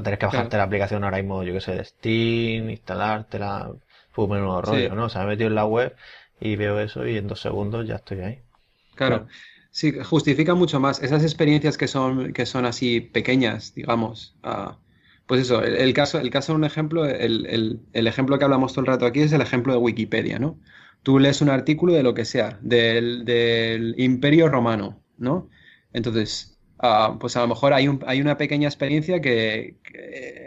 tener 0.02 0.18
que 0.18 0.26
bajarte 0.26 0.58
la 0.58 0.64
aplicación 0.64 1.04
ahora 1.04 1.18
mismo, 1.18 1.44
yo 1.44 1.54
que 1.54 1.62
sé, 1.62 1.76
de 1.76 1.86
Steam, 1.86 2.70
instalártela, 2.70 3.72
fue 4.12 4.26
un 4.26 4.32
nuevo 4.32 4.62
rollo, 4.62 4.96
¿no? 4.96 5.06
O 5.06 5.10
sea, 5.10 5.22
me 5.22 5.28
he 5.28 5.30
metido 5.32 5.50
en 5.50 5.56
la 5.56 5.66
web 5.66 5.96
y 6.40 6.56
veo 6.56 6.80
eso 6.80 7.06
y 7.08 7.18
en 7.18 7.28
dos 7.28 7.42
segundos 7.42 7.88
ya 7.88 7.96
estoy 7.96 8.22
ahí. 8.22 8.40
Claro. 8.96 9.28
Sí, 9.72 9.92
justifica 10.04 10.54
mucho 10.54 10.80
más 10.80 11.02
esas 11.02 11.24
experiencias 11.24 11.78
que 11.78 11.88
son, 11.88 12.32
que 12.32 12.46
son 12.46 12.66
así 12.66 13.02
pequeñas, 13.02 13.74
digamos. 13.74 14.36
Ah, 14.44 14.78
pues 15.26 15.42
eso, 15.42 15.64
el, 15.64 15.94
caso, 15.94 16.20
el 16.20 16.30
caso 16.30 16.52
de 16.54 16.58
un 16.58 16.64
ejemplo, 16.64 17.06
el, 17.06 17.48
el, 17.48 17.80
el, 17.94 18.08
ejemplo 18.08 18.38
que 18.38 18.46
hablamos 18.46 18.74
todo 18.74 18.82
el 18.82 18.88
rato 18.88 19.06
aquí 19.06 19.22
es 19.22 19.32
el 19.32 19.42
ejemplo 19.42 19.74
de 19.74 19.80
Wikipedia, 19.80 20.38
¿no? 20.38 20.60
Tú 21.02 21.18
lees 21.18 21.42
un 21.42 21.50
artículo 21.50 21.94
de 21.94 22.04
lo 22.04 22.14
que 22.14 22.26
sea, 22.26 22.60
del, 22.62 23.26
del 23.26 23.96
Imperio 23.98 24.48
Romano, 24.48 25.02
¿no? 25.18 25.50
Entonces, 25.92 26.53
Ah, 26.86 27.16
pues 27.18 27.38
a 27.38 27.40
lo 27.40 27.48
mejor 27.48 27.72
hay, 27.72 27.88
hay 28.06 28.20
una 28.20 28.36
pequeña 28.36 28.68
experiencia 28.68 29.22
que, 29.22 29.78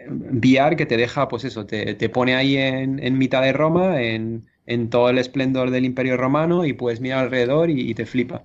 VR 0.07 0.77
que 0.77 0.85
te 0.85 0.99
deja, 0.99 1.29
pues 1.29 1.45
eso, 1.45 1.65
te, 1.65 2.09
pone 2.11 2.35
ahí 2.35 2.59
en, 2.59 3.17
mitad 3.17 3.41
de 3.41 3.55
Roma, 3.55 4.03
en, 4.03 4.45
todo 4.91 5.09
el 5.09 5.17
esplendor 5.17 5.71
del 5.71 5.87
Imperio 5.87 6.19
Romano 6.19 6.67
y 6.67 6.75
puedes 6.75 7.01
mirar 7.01 7.25
alrededor 7.25 7.71
y, 7.71 7.95
te 7.95 8.05
flipa. 8.05 8.45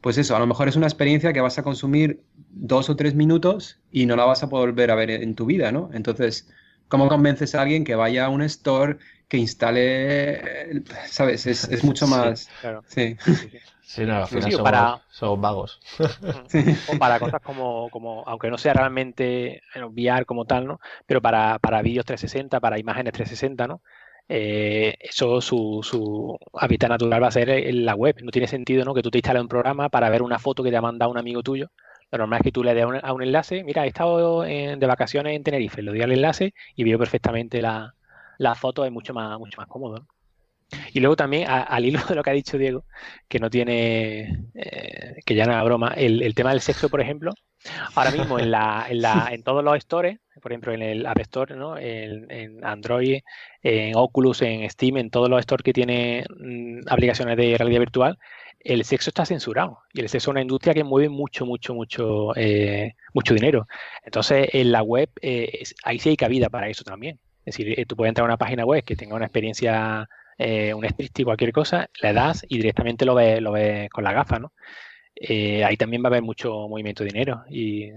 Pues 0.00 0.16
eso, 0.16 0.34
a 0.34 0.38
lo 0.38 0.46
mejor 0.46 0.68
es 0.68 0.76
una 0.76 0.86
experiencia 0.86 1.34
que 1.34 1.42
vas 1.42 1.58
a 1.58 1.62
consumir 1.62 2.22
dos 2.52 2.88
o 2.88 2.96
tres 2.96 3.14
minutos 3.14 3.80
y 3.92 4.06
no 4.06 4.16
la 4.16 4.24
vas 4.24 4.42
a 4.42 4.48
poder 4.48 4.70
volver 4.70 4.90
a 4.90 4.94
ver 4.94 5.10
en 5.10 5.34
tu 5.34 5.44
vida, 5.44 5.70
¿no? 5.72 5.90
Entonces, 5.92 6.48
¿cómo 6.88 7.06
convences 7.06 7.54
a 7.54 7.60
alguien 7.60 7.84
que 7.84 7.96
vaya 7.96 8.24
a 8.24 8.28
un 8.30 8.40
store, 8.40 8.96
que 9.28 9.36
instale, 9.36 10.84
sabes? 11.06 11.46
Es, 11.46 11.84
mucho 11.84 12.06
más... 12.06 12.48
claro. 12.62 12.82
sí. 12.86 13.14
Sí, 13.22 13.58
no, 13.98 14.16
al 14.16 14.26
final 14.26 14.52
somos, 14.52 15.00
somos, 15.08 15.40
vagos. 15.40 15.80
O 16.88 16.98
para 16.98 17.20
cosas 17.20 17.40
como, 17.40 17.88
como, 17.90 18.24
aunque 18.26 18.50
no 18.50 18.58
sea 18.58 18.72
realmente 18.72 19.62
VR 19.74 20.24
como 20.24 20.44
tal, 20.44 20.66
¿no? 20.66 20.80
Pero 21.06 21.22
para, 21.22 21.58
para 21.58 21.82
vídeos 21.82 22.04
360, 22.04 22.60
para 22.60 22.78
imágenes 22.78 23.12
360, 23.12 23.66
¿no? 23.66 23.80
eh, 24.28 24.96
eso 25.00 25.40
su, 25.40 25.80
su, 25.82 26.38
hábitat 26.54 26.90
natural 26.90 27.22
va 27.22 27.28
a 27.28 27.32
ser 27.32 27.48
en 27.50 27.84
la 27.84 27.94
web. 27.94 28.16
No 28.22 28.30
tiene 28.30 28.48
sentido 28.48 28.84
¿no? 28.84 28.94
que 28.94 29.02
tú 29.02 29.10
te 29.10 29.18
instales 29.18 29.42
un 29.42 29.48
programa 29.48 29.88
para 29.88 30.10
ver 30.10 30.22
una 30.22 30.38
foto 30.38 30.62
que 30.62 30.70
te 30.70 30.76
ha 30.76 30.82
mandado 30.82 31.10
un 31.10 31.18
amigo 31.18 31.42
tuyo. 31.42 31.70
Lo 32.10 32.18
normal 32.18 32.40
es 32.40 32.44
que 32.44 32.52
tú 32.52 32.62
le 32.62 32.74
des 32.74 32.84
a 33.02 33.12
un 33.12 33.22
enlace, 33.22 33.64
mira, 33.64 33.84
he 33.84 33.88
estado 33.88 34.42
de 34.42 34.86
vacaciones 34.86 35.34
en 35.34 35.42
Tenerife, 35.42 35.82
le 35.82 35.90
doy 35.90 36.02
al 36.02 36.12
enlace 36.12 36.54
y 36.76 36.84
veo 36.84 36.98
perfectamente 36.98 37.60
la, 37.60 37.94
la 38.38 38.54
foto, 38.54 38.84
es 38.84 38.92
mucho 38.92 39.12
más, 39.12 39.36
mucho 39.40 39.60
más 39.60 39.66
cómodo. 39.66 40.06
Y 40.92 41.00
luego 41.00 41.16
también, 41.16 41.48
al 41.48 41.84
hilo 41.84 42.00
de 42.08 42.14
lo 42.14 42.22
que 42.22 42.30
ha 42.30 42.32
dicho 42.32 42.58
Diego, 42.58 42.84
que 43.28 43.38
no 43.38 43.50
tiene, 43.50 44.46
eh, 44.54 45.16
que 45.24 45.34
ya 45.34 45.46
no 45.46 45.56
es 45.56 45.64
broma, 45.64 45.92
el, 45.96 46.22
el, 46.22 46.34
tema 46.34 46.50
del 46.50 46.60
sexo, 46.60 46.88
por 46.88 47.00
ejemplo, 47.00 47.32
ahora 47.94 48.10
mismo 48.10 48.38
en, 48.38 48.50
la, 48.50 48.86
en, 48.88 49.00
la, 49.00 49.28
en 49.30 49.42
todos 49.42 49.62
los 49.62 49.78
stores, 49.78 50.18
por 50.42 50.52
ejemplo 50.52 50.72
en 50.72 50.82
el 50.82 51.06
App 51.06 51.18
Store, 51.20 51.54
¿no? 51.56 51.78
en, 51.78 52.30
en, 52.30 52.64
Android, 52.64 53.20
en 53.62 53.96
Oculus, 53.96 54.42
en 54.42 54.68
Steam, 54.68 54.96
en 54.96 55.10
todos 55.10 55.28
los 55.28 55.42
stores 55.42 55.62
que 55.62 55.72
tienen 55.72 56.24
mm, 56.36 56.88
aplicaciones 56.88 57.36
de 57.36 57.56
realidad 57.56 57.80
virtual, 57.80 58.18
el 58.58 58.84
sexo 58.84 59.10
está 59.10 59.24
censurado 59.24 59.78
y 59.92 60.00
el 60.00 60.08
sexo 60.08 60.30
es 60.30 60.32
una 60.32 60.42
industria 60.42 60.74
que 60.74 60.82
mueve 60.82 61.08
mucho, 61.08 61.46
mucho, 61.46 61.74
mucho, 61.74 62.34
eh, 62.36 62.94
mucho 63.14 63.34
dinero. 63.34 63.66
Entonces, 64.02 64.48
en 64.52 64.72
la 64.72 64.82
web, 64.82 65.08
eh, 65.22 65.62
ahí 65.84 66.00
sí 66.00 66.08
hay 66.08 66.16
cabida 66.16 66.48
para 66.48 66.68
eso 66.68 66.82
también. 66.82 67.20
Es 67.44 67.56
decir, 67.56 67.86
tú 67.86 67.94
puedes 67.94 68.10
entrar 68.10 68.24
a 68.24 68.30
una 68.30 68.36
página 68.38 68.64
web 68.64 68.82
que 68.82 68.96
tenga 68.96 69.14
una 69.14 69.26
experiencia 69.26 70.08
eh, 70.38 70.74
un 70.74 70.86
y 70.98 71.24
cualquier 71.24 71.52
cosa, 71.52 71.88
le 72.02 72.12
das 72.12 72.44
y 72.48 72.56
directamente 72.56 73.04
lo 73.04 73.14
ves, 73.14 73.40
lo 73.40 73.52
ves 73.52 73.88
con 73.90 74.04
la 74.04 74.12
gafa, 74.12 74.38
¿no? 74.38 74.52
Eh, 75.14 75.64
ahí 75.64 75.78
también 75.78 76.02
va 76.02 76.08
a 76.08 76.10
haber 76.10 76.22
mucho 76.22 76.68
movimiento 76.68 77.02
de 77.02 77.08
dinero 77.08 77.44
y, 77.48 77.90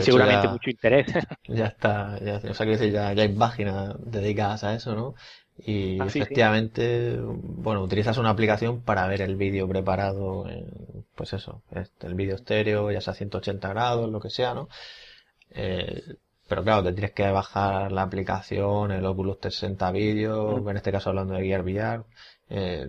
seguramente 0.00 0.48
mucho 0.48 0.70
interés. 0.70 1.06
Ya 1.48 1.66
está, 1.66 2.18
ya, 2.24 2.40
o 2.48 2.54
sea, 2.54 2.64
que 2.64 2.90
ya, 2.90 3.12
ya 3.12 3.22
hay 3.22 3.28
páginas 3.28 3.96
dedicadas 3.98 4.64
a 4.64 4.74
eso, 4.74 4.94
¿no? 4.94 5.14
Y 5.58 6.00
ah, 6.00 6.06
efectivamente, 6.06 7.18
bueno, 7.20 7.82
utilizas 7.82 8.16
una 8.18 8.30
aplicación 8.30 8.80
para 8.80 9.06
ver 9.06 9.20
el 9.20 9.36
vídeo 9.36 9.68
preparado, 9.68 10.46
pues 11.14 11.32
eso, 11.34 11.62
este, 11.70 12.06
el 12.06 12.14
vídeo 12.14 12.34
estéreo, 12.34 12.90
ya 12.90 13.00
sea 13.00 13.14
180 13.14 13.68
grados, 13.68 14.10
lo 14.10 14.20
que 14.20 14.30
sea, 14.30 14.54
¿no? 14.54 14.68
Eh, 15.50 16.02
pero 16.48 16.62
claro, 16.62 16.84
te 16.84 16.92
tienes 16.92 17.12
que 17.12 17.30
bajar 17.30 17.90
la 17.92 18.02
aplicación, 18.02 18.92
el 18.92 19.04
Oculus 19.06 19.40
360 19.40 19.90
Video, 19.92 20.58
mm. 20.58 20.68
en 20.68 20.76
este 20.76 20.92
caso 20.92 21.10
hablando 21.10 21.34
de 21.34 21.44
Gear 21.44 21.62
VR. 21.62 22.04
Eh, 22.50 22.88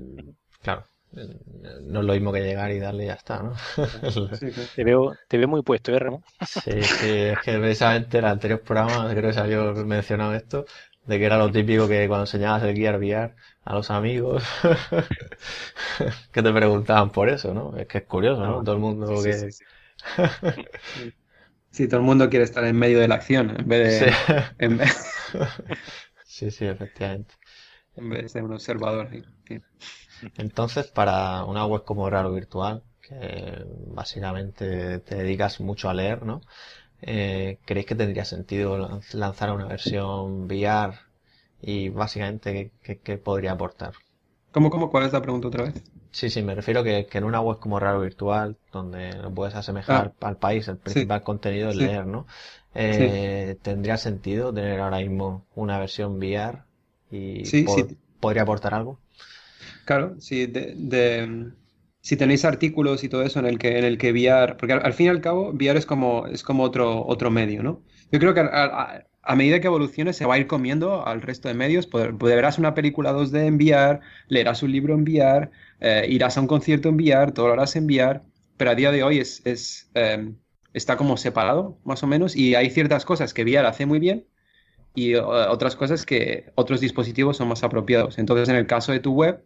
claro, 0.61 0.84
eh, 1.15 1.40
no 1.84 2.02
es 2.02 2.06
lo 2.06 2.14
mismo 2.14 2.34
que 2.34 2.41
llegar 2.41 2.72
y 2.72 2.80
darle 2.80 3.06
y 3.06 3.07
ya 3.07 3.14
está, 3.14 3.41
¿no? 3.41 3.53
te, 4.76 4.84
veo, 4.84 5.14
te 5.27 5.38
veo 5.38 5.48
muy 5.48 5.61
puesto, 5.61 5.94
¿eh, 5.94 5.99
Remo? 5.99 6.23
sí, 6.45 6.84
sí, 6.84 7.10
es 7.10 7.40
que 7.40 7.57
precisamente 7.57 8.18
en 8.18 8.26
el 8.26 8.32
anterior 8.32 8.61
programa 8.61 9.10
creo 9.11 9.30
que 9.30 9.34
salió 9.34 9.73
mencionado 9.86 10.34
esto, 10.34 10.65
de 11.06 11.19
que 11.19 11.26
era 11.26 11.38
lo 11.38 11.52
típico 11.52 11.88
que 11.88 12.07
cuando 12.07 12.23
enseñabas 12.23 12.64
el 12.64 12.76
Gear 12.76 12.98
VR 12.98 13.36
a 13.64 13.73
los 13.73 13.90
amigos, 13.90 14.44
que 16.32 16.44
te 16.44 16.52
preguntaban 16.52 17.11
por 17.11 17.30
eso, 17.30 17.53
¿no? 17.53 17.77
Es 17.77 17.88
que 17.88 17.99
es 17.99 18.06
curioso, 18.06 18.45
¿no? 18.45 18.60
Ah, 18.60 18.64
Todo 18.64 18.76
el 18.76 18.82
mundo 18.82 19.23
que... 19.23 19.52
Sí, 19.52 19.64
todo 21.88 21.99
el 21.99 22.06
mundo 22.06 22.30
quiere 22.30 22.45
estar 22.45 22.64
en 22.64 22.77
medio 22.77 22.99
de 22.99 23.07
la 23.07 23.15
acción 23.15 23.56
en 23.60 23.68
vez 23.68 24.02
de. 24.02 24.14
Sí, 26.26 26.52
sí, 26.52 26.65
efectivamente. 26.65 27.35
En 27.95 28.10
vez 28.10 28.23
de 28.23 28.30
ser 28.30 28.43
un 28.43 28.53
observador. 28.53 29.10
Entonces, 30.38 30.88
para 30.88 31.43
una 31.45 31.65
web 31.65 31.84
como 31.84 32.10
Raro 32.10 32.34
Virtual, 32.34 32.84
que 33.02 33.65
básicamente 33.88 34.99
te 34.99 35.15
dedicas 35.15 35.60
mucho 35.60 35.89
a 35.89 35.93
leer, 35.93 36.23
¿no? 36.23 36.41
Eh, 37.02 37.60
¿Creéis 37.65 37.85
que 37.88 37.95
tendría 37.95 38.26
sentido 38.26 39.02
lanzar 39.14 39.52
una 39.52 39.68
versión 39.68 40.45
VR 40.45 40.97
y 41.61 41.89
básicamente 41.89 42.72
qué, 42.81 43.18
podría 43.18 43.52
aportar? 43.52 43.93
¿Cómo, 44.52 44.69
cómo? 44.69 44.89
¿Cuál 44.89 45.06
es 45.06 45.14
la 45.14 45.22
pregunta 45.22 45.49
otra 45.49 45.65
vez? 45.65 45.84
Sí, 46.15 46.29
sí, 46.29 46.41
me 46.41 46.55
refiero 46.55 46.81
que, 46.81 47.07
que 47.07 47.17
en 47.17 47.25
una 47.25 47.41
web 47.41 47.59
como 47.59 47.77
Raro 47.77 47.99
Virtual, 47.99 48.55
donde 48.71 49.11
lo 49.17 49.33
puedes 49.33 49.53
asemejar 49.53 50.13
ah. 50.21 50.27
al 50.27 50.37
país, 50.37 50.65
el 50.69 50.77
principal 50.77 51.23
contenido 51.23 51.71
es 51.71 51.75
leer, 51.75 52.07
¿no? 52.07 52.25
Eh, 52.73 53.57
¿Tendría 53.61 53.97
sentido 53.97 54.53
tener 54.53 54.79
ahora 54.79 54.99
mismo 54.99 55.45
una 55.55 55.77
versión 55.77 56.13
VR 56.13 56.59
y 57.11 57.43
podría 58.21 58.43
aportar 58.43 58.73
algo? 58.73 58.97
Claro, 59.83 60.15
sí, 60.21 60.45
de, 60.45 61.51
si 61.99 62.15
tenéis 62.15 62.45
artículos 62.45 63.03
y 63.03 63.09
todo 63.09 63.23
eso 63.23 63.39
en 63.39 63.47
el 63.47 63.59
que 63.59 63.77
en 63.77 63.83
el 63.83 63.97
que 63.97 64.13
VR, 64.13 64.55
porque 64.55 64.71
al, 64.71 64.93
fin 64.93 65.07
y 65.07 65.09
al 65.09 65.19
cabo 65.19 65.49
VR 65.49 65.77
es 65.77 65.85
como 65.85 66.27
es 66.27 66.43
como 66.43 66.63
otro 66.63 67.05
otro 67.05 67.29
medio, 67.29 67.61
¿no? 67.61 67.81
Yo 68.09 68.19
creo 68.19 68.33
que 68.33 68.39
a 68.39 69.35
medida 69.35 69.59
que 69.59 69.67
evolucione 69.67 70.13
se 70.13 70.25
va 70.25 70.35
a 70.35 70.37
ir 70.37 70.47
comiendo 70.47 71.05
al 71.05 71.21
resto 71.21 71.47
de 71.47 71.55
medios. 71.55 71.89
verás 72.19 72.59
una 72.59 72.73
película 72.73 73.11
2D 73.11 73.47
en 73.47 73.55
VR, 73.55 73.99
leerás 74.27 74.63
un 74.63 74.71
libro 74.71 74.93
en 74.93 75.01
VR, 75.01 75.49
eh, 75.80 76.06
irás 76.10 76.38
a 76.38 76.41
un 76.41 76.47
concierto 76.47 76.89
en 76.89 77.34
todo 77.34 77.47
lo 77.47 77.53
harás 77.53 77.76
en 77.76 77.85
VR, 77.85 78.22
pero 78.57 78.72
a 78.72 78.76
día 78.76 78.91
de 78.91 79.03
hoy 79.03 79.19
es, 79.19 79.41
es 79.45 79.89
em, 79.93 80.35
está 80.73 80.97
como 80.97 81.18
separado, 81.18 81.80
más 81.84 82.03
o 82.03 82.07
menos, 82.07 82.35
y 82.35 82.56
hay 82.56 82.69
ciertas 82.69 83.06
cosas 83.06 83.34
que 83.34 83.43
VR 83.43 83.68
hace 83.68 83.85
muy 83.85 83.99
bien 83.99 84.27
y 84.95 85.14
eh, 85.14 85.22
otras 85.22 85.76
cosas 85.76 86.06
que 86.06 86.52
otros 86.56 86.80
dispositivos 86.81 87.38
son 87.38 87.49
más 87.49 87.64
apropiados. 87.64 88.18
Entonces, 88.18 88.49
en 88.49 88.56
el 88.56 88.68
caso 88.68 88.91
de 88.91 88.99
tu 88.99 89.14
web, 89.14 89.43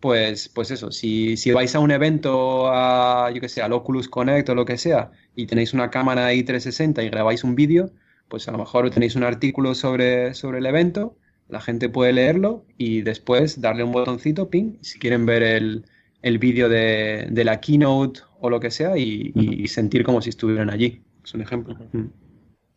pues, 0.00 0.48
pues 0.48 0.70
eso, 0.70 0.92
si, 0.92 1.36
si 1.36 1.50
vais 1.52 1.74
a 1.74 1.80
un 1.80 1.90
evento, 1.90 2.68
a, 2.72 3.30
yo 3.32 3.40
que 3.40 3.48
sé, 3.48 3.62
al 3.62 3.72
Oculus 3.72 4.08
Connect 4.08 4.48
o 4.50 4.54
lo 4.54 4.64
que 4.64 4.78
sea, 4.78 5.10
y 5.34 5.46
tenéis 5.46 5.74
una 5.74 5.90
cámara 5.90 6.32
i360 6.34 7.04
y 7.04 7.10
grabáis 7.10 7.44
un 7.44 7.54
vídeo, 7.54 7.90
pues 8.28 8.46
a 8.48 8.52
lo 8.52 8.58
mejor 8.58 8.90
tenéis 8.90 9.16
un 9.16 9.24
artículo 9.24 9.74
sobre, 9.74 10.34
sobre 10.34 10.58
el 10.58 10.66
evento, 10.66 11.16
la 11.48 11.60
gente 11.60 11.88
puede 11.88 12.12
leerlo 12.12 12.64
y 12.76 13.02
después 13.02 13.60
darle 13.60 13.84
un 13.84 13.92
botoncito, 13.92 14.50
ping, 14.50 14.78
si 14.82 14.98
quieren 14.98 15.26
ver 15.26 15.42
el, 15.42 15.84
el 16.22 16.38
vídeo 16.38 16.68
de, 16.68 17.28
de, 17.30 17.44
la 17.44 17.60
keynote 17.60 18.20
o 18.40 18.50
lo 18.50 18.60
que 18.60 18.70
sea 18.70 18.96
y, 18.96 19.66
sentir 19.68 20.04
como 20.04 20.20
si 20.20 20.30
estuvieran 20.30 20.70
allí. 20.70 21.02
Es 21.24 21.34
un 21.34 21.40
ejemplo. 21.40 21.74
Mm. 21.92 22.06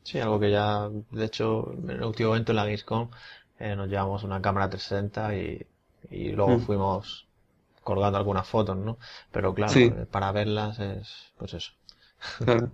Sí, 0.03 0.19
algo 0.19 0.39
que 0.39 0.52
ya, 0.52 0.89
de 1.11 1.26
hecho, 1.26 1.73
en 1.73 1.89
el 1.91 2.03
último 2.03 2.31
evento 2.31 2.53
en 2.53 2.56
la 2.56 2.64
Gamescom 2.64 3.10
eh, 3.60 3.76
nos 3.76 3.88
llevamos 3.88 4.23
una 4.23 4.41
cámara 4.41 4.69
360 4.69 5.35
y, 5.35 5.68
y 6.10 6.31
luego 6.31 6.57
mm. 6.57 6.61
fuimos 6.61 7.27
colgando 7.84 8.18
algunas 8.18 8.48
fotos, 8.48 8.77
¿no? 8.77 8.98
Pero 9.31 9.53
claro, 9.53 9.80
eh, 9.80 10.07
para 10.10 10.31
verlas 10.31 10.80
es, 10.80 11.34
pues 11.38 11.53
eso. 11.53 11.73
Claro, 12.43 12.72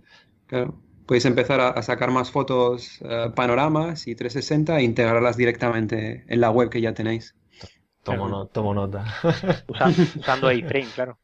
claro 0.47 0.86
podéis 1.07 1.25
empezar 1.25 1.59
a, 1.61 1.81
sacar 1.81 2.11
más 2.11 2.29
fotos, 2.31 2.99
eh, 3.01 3.31
panoramas 3.33 4.07
y 4.07 4.15
360 4.15 4.77
e 4.77 4.83
integrarlas 4.83 5.37
directamente 5.37 6.25
en 6.27 6.41
la 6.41 6.51
web 6.51 6.69
que 6.69 6.81
ya 6.81 6.93
tenéis. 6.93 7.35
Tomo, 8.03 8.47
tomo 8.47 8.73
nota. 8.73 9.05
Usando, 9.67 10.51
iframe, 10.51 10.87
claro. 10.93 11.17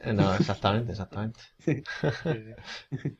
Eh, 0.00 0.12
no, 0.12 0.34
exactamente, 0.34 0.92
exactamente. 0.92 1.40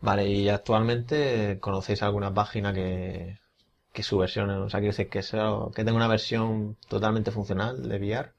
Vale, 0.00 0.28
y 0.28 0.48
actualmente 0.48 1.58
conocéis 1.60 2.02
alguna 2.02 2.32
página 2.32 2.72
que, 2.72 3.38
que 3.92 4.02
su 4.02 4.16
versión, 4.18 4.48
o 4.50 4.70
sea, 4.70 4.80
quiere 4.80 4.92
decir 4.92 5.08
que, 5.08 5.22
sea, 5.22 5.50
que 5.74 5.84
tenga 5.84 5.96
una 5.96 6.08
versión 6.08 6.76
totalmente 6.88 7.30
funcional 7.32 7.86
de 7.88 7.98
VR. 7.98 8.32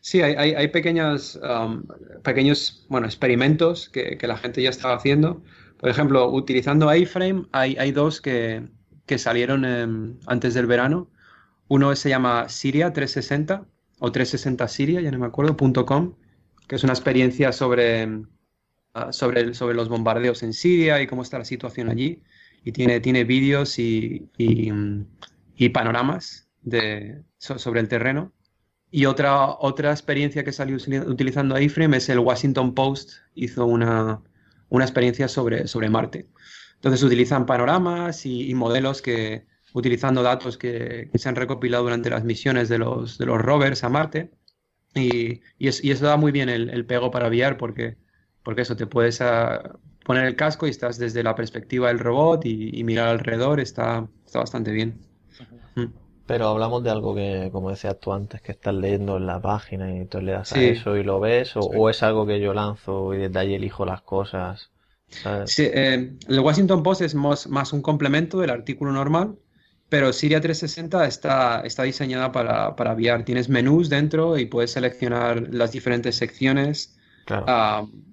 Sí, 0.00 0.20
hay, 0.22 0.68
pequeños, 0.68 1.40
experimentos 3.04 3.88
que, 3.88 4.18
la 4.22 4.36
gente 4.36 4.62
ya 4.62 4.70
estaba 4.70 4.94
haciendo. 4.94 5.42
Por 5.78 5.88
ejemplo, 5.88 6.30
utilizando 6.30 6.94
iframe, 6.94 7.46
hay, 7.52 7.92
dos 7.92 8.20
que, 8.20 8.68
salieron 9.16 10.18
antes 10.26 10.54
del 10.54 10.66
verano. 10.66 11.10
Uno 11.68 11.94
se 11.94 12.08
llama 12.08 12.48
Siria 12.48 12.92
360 12.92 13.64
o 14.00 14.12
360 14.12 14.68
Siria, 14.68 15.00
ya 15.00 15.10
no 15.10 15.18
me 15.18 15.26
acuerdo, 15.26 15.56
.com, 15.86 16.14
que 16.66 16.76
es 16.76 16.84
una 16.84 16.92
experiencia 16.92 17.52
sobre, 17.52 18.24
ah, 18.94 19.12
sobre, 19.12 19.44
los 19.44 19.88
bombardeos 19.88 20.42
en 20.42 20.52
Siria 20.52 21.00
y 21.00 21.06
cómo 21.06 21.22
está 21.22 21.38
la 21.38 21.44
situación 21.44 21.88
allí. 21.88 22.22
Y 22.64 22.72
tiene, 22.72 23.00
tiene 23.00 23.24
vídeos 23.24 23.78
y, 23.78 24.28
y, 24.36 25.68
panoramas 25.70 26.48
sobre 27.38 27.80
el 27.80 27.88
terreno. 27.88 28.32
Y 28.90 29.06
otra, 29.06 29.46
otra 29.46 29.90
experiencia 29.92 30.42
que 30.44 30.52
salió 30.52 30.76
utilizando 31.06 31.58
iframe 31.58 31.98
es 31.98 32.08
el 32.08 32.18
Washington 32.18 32.74
Post. 32.74 33.12
Hizo 33.34 33.66
una, 33.66 34.20
una 34.68 34.84
experiencia 34.84 35.28
sobre, 35.28 35.68
sobre 35.68 35.90
Marte. 35.90 36.28
Entonces 36.76 37.02
utilizan 37.02 37.46
panoramas 37.46 38.24
y, 38.26 38.54
modelos 38.54 39.02
que, 39.02 39.46
utilizando 39.74 40.22
datos 40.22 40.56
que, 40.56 41.10
se 41.14 41.28
han 41.28 41.36
recopilado 41.36 41.84
durante 41.84 42.10
las 42.10 42.24
misiones 42.24 42.68
de 42.68 42.78
los, 42.78 43.18
de 43.18 43.26
los 43.26 43.38
rovers 43.38 43.84
a 43.84 43.90
Marte. 43.90 44.30
Y, 44.94 45.40
y, 45.58 45.68
eso 45.68 46.06
da 46.06 46.16
muy 46.16 46.32
bien 46.32 46.48
el, 46.48 46.84
pego 46.86 47.10
para 47.10 47.28
VR 47.28 47.56
porque, 47.56 47.96
porque 48.42 48.62
eso, 48.62 48.76
te 48.76 48.86
puedes 48.86 49.20
ah, 49.20 49.78
poner 50.04 50.24
el 50.24 50.36
casco 50.36 50.66
y 50.66 50.70
estás 50.70 50.98
desde 50.98 51.22
la 51.22 51.34
perspectiva 51.34 51.88
del 51.88 51.98
robot 51.98 52.44
y, 52.46 52.82
mirar 52.82 53.08
alrededor, 53.08 53.60
está, 53.60 54.08
está 54.26 54.40
bastante 54.40 54.72
bien. 54.72 54.98
Pero 56.30 56.46
hablamos 56.46 56.84
de 56.84 56.90
algo 56.90 57.12
que, 57.12 57.48
como 57.50 57.70
decías 57.70 57.98
tú 57.98 58.12
antes, 58.12 58.40
que 58.40 58.52
estás 58.52 58.72
leyendo 58.72 59.16
en 59.16 59.26
la 59.26 59.42
página 59.42 59.96
y 59.96 60.04
tú 60.04 60.20
le 60.20 60.30
das 60.30 60.52
a 60.52 60.62
eso 60.62 60.96
y 60.96 61.02
lo 61.02 61.18
ves, 61.18 61.54
o, 61.56 61.90
es 61.90 62.04
algo 62.04 62.24
que 62.24 62.38
yo 62.38 62.54
lanzo 62.54 63.12
y 63.14 63.18
desde 63.18 63.36
ahí 63.40 63.54
elijo 63.54 63.84
las 63.84 64.02
cosas. 64.02 64.70
Sí, 65.46 65.64
eh, 65.64 66.12
el 66.28 66.38
Washington 66.38 66.84
Post 66.84 67.00
es 67.00 67.16
más, 67.16 67.72
un 67.72 67.82
complemento 67.82 68.38
del 68.38 68.50
artículo 68.50 68.92
normal 68.92 69.38
pero 69.88 70.12
Siria 70.12 70.40
360 70.40 71.04
está, 71.04 71.62
está 71.62 71.82
diseñada 71.82 72.30
para, 72.30 72.76
para 72.76 72.94
VR. 72.94 73.24
Tienes 73.24 73.48
menús 73.48 73.88
dentro 73.88 74.38
y 74.38 74.46
puedes 74.46 74.70
seleccionar 74.70 75.52
las 75.52 75.72
diferentes 75.72 76.14
secciones 76.14 76.96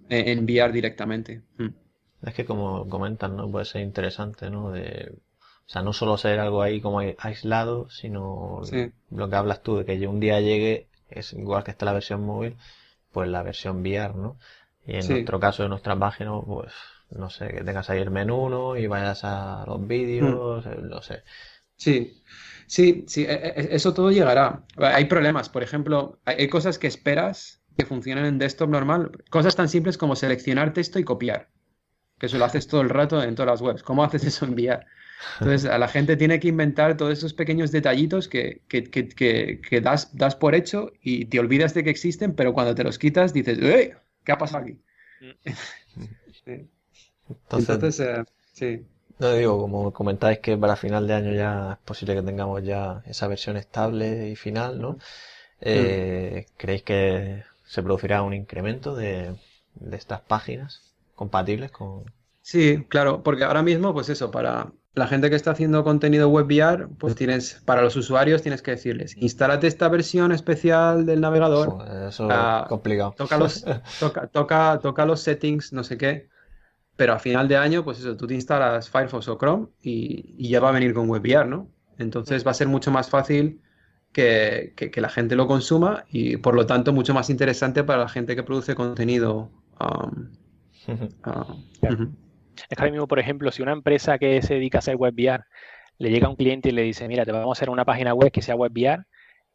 en, 0.09 0.43
VR 0.43 0.73
directamente. 0.73 1.43
Mm. 1.59 1.67
Es 2.23 2.33
que 2.33 2.45
como 2.45 2.89
comentan, 2.89 3.37
¿no? 3.37 3.51
Puede 3.51 3.65
ser 3.65 3.83
interesante, 3.83 4.49
¿no? 4.49 4.71
De, 4.71 5.13
o 5.67 5.69
sea, 5.69 5.81
no 5.81 5.91
solo 5.91 6.17
ser 6.17 6.39
algo 6.39 6.61
ahí 6.61 6.79
como 6.79 6.99
aislado, 6.99 7.89
sino 7.89 8.61
lo 9.11 9.29
que 9.29 9.35
hablas 9.35 9.63
tú, 9.63 9.77
de 9.77 9.85
que 9.85 10.07
un 10.07 10.21
día 10.21 10.39
llegue, 10.39 10.87
es 11.09 11.33
igual 11.33 11.65
que 11.65 11.71
está 11.71 11.85
la 11.85 11.91
versión 11.91 12.23
móvil, 12.23 12.55
pues 13.11 13.27
la 13.27 13.43
versión 13.43 13.81
VR, 13.81 14.15
¿no? 14.15 14.37
Y 14.85 14.95
en 14.95 15.07
nuestro 15.09 15.41
caso, 15.41 15.63
de 15.63 15.69
nuestras 15.69 15.97
páginas, 15.97 16.35
pues, 16.45 16.71
no 17.09 17.29
sé, 17.29 17.49
que 17.49 17.65
tengas 17.65 17.89
ahí 17.89 17.99
el 17.99 18.11
menú, 18.11 18.47
¿no? 18.47 18.77
Y 18.77 18.87
vayas 18.87 19.25
a 19.25 19.65
los 19.67 19.85
vídeos, 19.85 20.65
mm. 20.65 20.69
eh, 20.69 20.77
no 20.83 21.01
sé. 21.01 21.23
Sí, 21.75 22.23
sí, 22.65 23.03
sí, 23.07 23.25
e, 23.25 23.33
e, 23.33 23.75
eso 23.75 23.93
todo 23.93 24.09
llegará. 24.09 24.63
Hay 24.77 25.05
problemas, 25.05 25.49
por 25.49 25.63
ejemplo, 25.63 26.19
hay 26.23 26.47
cosas 26.47 26.79
que 26.79 26.87
esperas 26.87 27.61
que 27.77 27.85
funcionen 27.85 28.25
en 28.25 28.37
desktop 28.39 28.69
normal, 28.69 29.11
cosas 29.29 29.57
tan 29.57 29.67
simples 29.67 29.97
como 29.97 30.15
seleccionar 30.15 30.71
texto 30.71 30.97
y 30.97 31.03
copiar, 31.03 31.49
que 32.17 32.27
eso 32.27 32.37
lo 32.37 32.45
haces 32.45 32.67
todo 32.67 32.79
el 32.79 32.89
rato 32.89 33.21
en 33.21 33.35
todas 33.35 33.51
las 33.51 33.61
webs. 33.61 33.83
¿Cómo 33.83 34.05
haces 34.05 34.23
eso 34.23 34.45
en 34.45 34.53
VR? 34.53 34.85
Entonces, 35.39 35.69
a 35.69 35.77
la 35.77 35.87
gente 35.87 36.15
tiene 36.15 36.39
que 36.39 36.47
inventar 36.47 36.97
todos 36.97 37.13
esos 37.17 37.33
pequeños 37.33 37.71
detallitos 37.71 38.27
que, 38.27 38.61
que, 38.67 38.83
que, 38.83 39.59
que, 39.61 39.81
das, 39.81 40.15
das 40.15 40.35
por 40.35 40.55
hecho 40.55 40.91
y 41.01 41.25
te 41.25 41.39
olvidas 41.39 41.73
de 41.73 41.83
que 41.83 41.89
existen, 41.89 42.33
pero 42.33 42.53
cuando 42.53 42.75
te 42.75 42.83
los 42.83 42.99
quitas 42.99 43.33
dices, 43.33 43.59
¡Ey! 43.59 43.93
¿Qué 44.23 44.31
ha 44.31 44.37
pasado 44.37 44.63
aquí? 44.63 44.79
sí. 46.45 46.69
Entonces, 47.51 47.99
eh, 47.99 48.23
sí. 48.53 48.85
No 49.19 49.33
digo, 49.33 49.59
como 49.59 49.91
comentáis 49.91 50.39
que 50.39 50.57
para 50.57 50.75
final 50.75 51.07
de 51.07 51.13
año 51.13 51.33
ya 51.33 51.73
es 51.73 51.79
posible 51.79 52.15
que 52.15 52.21
tengamos 52.21 52.63
ya 52.63 53.01
esa 53.05 53.27
versión 53.27 53.57
estable 53.57 54.29
y 54.29 54.35
final, 54.35 54.79
¿no? 54.79 54.97
Eh, 55.59 56.45
mm. 56.47 56.53
¿Creéis 56.57 56.83
que 56.83 57.43
se 57.65 57.81
producirá 57.81 58.21
un 58.21 58.33
incremento 58.33 58.95
de, 58.95 59.35
de 59.75 59.97
estas 59.97 60.21
páginas 60.21 60.93
compatibles 61.15 61.71
con...? 61.71 62.05
Sí, 62.41 62.85
claro, 62.87 63.23
porque 63.23 63.43
ahora 63.43 63.63
mismo, 63.63 63.93
pues 63.93 64.07
eso, 64.09 64.31
para, 64.31 64.71
la 64.97 65.07
gente 65.07 65.29
que 65.29 65.35
está 65.35 65.51
haciendo 65.51 65.83
contenido 65.83 66.27
web 66.27 66.47
VR, 66.47 66.87
pues 66.97 67.13
tienes, 67.13 67.61
para 67.65 67.83
los 67.83 67.95
usuarios 67.95 68.41
tienes 68.41 68.63
que 68.63 68.71
decirles, 68.71 69.15
instálate 69.17 69.67
esta 69.67 69.87
versión 69.89 70.31
especial 70.31 71.05
del 71.05 71.21
navegador. 71.21 71.77
Eso, 72.07 72.25
es 72.25 72.31
ah, 72.31 72.65
complicado. 72.67 73.13
Toca 73.15 73.37
los, 73.37 73.63
toca, 74.33 74.79
toca, 74.79 75.05
los 75.05 75.21
settings, 75.21 75.71
no 75.71 75.83
sé 75.83 75.97
qué. 75.97 76.29
Pero 76.95 77.13
a 77.13 77.19
final 77.19 77.47
de 77.47 77.57
año, 77.57 77.83
pues 77.83 77.99
eso, 77.99 78.17
tú 78.17 78.25
te 78.25 78.33
instalas 78.33 78.89
Firefox 78.89 79.27
o 79.27 79.37
Chrome 79.37 79.67
y, 79.83 80.49
ya 80.49 80.59
va 80.59 80.69
a 80.69 80.71
venir 80.71 80.95
con 80.95 81.07
WebVR, 81.07 81.47
¿no? 81.47 81.69
Entonces 81.99 82.45
va 82.45 82.51
a 82.51 82.55
ser 82.55 82.67
mucho 82.67 82.89
más 82.89 83.07
fácil 83.07 83.61
que, 84.11 84.73
la 84.95 85.09
gente 85.09 85.35
lo 85.35 85.45
consuma 85.45 86.05
y 86.09 86.37
por 86.37 86.55
lo 86.55 86.65
tanto 86.65 86.91
mucho 86.91 87.13
más 87.13 87.29
interesante 87.29 87.83
para 87.83 87.99
la 87.99 88.09
gente 88.09 88.35
que 88.35 88.41
produce 88.41 88.73
contenido. 88.73 89.51
Um, 89.79 90.31
ah, 91.23 91.55
es 92.69 92.77
que 92.77 92.81
ahora 92.81 92.91
mismo, 92.91 93.07
por 93.07 93.19
ejemplo, 93.19 93.51
si 93.51 93.61
una 93.61 93.73
empresa 93.73 94.17
que 94.17 94.41
se 94.41 94.55
dedica 94.55 94.77
a 94.77 94.79
hacer 94.79 94.95
web 94.95 95.13
VR 95.13 95.43
le 95.99 96.09
llega 96.09 96.27
a 96.27 96.29
un 96.29 96.35
cliente 96.35 96.69
y 96.69 96.71
le 96.73 96.83
dice, 96.83 97.07
mira, 97.07 97.25
te 97.25 97.31
vamos 97.31 97.49
a 97.49 97.57
hacer 97.57 97.69
una 97.69 97.85
página 97.85 98.13
web 98.13 98.31
que 98.31 98.41
sea 98.41 98.55
web 98.55 98.71
VR, 98.71 99.03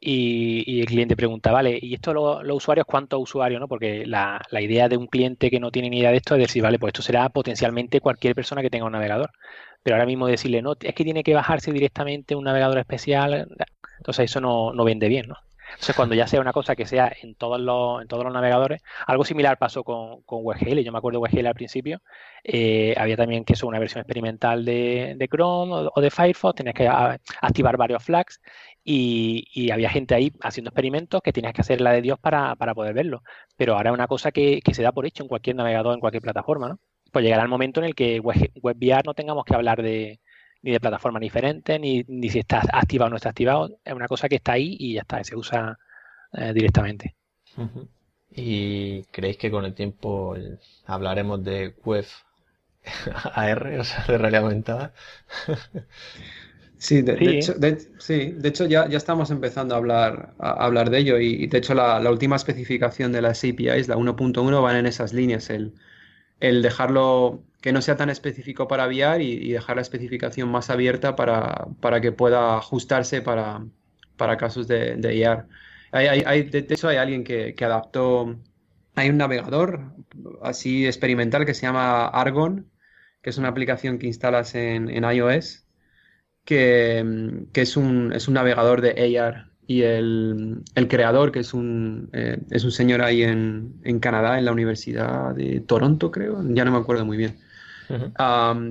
y, 0.05 0.81
el 0.81 0.87
cliente 0.87 1.15
pregunta, 1.16 1.53
vale, 1.53 1.79
¿y 1.81 1.95
esto 1.95 2.12
los 2.12 2.43
usuarios 2.51 2.87
cuántos 2.87 3.20
usuarios? 3.23 3.61
¿no? 3.61 3.69
Porque 3.69 4.05
la, 4.05 4.43
la, 4.51 4.61
idea 4.61 4.89
de 4.89 4.97
un 4.97 5.07
cliente 5.07 5.49
que 5.49 5.61
no 5.61 5.70
tiene 5.70 5.91
ni 5.91 6.01
idea 6.01 6.11
de 6.11 6.16
esto 6.16 6.35
es 6.35 6.41
decir, 6.41 6.61
vale, 6.61 6.81
pues 6.81 6.91
esto 6.91 7.03
será 7.03 7.29
potencialmente 7.29 8.01
cualquier 8.01 8.35
persona 8.35 8.62
que 8.62 8.70
tenga 8.70 8.85
un 8.87 8.93
navegador. 8.93 9.31
Pero 9.85 9.95
ahora 9.95 10.07
mismo 10.07 10.27
decirle, 10.27 10.61
no, 10.61 10.73
es 10.81 10.95
que 10.95 11.05
tiene 11.05 11.23
que 11.23 11.35
bajarse 11.35 11.73
directamente 11.73 12.35
un 12.35 12.45
navegador 12.45 12.79
especial, 12.79 13.47
entonces 13.99 14.24
eso 14.24 14.41
no, 14.41 14.73
no 14.73 14.85
vende 14.85 15.09
bien, 15.09 15.29
¿no? 15.29 15.37
Entonces, 15.73 15.97
cuando 15.97 16.15
ya 16.15 16.27
sea 16.27 16.40
una 16.40 16.53
cosa 16.53 16.77
que 16.77 16.86
sea 16.86 17.12
en 17.23 17.35
todos 17.35 17.61
los, 17.61 18.03
en 18.03 18.09
todos 18.09 18.24
los 18.24 18.32
navegadores, 18.32 18.82
algo 19.07 19.24
similar 19.24 19.59
pasó 19.59 19.85
con, 19.85 20.23
con 20.23 20.40
WebGL. 20.43 20.81
Yo 20.81 20.93
me 20.93 20.99
acuerdo 20.99 21.19
de 21.19 21.23
WebGL 21.23 21.47
al 21.47 21.55
principio. 21.55 22.01
Eh, 22.44 22.94
había 22.97 23.16
también 23.16 23.44
que 23.44 23.55
eso, 23.55 23.66
una 23.66 23.78
versión 23.78 24.01
experimental 24.01 24.65
de, 24.65 25.28
Chrome 25.31 25.90
o, 25.94 26.01
de 26.01 26.11
Firefox. 26.11 26.57
Tenías 26.57 26.74
que 26.74 26.89
activar 26.89 27.77
varios 27.77 28.03
flags 28.03 28.40
y, 28.85 29.70
había 29.70 29.90
gente 29.90 30.15
ahí 30.15 30.32
haciendo 30.43 30.70
experimentos 30.70 31.20
que 31.23 31.32
tenías 31.32 31.53
que 31.55 31.62
hacer 31.62 31.81
la 31.81 31.93
de 31.93 32.03
Dios 32.03 32.19
para, 32.19 32.55
poder 32.57 32.94
verlo. 32.94 33.23
Pero 33.57 33.77
ahora 33.77 33.90
es 33.90 33.94
una 33.94 34.07
cosa 34.07 34.32
que, 34.32 34.61
se 34.73 34.82
da 34.82 34.93
por 34.93 35.07
hecho 35.07 35.23
en 35.23 35.28
cualquier 35.28 35.57
navegador, 35.57 35.94
en 35.94 36.01
cualquier 36.01 36.23
plataforma, 36.23 36.69
¿no? 36.69 36.78
Pues 37.12 37.24
llegará 37.24 37.43
el 37.43 37.49
momento 37.49 37.81
en 37.81 37.86
el 37.86 37.94
que 37.94 38.20
WebVR 38.20 39.03
no 39.05 39.15
tengamos 39.15 39.44
que 39.44 39.55
hablar 39.55 39.82
de, 39.82 40.20
ni 40.62 40.72
de 40.72 40.80
plataforma 40.80 41.18
diferente, 41.18 41.78
ni, 41.78 42.05
ni 42.09 42.28
si 42.28 42.39
está 42.39 42.62
activado 42.72 43.09
o 43.09 43.10
no 43.10 43.16
está 43.16 43.30
activado. 43.30 43.78
Es 43.84 43.93
una 43.93 44.09
cosa 44.09 44.28
que 44.28 44.36
está 44.36 44.52
ahí 44.52 44.76
y 44.78 44.94
ya 44.94 45.02
está, 45.02 45.22
se 45.24 45.36
usa 45.36 45.78
eh, 46.32 46.52
directamente. 46.55 47.14
¿Y 48.34 49.02
creéis 49.05 49.36
que 49.36 49.51
con 49.51 49.64
el 49.64 49.74
tiempo 49.74 50.36
hablaremos 50.86 51.44
de 51.44 51.74
web 51.84 52.06
AR, 53.34 53.78
o 53.78 53.84
sea, 53.84 54.05
de 54.06 54.18
realidad 54.18 54.44
aumentada? 54.44 54.94
Sí, 56.82 57.01
de, 57.01 57.12
hecho, 57.39 57.55
sí, 58.01 58.32
de 58.32 58.48
hecho 58.48 58.66
ya, 58.66 58.89
ya 58.89 58.98
estamos 58.98 59.30
empezando 59.30 59.76
a 59.76 59.78
hablar, 59.78 60.34
a 60.40 60.64
hablar 60.64 60.90
de 60.90 60.98
ello 60.98 61.20
y, 61.20 61.47
de 61.47 61.59
hecho 61.59 61.74
la, 61.74 62.01
la, 62.01 62.10
última 62.10 62.34
especificación 62.34 63.12
de 63.12 63.22
las 63.22 63.44
APIs, 63.44 63.86
la 63.86 63.97
1.1, 63.97 64.60
van 64.60 64.74
en 64.74 64.86
esas 64.86 65.12
líneas, 65.12 65.48
el, 65.51 65.74
el 66.43 66.60
dejarlo 66.60 67.44
que 67.60 67.73
no 67.73 67.81
sea 67.82 67.97
tan 67.97 68.10
específico 68.10 68.66
para 68.66 68.89
VR 68.89 69.23
y, 69.23 69.52
dejar 69.52 69.77
la 69.77 69.82
especificación 69.82 70.51
más 70.51 70.70
abierta 70.70 71.14
para, 71.14 72.01
que 72.01 72.10
pueda 72.12 72.56
ajustarse 72.59 73.23
para, 73.23 73.64
casos 74.39 74.66
de, 74.66 74.97
de 74.97 75.09
de, 75.93 76.66
hecho, 76.69 76.89
hay 76.89 76.97
alguien 76.97 77.23
que, 77.23 77.55
adaptó, 77.64 78.40
hay 78.97 79.10
un 79.10 79.19
navegador 79.19 79.94
así 80.43 80.85
experimental 80.86 81.47
que 81.47 81.55
se 81.55 81.62
llama 81.62 82.09
Argon, 82.09 82.69
que 83.23 83.31
es 83.31 83.39
una 83.39 83.48
aplicación 83.48 83.98
que 83.98 84.09
instalas 84.09 84.56
en, 84.56 84.89
iOS, 84.89 85.64
que, 86.44 87.05
es, 87.55 87.77
un, 87.77 88.12
es 88.12 88.27
un 88.27 88.35
navegador 88.35 88.81
de 88.81 89.19
AR 89.19 89.52
y 89.66 89.82
el, 89.82 90.62
creador, 90.89 91.32
que 91.32 91.40
es 91.40 91.55
un, 91.55 92.10
eh, 92.12 92.39
es 92.51 92.64
un 92.64 92.72
señor 92.72 93.01
ahí 93.02 93.22
en, 93.22 93.80
Canadá, 94.01 94.39
en 94.39 94.44
la 94.44 94.52
Universidad 94.52 95.34
de 95.34 95.60
Toronto, 95.60 96.10
creo, 96.10 96.43
ya 96.48 96.64
no 96.64 96.72
me 96.72 96.78
acuerdo 96.78 97.05
muy 97.05 97.16
bien, 97.16 97.39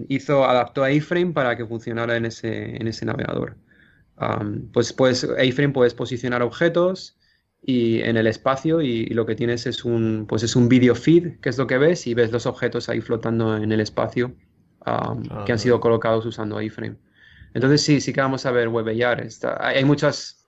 hizo, 0.09 0.45
adaptó 0.45 0.83
a 0.83 0.91
iframe 0.91 1.33
para 1.33 1.55
que 1.55 1.65
funcionara 1.65 2.17
en 2.17 2.25
ese, 2.25 2.75
en 2.75 2.87
ese 2.87 3.05
navegador. 3.05 3.55
pues, 4.73 4.93
pues 4.93 5.27
iframe 5.41 5.73
puedes 5.73 5.93
posicionar 5.93 6.41
objetos 6.41 7.17
y 7.63 8.01
en 8.01 8.17
el 8.17 8.27
espacio 8.27 8.81
y, 8.81 9.05
lo 9.07 9.25
que 9.25 9.35
tienes 9.35 9.67
es 9.67 9.85
un, 9.85 10.25
pues 10.27 10.43
es 10.43 10.55
un 10.55 10.67
video 10.67 10.95
feed, 10.95 11.39
que 11.39 11.49
es 11.49 11.57
lo 11.57 11.67
que 11.67 11.77
ves, 11.77 12.07
y 12.07 12.13
ves 12.13 12.31
los 12.31 12.45
objetos 12.45 12.89
ahí 12.89 13.01
flotando 13.01 13.55
en 13.55 13.71
el 13.71 13.79
espacio 13.79 14.33
que 15.45 15.51
han 15.51 15.59
sido 15.59 15.79
colocados 15.79 16.25
usando 16.25 16.61
iframe. 16.61 16.97
Entonces 17.53 17.81
sí, 17.81 18.01
sí 18.01 18.13
que 18.13 18.21
vamos 18.21 18.45
a 18.45 18.51
ver 18.51 18.67
WebAR. 18.67 19.27
hay 19.59 19.85
muchas 19.85 20.40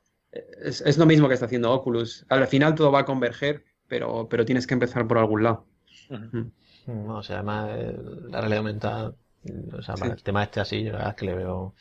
es, 0.63 0.97
lo 0.97 1.05
mismo 1.05 1.27
que 1.27 1.35
está 1.35 1.45
haciendo 1.45 1.71
Oculus. 1.71 2.25
Al 2.29 2.47
final 2.47 2.75
todo 2.75 2.91
va 2.91 2.99
a 2.99 3.05
converger, 3.05 3.63
pero, 3.87 4.27
pero 4.29 4.45
tienes 4.45 4.67
que 4.67 4.73
empezar 4.73 5.07
por 5.07 5.17
algún 5.17 5.43
lado. 5.43 5.65
Mm. 6.09 7.09
o 7.09 7.23
sea, 7.23 7.37
además 7.37 7.69
la 8.29 8.39
realidad 8.39 8.57
aumentada, 8.59 9.15
o 9.71 9.81
sea, 9.81 9.95
para 9.95 10.13
el 10.13 10.23
tema 10.23 10.43
este 10.43 10.59
así, 10.59 10.83
yo 10.83 10.91
la 10.91 10.97
verdad 10.97 11.11
es 11.11 11.15
que 11.15 11.25
le 11.25 11.35
veo 11.35 11.75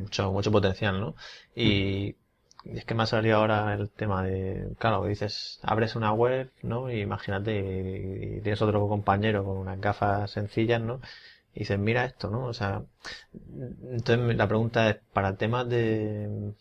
mucho, 0.00 0.32
mucho 0.32 0.52
potencial, 0.52 1.00
¿no? 1.00 1.14
Y, 1.54 2.16
es 2.64 2.86
que 2.86 2.94
me 2.94 3.02
ha 3.02 3.06
salido 3.06 3.36
ahora 3.36 3.74
el 3.74 3.90
tema 3.90 4.22
de, 4.24 4.70
claro, 4.78 5.04
dices, 5.04 5.60
abres 5.62 5.96
una 5.96 6.12
web, 6.12 6.50
¿no? 6.62 6.90
Y 6.90 7.00
imagínate, 7.00 8.38
y, 8.38 8.40
tienes 8.40 8.62
otro 8.62 8.88
compañero 8.88 9.44
con 9.44 9.58
unas 9.58 9.78
gafas 9.80 10.30
sencillas, 10.30 10.80
¿no? 10.80 11.00
Y 11.54 11.60
dices, 11.60 11.78
mira 11.78 12.06
esto, 12.06 12.30
¿no? 12.30 12.46
O 12.46 12.54
sea, 12.54 12.82
entonces 13.90 14.36
la 14.36 14.48
pregunta 14.48 14.88
es, 14.90 14.96
para 15.12 15.36
temas 15.36 15.68
de, 15.68 16.54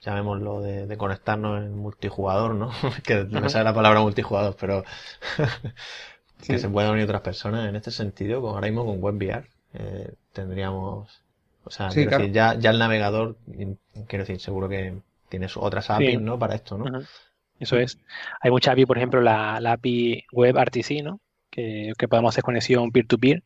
llamémoslo, 0.00 0.60
de, 0.60 0.86
de 0.86 0.96
conectarnos 0.96 1.64
en 1.64 1.76
multijugador, 1.76 2.54
¿no? 2.54 2.70
que 3.04 3.24
no 3.24 3.40
me 3.40 3.48
sale 3.48 3.64
la 3.64 3.74
palabra 3.74 4.00
multijugador, 4.00 4.56
pero 4.58 4.84
que 6.46 6.58
se 6.58 6.68
puedan 6.68 6.92
unir 6.92 7.04
otras 7.04 7.22
personas. 7.22 7.68
En 7.68 7.76
este 7.76 7.90
sentido, 7.90 8.40
con, 8.40 8.54
ahora 8.54 8.68
mismo 8.68 8.84
con 8.84 9.02
WebVR, 9.02 9.48
eh, 9.74 10.14
tendríamos, 10.32 11.22
o 11.64 11.70
sea, 11.70 11.88
decir, 11.88 12.32
ya, 12.32 12.54
ya 12.54 12.70
el 12.70 12.78
navegador, 12.78 13.36
quiero 14.06 14.24
decir, 14.24 14.40
seguro 14.40 14.68
que 14.68 14.94
tienes 15.28 15.56
otras 15.56 15.90
APIs, 15.90 16.20
¿no? 16.20 16.38
Para 16.38 16.54
esto, 16.54 16.78
¿no? 16.78 17.00
Eso 17.58 17.78
es. 17.78 17.98
Hay 18.40 18.50
muchas 18.50 18.72
API, 18.72 18.86
por 18.86 18.98
ejemplo, 18.98 19.20
la, 19.20 19.56
API 19.56 20.24
Web 20.32 20.56
RTC, 20.56 21.02
¿no? 21.02 21.20
Que, 21.50 21.94
podemos 22.08 22.34
hacer 22.34 22.44
conexión 22.44 22.90
peer-to-peer. 22.90 23.42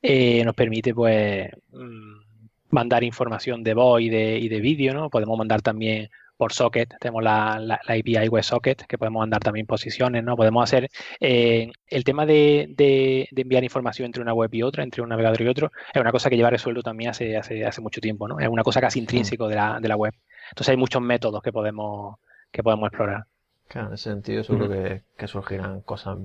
Eh, 0.00 0.44
nos 0.44 0.54
permite, 0.54 0.94
pues, 0.94 1.50
mm, 1.70 2.31
mandar 2.72 3.04
información 3.04 3.62
de 3.62 3.74
voz 3.74 4.00
y 4.00 4.08
de, 4.08 4.38
y 4.38 4.48
de 4.48 4.60
vídeo, 4.60 4.94
¿no? 4.94 5.10
Podemos 5.10 5.38
mandar 5.38 5.62
también 5.62 6.08
por 6.36 6.52
socket, 6.52 6.96
tenemos 6.98 7.22
la, 7.22 7.60
la, 7.60 7.80
API 7.86 8.28
WebSocket, 8.28 8.86
que 8.86 8.98
podemos 8.98 9.20
mandar 9.20 9.40
también 9.40 9.66
posiciones, 9.66 10.24
¿no? 10.24 10.34
Podemos 10.34 10.64
hacer 10.64 10.90
eh, 11.20 11.70
el 11.86 12.02
tema 12.02 12.26
de, 12.26 12.66
de, 12.76 13.28
enviar 13.36 13.62
información 13.62 14.06
entre 14.06 14.22
una 14.22 14.34
web 14.34 14.52
y 14.52 14.62
otra, 14.62 14.82
entre 14.82 15.02
un 15.02 15.10
navegador 15.10 15.40
y 15.42 15.46
otro, 15.46 15.70
es 15.92 16.00
una 16.00 16.10
cosa 16.10 16.30
que 16.30 16.36
lleva 16.36 16.50
resuelto 16.50 16.82
también 16.82 17.10
hace, 17.10 17.36
hace, 17.36 17.64
hace 17.64 17.80
mucho 17.80 18.00
tiempo, 18.00 18.26
¿no? 18.26 18.40
Es 18.40 18.48
una 18.48 18.64
cosa 18.64 18.80
casi 18.80 18.98
intrínseco 18.98 19.46
de 19.46 19.54
la, 19.54 19.78
de 19.78 19.88
la 19.88 19.96
web. 19.96 20.14
Entonces 20.50 20.70
hay 20.70 20.76
muchos 20.76 21.00
métodos 21.02 21.42
que 21.42 21.52
podemos, 21.52 22.16
que 22.50 22.62
podemos 22.62 22.88
explorar. 22.88 23.26
Claro, 23.68 23.88
en 23.88 23.94
ese 23.94 24.10
sentido 24.10 24.42
seguro 24.42 24.68
que, 24.68 25.02
que, 25.16 25.28
surgirán 25.28 25.82
cosas 25.82 26.18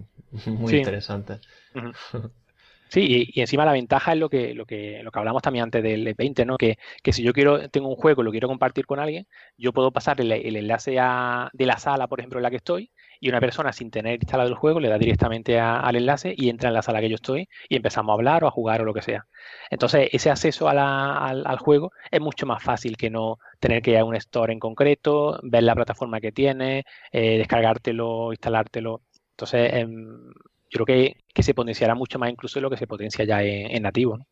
muy 0.48 0.78
interesantes. 0.78 1.42
Sí, 2.90 3.32
y, 3.34 3.42
encima 3.42 3.66
la 3.66 3.74
ventaja 3.74 4.14
es 4.14 4.20
lo 4.20 4.30
que, 4.30 4.54
lo 4.54 4.66
que, 4.66 5.02
lo 5.04 5.12
que 5.12 5.20
hablamos 5.20 5.42
también 5.42 5.64
antes 5.64 5.84
del 5.84 6.14
20, 6.14 6.46
¿no? 6.46 6.58
Que, 6.58 6.78
que, 7.04 7.12
si 7.14 7.22
yo 7.24 7.34
quiero, 7.34 7.70
tengo 7.70 7.90
un 7.90 7.96
juego 7.96 8.22
y 8.22 8.26
lo 8.26 8.32
quiero 8.32 8.48
compartir 8.48 8.86
con 8.86 9.00
alguien, 9.00 9.28
yo 9.58 9.74
puedo 9.74 9.92
pasar 9.92 10.22
el, 10.22 10.32
enlace 10.32 10.98
a, 11.00 11.50
de 11.54 11.66
la 11.66 11.78
sala, 11.80 12.08
por 12.08 12.20
ejemplo, 12.20 12.40
en 12.40 12.44
la 12.44 12.50
que 12.50 12.58
estoy, 12.58 12.92
y 13.20 13.30
una 13.30 13.40
persona 13.40 13.74
sin 13.74 13.92
tener 13.92 14.16
instalado 14.16 14.50
el 14.50 14.56
juego 14.56 14.80
le 14.80 14.90
da 14.90 14.98
directamente 14.98 15.60
al 15.60 15.96
enlace 15.96 16.34
y 16.38 16.50
entra 16.50 16.70
en 16.70 16.76
la 16.76 16.82
sala 16.82 17.02
que 17.02 17.10
yo 17.10 17.16
estoy 17.16 17.50
y 17.68 17.76
empezamos 17.76 18.12
a 18.12 18.14
hablar 18.14 18.44
o 18.44 18.48
a 18.48 18.52
jugar 18.52 18.82
o 18.82 18.86
lo 18.86 18.94
que 18.94 19.02
sea. 19.02 19.28
Entonces, 19.70 20.10
ese 20.12 20.30
acceso 20.30 20.70
al, 20.70 20.78
al, 20.80 21.58
juego 21.58 21.92
es 22.12 22.22
mucho 22.22 22.46
más 22.46 22.64
fácil 22.64 22.96
que 22.98 23.10
no 23.10 23.38
tener 23.60 23.82
que 23.82 23.92
ir 23.92 23.98
a 23.98 24.06
un 24.06 24.16
store 24.16 24.54
en 24.54 24.60
concreto, 24.60 25.40
ver 25.44 25.64
la 25.64 25.76
plataforma 25.76 26.22
que 26.22 26.32
tiene, 26.32 26.86
eh, 27.12 27.38
descargártelo, 27.38 28.32
instalártelo. 28.32 29.02
Entonces, 29.32 29.74
em, 29.74 30.32
yo 30.70 30.84
creo 30.84 30.86
que, 30.86 31.18
que, 31.34 31.44
se 31.44 31.54
potenciará 31.54 31.96
mucho 31.96 32.20
más 32.20 32.30
incluso 32.30 32.60
de 32.60 32.62
lo 32.62 32.70
que 32.70 32.78
se 32.78 32.88
potencia 32.88 33.26
ya 33.26 33.42
en, 33.44 33.82
nativo. 33.84 34.26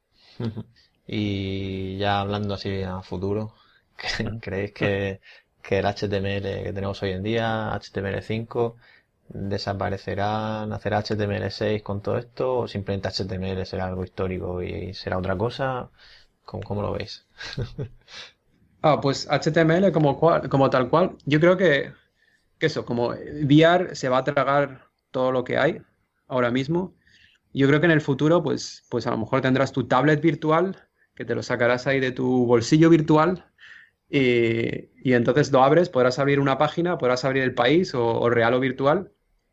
Y 1.08 1.98
ya 1.98 2.22
hablando 2.22 2.56
así 2.56 2.84
a 2.84 3.02
futuro, 3.02 3.54
¿creéis 4.42 4.74
que, 4.74 5.22
que, 5.62 5.80
el 5.80 5.86
HTML 5.86 6.64
que 6.64 6.72
tenemos 6.74 7.02
hoy 7.04 7.12
en 7.12 7.24
día, 7.24 7.72
HTML5, 7.74 8.76
desaparecerá, 9.30 10.66
nacerá 10.66 11.04
HTML6 11.04 11.82
con 11.82 12.02
todo 12.02 12.18
esto 12.18 12.60
o 12.60 12.68
simplemente 12.68 13.10
HTML 13.10 13.66
será 13.66 13.86
algo 13.86 14.04
histórico 14.04 14.62
y 14.62 14.94
será 14.94 15.18
otra 15.18 15.38
cosa? 15.38 15.90
¿Cómo, 16.44 16.64
cómo 16.64 16.82
lo 16.82 16.94
veis? 16.94 17.26
ah, 18.82 19.00
pues 19.02 19.28
HTML 19.30 19.92
como, 19.92 20.20
cual, 20.20 20.50
como 20.50 20.70
tal 20.70 20.90
cual, 20.90 21.18
yo 21.26 21.40
creo 21.40 21.58
que, 21.58 21.94
que 22.60 22.66
eso, 22.68 22.86
como 22.86 23.10
VR 23.10 23.96
se 23.96 24.10
va 24.10 24.20
a 24.20 24.24
tragar 24.24 24.90
todo 25.12 25.32
lo 25.32 25.44
que 25.44 25.58
hay, 25.58 25.82
ahora 26.28 26.52
mismo. 26.52 26.96
Yo 27.54 27.68
creo 27.68 27.80
que 27.80 27.86
en 27.86 27.92
el 27.92 28.02
futuro, 28.02 28.44
pues, 28.44 28.86
pues 28.90 29.08
a 29.08 29.12
lo 29.12 29.18
mejor 29.18 29.42
tendrás 29.42 29.72
tu 29.72 29.88
tablet 29.88 30.22
virtual, 30.22 30.76
que 31.16 31.26
te 31.26 31.36
lo 31.36 31.44
sacarás 31.44 31.88
ahí 31.88 32.00
de 32.00 32.12
tu 32.12 32.46
bolsillo 32.46 32.90
virtual, 32.90 33.46
y, 34.10 35.14
entonces 35.14 35.52
lo 35.52 35.64
abres, 35.64 35.90
podrás 35.90 36.20
abrir 36.20 36.40
una 36.40 36.58
página, 36.58 36.98
podrás 36.98 37.26
abrir 37.26 37.44
el 37.44 37.54
país 37.54 37.94
o, 37.96 38.30
real 38.30 38.54
o 38.54 38.60
virtual, 38.60 39.12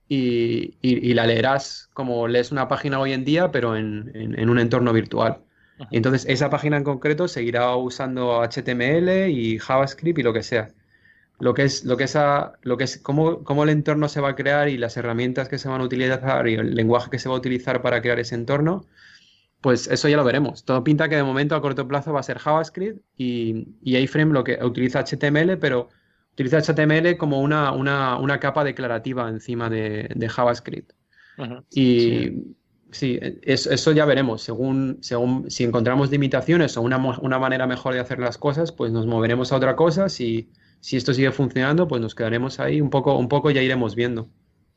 y, 0.09 1.15
la 1.15 1.27
leerás 1.27 1.89
como 1.95 2.29
lees 2.29 2.53
una 2.53 2.69
página 2.69 2.99
hoy 3.01 3.13
en 3.13 3.25
día, 3.25 3.51
pero 3.51 3.77
en, 3.77 4.49
un 4.51 4.59
entorno 4.59 4.93
virtual. 4.93 5.43
Y 5.91 5.97
entonces 5.97 6.27
esa 6.29 6.51
página 6.51 6.77
en 6.77 6.85
concreto 6.85 7.29
seguirá 7.29 7.75
usando 7.77 8.43
HTML 8.43 9.31
y 9.31 9.59
JavaScript 9.59 10.19
y 10.19 10.23
lo 10.23 10.33
que 10.33 10.43
sea 10.43 10.69
lo 11.39 11.55
que 11.55 11.65
es, 11.65 11.85
lo 11.85 11.97
que 11.97 12.05
es, 12.05 12.17
lo 12.63 12.77
que 12.77 12.85
es 12.85 12.99
cómo, 12.99 13.43
cómo, 13.45 13.65
el 13.65 13.71
entorno 13.71 14.09
se 14.09 14.21
va 14.21 14.31
a 14.31 14.37
crear 14.37 14.69
y 14.69 14.79
las 14.79 14.97
herramientas 14.97 15.49
que 15.49 15.59
se 15.59 15.69
van 15.69 15.81
a 15.81 15.85
utilizar 15.85 16.47
y 16.47 16.55
el 16.55 16.75
lenguaje 16.75 17.11
que 17.11 17.19
se 17.19 17.29
va 17.29 17.35
a 17.35 17.39
utilizar 17.39 17.83
para 17.83 18.01
crear 18.01 18.19
ese 18.21 18.35
entorno, 18.35 18.87
pues 19.61 19.89
eso 19.89 20.09
ya 20.09 20.17
lo 20.17 20.25
veremos. 20.25 20.65
Todo 20.65 20.85
pinta 20.85 21.09
que 21.09 21.17
de 21.17 21.23
momento 21.23 21.55
a 21.55 21.61
corto 21.61 21.89
plazo 21.89 22.13
va 22.13 22.21
a 22.21 22.25
ser 22.25 22.39
JavaScript 22.39 23.01
y, 23.17 23.69
y 23.83 23.97
iframe 23.97 24.33
lo 24.33 24.45
que 24.45 24.59
utiliza 24.63 25.05
HTML, 25.05 25.59
pero 25.59 25.89
utiliza 26.33 26.61
HTML 26.61 27.17
como 27.17 27.41
una, 27.41 27.73
una, 27.73 28.17
una 28.19 28.41
capa 28.41 28.65
declarativa 28.65 29.29
encima 29.29 29.69
de, 29.71 30.11
de 30.15 30.29
JavaScript. 30.29 30.93
Y 31.71 32.55
sí, 32.91 33.19
eso, 33.43 33.93
ya 33.93 34.05
veremos. 34.05 34.43
Según, 34.43 34.99
según 35.01 35.51
si 35.51 35.65
encontramos 35.65 36.11
limitaciones 36.11 36.77
o 36.77 36.83
una, 36.83 36.99
una 36.99 37.39
manera 37.39 37.67
mejor 37.67 37.95
de 37.95 38.01
hacer 38.01 38.19
las 38.19 38.39
cosas, 38.39 38.73
pues 38.73 38.93
nos 38.93 39.07
moveremos 39.07 39.53
a 39.53 39.57
otra 39.57 39.77
cosa. 39.77 40.09
Si, 40.09 40.51
si 40.83 40.97
esto 40.97 41.15
sigue 41.15 41.31
funcionando, 41.31 41.87
pues 41.87 42.03
nos 42.03 42.17
quedaremos 42.17 42.59
ahí 42.59 42.81
un 42.81 42.91
poco, 42.91 43.17
un 43.17 43.29
poco 43.29 43.53
ya 43.53 43.63
iremos 43.63 43.95
viendo. 43.95 44.29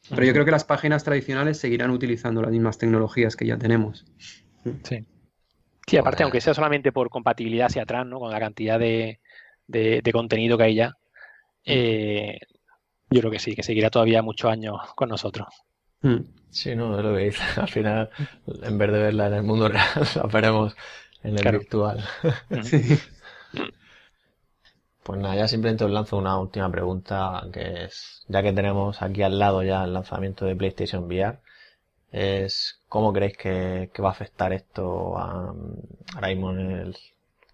Pero 0.08 0.24
yo 0.24 0.34
creo 0.34 0.46
que 0.46 0.52
las 0.52 0.64
páginas 0.64 1.04
tradicionales 1.04 1.58
seguirán 1.58 1.90
utilizando 1.90 2.44
las 2.44 2.52
mismas 2.52 2.78
tecnologías 2.78 3.36
que 3.36 3.48
ya 3.48 3.58
tenemos. 3.58 4.06
Sí. 4.84 5.04
Sí, 5.88 5.98
aparte, 5.98 6.22
aunque 6.22 6.42
sea 6.42 6.54
solamente 6.54 6.92
por 6.92 7.10
compatibilidad 7.10 7.68
hacia 7.68 7.82
atrás, 7.82 8.06
¿no? 8.06 8.20
Con 8.20 8.32
la 8.32 8.40
cantidad 8.40 8.80
de, 8.80 9.20
contenido 10.14 10.60
que 10.60 10.64
hay 10.64 10.76
ya, 10.76 10.94
eh, 11.64 12.38
yo 13.10 13.22
creo 13.22 13.32
que 13.32 13.40
sí, 13.40 13.56
que 13.56 13.64
seguirá 13.64 13.90
todavía 13.90 14.22
muchos 14.22 14.52
años 14.52 14.78
con 14.96 15.10
nosotros. 15.10 15.48
Mm. 16.02 16.22
Sí, 16.52 16.76
no, 16.76 17.02
lo 17.02 17.14
veis. 17.14 17.40
Al 17.58 17.68
final, 17.68 18.12
en 18.62 18.78
vez 18.78 18.92
de 18.92 19.00
verla 19.00 19.28
en 19.28 19.34
el 19.34 19.44
mundo 19.44 19.70
real, 19.70 19.88
la 20.16 20.24
veremos 20.24 20.76
en 21.24 21.38
el 21.38 21.52
virtual. 21.52 22.04
Sí. 22.62 23.00
Pues 25.06 25.20
nada, 25.20 25.36
ya 25.36 25.48
simplemente 25.48 25.86
os 25.86 25.92
lanzo 25.92 26.18
una 26.18 26.40
última 26.40 26.72
pregunta, 26.72 27.44
que 27.54 27.86
es, 27.86 28.26
ya 28.28 28.42
que 28.42 28.54
tenemos 28.54 29.04
aquí 29.04 29.22
al 29.22 29.38
lado 29.38 29.62
ya 29.64 29.84
el 29.84 29.94
lanzamiento 29.94 30.46
de 30.46 30.56
PlayStation 30.56 31.04
VR, 31.06 31.38
es 32.12 32.82
cómo 32.90 33.14
creéis 33.14 33.38
que, 33.38 33.92
va 34.04 34.10
a 34.10 34.12
afectar 34.12 34.52
esto 34.54 35.18
a, 35.18 35.54
ahora 36.16 36.28
mismo 36.30 36.52
en 36.54 36.72
el, 36.72 36.98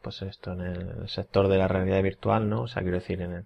pues 0.02 0.22
esto, 0.22 0.54
en 0.54 0.62
el 0.62 1.10
sector 1.10 1.50
de 1.50 1.58
la 1.58 1.68
realidad 1.68 2.02
virtual, 2.04 2.50
¿no? 2.50 2.64
O 2.64 2.68
sea, 2.70 2.84
quiero 2.84 3.00
decir, 3.00 3.22
en 3.22 3.34
el, 3.34 3.46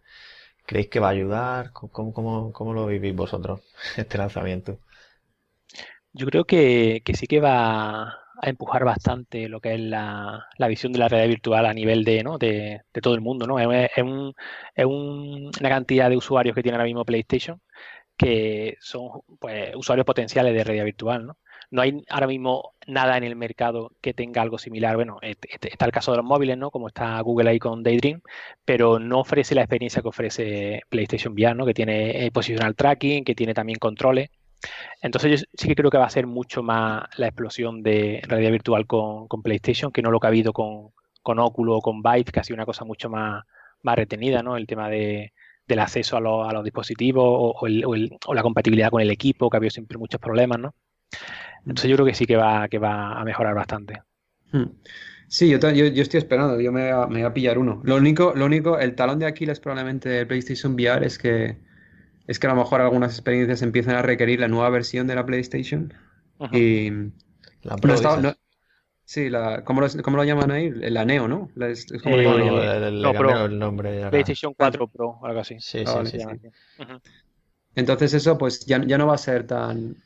¿creéis 0.67 0.89
que 0.89 0.99
va 0.99 1.07
a 1.07 1.11
ayudar? 1.11 1.71
¿Cómo, 1.73 2.13
cómo, 2.13 2.53
cómo 2.53 2.73
lo 2.73 2.85
vivís 2.87 3.15
vosotros, 3.15 3.61
este 3.97 4.19
lanzamiento? 4.19 4.77
Yo 6.13 6.27
creo 6.27 6.45
que, 6.45 7.01
que 7.03 7.15
sí 7.15 7.25
que 7.27 7.39
va, 7.39 8.24
a 8.41 8.49
empujar 8.49 8.83
bastante 8.85 9.49
lo 9.49 9.59
que 9.61 9.75
es 9.75 9.79
la, 9.79 10.47
visión 10.67 10.91
de 10.93 10.99
la 10.99 11.07
realidad 11.07 11.29
virtual 11.29 11.65
a 11.65 11.73
nivel 11.73 12.03
de, 12.03 12.23
¿no? 12.23 12.37
de, 12.37 12.81
todo 13.01 13.15
el 13.15 13.21
mundo. 13.21 13.47
¿no? 13.47 13.59
Es, 13.59 13.89
un, 13.97 14.33
es 14.75 14.85
una 14.85 15.69
cantidad 15.69 16.09
de 16.09 16.17
usuarios 16.17 16.55
que 16.55 16.63
tiene 16.63 16.75
ahora 16.75 16.85
mismo 16.85 17.05
PlayStation 17.05 17.61
que 18.17 18.77
son 18.79 19.09
pues, 19.39 19.75
usuarios 19.75 20.05
potenciales 20.05 20.53
de 20.53 20.63
realidad 20.63 20.85
virtual. 20.85 21.25
¿no? 21.27 21.37
no 21.71 21.81
hay 21.81 22.03
ahora 22.09 22.27
mismo 22.27 22.73
nada 22.87 23.17
en 23.17 23.23
el 23.23 23.35
mercado 23.35 23.91
que 24.01 24.13
tenga 24.13 24.41
algo 24.41 24.57
similar. 24.57 24.95
Bueno, 24.95 25.19
está 25.21 25.85
el 25.85 25.91
caso 25.91 26.11
de 26.11 26.17
los 26.17 26.25
móviles, 26.25 26.57
¿no? 26.57 26.71
Como 26.71 26.87
está 26.87 27.19
Google 27.21 27.49
ahí 27.49 27.59
con 27.59 27.83
Daydream, 27.83 28.21
pero 28.63 28.99
no 28.99 29.19
ofrece 29.19 29.55
la 29.55 29.61
experiencia 29.61 30.01
que 30.01 30.07
ofrece 30.07 30.81
PlayStation 30.89 31.33
VR, 31.33 31.55
¿no? 31.55 31.65
Que 31.65 31.73
tiene 31.73 32.25
eh, 32.25 32.31
positional 32.31 32.75
tracking, 32.75 33.23
que 33.23 33.35
tiene 33.35 33.53
también 33.53 33.79
controles. 33.79 34.29
Entonces 35.01 35.41
yo 35.41 35.47
sí 35.53 35.67
que 35.67 35.75
creo 35.75 35.91
que 35.91 35.97
va 35.97 36.05
a 36.05 36.09
ser 36.09 36.27
mucho 36.27 36.63
más 36.63 37.03
la 37.17 37.27
explosión 37.27 37.83
de 37.83 38.21
realidad 38.27 38.51
virtual 38.51 38.87
con, 38.87 39.27
PlayStation 39.43 39.91
que 39.91 40.01
no 40.01 40.11
lo 40.11 40.19
que 40.19 40.27
ha 40.27 40.29
habido 40.29 40.53
con, 40.53 40.89
con 41.21 41.39
Oculus 41.39 41.77
o 41.77 41.81
con 41.81 42.01
Vive, 42.01 42.25
que 42.25 42.39
ha 42.39 42.43
sido 42.43 42.55
una 42.55 42.65
cosa 42.65 42.85
mucho 42.85 43.09
más, 43.09 43.43
más 43.83 43.95
retenida, 43.95 44.41
¿no? 44.41 44.57
El 44.57 44.67
tema 44.67 44.89
de, 44.89 45.33
del 45.67 45.79
acceso 45.79 46.17
a, 46.17 46.53
los 46.53 46.63
dispositivos 46.63 47.23
o, 47.25 48.33
la 48.33 48.41
compatibilidad 48.41 48.89
con 48.89 49.01
el 49.01 49.11
equipo, 49.11 49.49
que 49.49 49.57
ha 49.57 49.59
habido 49.59 49.71
siempre 49.71 49.97
muchos 49.97 50.19
problemas, 50.19 50.59
¿no? 50.59 50.75
Entonces 51.59 51.89
yo 51.89 51.95
creo 51.95 52.05
que 52.05 52.13
sí 52.13 52.25
que 52.25 52.35
va, 52.35 52.67
que 52.67 52.79
va 52.79 53.19
a 53.19 53.23
mejorar 53.23 53.55
bastante. 53.55 54.01
Hmm. 54.51 54.65
Sí, 55.27 55.49
yo, 55.49 55.57
yo, 55.57 56.01
estoy 56.01 56.19
esperando, 56.19 56.61
yo 56.61 56.71
me, 56.71 56.91
me, 56.91 57.07
voy 57.07 57.21
a 57.23 57.33
pillar 57.33 57.57
uno. 57.57 57.81
Lo 57.83 57.95
único, 57.95 58.33
lo 58.35 58.45
único, 58.45 58.79
el 58.79 58.93
talón 58.93 59.17
de 59.17 59.25
Aquiles 59.25 59.59
probablemente 59.59 60.07
del 60.07 60.27
PlayStation 60.27 60.73
VR 60.73 61.05
es 61.05 61.17
que 61.17 61.57
es 62.27 62.39
que 62.39 62.47
a 62.47 62.51
lo 62.51 62.55
mejor 62.55 62.81
algunas 62.81 63.13
experiencias 63.13 63.61
empiezan 63.61 63.95
a 63.95 64.01
requerir 64.01 64.39
la 64.39 64.47
nueva 64.47 64.69
versión 64.69 65.07
de 65.07 65.15
la 65.15 65.25
PlayStation. 65.25 65.93
Y. 66.51 66.89
La 67.61 67.77
Pro, 67.77 67.95
sí, 69.05 69.29
la, 69.29 69.63
¿cómo, 69.63 69.81
lo, 69.81 69.87
¿cómo, 70.03 70.17
lo, 70.17 70.23
llaman 70.23 70.51
ahí? 70.51 70.69
La 70.71 71.05
Neo, 71.05 71.27
¿no? 71.27 71.49
es, 71.67 71.87
como 72.03 72.15
el, 72.15 72.23
no, 72.23 73.45
el 73.45 73.59
nombre. 73.59 74.09
PlayStation 74.09 74.53
4 74.53 74.87
Pro, 74.87 75.19
algo 75.23 75.39
así. 75.39 75.55
Sí, 75.59 75.79
sí, 75.79 75.85
ah, 75.87 76.03
sí. 76.05 76.19
Entonces, 77.75 78.13
eso, 78.13 78.37
pues 78.37 78.65
ya, 78.65 78.83
ya 78.85 78.97
no 78.97 79.07
va 79.07 79.15
a 79.15 79.19
ser 79.19 79.47
tan. 79.47 79.97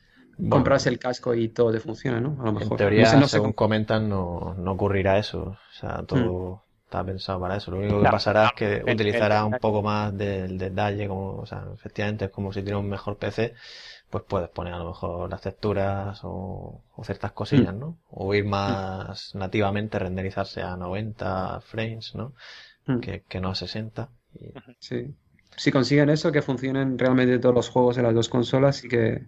comprarse 0.48 0.88
el 0.88 0.98
casco 0.98 1.34
y 1.34 1.48
todo 1.48 1.72
te 1.72 1.80
funciona, 1.80 2.20
¿no? 2.20 2.38
A 2.40 2.46
lo 2.46 2.52
mejor. 2.52 2.72
En 2.72 2.76
teoría, 2.78 3.26
según 3.26 3.52
comentan, 3.52 4.08
no, 4.08 4.54
no 4.58 4.72
ocurrirá 4.72 5.18
eso. 5.18 5.40
O 5.42 5.72
sea, 5.72 6.02
todo. 6.06 6.54
Mm 6.66 6.69
está 6.90 7.04
pensado 7.04 7.40
para 7.40 7.56
eso. 7.56 7.70
Lo 7.70 7.78
único 7.78 8.02
que 8.02 8.10
pasará 8.10 8.46
es 8.46 8.52
que 8.52 8.82
utilizará 8.92 9.44
un 9.44 9.58
poco 9.58 9.80
más 9.80 10.16
del 10.16 10.58
detalle, 10.58 11.06
como, 11.06 11.36
o 11.36 11.46
sea, 11.46 11.64
efectivamente 11.72 12.24
es 12.24 12.30
como 12.32 12.52
si 12.52 12.62
tiene 12.62 12.78
un 12.78 12.88
mejor 12.88 13.16
PC, 13.16 13.54
pues 14.10 14.24
puedes 14.26 14.48
poner 14.48 14.74
a 14.74 14.78
lo 14.78 14.88
mejor 14.88 15.30
las 15.30 15.40
texturas 15.40 16.20
o, 16.24 16.82
ciertas 17.04 17.30
cosillas, 17.30 17.74
mm. 17.74 17.78
¿no? 17.78 17.98
O 18.10 18.34
ir 18.34 18.44
más 18.44 19.34
nativamente, 19.36 20.00
renderizarse 20.00 20.62
a 20.62 20.76
90 20.76 21.60
frames, 21.60 22.14
¿no? 22.16 22.34
Mm. 22.86 22.98
Que, 22.98 23.40
no 23.40 23.50
a 23.50 23.54
60. 23.54 24.08
Sí. 24.80 25.14
Si 25.56 25.70
consiguen 25.70 26.10
eso, 26.10 26.32
que 26.32 26.42
funcionen 26.42 26.98
realmente 26.98 27.38
todos 27.38 27.54
los 27.54 27.68
juegos 27.68 27.98
en 27.98 28.04
las 28.04 28.14
dos 28.14 28.28
consolas 28.28 28.84
y 28.84 28.88
que, 28.88 29.26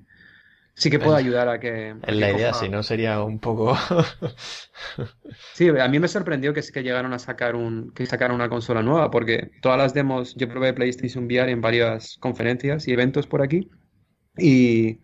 sí 0.75 0.91
que 0.91 0.99
puede 0.99 1.19
ayudar 1.19 1.49
a 1.49 1.61
que... 1.61 1.95
Es 2.07 2.17
la 2.17 2.31
idea, 2.31 2.55
si 2.55 2.69
no 2.69 2.83
sería 2.83 3.23
un 3.23 3.39
poco... 3.39 3.77
sí, 5.55 5.69
a 5.69 5.89
mí 5.89 5.99
me 5.99 6.09
sorprendió 6.09 6.55
que, 6.55 6.63
que 6.63 6.83
llegaron 6.83 7.13
a 7.13 7.19
sacar 7.19 7.55
un, 7.57 7.93
que 7.93 8.07
sacaron 8.07 8.37
una 8.37 8.49
consola 8.49 8.83
nueva, 8.83 9.11
porque 9.11 9.51
todas 9.61 9.79
las 9.79 9.95
demos, 9.95 10.35
yo 10.35 10.49
probé 10.49 10.73
PlayStation 10.73 11.25
VR 11.25 11.51
en 11.51 11.61
varias 11.61 12.17
conferencias 12.19 12.89
y 12.89 12.93
eventos 12.93 13.27
por 13.27 13.43
aquí, 13.43 13.71
y, 14.37 15.01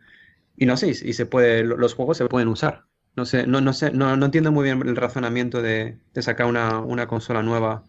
y 0.57 0.67
no 0.67 0.77
sé, 0.77 0.89
y 0.89 1.13
se 1.13 1.27
puede, 1.27 1.65
los 1.65 1.95
juegos 1.95 2.17
se 2.17 2.27
pueden 2.27 2.49
usar. 2.49 2.85
No 3.17 3.25
sé, 3.25 3.47
no, 3.47 3.61
no 3.61 3.73
sé, 3.73 3.91
no, 3.91 4.17
no 4.17 4.27
entiendo 4.27 4.53
muy 4.53 4.65
bien 4.65 4.81
el 4.87 4.95
razonamiento 4.95 5.61
de, 5.61 5.99
de 6.15 6.23
sacar 6.23 6.47
una, 6.47 6.79
una, 6.79 7.09
consola 7.09 7.43
nueva 7.43 7.83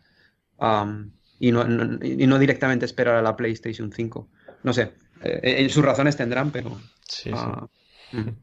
um, 0.57 1.11
y, 1.39 1.51
no, 1.51 1.63
y 2.01 2.25
no 2.25 2.39
directamente 2.39 2.85
esperar 2.85 3.15
a 3.15 3.21
la 3.21 3.35
PlayStation 3.35 3.91
5. 3.91 4.27
No 4.63 4.73
sé, 4.73 4.93
eh, 5.21 5.39
eh, 5.43 5.69
sus 5.69 5.85
razones 5.85 6.17
tendrán, 6.17 6.49
pero 6.49 6.81
sí, 7.09 7.31
uh, 7.31 7.67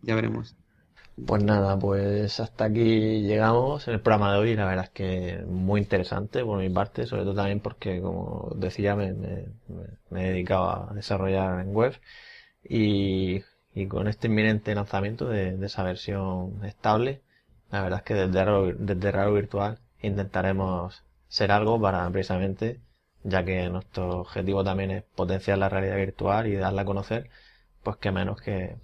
ya 0.03 0.15
veremos. 0.15 0.55
Pues 1.27 1.43
nada, 1.43 1.79
pues 1.79 2.41
hasta 2.41 2.67
aquí 2.67 3.23
llegamos 3.23 3.89
en 3.89 3.95
el 3.95 4.01
programa 4.01 4.35
de 4.35 4.39
hoy. 4.39 4.55
La 4.55 4.67
verdad 4.67 4.85
es 4.85 4.91
que 4.91 5.45
muy 5.49 5.81
interesante 5.81 6.45
por 6.45 6.59
mi 6.59 6.69
parte, 6.69 7.07
sobre 7.07 7.23
todo 7.23 7.35
también 7.35 7.61
porque, 7.61 8.03
como 8.03 8.53
decía, 8.55 8.95
me, 8.95 9.15
me, 9.15 9.47
me 10.11 10.27
he 10.27 10.33
dedicado 10.33 10.91
a 10.91 10.95
desarrollar 10.95 11.61
en 11.61 11.73
web 11.75 11.99
y 12.63 13.43
y 13.77 13.89
con 13.89 14.09
este 14.09 14.29
inminente 14.29 14.75
lanzamiento 14.75 15.29
de, 15.29 15.59
esa 15.63 15.83
versión 15.83 16.65
estable, 16.65 17.21
la 17.71 17.83
verdad 17.83 17.99
es 17.99 18.05
que 18.07 18.15
desde 18.15 18.43
Raro, 18.43 18.73
desde 18.75 19.13
Raro 19.13 19.35
Virtual 19.35 19.79
intentaremos 20.01 21.05
ser 21.29 21.53
algo 21.53 21.79
para 21.79 22.09
precisamente, 22.11 22.81
ya 23.23 23.45
que 23.45 23.69
nuestro 23.69 24.21
objetivo 24.21 24.65
también 24.65 24.93
es 24.93 25.03
potenciar 25.03 25.59
la 25.59 25.69
realidad 25.69 25.97
virtual 25.97 26.47
y 26.47 26.55
darla 26.57 26.83
a 26.83 26.85
conocer, 26.87 27.29
pues 27.87 27.99
que 27.99 28.11
menos 28.11 28.41
que, 28.41 28.75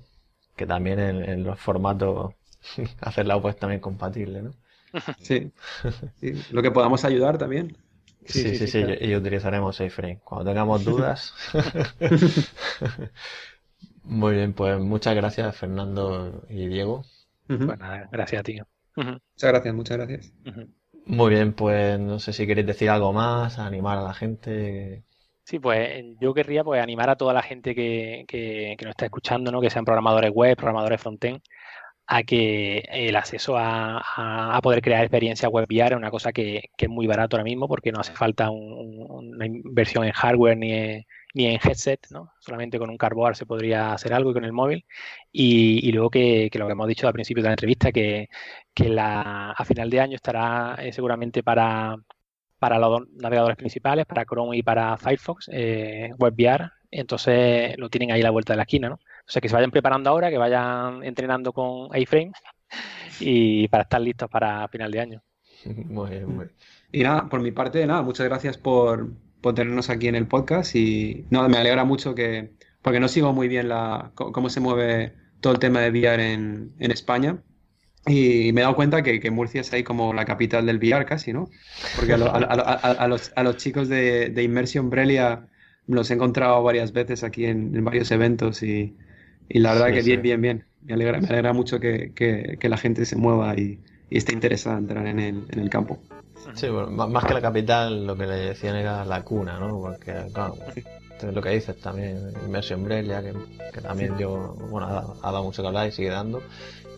que 0.55 0.65
también 0.65 1.01
en, 1.01 1.43
los 1.43 1.59
formatos 1.59 2.35
hacerla 3.01 3.41
pues 3.43 3.57
también 3.57 3.81
compatible, 3.81 4.43
¿no? 4.43 4.53
Sí. 5.19 5.51
lo 6.53 6.63
que 6.63 6.71
podamos 6.71 7.05
ayudar 7.05 7.37
también. 7.37 7.77
Sí, 8.25 8.57
sí, 8.57 8.69
sí, 8.69 8.85
y, 9.01 9.17
utilizaremos 9.17 9.75
SafeFrame. 9.75 10.21
Cuando 10.23 10.49
tengamos 10.49 10.85
dudas. 10.91 11.35
Muy 14.05 14.37
bien, 14.37 14.53
pues 14.53 14.79
muchas 14.79 15.17
gracias 15.17 15.57
Fernando 15.57 16.45
y 16.49 16.69
Diego. 16.69 17.05
Pues 17.49 17.61
nada, 17.61 18.09
gracias 18.13 18.39
a 18.41 18.45
ti. 18.45 18.61
Muchas 18.95 19.51
gracias, 19.51 19.75
muchas 19.75 19.97
gracias. 19.97 20.33
Muy 21.07 21.31
bien, 21.31 21.55
pues 21.55 21.99
no 21.99 22.21
sé 22.21 22.33
si 22.33 22.47
queréis 22.47 22.69
decir 22.69 22.89
algo 22.89 23.13
más, 23.13 23.59
animar 23.59 23.99
a 23.99 24.03
la 24.03 24.15
gente. 24.15 25.03
Sí, 25.45 25.59
pues 25.59 26.05
yo 26.21 26.33
querría 26.35 26.65
pues 26.65 26.81
animar 26.83 27.11
a 27.11 27.17
toda 27.17 27.33
la 27.35 27.43
gente 27.43 27.75
que, 27.75 28.25
que, 28.29 28.77
nos 28.83 28.91
está 28.91 29.07
escuchando, 29.07 29.51
¿no? 29.51 29.61
que 29.61 29.71
sean 29.71 29.85
programadores 29.85 30.31
web, 30.31 30.57
programadores 30.57 31.01
frontend, 31.01 31.41
a 32.07 32.23
que 32.25 32.79
el 32.91 33.17
acceso 33.17 33.57
a, 33.59 34.61
poder 34.63 34.83
crear 34.83 35.03
experiencias 35.03 35.51
web 35.51 35.67
VR 35.69 35.95
es 35.95 35.99
una 35.99 36.11
cosa 36.11 36.33
que, 36.33 36.71
es 36.77 36.89
muy 36.89 37.07
barato 37.07 37.37
ahora 37.37 37.45
mismo 37.45 37.69
porque 37.69 37.93
no 37.93 38.01
hace 38.01 38.13
falta 38.15 38.51
una 38.51 39.47
inversión 39.47 40.05
en 40.05 40.13
hardware 40.13 40.57
ni, 40.59 41.05
ni 41.35 41.47
en 41.47 41.61
headset, 41.63 42.07
¿no? 42.11 42.33
Solamente 42.41 42.79
con 42.79 42.91
un 42.91 42.99
cardboard 42.99 43.37
se 43.37 43.47
podría 43.47 43.93
hacer 43.93 44.13
algo 44.13 44.31
y 44.31 44.35
con 44.35 44.45
el 44.45 44.53
móvil. 44.53 44.85
Y, 45.33 45.91
luego 45.93 46.11
que, 46.11 46.51
lo 46.55 46.67
que 46.67 46.73
hemos 46.73 46.89
dicho 46.89 47.07
al 47.07 47.15
principio 47.15 47.43
de 47.43 47.49
la 47.49 47.55
entrevista, 47.55 47.93
que, 47.93 48.29
la, 48.77 49.53
a 49.53 49.65
final 49.65 49.91
de 49.91 50.01
año 50.01 50.17
estará 50.17 50.77
eh, 50.79 50.93
seguramente 50.93 51.43
para, 51.43 51.97
para 52.63 52.79
los 52.79 53.09
navegadores 53.15 53.57
principales, 53.57 54.07
para 54.07 54.25
Chrome 54.25 54.57
y 54.57 54.63
para 54.63 54.97
Firefox, 54.97 55.51
eh, 55.53 56.13
WebVR. 56.17 56.71
Entonces 56.93 57.77
lo 57.77 57.91
tienen 57.91 58.13
ahí 58.13 58.21
a 58.21 58.25
la 58.25 58.31
vuelta 58.31 58.53
de 58.53 58.59
la 58.59 58.63
esquina, 58.63 58.89
¿no? 58.89 58.95
O 58.95 59.27
sea, 59.27 59.43
que 59.43 59.49
se 59.49 59.55
vayan 59.57 59.73
preparando 59.73 60.09
ahora, 60.11 60.31
que 60.31 60.39
vayan 60.39 61.03
entrenando 61.03 61.53
con 61.53 61.89
iframe 61.99 62.31
y 63.19 63.67
para 63.67 63.83
estar 63.83 64.01
listos 64.01 64.31
para 64.31 64.69
final 64.69 64.93
de 64.93 65.01
año. 65.01 65.23
Muy 65.65 66.11
bien, 66.11 66.27
muy 66.29 66.45
bien. 66.45 66.57
Y 66.93 67.03
nada, 67.03 67.29
por 67.29 67.41
mi 67.41 67.51
parte, 67.51 67.85
nada, 67.85 68.03
muchas 68.03 68.29
gracias 68.29 68.59
por, 68.59 69.11
por 69.41 69.55
tenernos 69.55 69.91
aquí 69.91 70.07
en 70.07 70.15
el 70.15 70.29
podcast 70.29 70.77
y 70.77 71.27
no, 71.31 71.49
me 71.49 71.59
alegra 71.59 71.85
mucho 71.85 72.15
que, 72.15 72.53
porque 72.81 73.01
no 73.01 73.09
sigo 73.09 73.33
muy 73.33 73.49
bien 73.49 73.69
la, 73.71 74.13
cómo 74.15 74.51
se 74.51 74.61
mueve 74.61 75.15
todo 75.41 75.53
el 75.53 75.59
tema 75.59 75.81
de 75.81 75.91
VR 75.91 76.33
en, 76.33 76.75
en 76.79 76.91
España. 76.93 77.43
Y 78.07 78.53
me 78.53 78.61
he 78.61 78.65
dado 78.65 78.75
cuenta 78.75 79.03
que, 79.03 79.21
que, 79.21 79.31
Murcia 79.31 79.61
es 79.61 79.73
ahí 79.73 79.85
como 79.85 80.13
la 80.13 80.25
capital 80.25 80.67
del 80.67 80.79
VR 80.79 81.05
casi, 81.05 81.33
¿no? 81.33 81.49
Porque 81.97 82.15
a, 82.15 82.17
a, 82.17 83.07
los, 83.07 83.33
a 83.37 83.43
los, 83.45 83.57
chicos 83.59 83.89
de, 83.89 84.31
de 84.31 84.43
Immersion 84.43 84.91
Brelia 84.91 85.47
los 85.87 86.11
he 86.11 86.15
encontrado 86.15 86.63
varias 86.63 86.93
veces 86.93 87.23
aquí 87.23 87.45
en, 87.45 87.77
en 87.77 87.85
varios 87.85 88.11
eventos 88.11 88.63
y, 88.63 88.97
y 89.49 89.59
la 89.61 89.75
verdad 89.75 89.93
que 89.93 90.03
bien, 90.03 90.23
bien, 90.23 90.41
bien. 90.41 90.65
Me 90.83 90.95
alegra, 90.95 91.21
me 91.21 91.29
alegra 91.29 91.53
mucho 91.53 91.79
que, 91.79 92.13
que, 92.13 92.57
que, 92.59 92.69
la 92.69 92.77
gente 92.77 93.05
se 93.05 93.15
mueva 93.15 93.55
y, 93.57 93.79
y 94.11 94.19
esté 94.19 94.33
interesada 94.33 94.79
en 94.79 94.85
entrar 94.85 95.07
en 95.07 95.21
el, 95.21 95.45
en 95.49 95.61
el 95.61 95.71
campo. 95.71 96.01
Sí, 96.55 96.69
bueno, 96.69 96.91
más 96.91 97.25
que 97.25 97.35
la 97.35 97.41
capital, 97.41 98.05
lo 98.05 98.17
que 98.17 98.27
le 98.27 98.35
decían 98.35 98.75
era 98.75 99.05
la 99.05 99.23
cuna, 99.23 99.61
¿no? 99.61 99.79
Porque, 99.81 100.13
claro, 100.33 100.57
lo 101.31 101.41
que 101.41 101.51
dices 101.51 101.81
también, 101.81 102.33
Inmersión 102.45 102.83
Brelia, 102.85 103.23
que, 103.23 103.33
que 103.73 103.81
también 103.81 104.19
yo, 104.19 104.55
bueno, 104.71 104.89
ha, 104.89 105.31
dado 105.31 105.45
mucho 105.45 105.63
que 105.63 105.69
hablar 105.69 105.89
y 105.89 105.93
sigue 105.93 106.11
dando. 106.11 106.43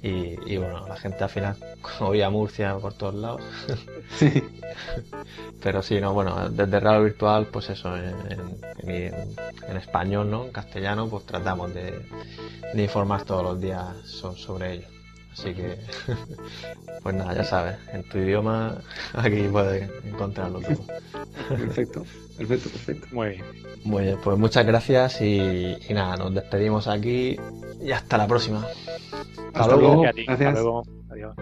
Y, 0.05 0.39
y, 0.44 0.59
bueno, 0.59 0.86
la 0.86 0.97
gente 0.97 1.24
al 1.24 1.31
final 1.31 1.56
oía 2.01 2.28
Murcia 2.28 2.76
por 2.76 2.93
todos 2.93 3.14
lados. 3.14 3.43
Sí. 4.18 4.31
Pero 5.62 5.82
sí, 5.82 5.98
no, 5.98 6.12
bueno, 6.12 6.51
desde 6.51 6.78
Radio 6.78 7.05
Virtual, 7.05 7.47
pues 7.47 7.70
eso, 7.70 7.97
en, 7.97 8.14
en, 8.86 9.35
en, 9.66 9.76
español, 9.78 10.31
¿no? 10.31 10.44
En 10.44 10.52
castellano, 10.52 11.09
pues 11.09 11.24
tratamos 11.24 11.72
de, 11.72 12.06
de 12.74 12.82
informar 12.82 13.22
todos 13.24 13.43
los 13.43 13.60
días 13.60 13.97
sobre 14.06 14.74
ello. 14.74 14.94
Así 15.35 15.52
que, 15.52 15.78
pues 17.02 17.15
nada, 17.15 17.35
ya 17.35 17.44
sabes, 17.44 17.77
en 17.93 18.05
tu 18.05 18.19
idioma 18.19 18.78
aquí 19.15 19.48
puedes 19.51 19.90
encontrarlo 20.05 20.61
todo. 20.61 20.86
Perfecto, 21.48 22.05
perfecto, 22.39 22.70
perfecto. 22.70 23.09
Muy 23.11 23.28
bien. 23.31 23.44
Muy 23.82 24.05
bien, 24.05 24.19
pues 24.23 24.39
muchas 24.39 24.65
gracias 24.65 25.20
y, 25.20 25.77
nada, 25.90 26.16
nos 26.16 26.32
despedimos 26.35 26.86
aquí 26.86 27.36
y 27.82 27.90
hasta 27.90 28.16
la 28.16 28.28
próxima. 28.28 28.65
Hasta, 29.52 29.77
luego. 29.77 30.02
Gracias. 30.02 30.28
Hasta 30.28 30.52
luego. 30.52 30.85
Adiós. 31.11 31.35